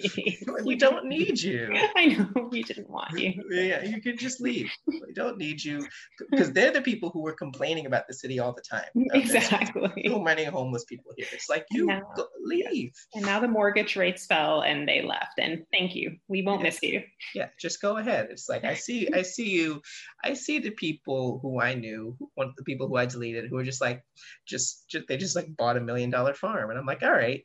we 0.64 0.74
don't 0.74 1.06
need 1.06 1.40
you. 1.40 1.72
I 1.96 2.06
know. 2.06 2.48
We 2.50 2.62
didn't 2.64 2.90
want 2.90 3.18
you. 3.18 3.32
Yeah, 3.50 3.84
you 3.84 4.00
can 4.00 4.16
just 4.16 4.40
leave. 4.40 4.70
We 4.86 5.12
don't 5.14 5.38
need 5.38 5.62
you 5.62 5.86
because 6.30 6.52
they're 6.52 6.72
the 6.72 6.82
people 6.82 7.10
who 7.10 7.22
were 7.22 7.34
complaining 7.34 7.86
about 7.86 8.08
the 8.08 8.14
city 8.14 8.40
all 8.40 8.52
the 8.52 8.62
time. 8.62 8.88
Exactly. 9.12 10.08
So 10.08 10.20
many 10.20 10.44
homeless 10.44 10.84
people 10.84 11.12
here. 11.16 11.28
It's 11.32 11.48
like 11.48 11.64
you 11.70 11.86
now, 11.86 12.02
go, 12.16 12.26
leave. 12.42 12.92
And 13.14 13.24
now 13.24 13.38
the 13.38 13.48
mortgage 13.48 13.94
rates 13.94 14.26
fell 14.26 14.62
and 14.62 14.88
they 14.88 15.02
left. 15.02 15.38
And 15.38 15.64
thank 15.72 15.94
you. 15.94 16.16
We 16.26 16.42
won't 16.42 16.60
yeah. 16.60 16.64
miss 16.64 16.82
you. 16.82 17.02
Yeah, 17.34 17.48
just 17.60 17.80
go 17.80 17.98
ahead. 17.98 18.28
It's 18.30 18.48
like 18.48 18.64
I 18.64 18.74
see, 18.74 19.08
I 19.12 19.22
see 19.22 19.48
you. 19.48 19.80
I 20.24 20.34
see 20.34 20.58
the 20.58 20.70
people 20.70 21.38
who 21.40 21.60
I 21.60 21.74
knew, 21.74 22.16
one 22.34 22.48
of 22.48 22.56
the 22.56 22.64
people 22.64 22.88
who 22.88 22.96
I 22.96 23.06
deleted, 23.06 23.48
who 23.48 23.56
were 23.56 23.64
just 23.64 23.80
like, 23.80 24.02
just, 24.46 24.88
just 24.88 25.06
they 25.06 25.16
just 25.16 25.36
like 25.36 25.56
bought 25.56 25.76
a 25.76 25.80
million 25.80 26.10
dollar 26.10 26.34
farm, 26.34 26.70
and 26.70 26.78
I'm 26.78 26.86
like, 26.86 27.02
all 27.02 27.12
right 27.12 27.44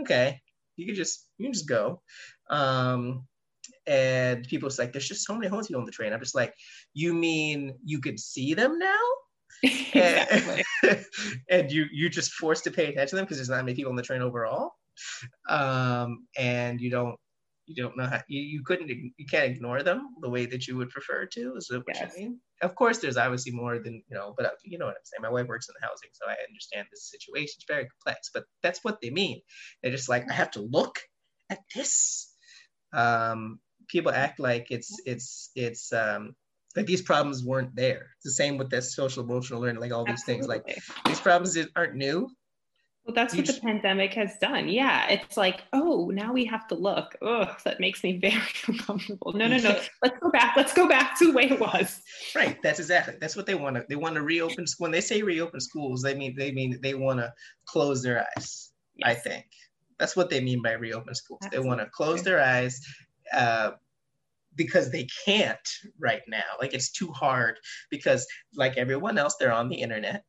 okay, 0.00 0.40
you 0.76 0.86
can 0.86 0.94
just 0.94 1.28
you 1.38 1.46
can 1.46 1.52
just 1.52 1.68
go. 1.68 2.02
Um, 2.50 3.26
and 3.86 4.46
people 4.46 4.66
was 4.66 4.78
like, 4.78 4.92
there's 4.92 5.08
just 5.08 5.26
so 5.26 5.34
many 5.34 5.48
homeless 5.48 5.68
people 5.68 5.80
on 5.80 5.86
the 5.86 5.92
train. 5.92 6.12
I'm 6.12 6.20
just 6.20 6.34
like, 6.34 6.54
you 6.94 7.14
mean 7.14 7.74
you 7.84 8.00
could 8.00 8.18
see 8.18 8.54
them 8.54 8.78
now? 8.78 8.98
and, 9.94 10.64
and 11.50 11.70
you 11.70 11.86
you 11.92 12.08
just 12.08 12.32
forced 12.32 12.64
to 12.64 12.70
pay 12.70 12.86
attention 12.86 13.10
to 13.10 13.16
them 13.16 13.24
because 13.24 13.38
there's 13.38 13.48
not 13.48 13.64
many 13.64 13.74
people 13.76 13.90
on 13.90 13.96
the 13.96 14.02
train 14.02 14.22
overall. 14.22 14.72
Um, 15.48 16.26
and 16.36 16.80
you 16.80 16.90
don't 16.90 17.16
you 17.66 17.82
don't 17.82 17.96
know 17.96 18.06
how 18.06 18.20
you, 18.28 18.40
you 18.40 18.62
couldn't 18.64 18.88
you 18.88 19.26
can't 19.30 19.50
ignore 19.50 19.82
them 19.82 20.08
the 20.20 20.28
way 20.28 20.46
that 20.46 20.66
you 20.66 20.76
would 20.76 20.90
prefer 20.90 21.26
to 21.26 21.54
is 21.56 21.66
that 21.68 21.78
what 21.86 21.96
yes. 21.96 22.12
you 22.16 22.24
mean 22.24 22.40
of 22.62 22.74
course 22.74 22.98
there's 22.98 23.16
obviously 23.16 23.52
more 23.52 23.78
than 23.78 24.02
you 24.08 24.16
know 24.16 24.34
but 24.36 24.46
uh, 24.46 24.50
you 24.64 24.78
know 24.78 24.86
what 24.86 24.94
i'm 24.94 25.04
saying 25.04 25.22
my 25.22 25.30
wife 25.30 25.46
works 25.46 25.68
in 25.68 25.74
the 25.80 25.86
housing 25.86 26.10
so 26.12 26.26
i 26.28 26.34
understand 26.48 26.86
this 26.90 27.10
situation 27.10 27.54
it's 27.56 27.64
very 27.68 27.86
complex 27.88 28.30
but 28.34 28.44
that's 28.62 28.80
what 28.82 28.98
they 29.00 29.10
mean 29.10 29.40
they're 29.82 29.92
just 29.92 30.08
like 30.08 30.28
i 30.30 30.32
have 30.32 30.50
to 30.50 30.60
look 30.60 30.98
at 31.50 31.58
this 31.74 32.34
um 32.92 33.58
people 33.88 34.12
act 34.12 34.40
like 34.40 34.66
it's 34.70 35.00
it's 35.06 35.50
it's 35.54 35.92
um 35.92 36.34
like 36.74 36.86
these 36.86 37.02
problems 37.02 37.44
weren't 37.44 37.74
there 37.76 38.08
it's 38.16 38.24
the 38.24 38.30
same 38.30 38.56
with 38.58 38.70
this 38.70 38.94
social 38.94 39.22
emotional 39.22 39.60
learning 39.60 39.80
like 39.80 39.92
all 39.92 40.04
these 40.04 40.22
Absolutely. 40.28 40.34
things 40.34 40.48
like 40.48 41.04
these 41.06 41.20
problems 41.20 41.56
aren't 41.76 41.94
new 41.94 42.28
well, 43.04 43.14
that's 43.14 43.34
what 43.34 43.46
the 43.46 43.54
pandemic 43.60 44.14
has 44.14 44.36
done. 44.38 44.68
Yeah. 44.68 45.08
It's 45.08 45.36
like, 45.36 45.62
oh, 45.72 46.10
now 46.14 46.32
we 46.32 46.44
have 46.44 46.68
to 46.68 46.76
look. 46.76 47.16
Oh, 47.20 47.52
that 47.64 47.80
makes 47.80 48.04
me 48.04 48.18
very 48.22 48.40
uncomfortable. 48.68 49.32
No, 49.32 49.48
no, 49.48 49.58
no. 49.58 49.80
Let's 50.02 50.18
go 50.20 50.30
back. 50.30 50.56
Let's 50.56 50.72
go 50.72 50.88
back 50.88 51.18
to 51.18 51.26
the 51.26 51.32
way 51.32 51.50
it 51.50 51.58
was. 51.58 52.00
Right. 52.34 52.58
That's 52.62 52.78
exactly. 52.78 53.14
That's 53.20 53.34
what 53.34 53.46
they 53.46 53.56
want 53.56 53.76
to. 53.76 53.84
They 53.88 53.96
want 53.96 54.14
to 54.14 54.22
reopen. 54.22 54.66
When 54.78 54.92
they 54.92 55.00
say 55.00 55.22
reopen 55.22 55.60
schools, 55.60 56.02
they 56.02 56.14
mean 56.14 56.36
they 56.36 56.52
mean 56.52 56.78
they 56.80 56.94
want 56.94 57.18
to 57.18 57.32
close 57.64 58.02
their 58.02 58.24
eyes. 58.36 58.70
Yes. 58.96 59.10
I 59.10 59.14
think 59.14 59.46
that's 59.98 60.14
what 60.14 60.30
they 60.30 60.40
mean 60.40 60.62
by 60.62 60.72
reopen 60.72 61.14
schools. 61.14 61.40
Absolutely. 61.42 61.64
They 61.64 61.68
want 61.68 61.80
to 61.80 61.90
close 61.90 62.22
their 62.22 62.40
eyes. 62.40 62.80
Uh, 63.32 63.72
because 64.54 64.90
they 64.90 65.06
can't 65.24 65.68
right 65.98 66.20
now. 66.28 66.42
Like 66.60 66.74
it's 66.74 66.90
too 66.90 67.10
hard 67.10 67.58
because, 67.90 68.26
like 68.54 68.76
everyone 68.76 69.16
else, 69.16 69.36
they're 69.40 69.50
on 69.50 69.70
the 69.70 69.76
internet, 69.80 70.24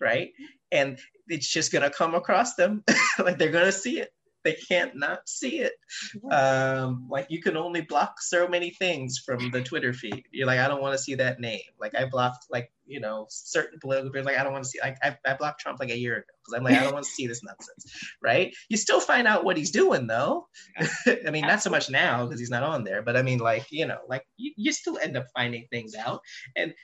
right? 0.00 0.30
And 0.72 0.98
it's 1.28 1.50
just 1.50 1.72
gonna 1.72 1.90
come 1.90 2.14
across 2.14 2.54
them. 2.54 2.84
Like 3.18 3.38
they're 3.38 3.50
gonna 3.50 3.72
see 3.72 3.98
it. 4.00 4.10
They 4.44 4.56
can't 4.68 4.94
not 4.94 5.26
see 5.26 5.60
it. 5.60 5.72
Um, 6.30 7.08
like 7.10 7.26
you 7.30 7.42
can 7.42 7.56
only 7.56 7.80
block 7.80 8.20
so 8.20 8.46
many 8.46 8.70
things 8.70 9.18
from 9.24 9.50
the 9.50 9.62
twitter 9.62 9.92
feed. 9.92 10.24
You're 10.30 10.46
like 10.46 10.60
i 10.60 10.68
don't 10.68 10.82
want 10.82 10.92
to 10.92 11.02
see 11.02 11.14
that 11.14 11.40
name. 11.40 11.62
Like 11.80 11.94
i 11.94 12.04
blocked 12.04 12.44
like 12.50 12.70
you 12.84 13.00
know 13.00 13.26
certain 13.28 13.78
political 13.80 14.10
people 14.10 14.26
like 14.26 14.38
i 14.38 14.44
don't 14.44 14.52
want 14.52 14.64
to 14.64 14.70
see 14.70 14.78
like 14.80 14.96
I, 15.02 15.16
I 15.26 15.34
blocked 15.34 15.60
trump 15.60 15.80
like 15.80 15.90
a 15.90 15.98
year 15.98 16.18
ago 16.18 16.24
because 16.38 16.56
i'm 16.56 16.62
like 16.62 16.74
i 16.74 16.84
don't 16.84 16.92
want 16.92 17.04
to 17.04 17.10
see 17.10 17.26
this 17.26 17.42
nonsense 17.42 17.84
right? 18.22 18.54
You 18.68 18.76
still 18.76 19.00
find 19.00 19.26
out 19.26 19.44
what 19.44 19.56
he's 19.56 19.72
doing 19.72 20.06
though. 20.06 20.46
I 21.26 21.30
mean 21.30 21.46
not 21.46 21.62
so 21.62 21.70
much 21.70 21.90
now 21.90 22.24
because 22.24 22.38
he's 22.38 22.50
not 22.50 22.62
on 22.62 22.84
there 22.84 23.02
but 23.02 23.16
i 23.16 23.22
mean 23.22 23.38
like 23.38 23.66
you 23.70 23.86
know 23.86 23.98
like 24.08 24.22
you, 24.36 24.52
you 24.56 24.72
still 24.72 24.98
end 24.98 25.16
up 25.16 25.26
finding 25.34 25.66
things 25.70 25.94
out. 25.94 26.20
And 26.54 26.74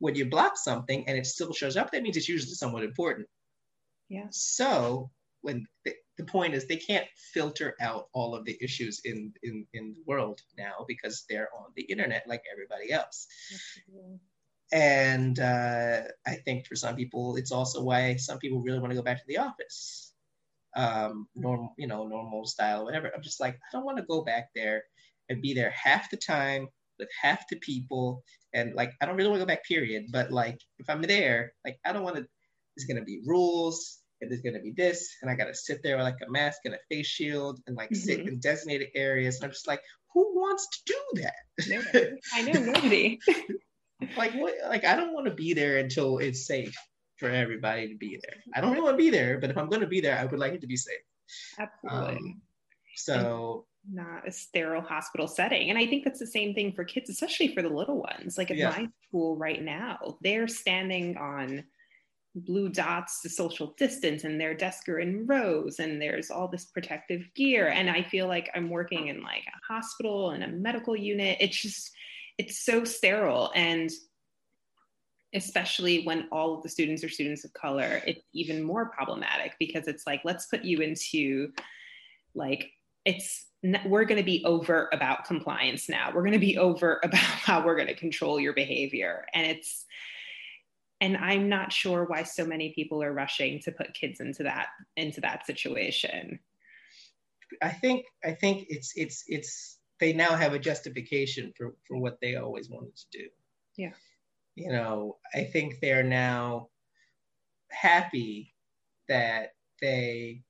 when 0.00 0.14
you 0.14 0.26
block 0.28 0.56
something 0.56 1.06
and 1.06 1.16
it 1.16 1.26
still 1.26 1.52
shows 1.52 1.76
up 1.76 1.90
that 1.90 2.02
means 2.02 2.16
it's 2.16 2.28
usually 2.28 2.54
somewhat 2.54 2.82
important 2.82 3.26
yeah. 4.10 4.26
So 4.30 5.10
when 5.40 5.66
the, 5.84 5.94
the 6.18 6.24
point 6.24 6.52
is 6.52 6.66
they 6.66 6.76
can't 6.76 7.06
filter 7.32 7.76
out 7.80 8.08
all 8.12 8.34
of 8.34 8.44
the 8.44 8.58
issues 8.60 9.00
in, 9.04 9.32
in, 9.42 9.66
in 9.72 9.94
the 9.94 10.02
world 10.04 10.40
now 10.58 10.84
because 10.86 11.24
they're 11.30 11.48
on 11.56 11.66
the 11.76 11.82
internet 11.82 12.24
like 12.26 12.42
everybody 12.52 12.92
else. 12.92 13.26
And 14.72 15.38
uh, 15.38 16.02
I 16.26 16.34
think 16.44 16.66
for 16.66 16.76
some 16.76 16.96
people, 16.96 17.36
it's 17.36 17.52
also 17.52 17.82
why 17.82 18.16
some 18.16 18.38
people 18.38 18.60
really 18.60 18.80
want 18.80 18.90
to 18.90 18.96
go 18.96 19.02
back 19.02 19.18
to 19.18 19.26
the 19.26 19.38
office, 19.38 20.12
um, 20.76 21.26
normal, 21.34 21.74
you 21.78 21.86
know, 21.86 22.06
normal 22.06 22.44
style, 22.46 22.84
whatever. 22.84 23.10
I'm 23.14 23.22
just 23.22 23.40
like, 23.40 23.54
I 23.54 23.68
don't 23.72 23.84
want 23.84 23.98
to 23.98 24.04
go 24.04 24.22
back 24.22 24.50
there 24.54 24.84
and 25.28 25.42
be 25.42 25.54
there 25.54 25.70
half 25.70 26.10
the 26.10 26.16
time 26.16 26.68
with 27.00 27.08
half 27.20 27.44
the 27.48 27.56
people. 27.56 28.22
And 28.54 28.74
like, 28.74 28.92
I 29.00 29.06
don't 29.06 29.16
really 29.16 29.30
want 29.30 29.40
to 29.40 29.46
go 29.46 29.48
back, 29.48 29.64
period. 29.64 30.06
But 30.12 30.30
like, 30.30 30.58
if 30.78 30.88
I'm 30.88 31.02
there, 31.02 31.52
like, 31.64 31.78
I 31.84 31.92
don't 31.92 32.04
want 32.04 32.16
to, 32.16 32.26
there's 32.76 32.86
going 32.86 32.98
to 32.98 33.04
be 33.04 33.22
rules 33.26 34.00
and 34.20 34.30
there's 34.30 34.42
gonna 34.42 34.60
be 34.60 34.72
this, 34.76 35.16
and 35.22 35.30
I 35.30 35.34
gotta 35.34 35.54
sit 35.54 35.82
there 35.82 35.96
with 35.96 36.04
like 36.04 36.18
a 36.26 36.30
mask 36.30 36.60
and 36.64 36.74
a 36.74 36.78
face 36.90 37.06
shield 37.06 37.58
and 37.66 37.76
like 37.76 37.90
mm-hmm. 37.90 38.00
sit 38.02 38.20
in 38.20 38.40
designated 38.40 38.88
areas. 38.94 39.36
And 39.36 39.44
I'm 39.44 39.50
just 39.50 39.66
like, 39.66 39.80
who 40.12 40.34
wants 40.34 40.68
to 40.68 40.92
do 40.92 41.22
that? 41.22 42.18
I 42.34 42.42
know 42.42 42.60
nobody. 42.60 43.18
like 44.16 44.34
what? 44.34 44.54
Like 44.68 44.84
I 44.84 44.96
don't 44.96 45.14
want 45.14 45.26
to 45.26 45.34
be 45.34 45.54
there 45.54 45.78
until 45.78 46.18
it's 46.18 46.46
safe 46.46 46.74
for 47.18 47.30
everybody 47.30 47.88
to 47.88 47.96
be 47.96 48.18
there. 48.22 48.42
I 48.54 48.60
don't 48.60 48.70
really 48.70 48.82
want 48.82 48.94
to 48.94 49.02
be 49.02 49.10
there, 49.10 49.38
but 49.38 49.50
if 49.50 49.58
I'm 49.58 49.68
gonna 49.68 49.86
be 49.86 50.00
there, 50.00 50.18
I 50.18 50.24
would 50.24 50.40
like 50.40 50.52
it 50.52 50.60
to 50.62 50.66
be 50.66 50.76
safe. 50.76 50.96
Absolutely. 51.58 52.16
Um, 52.16 52.42
so. 52.96 53.66
Not 53.88 54.26
a 54.26 54.32
sterile 54.32 54.82
hospital 54.82 55.26
setting. 55.26 55.70
And 55.70 55.78
I 55.78 55.86
think 55.86 56.04
that's 56.04 56.20
the 56.20 56.26
same 56.26 56.54
thing 56.54 56.72
for 56.72 56.84
kids, 56.84 57.10
especially 57.10 57.54
for 57.54 57.62
the 57.62 57.68
little 57.68 58.00
ones. 58.00 58.36
Like 58.36 58.50
at 58.50 58.56
yeah. 58.56 58.70
my 58.70 58.88
school 59.08 59.36
right 59.36 59.62
now, 59.62 60.18
they're 60.22 60.48
standing 60.48 61.16
on 61.16 61.64
blue 62.34 62.68
dots 62.68 63.22
to 63.22 63.28
social 63.28 63.74
distance 63.76 64.24
and 64.24 64.40
their 64.40 64.54
desks 64.54 64.88
are 64.88 65.00
in 65.00 65.26
rows 65.26 65.80
and 65.80 66.00
there's 66.00 66.30
all 66.30 66.46
this 66.46 66.66
protective 66.66 67.22
gear 67.34 67.68
and 67.68 67.90
i 67.90 68.04
feel 68.04 68.28
like 68.28 68.48
i'm 68.54 68.70
working 68.70 69.08
in 69.08 69.20
like 69.20 69.42
a 69.48 69.72
hospital 69.72 70.30
and 70.30 70.44
a 70.44 70.48
medical 70.48 70.94
unit 70.94 71.36
it's 71.40 71.60
just 71.60 71.90
it's 72.38 72.64
so 72.64 72.84
sterile 72.84 73.50
and 73.56 73.90
especially 75.34 76.04
when 76.04 76.28
all 76.30 76.54
of 76.54 76.62
the 76.62 76.68
students 76.68 77.02
are 77.02 77.08
students 77.08 77.44
of 77.44 77.52
color 77.52 78.00
it's 78.06 78.22
even 78.32 78.62
more 78.62 78.90
problematic 78.90 79.56
because 79.58 79.88
it's 79.88 80.06
like 80.06 80.20
let's 80.24 80.46
put 80.46 80.64
you 80.64 80.78
into 80.78 81.50
like 82.36 82.70
it's 83.04 83.49
we're 83.62 84.04
going 84.04 84.18
to 84.18 84.24
be 84.24 84.42
overt 84.44 84.88
about 84.92 85.24
compliance 85.24 85.88
now. 85.88 86.10
We're 86.14 86.22
going 86.22 86.32
to 86.32 86.38
be 86.38 86.56
overt 86.56 87.00
about 87.04 87.18
how 87.18 87.64
we're 87.64 87.76
going 87.76 87.88
to 87.88 87.94
control 87.94 88.40
your 88.40 88.54
behavior. 88.54 89.26
And 89.34 89.46
it's 89.46 89.86
and 91.00 91.16
i'm 91.16 91.48
not 91.48 91.72
sure 91.72 92.04
why 92.04 92.22
so 92.22 92.44
many 92.44 92.72
people 92.74 93.02
are 93.02 93.12
rushing 93.12 93.60
to 93.60 93.72
put 93.72 93.94
kids 93.94 94.20
into 94.20 94.42
that 94.42 94.68
into 94.96 95.20
that 95.20 95.46
situation. 95.46 96.38
I 97.62 97.70
think 97.70 98.04
i 98.24 98.32
think 98.32 98.66
it's 98.68 98.92
it's 98.96 99.24
it's 99.26 99.78
they 99.98 100.12
now 100.12 100.36
have 100.36 100.54
a 100.54 100.58
justification 100.58 101.52
for 101.56 101.74
for 101.86 101.96
what 101.98 102.18
they 102.20 102.36
always 102.36 102.68
wanted 102.70 102.96
to 102.96 103.18
do. 103.18 103.28
Yeah. 103.76 103.92
You 104.56 104.72
know 104.72 105.16
i 105.34 105.44
think 105.44 105.80
they're 105.80 106.02
now 106.02 106.68
happy 107.70 108.54
that 109.08 109.54
they 109.80 110.42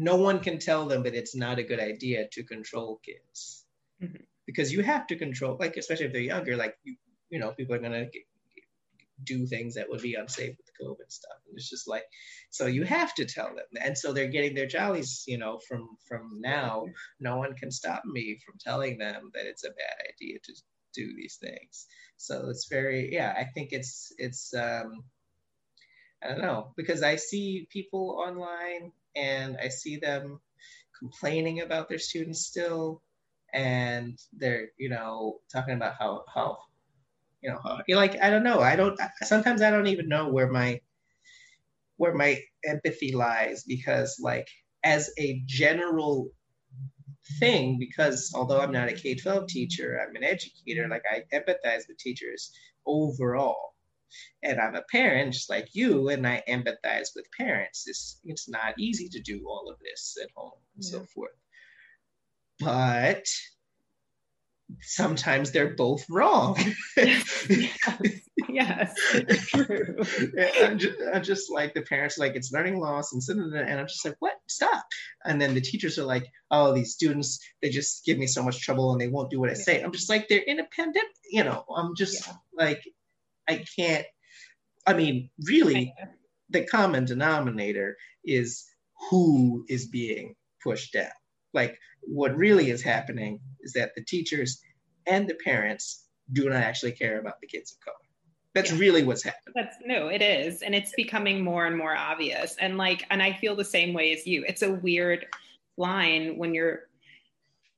no 0.00 0.16
one 0.16 0.40
can 0.40 0.58
tell 0.58 0.86
them 0.86 1.02
that 1.02 1.14
it's 1.14 1.36
not 1.36 1.58
a 1.58 1.68
good 1.70 1.80
idea 1.80 2.26
to 2.32 2.42
control 2.42 3.00
kids 3.04 3.64
mm-hmm. 4.02 4.22
because 4.46 4.72
you 4.72 4.82
have 4.82 5.06
to 5.06 5.16
control 5.16 5.56
like 5.60 5.76
especially 5.76 6.06
if 6.06 6.12
they're 6.12 6.32
younger 6.34 6.56
like 6.56 6.74
you 6.84 6.96
you 7.28 7.38
know 7.38 7.50
people 7.52 7.74
are 7.74 7.84
going 7.86 7.92
to 7.92 8.08
do 9.24 9.46
things 9.46 9.74
that 9.74 9.88
would 9.88 10.00
be 10.00 10.14
unsafe 10.14 10.56
with 10.56 10.66
COVID 10.80 11.10
stuff. 11.10 11.36
And 11.46 11.56
it's 11.56 11.68
just 11.68 11.88
like, 11.88 12.04
so 12.50 12.66
you 12.66 12.84
have 12.84 13.14
to 13.14 13.24
tell 13.24 13.48
them. 13.48 13.82
And 13.82 13.96
so 13.96 14.12
they're 14.12 14.28
getting 14.28 14.54
their 14.54 14.66
jollies, 14.66 15.24
you 15.26 15.38
know, 15.38 15.58
from 15.68 15.88
from 16.08 16.40
now. 16.40 16.86
No 17.18 17.36
one 17.36 17.54
can 17.54 17.70
stop 17.70 18.02
me 18.04 18.38
from 18.44 18.54
telling 18.58 18.98
them 18.98 19.30
that 19.34 19.46
it's 19.46 19.64
a 19.64 19.68
bad 19.68 19.96
idea 20.14 20.38
to 20.42 20.52
do 20.94 21.14
these 21.16 21.36
things. 21.40 21.86
So 22.16 22.48
it's 22.48 22.66
very, 22.68 23.12
yeah, 23.12 23.34
I 23.36 23.44
think 23.44 23.72
it's 23.72 24.12
it's 24.18 24.54
um 24.54 25.04
I 26.22 26.28
don't 26.28 26.42
know, 26.42 26.72
because 26.76 27.02
I 27.02 27.16
see 27.16 27.66
people 27.70 28.22
online 28.26 28.92
and 29.16 29.56
I 29.62 29.68
see 29.68 29.96
them 29.96 30.40
complaining 30.98 31.60
about 31.60 31.88
their 31.88 31.98
students 31.98 32.46
still. 32.46 33.02
And 33.52 34.18
they're 34.32 34.68
you 34.78 34.90
know 34.90 35.40
talking 35.52 35.74
about 35.74 35.94
how 35.98 36.22
how 36.32 36.58
you 37.42 37.50
know 37.50 37.58
you're 37.88 37.98
like 37.98 38.16
i 38.22 38.30
don't 38.30 38.44
know. 38.44 38.60
I 38.60 38.76
don't 38.76 38.98
sometimes 39.22 39.60
i 39.60 39.70
don't 39.70 39.88
even 39.88 40.08
know 40.08 40.28
where 40.28 40.50
my 40.50 40.80
where 41.96 42.14
my 42.14 42.40
empathy 42.64 43.12
lies 43.12 43.64
because 43.64 44.18
like 44.22 44.48
as 44.84 45.10
a 45.18 45.42
general 45.46 46.30
thing 47.38 47.78
because 47.78 48.32
although 48.34 48.60
i'm 48.60 48.72
not 48.72 48.88
a 48.88 48.92
k-12 48.92 49.46
teacher 49.46 50.00
i'm 50.00 50.16
an 50.16 50.24
educator 50.24 50.88
like 50.88 51.02
i 51.10 51.22
empathize 51.36 51.82
with 51.86 51.98
teachers 51.98 52.52
overall 52.86 53.69
and 54.42 54.60
i'm 54.60 54.74
a 54.74 54.82
parent 54.90 55.32
just 55.32 55.50
like 55.50 55.68
you 55.72 56.08
and 56.08 56.26
i 56.26 56.42
empathize 56.48 57.08
with 57.14 57.24
parents 57.36 57.84
it's 57.86 58.20
it's 58.24 58.48
not 58.48 58.78
easy 58.78 59.08
to 59.08 59.20
do 59.20 59.44
all 59.48 59.68
of 59.70 59.78
this 59.80 60.16
at 60.22 60.30
home 60.34 60.52
and 60.76 60.84
yeah. 60.84 60.90
so 60.90 61.04
forth 61.14 61.30
but 62.60 63.24
sometimes 64.82 65.50
they're 65.50 65.74
both 65.74 66.04
wrong. 66.08 66.56
yes, 66.96 67.50
yes 68.48 68.94
true. 69.48 69.96
I'm 70.62 70.78
just, 70.78 70.98
I'm 71.12 71.22
just, 71.22 71.50
like 71.50 71.74
the 71.74 71.82
parents 71.82 72.18
like 72.18 72.36
it's 72.36 72.52
learning 72.52 72.78
loss 72.78 73.12
and 73.12 73.22
so 73.22 73.32
and 73.32 73.80
I'm 73.80 73.86
just 73.86 74.04
like 74.04 74.16
what 74.20 74.34
stop 74.46 74.84
and 75.24 75.40
then 75.40 75.54
the 75.54 75.60
teachers 75.60 75.98
are 75.98 76.04
like 76.04 76.26
oh 76.50 76.72
these 76.72 76.92
students 76.92 77.40
they 77.62 77.70
just 77.70 78.04
give 78.04 78.18
me 78.18 78.26
so 78.26 78.42
much 78.42 78.60
trouble 78.60 78.92
and 78.92 79.00
they 79.00 79.08
won't 79.08 79.30
do 79.30 79.40
what 79.40 79.48
I 79.48 79.54
yeah. 79.54 79.58
say 79.58 79.82
I'm 79.82 79.92
just 79.92 80.08
like 80.08 80.28
they're 80.28 80.42
independent 80.42 81.06
you 81.30 81.42
know 81.42 81.64
I'm 81.74 81.96
just 81.96 82.26
yeah. 82.26 82.34
like 82.52 82.82
I 83.48 83.64
can't 83.78 84.06
I 84.86 84.94
mean 84.94 85.30
really 85.46 85.94
the 86.48 86.66
common 86.66 87.04
denominator 87.04 87.96
is 88.24 88.64
who 89.10 89.64
is 89.68 89.88
being 89.88 90.34
pushed 90.62 90.92
down 90.92 91.10
like 91.52 91.78
what 92.02 92.36
really 92.36 92.70
is 92.70 92.82
happening 92.82 93.40
is 93.60 93.72
that 93.74 93.94
the 93.94 94.04
teachers 94.04 94.60
and 95.06 95.28
the 95.28 95.36
parents 95.44 96.06
do 96.32 96.48
not 96.48 96.62
actually 96.62 96.92
care 96.92 97.18
about 97.18 97.40
the 97.40 97.46
kids 97.46 97.72
of 97.72 97.80
color. 97.80 97.96
That's 98.54 98.72
yeah. 98.72 98.78
really 98.78 99.02
what's 99.02 99.22
happening. 99.22 99.52
That's 99.54 99.76
no, 99.84 100.08
it 100.08 100.22
is. 100.22 100.62
And 100.62 100.74
it's 100.74 100.92
becoming 100.96 101.42
more 101.42 101.66
and 101.66 101.76
more 101.76 101.96
obvious. 101.96 102.56
And 102.60 102.76
like, 102.78 103.04
and 103.10 103.22
I 103.22 103.32
feel 103.32 103.54
the 103.54 103.64
same 103.64 103.92
way 103.92 104.12
as 104.12 104.26
you. 104.26 104.44
It's 104.46 104.62
a 104.62 104.72
weird 104.72 105.26
line 105.76 106.36
when 106.36 106.54
you're 106.54 106.80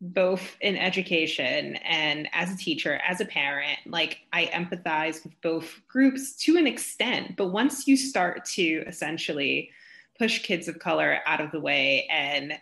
both 0.03 0.57
in 0.61 0.77
education 0.77 1.77
and 1.77 2.29
as 2.33 2.53
a 2.53 2.57
teacher, 2.57 3.01
as 3.09 3.21
a 3.21 3.25
parent, 3.25 3.79
like 3.87 4.19
I 4.33 4.47
empathize 4.47 5.23
with 5.23 5.41
both 5.43 5.81
groups 5.87 6.35
to 6.39 6.57
an 6.57 6.67
extent. 6.67 7.37
But 7.37 7.53
once 7.53 7.87
you 7.87 7.97
start 7.97 8.45
to 8.47 8.83
essentially 8.89 9.71
push 10.19 10.43
kids 10.43 10.67
of 10.67 10.81
color 10.81 11.21
out 11.25 11.41
of 11.41 11.53
the 11.53 11.61
way 11.61 12.09
and 12.11 12.55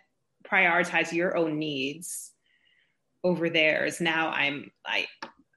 prioritize 0.44 1.12
your 1.12 1.34
own 1.34 1.58
needs 1.58 2.32
over 3.24 3.48
theirs, 3.48 4.02
now 4.02 4.28
I'm 4.28 4.70
I 4.84 5.06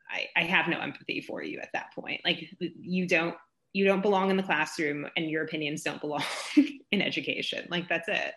I, 0.10 0.28
I 0.38 0.44
have 0.44 0.70
no 0.70 0.80
empathy 0.80 1.20
for 1.20 1.44
you 1.44 1.60
at 1.60 1.74
that 1.74 1.94
point. 1.94 2.22
Like 2.24 2.50
you 2.60 3.08
don't 3.08 3.36
you 3.74 3.84
don't 3.84 4.02
belong 4.02 4.30
in 4.30 4.38
the 4.38 4.44
classroom 4.44 5.06
and 5.18 5.30
your 5.30 5.44
opinions 5.44 5.84
don't 5.84 6.00
belong 6.00 6.24
in 6.92 7.02
education. 7.02 7.68
Like 7.70 7.90
that's 7.90 8.08
it. 8.08 8.34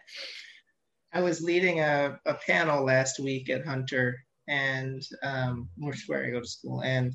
I 1.13 1.21
was 1.23 1.43
leading 1.43 1.81
a, 1.81 2.19
a 2.27 2.35
panel 2.35 2.85
last 2.85 3.19
week 3.19 3.49
at 3.51 3.65
Hunter 3.65 4.19
and 4.49 5.03
um, 5.23 5.69
where 5.77 6.25
I 6.25 6.31
go 6.31 6.41
to 6.41 6.47
school, 6.47 6.83
and 6.83 7.15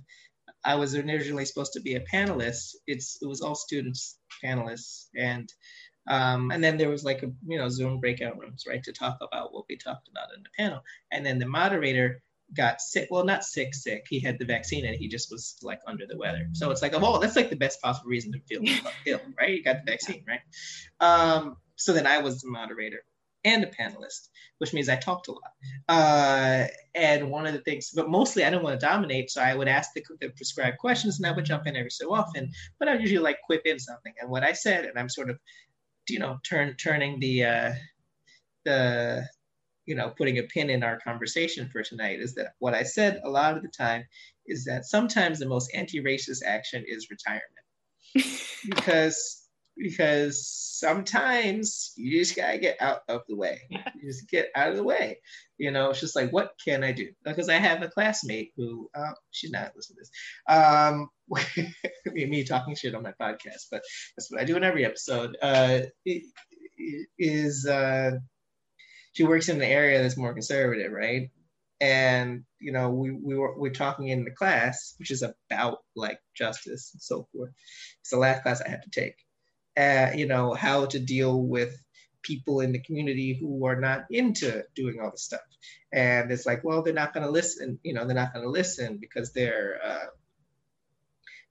I 0.64 0.76
was 0.76 0.96
originally 0.96 1.46
supposed 1.46 1.74
to 1.74 1.82
be 1.82 1.96
a 1.96 2.02
panelist. 2.02 2.76
It's 2.88 3.18
it 3.22 3.28
was 3.28 3.42
all 3.42 3.56
students 3.56 4.18
panelists, 4.44 5.06
and 5.16 5.52
um, 6.08 6.52
and 6.52 6.64
then 6.64 6.78
there 6.78 6.90
was 6.90 7.04
like 7.04 7.24
a 7.24 7.32
you 7.48 7.58
know 7.58 7.70
Zoom 7.70 8.00
breakout 8.00 8.38
rooms 8.40 8.66
right 8.68 8.84
to 8.84 8.92
talk 8.92 9.18
about 9.22 9.54
what 9.54 9.66
we 9.70 9.78
talked 9.78 10.10
about 10.10 10.30
in 10.36 10.44
the 10.44 10.50
panel, 10.58 10.82
and 11.12 11.26
then 11.26 11.40
the 11.40 11.48
moderator 11.48 12.22
got 12.54 12.82
sick. 12.82 13.08
Well, 13.10 13.24
not 13.24 13.46
sick, 13.46 13.74
sick. 13.74 14.06
He 14.10 14.20
had 14.20 14.38
the 14.38 14.46
vaccine 14.46 14.86
and 14.86 14.96
he 14.96 15.08
just 15.08 15.32
was 15.32 15.58
like 15.62 15.80
under 15.88 16.06
the 16.06 16.18
weather. 16.18 16.50
So 16.52 16.70
it's 16.70 16.82
like, 16.82 16.94
oh, 16.94 17.20
that's 17.20 17.38
like 17.38 17.50
the 17.50 17.56
best 17.56 17.82
possible 17.82 18.10
reason 18.10 18.34
to 18.34 18.40
feel 18.42 18.62
ill, 19.06 19.22
right? 19.40 19.52
You 19.52 19.64
got 19.64 19.86
the 19.86 19.92
vaccine, 19.92 20.26
right? 20.28 20.42
Um, 21.00 21.56
so 21.78 21.94
then 21.94 22.06
I 22.06 22.18
was 22.18 22.42
the 22.42 22.50
moderator 22.50 23.04
and 23.44 23.64
a 23.64 23.68
panelist, 23.68 24.30
which 24.60 24.74
means 24.74 24.90
I 24.90 24.96
talked 24.96 25.28
a 25.28 25.32
lot. 25.32 25.52
Uh, 25.90 26.68
and 26.96 27.30
one 27.30 27.48
of 27.48 27.54
the 27.54 27.62
things, 27.62 27.92
but 27.94 28.10
mostly 28.10 28.44
I 28.44 28.50
didn't 28.50 28.64
want 28.64 28.80
to 28.80 28.86
dominate, 28.86 29.32
so 29.32 29.42
I 29.42 29.56
would 29.56 29.68
ask 29.68 29.92
the, 29.94 30.04
the, 30.20 30.30
prescribed 30.30 30.78
questions 30.78 31.18
and 31.18 31.28
I 31.28 31.32
would 31.32 31.46
jump 31.46 31.68
in 31.68 31.76
every 31.76 31.92
so 31.92 32.14
often, 32.14 32.52
but 32.80 32.88
I 32.88 32.94
would 32.94 33.02
usually 33.02 33.24
like 33.24 33.42
quip 33.46 33.62
in 33.66 33.80
something. 33.80 34.14
And 34.20 34.30
what 34.30 34.44
I 34.44 34.54
said, 34.54 34.86
and 34.86 34.98
I'm 34.98 35.10
sort 35.10 35.30
of, 35.30 35.40
you 36.10 36.20
know, 36.20 36.40
turn 36.48 36.76
turning 36.76 37.20
the 37.20 37.46
uh, 37.46 37.72
the 38.66 39.28
you 39.86 39.96
know 39.96 40.14
putting 40.18 40.38
a 40.38 40.44
pin 40.44 40.70
in 40.70 40.84
our 40.84 41.00
conversation 41.00 41.70
for 41.72 41.84
tonight 41.84 42.20
is 42.20 42.36
that 42.36 42.54
what 42.60 42.74
I 42.74 42.84
said 42.84 43.22
a 43.24 43.30
lot 43.30 43.56
of 43.56 43.64
the 43.64 43.70
time 43.70 44.04
is 44.46 44.66
that 44.66 44.86
sometimes 44.86 45.40
the 45.40 45.48
most 45.48 45.72
anti-racist 45.74 46.44
action 46.46 46.84
is 46.88 47.10
retirement 47.10 48.40
because 48.70 49.41
because 49.82 50.46
sometimes 50.48 51.92
you 51.96 52.20
just 52.20 52.36
gotta 52.36 52.60
get 52.60 52.78
out 52.80 53.02
of 53.08 53.22
the 53.28 53.36
way. 53.36 53.62
You 53.96 54.10
just 54.10 54.30
get 54.30 54.50
out 54.56 54.70
of 54.70 54.78
the 54.78 54.84
way. 54.84 55.20
You 55.58 55.70
know, 55.72 55.92
it's 55.92 56.00
just 56.00 56.16
like, 56.16 56.32
what 56.32 56.54
can 56.64 56.84
I 56.84 56.92
do? 56.92 57.10
Because 57.24 57.50
I 57.50 57.56
have 57.56 57.84
a 57.84 57.88
classmate 57.88 58.52
who, 58.58 58.90
uh, 58.96 59.12
she's 59.30 59.52
not 59.52 59.74
listening 59.76 59.98
to 59.98 60.02
this. 60.02 60.12
Um, 60.48 61.10
me, 62.14 62.26
me 62.26 62.44
talking 62.44 62.76
shit 62.76 62.96
on 62.96 63.04
my 63.04 63.14
podcast, 63.22 63.68
but 63.70 63.82
that's 64.18 64.32
what 64.32 64.42
I 64.42 64.46
do 64.46 64.58
in 64.58 64.64
every 64.64 64.86
episode. 64.86 65.38
Uh, 65.42 65.82
is 67.20 67.68
uh, 67.68 68.12
she 69.14 69.24
works 69.24 69.50
in 69.50 69.58
an 69.58 69.62
area 69.64 70.02
that's 70.02 70.18
more 70.18 70.34
conservative, 70.34 70.92
right? 70.92 71.30
And 71.80 72.44
you 72.60 72.72
know, 72.72 72.90
we 72.90 73.12
we 73.12 73.36
were 73.36 73.58
we're 73.58 73.72
talking 73.72 74.08
in 74.08 74.24
the 74.24 74.32
class, 74.32 74.96
which 74.98 75.12
is 75.12 75.24
about 75.24 75.80
like 75.96 76.20
justice 76.36 76.92
and 76.94 77.02
so 77.02 77.28
forth. 77.32 77.52
It's 78.02 78.12
the 78.12 78.18
last 78.18 78.44
class 78.44 78.62
I 78.62 78.70
had 78.70 78.84
to 78.84 78.90
take 78.90 79.16
uh, 79.78 80.12
you 80.16 80.28
know, 80.28 80.54
how 80.54 80.86
to 80.86 81.00
deal 81.00 81.42
with 81.42 81.78
people 82.22 82.62
in 82.62 82.72
the 82.72 82.80
community 82.80 83.38
who 83.40 83.66
are 83.66 83.80
not 83.80 84.06
into 84.10 84.64
doing 84.76 85.00
all 85.00 85.12
this 85.12 85.24
stuff. 85.24 85.42
And 85.94 86.32
it's 86.32 86.46
like, 86.46 86.64
well, 86.64 86.82
they're 86.82 86.94
not 86.94 87.14
going 87.14 87.26
to 87.26 87.32
listen. 87.32 87.80
You 87.84 87.94
know, 87.94 88.06
they're 88.06 88.16
not 88.16 88.34
going 88.34 88.46
to 88.46 88.52
listen 88.52 88.98
because 88.98 89.34
they're, 89.34 89.80
uh, 89.84 90.06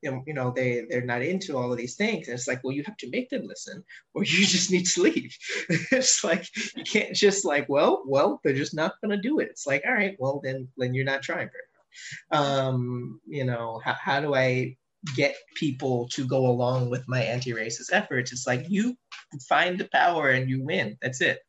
you 0.02 0.32
know, 0.32 0.50
they 0.54 0.86
they're 0.88 1.04
not 1.04 1.20
into 1.20 1.58
all 1.58 1.70
of 1.70 1.76
these 1.78 1.96
things. 1.96 2.28
And 2.28 2.34
it's 2.34 2.48
like, 2.48 2.64
well, 2.64 2.72
you 2.72 2.82
have 2.86 2.96
to 2.98 3.10
make 3.10 3.28
them 3.28 3.46
listen, 3.46 3.84
or 4.14 4.24
you 4.24 4.46
just 4.46 4.70
need 4.70 4.86
to 4.86 5.02
leave. 5.02 5.36
it's 5.68 6.24
like 6.24 6.46
you 6.74 6.84
can't 6.84 7.14
just 7.14 7.44
like, 7.44 7.68
well, 7.68 8.02
well, 8.06 8.40
they're 8.42 8.54
just 8.54 8.74
not 8.74 8.94
going 9.02 9.10
to 9.10 9.20
do 9.20 9.40
it. 9.40 9.48
It's 9.50 9.66
like, 9.66 9.82
all 9.86 9.92
right, 9.92 10.16
well, 10.18 10.40
then 10.42 10.68
then 10.78 10.94
you're 10.94 11.04
not 11.04 11.22
trying 11.22 11.50
very 11.50 11.64
hard. 11.74 12.46
Um, 12.46 13.20
you 13.26 13.44
know, 13.44 13.80
how, 13.84 13.94
how 13.94 14.20
do 14.20 14.34
I 14.34 14.76
get 15.16 15.34
people 15.54 16.08
to 16.08 16.26
go 16.26 16.46
along 16.46 16.90
with 16.90 17.08
my 17.08 17.22
anti-racist 17.22 17.92
efforts. 17.92 18.32
It's 18.32 18.46
like 18.46 18.66
you 18.68 18.96
find 19.48 19.78
the 19.78 19.88
power 19.92 20.30
and 20.30 20.48
you 20.48 20.62
win. 20.62 20.96
That's 21.00 21.20
it. 21.20 21.40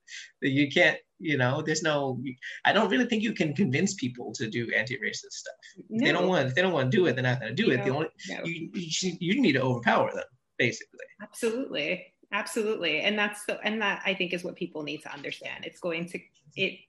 You 0.42 0.72
can't, 0.72 0.98
you 1.20 1.38
know, 1.38 1.62
there's 1.62 1.84
no. 1.84 2.22
I 2.66 2.74
don't 2.74 2.90
really 2.90 3.06
think 3.06 3.24
you 3.24 3.34
can 3.34 3.54
convince 3.54 3.94
people 3.96 4.32
to 4.34 4.50
do 4.50 4.72
anti-racist 4.76 5.32
stuff. 5.32 5.54
No. 5.90 6.06
They 6.06 6.12
don't 6.12 6.28
want. 6.28 6.48
If 6.48 6.56
they 6.56 6.62
don't 6.62 6.74
want 6.74 6.92
to 6.92 6.98
do 6.98 7.06
it, 7.08 7.14
they're 7.14 7.24
not 7.24 7.40
going 7.40 7.56
to 7.56 7.64
do 7.64 7.70
you 7.70 7.78
it. 7.78 7.84
The 7.84 7.92
only 7.92 8.08
no. 8.30 8.44
you, 8.46 8.70
you 8.74 9.18
you 9.20 9.42
need 9.42 9.54
to 9.54 9.62
overpower 9.62 10.12
them, 10.14 10.24
basically. 10.58 11.06
Absolutely, 11.22 12.14
absolutely, 12.32 13.02
and 13.02 13.18
that's 13.18 13.46
the 13.46 13.60
and 13.62 13.82
that 13.82 14.02
I 14.06 14.14
think 14.14 14.34
is 14.34 14.44
what 14.44 14.56
people 14.56 14.84
need 14.84 15.02
to 15.04 15.14
understand. 15.14 15.66
It's 15.66 15.80
going 15.80 16.08
to 16.10 16.20
it 16.56 16.80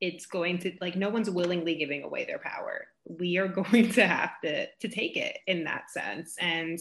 it's 0.00 0.26
going 0.26 0.58
to 0.60 0.72
like 0.80 0.96
no 0.96 1.08
one's 1.08 1.30
willingly 1.30 1.74
giving 1.74 2.02
away 2.04 2.24
their 2.24 2.38
power 2.38 2.86
we 3.08 3.38
are 3.38 3.48
going 3.62 3.90
to 3.92 4.06
have 4.06 4.40
to 4.42 4.66
to 4.66 4.88
take 4.88 5.16
it 5.16 5.38
in 5.46 5.64
that 5.64 5.90
sense. 5.90 6.36
And 6.40 6.78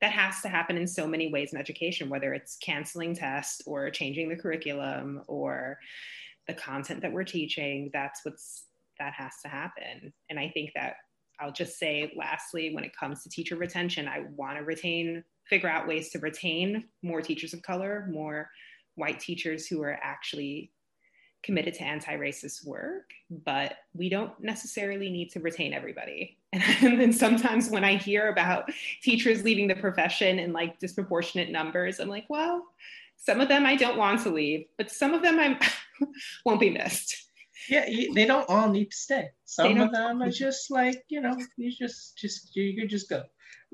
that 0.00 0.12
has 0.12 0.42
to 0.42 0.48
happen 0.48 0.76
in 0.76 0.86
so 0.86 1.06
many 1.06 1.32
ways 1.32 1.52
in 1.52 1.58
education 1.58 2.10
whether 2.10 2.34
it's 2.34 2.56
canceling 2.56 3.14
tests 3.14 3.62
or 3.66 3.88
changing 3.90 4.28
the 4.28 4.36
curriculum 4.36 5.22
or 5.28 5.78
the 6.46 6.52
content 6.52 7.00
that 7.00 7.12
we're 7.12 7.24
teaching 7.24 7.90
that's 7.92 8.20
what's 8.24 8.64
that 8.98 9.14
has 9.14 9.32
to 9.42 9.48
happen. 9.48 10.12
And 10.28 10.38
i 10.38 10.48
think 10.48 10.72
that 10.74 10.96
i'll 11.40 11.52
just 11.52 11.78
say 11.78 12.12
lastly 12.16 12.74
when 12.74 12.84
it 12.84 12.96
comes 12.96 13.22
to 13.22 13.30
teacher 13.30 13.56
retention 13.56 14.06
i 14.06 14.24
want 14.36 14.58
to 14.58 14.64
retain 14.64 15.24
figure 15.48 15.68
out 15.68 15.88
ways 15.88 16.10
to 16.10 16.18
retain 16.18 16.84
more 17.02 17.22
teachers 17.22 17.54
of 17.54 17.62
color 17.62 18.06
more 18.10 18.50
white 18.96 19.20
teachers 19.20 19.66
who 19.66 19.82
are 19.82 19.98
actually 20.02 20.70
committed 21.44 21.74
to 21.74 21.84
anti-racist 21.84 22.66
work 22.66 23.10
but 23.44 23.76
we 23.94 24.08
don't 24.08 24.32
necessarily 24.40 25.10
need 25.10 25.30
to 25.30 25.40
retain 25.40 25.72
everybody. 25.72 26.38
And 26.82 27.00
then 27.00 27.12
sometimes 27.12 27.68
when 27.68 27.84
i 27.84 27.96
hear 27.96 28.28
about 28.28 28.70
teachers 29.02 29.42
leaving 29.42 29.66
the 29.66 29.74
profession 29.74 30.38
in 30.38 30.52
like 30.52 30.78
disproportionate 30.78 31.50
numbers 31.50 31.98
i'm 31.98 32.08
like 32.08 32.26
well 32.28 32.64
some 33.16 33.40
of 33.40 33.48
them 33.48 33.66
i 33.66 33.74
don't 33.74 33.98
want 33.98 34.22
to 34.22 34.30
leave 34.30 34.66
but 34.78 34.90
some 34.90 35.14
of 35.14 35.22
them 35.22 35.40
i 35.40 35.58
won't 36.44 36.60
be 36.60 36.70
missed 36.70 37.23
yeah 37.68 37.84
they 38.14 38.26
don't 38.26 38.48
all 38.48 38.68
need 38.70 38.90
to 38.90 38.96
stay 38.96 39.28
some 39.44 39.80
of 39.80 39.92
them 39.92 40.22
are 40.22 40.30
just 40.30 40.70
like 40.70 41.02
you 41.08 41.20
know 41.20 41.36
you 41.56 41.72
just 41.72 42.16
just 42.18 42.54
you 42.56 42.80
could 42.80 42.90
just 42.90 43.08
go 43.08 43.22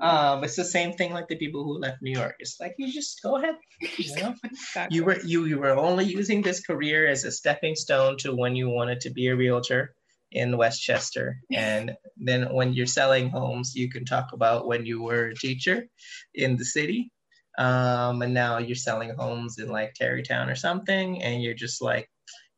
um, 0.01 0.43
it's 0.43 0.55
the 0.55 0.65
same 0.65 0.93
thing 0.93 1.13
like 1.13 1.27
the 1.27 1.35
people 1.35 1.63
who 1.63 1.77
left 1.77 2.01
New 2.01 2.17
York. 2.17 2.35
It's 2.39 2.59
like 2.59 2.73
you 2.79 2.91
just 2.91 3.21
go 3.21 3.37
ahead. 3.37 3.55
You, 3.97 4.15
know? 4.15 4.33
you 4.89 5.05
were 5.05 5.19
you 5.23 5.45
you 5.45 5.59
were 5.59 5.77
only 5.77 6.05
using 6.05 6.41
this 6.41 6.59
career 6.59 7.07
as 7.07 7.23
a 7.23 7.31
stepping 7.31 7.75
stone 7.75 8.17
to 8.17 8.35
when 8.35 8.55
you 8.55 8.67
wanted 8.67 9.01
to 9.01 9.11
be 9.11 9.27
a 9.27 9.35
realtor 9.35 9.93
in 10.31 10.57
Westchester. 10.57 11.37
And 11.53 11.95
then 12.17 12.53
when 12.53 12.73
you're 12.73 12.87
selling 12.87 13.29
homes, 13.29 13.75
you 13.75 13.91
can 13.91 14.05
talk 14.05 14.33
about 14.33 14.65
when 14.65 14.85
you 14.85 15.03
were 15.03 15.27
a 15.27 15.35
teacher 15.35 15.87
in 16.33 16.57
the 16.57 16.65
city. 16.65 17.11
Um, 17.57 18.21
and 18.21 18.33
now 18.33 18.57
you're 18.57 18.75
selling 18.75 19.13
homes 19.13 19.59
in 19.59 19.67
like 19.67 19.93
Tarrytown 19.93 20.49
or 20.49 20.55
something, 20.55 21.21
and 21.21 21.43
you're 21.43 21.53
just 21.53 21.81
like, 21.81 22.09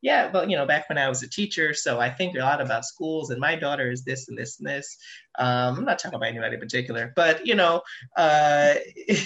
yeah, 0.03 0.27
but 0.27 0.49
you 0.49 0.57
know, 0.57 0.65
back 0.65 0.89
when 0.89 0.97
I 0.97 1.07
was 1.07 1.23
a 1.23 1.29
teacher, 1.29 1.73
so 1.73 2.01
I 2.01 2.09
think 2.09 2.35
a 2.35 2.39
lot 2.39 2.59
about 2.59 2.83
schools, 2.83 3.29
and 3.29 3.39
my 3.39 3.55
daughter 3.55 3.89
is 3.89 4.03
this 4.03 4.27
and 4.27 4.37
this 4.37 4.59
and 4.59 4.67
this. 4.67 4.97
Um, 5.39 5.77
I'm 5.77 5.85
not 5.85 5.97
talking 5.97 6.17
about 6.17 6.27
anybody 6.27 6.55
in 6.55 6.59
particular, 6.59 7.13
but 7.15 7.47
you 7.47 7.55
know, 7.55 7.81
uh, 8.17 8.73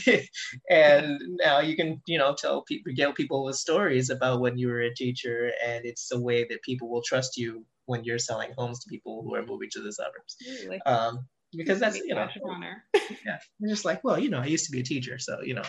and 0.69 1.19
now 1.43 1.61
you 1.61 1.75
can, 1.75 1.99
you 2.05 2.19
know, 2.19 2.35
tell 2.35 2.61
people, 2.61 2.83
regale 2.85 3.11
people 3.11 3.43
with 3.43 3.55
stories 3.55 4.11
about 4.11 4.39
when 4.39 4.59
you 4.59 4.67
were 4.67 4.81
a 4.81 4.93
teacher, 4.93 5.51
and 5.65 5.83
it's 5.83 6.11
a 6.11 6.19
way 6.19 6.43
that 6.43 6.61
people 6.61 6.89
will 6.89 7.01
trust 7.01 7.37
you 7.37 7.65
when 7.87 8.03
you're 8.03 8.19
selling 8.19 8.51
homes 8.55 8.79
to 8.83 8.89
people 8.89 9.23
who 9.23 9.33
are 9.33 9.45
moving 9.47 9.69
to 9.71 9.81
the 9.81 9.91
suburbs. 9.91 10.37
Um, 10.85 11.25
because 11.57 11.79
that's 11.79 11.97
you 11.97 12.13
know. 12.13 12.27
yeah. 13.25 13.39
You're 13.59 13.69
just 13.69 13.85
like 13.85 14.03
well 14.03 14.19
you 14.19 14.29
know 14.29 14.39
i 14.39 14.45
used 14.45 14.65
to 14.65 14.71
be 14.71 14.79
a 14.79 14.83
teacher 14.83 15.17
so 15.17 15.41
you 15.41 15.55
know. 15.55 15.63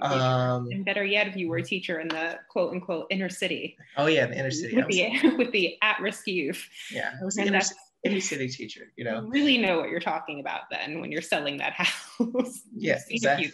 Um 0.00 0.68
and 0.70 0.84
better 0.84 1.04
yet 1.04 1.26
if 1.26 1.36
you 1.36 1.48
were 1.48 1.58
a 1.58 1.62
teacher 1.62 2.00
in 2.00 2.08
the 2.08 2.38
quote 2.48 2.72
unquote 2.72 3.06
inner 3.10 3.28
city. 3.28 3.76
Oh 3.96 4.06
yeah 4.06 4.26
the 4.26 4.38
inner 4.38 4.50
city. 4.50 4.76
With 4.76 4.88
the 4.88 5.36
with 5.38 5.52
the 5.52 5.76
at-risk 5.82 6.26
youth. 6.26 6.66
Yeah 6.90 7.12
i 7.20 7.24
was 7.24 7.36
an 7.36 7.48
inner, 7.48 7.60
inner 8.04 8.20
city 8.20 8.48
teacher 8.48 8.92
you 8.96 9.04
know. 9.04 9.22
You 9.22 9.30
really 9.30 9.58
know 9.58 9.78
what 9.78 9.90
you're 9.90 10.00
talking 10.00 10.40
about 10.40 10.62
then 10.70 11.00
when 11.00 11.10
you're 11.12 11.22
selling 11.22 11.58
that 11.58 11.72
house. 11.82 12.60
Yeah 12.74 12.98
exactly. 13.08 13.52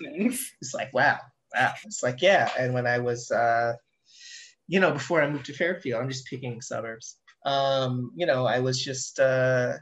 it's 0.61 0.75
like 0.75 0.93
wow 0.93 1.19
wow. 1.55 1.73
It's 1.85 2.03
like 2.03 2.21
yeah 2.23 2.51
and 2.59 2.75
when 2.75 2.87
i 2.87 2.99
was 2.99 3.31
uh 3.31 3.75
you 4.67 4.81
know 4.81 4.93
before 4.93 5.23
i 5.23 5.31
moved 5.31 5.47
to 5.47 5.55
fairfield 5.55 6.03
i'm 6.03 6.11
just 6.11 6.27
picking 6.27 6.61
suburbs. 6.61 7.17
Um 7.45 8.13
you 8.15 8.27
know 8.27 8.47
i 8.47 8.59
was 8.59 8.83
just 8.83 9.19
uh 9.21 9.75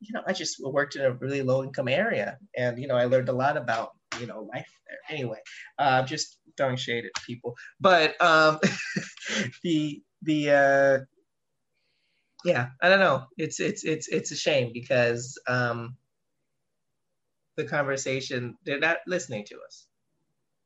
you 0.00 0.12
know, 0.14 0.22
I 0.26 0.32
just 0.32 0.56
worked 0.62 0.96
in 0.96 1.02
a 1.02 1.12
really 1.12 1.42
low 1.42 1.62
income 1.62 1.88
area, 1.88 2.38
and 2.56 2.78
you 2.78 2.88
know, 2.88 2.96
I 2.96 3.04
learned 3.04 3.28
a 3.28 3.34
lot 3.34 3.56
about 3.56 3.90
you 4.18 4.26
know 4.26 4.48
life 4.52 4.68
there. 4.86 4.98
Anyway, 5.08 5.38
uh, 5.78 6.02
just 6.02 6.38
throwing 6.56 6.76
shade 6.76 7.04
at 7.04 7.22
people, 7.24 7.54
but 7.80 8.20
um, 8.20 8.58
the 9.62 10.02
the 10.22 10.50
uh, 10.50 10.98
yeah, 12.44 12.68
I 12.82 12.88
don't 12.88 13.00
know. 13.00 13.24
It's 13.36 13.60
it's 13.60 13.84
it's 13.84 14.08
it's 14.08 14.32
a 14.32 14.36
shame 14.36 14.70
because 14.72 15.38
um, 15.46 15.96
the 17.56 17.64
conversation 17.64 18.56
they're 18.64 18.80
not 18.80 18.98
listening 19.06 19.44
to 19.48 19.56
us, 19.66 19.86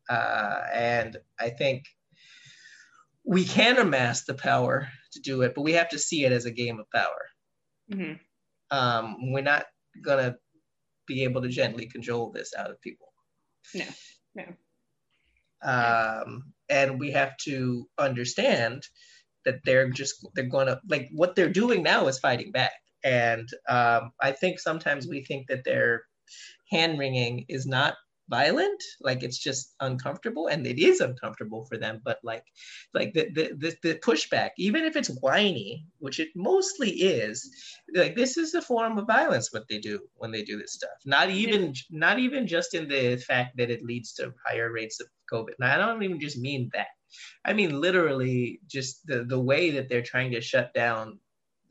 uh, 0.09 0.61
and 0.73 1.17
I 1.41 1.51
think 1.51 1.85
we 3.25 3.45
can 3.45 3.79
amass 3.79 4.25
the 4.25 4.35
power 4.35 4.89
to 5.13 5.21
do 5.21 5.43
it, 5.43 5.55
but 5.55 5.63
we 5.63 5.73
have 5.73 5.89
to 5.89 5.99
see 5.99 6.25
it 6.25 6.33
as 6.33 6.45
a 6.45 6.51
game 6.53 6.79
of 6.79 6.91
power. 6.91 7.27
Mm-hmm. 7.93 8.15
Um, 8.75 9.33
we're 9.33 9.43
not 9.43 9.67
gonna 10.03 10.37
be 11.07 11.25
able 11.25 11.43
to 11.43 11.49
gently 11.49 11.87
cajole 11.87 12.33
this 12.33 12.53
out 12.57 12.71
of 12.71 12.81
people. 12.81 13.09
No, 13.75 13.85
no. 14.35 14.45
Um, 15.63 16.53
and 16.69 16.99
we 16.99 17.11
have 17.13 17.37
to 17.45 17.89
understand 17.99 18.83
that 19.45 19.61
they're 19.65 19.91
just 19.91 20.27
they're 20.35 20.45
going 20.45 20.67
to 20.67 20.81
like 20.89 21.09
what 21.13 21.35
they're 21.35 21.53
doing 21.53 21.83
now 21.83 22.07
is 22.07 22.19
fighting 22.19 22.51
back 22.51 22.73
and 23.05 23.49
um, 23.69 24.11
i 24.21 24.33
think 24.33 24.59
sometimes 24.59 25.07
we 25.07 25.23
think 25.25 25.47
that 25.49 25.65
their 25.65 26.03
hand 26.71 26.99
wringing 26.99 27.45
is 27.49 27.67
not 27.67 27.95
violent 28.29 28.83
like 29.01 29.23
it's 29.23 29.39
just 29.39 29.75
uncomfortable 29.81 30.47
and 30.47 30.67
it 30.67 30.79
is 30.79 31.01
uncomfortable 31.01 31.67
for 31.67 31.77
them 31.77 32.01
but 32.05 32.19
like 32.23 32.45
like 32.95 33.13
the 33.13 33.29
the, 33.35 33.53
the, 33.59 33.77
the 33.83 33.95
pushback 33.97 34.51
even 34.57 34.85
if 34.85 34.97
it's 34.97 35.09
whiny 35.21 35.85
which 35.99 36.19
it 36.21 36.29
mostly 36.35 36.91
is 36.91 37.51
like 37.95 38.17
this 38.17 38.37
is 38.37 38.55
a 38.55 38.63
form 38.63 38.99
of 38.99 39.07
violence 39.07 39.53
what 39.53 39.69
they 39.69 39.79
do 39.79 40.01
when 40.17 40.31
they 40.31 40.43
do 40.43 40.59
this 40.59 40.73
stuff. 40.73 40.91
Not 41.05 41.31
even 41.31 41.75
not 41.91 42.19
even 42.19 42.47
just 42.47 42.75
in 42.75 42.89
the 42.89 43.17
fact 43.17 43.57
that 43.57 43.71
it 43.71 43.85
leads 43.85 44.13
to 44.15 44.33
higher 44.47 44.73
rates 44.73 45.01
of 45.01 45.09
covid. 45.33 45.55
Now 45.59 45.75
i 45.75 45.77
don't 45.77 46.03
even 46.03 46.21
just 46.21 46.39
mean 46.39 46.71
that. 46.75 46.89
I 47.45 47.53
mean, 47.53 47.81
literally, 47.81 48.61
just 48.67 49.07
the, 49.07 49.23
the 49.23 49.39
way 49.39 49.71
that 49.71 49.89
they're 49.89 50.03
trying 50.03 50.33
to 50.33 50.41
shut 50.41 50.75
down 50.75 51.21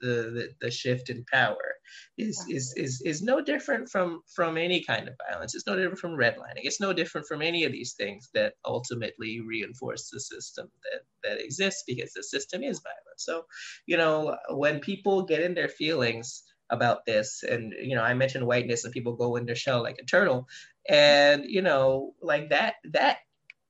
the, 0.04 0.32
the, 0.32 0.50
the 0.62 0.72
shift 0.72 1.10
in 1.10 1.26
power 1.32 1.76
is, 2.18 2.46
is, 2.50 2.74
is, 2.76 3.02
is 3.06 3.22
no 3.22 3.42
different 3.42 3.90
from, 3.90 4.22
from 4.36 4.58
any 4.58 4.84
kind 4.84 5.08
of 5.08 5.16
violence. 5.30 5.56
It's 5.56 5.68
no 5.68 5.76
different 5.76 6.00
from 6.00 6.18
redlining. 6.18 6.64
It's 6.64 6.82
no 6.82 6.94
different 6.94 7.28
from 7.28 7.42
any 7.42 7.64
of 7.64 7.72
these 7.72 7.94
things 7.94 8.30
that 8.34 8.54
ultimately 8.66 9.42
reinforce 9.42 10.10
the 10.10 10.20
system 10.20 10.70
that, 10.84 11.30
that 11.30 11.44
exists 11.44 11.84
because 11.88 12.14
the 12.14 12.24
system 12.24 12.64
is 12.64 12.82
violent. 12.84 13.18
So, 13.20 13.46
you 13.86 13.98
know, 13.98 14.38
when 14.50 14.80
people 14.80 15.24
get 15.24 15.42
in 15.42 15.54
their 15.54 15.70
feelings, 15.70 16.44
about 16.70 17.06
this 17.06 17.44
and 17.44 17.74
you 17.80 17.94
know 17.94 18.02
i 18.02 18.14
mentioned 18.14 18.48
whiteness 18.48 18.84
and 18.84 18.94
people 18.94 19.16
go 19.16 19.36
in 19.36 19.46
their 19.46 19.54
shell 19.54 19.84
like 19.84 19.98
a 20.02 20.06
turtle 20.06 20.48
and 20.90 21.44
you 21.46 21.62
know 21.62 22.14
like 22.22 22.50
that 22.50 22.76
that 22.92 23.18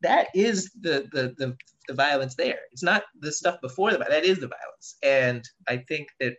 that 0.03 0.27
is 0.35 0.71
the, 0.81 1.07
the 1.11 1.33
the 1.37 1.57
the 1.87 1.93
violence 1.93 2.35
there. 2.35 2.59
It's 2.71 2.83
not 2.83 3.03
the 3.19 3.31
stuff 3.31 3.59
before 3.61 3.91
the 3.91 3.97
that 3.97 4.25
is 4.25 4.39
the 4.39 4.47
violence. 4.47 4.95
And 5.03 5.47
I 5.67 5.77
think 5.77 6.09
that 6.19 6.35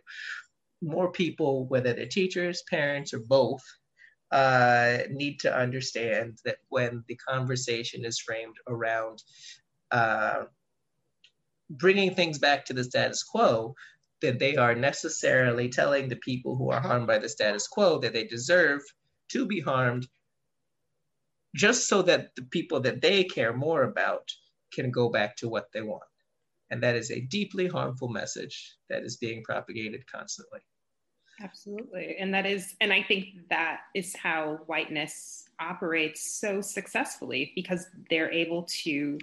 more 0.81 1.11
people, 1.11 1.65
whether 1.67 1.93
they're 1.93 2.05
teachers, 2.05 2.63
parents, 2.69 3.13
or 3.13 3.19
both, 3.19 3.63
uh, 4.31 4.99
need 5.09 5.39
to 5.39 5.55
understand 5.55 6.39
that 6.45 6.57
when 6.69 7.03
the 7.07 7.15
conversation 7.15 8.05
is 8.05 8.19
framed 8.19 8.55
around 8.67 9.23
uh, 9.91 10.43
bringing 11.69 12.13
things 12.13 12.37
back 12.37 12.65
to 12.65 12.73
the 12.73 12.83
status 12.83 13.23
quo, 13.23 13.75
that 14.21 14.39
they 14.39 14.55
are 14.55 14.75
necessarily 14.75 15.69
telling 15.69 16.07
the 16.07 16.15
people 16.17 16.55
who 16.55 16.71
are 16.71 16.81
harmed 16.81 17.07
by 17.07 17.17
the 17.17 17.29
status 17.29 17.67
quo 17.67 17.99
that 17.99 18.13
they 18.13 18.25
deserve 18.25 18.81
to 19.29 19.45
be 19.45 19.59
harmed 19.59 20.07
just 21.55 21.87
so 21.87 22.01
that 22.01 22.35
the 22.35 22.43
people 22.43 22.79
that 22.81 23.01
they 23.01 23.23
care 23.23 23.53
more 23.53 23.83
about 23.83 24.31
can 24.75 24.91
go 24.91 25.09
back 25.09 25.35
to 25.37 25.49
what 25.49 25.71
they 25.73 25.81
want. 25.81 26.03
And 26.69 26.83
that 26.83 26.95
is 26.95 27.11
a 27.11 27.21
deeply 27.21 27.67
harmful 27.67 28.09
message 28.09 28.75
that 28.89 29.03
is 29.03 29.17
being 29.17 29.43
propagated 29.43 30.05
constantly. 30.11 30.59
Absolutely. 31.41 32.15
And 32.19 32.33
that 32.33 32.45
is, 32.45 32.75
and 32.79 32.93
I 32.93 33.03
think 33.03 33.49
that 33.49 33.81
is 33.93 34.15
how 34.15 34.59
whiteness 34.67 35.49
operates 35.59 36.39
so 36.39 36.61
successfully 36.61 37.51
because 37.55 37.87
they're 38.09 38.31
able 38.31 38.63
to 38.83 39.17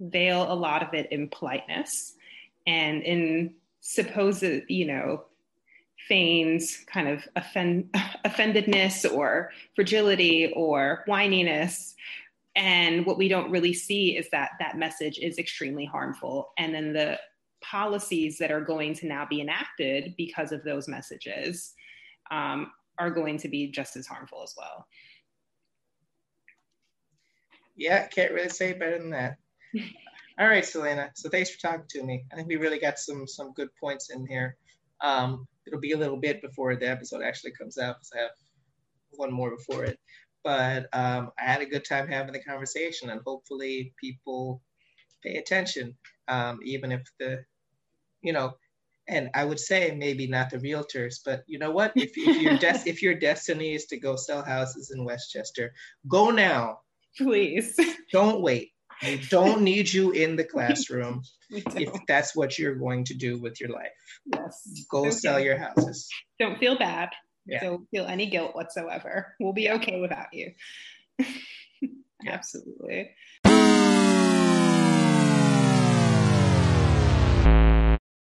veil 0.00 0.52
a 0.52 0.54
lot 0.54 0.82
of 0.82 0.92
it 0.94 1.10
in 1.12 1.28
politeness 1.28 2.14
and 2.66 3.02
in 3.02 3.54
supposed, 3.80 4.44
you 4.68 4.86
know, 4.86 5.24
feigns 6.08 6.84
kind 6.86 7.08
of 7.08 7.26
offend, 7.36 7.90
offendedness 8.24 9.10
or 9.10 9.50
fragility 9.76 10.52
or 10.54 11.04
whininess. 11.08 11.94
And 12.54 13.06
what 13.06 13.18
we 13.18 13.28
don't 13.28 13.50
really 13.50 13.72
see 13.72 14.16
is 14.16 14.28
that 14.30 14.50
that 14.58 14.76
message 14.76 15.18
is 15.18 15.38
extremely 15.38 15.84
harmful. 15.84 16.50
And 16.58 16.74
then 16.74 16.92
the 16.92 17.18
policies 17.62 18.36
that 18.38 18.50
are 18.50 18.60
going 18.60 18.94
to 18.94 19.06
now 19.06 19.26
be 19.28 19.40
enacted 19.40 20.14
because 20.18 20.52
of 20.52 20.62
those 20.64 20.88
messages 20.88 21.72
um, 22.30 22.70
are 22.98 23.10
going 23.10 23.38
to 23.38 23.48
be 23.48 23.70
just 23.70 23.96
as 23.96 24.06
harmful 24.06 24.42
as 24.42 24.54
well. 24.56 24.86
Yeah, 27.76 28.06
can't 28.08 28.32
really 28.32 28.50
say 28.50 28.74
better 28.74 28.98
than 28.98 29.10
that. 29.10 29.36
All 30.38 30.48
right, 30.48 30.64
Selena. 30.64 31.10
So 31.14 31.28
thanks 31.28 31.50
for 31.50 31.60
talking 31.60 31.86
to 31.90 32.02
me. 32.02 32.24
I 32.32 32.36
think 32.36 32.48
we 32.48 32.56
really 32.56 32.78
got 32.78 32.98
some 32.98 33.26
some 33.26 33.52
good 33.54 33.68
points 33.80 34.10
in 34.10 34.26
here. 34.26 34.56
Um, 35.02 35.46
it'll 35.66 35.80
be 35.80 35.92
a 35.92 35.98
little 35.98 36.16
bit 36.16 36.42
before 36.42 36.76
the 36.76 36.88
episode 36.88 37.22
actually 37.22 37.52
comes 37.52 37.78
out 37.78 37.96
because 37.96 38.12
I 38.14 38.22
have 38.22 38.30
one 39.12 39.32
more 39.32 39.56
before 39.56 39.84
it. 39.84 39.98
But 40.44 40.88
um, 40.92 41.30
I 41.38 41.44
had 41.44 41.62
a 41.62 41.66
good 41.66 41.84
time 41.84 42.08
having 42.08 42.32
the 42.32 42.42
conversation, 42.42 43.10
and 43.10 43.20
hopefully 43.24 43.94
people 44.00 44.62
pay 45.22 45.36
attention, 45.36 45.96
um, 46.28 46.58
even 46.64 46.92
if 46.92 47.02
the, 47.18 47.44
you 48.22 48.32
know, 48.32 48.54
and 49.08 49.30
I 49.34 49.44
would 49.44 49.60
say 49.60 49.94
maybe 49.96 50.26
not 50.26 50.50
the 50.50 50.58
realtors, 50.58 51.16
but 51.24 51.42
you 51.46 51.58
know 51.58 51.70
what? 51.70 51.92
If, 51.96 52.12
if 52.16 52.40
your 52.40 52.58
des- 52.58 52.82
if 52.86 53.02
your 53.02 53.14
destiny 53.14 53.74
is 53.74 53.86
to 53.86 53.98
go 53.98 54.16
sell 54.16 54.42
houses 54.42 54.92
in 54.94 55.04
Westchester, 55.04 55.74
go 56.08 56.30
now. 56.30 56.80
Please. 57.16 57.78
Don't 58.10 58.40
wait. 58.40 58.72
I 59.02 59.20
don't 59.28 59.62
need 59.70 59.92
you 59.92 60.12
in 60.12 60.36
the 60.36 60.44
classroom 60.44 61.22
if 61.50 61.92
that's 62.06 62.34
what 62.34 62.58
you're 62.58 62.76
going 62.76 63.04
to 63.04 63.14
do 63.14 63.38
with 63.38 63.60
your 63.60 63.70
life. 63.70 63.90
Yes. 64.24 64.84
Go 64.90 65.00
okay. 65.00 65.10
sell 65.10 65.40
your 65.40 65.58
houses. 65.58 66.08
Don't 66.38 66.58
feel 66.58 66.78
bad. 66.78 67.10
Yeah. 67.46 67.60
Don't 67.60 67.88
feel 67.90 68.06
any 68.06 68.26
guilt 68.26 68.54
whatsoever. 68.54 69.34
We'll 69.40 69.52
be 69.52 69.70
okay 69.70 70.00
without 70.00 70.32
you. 70.32 70.52
Absolutely. 72.26 73.10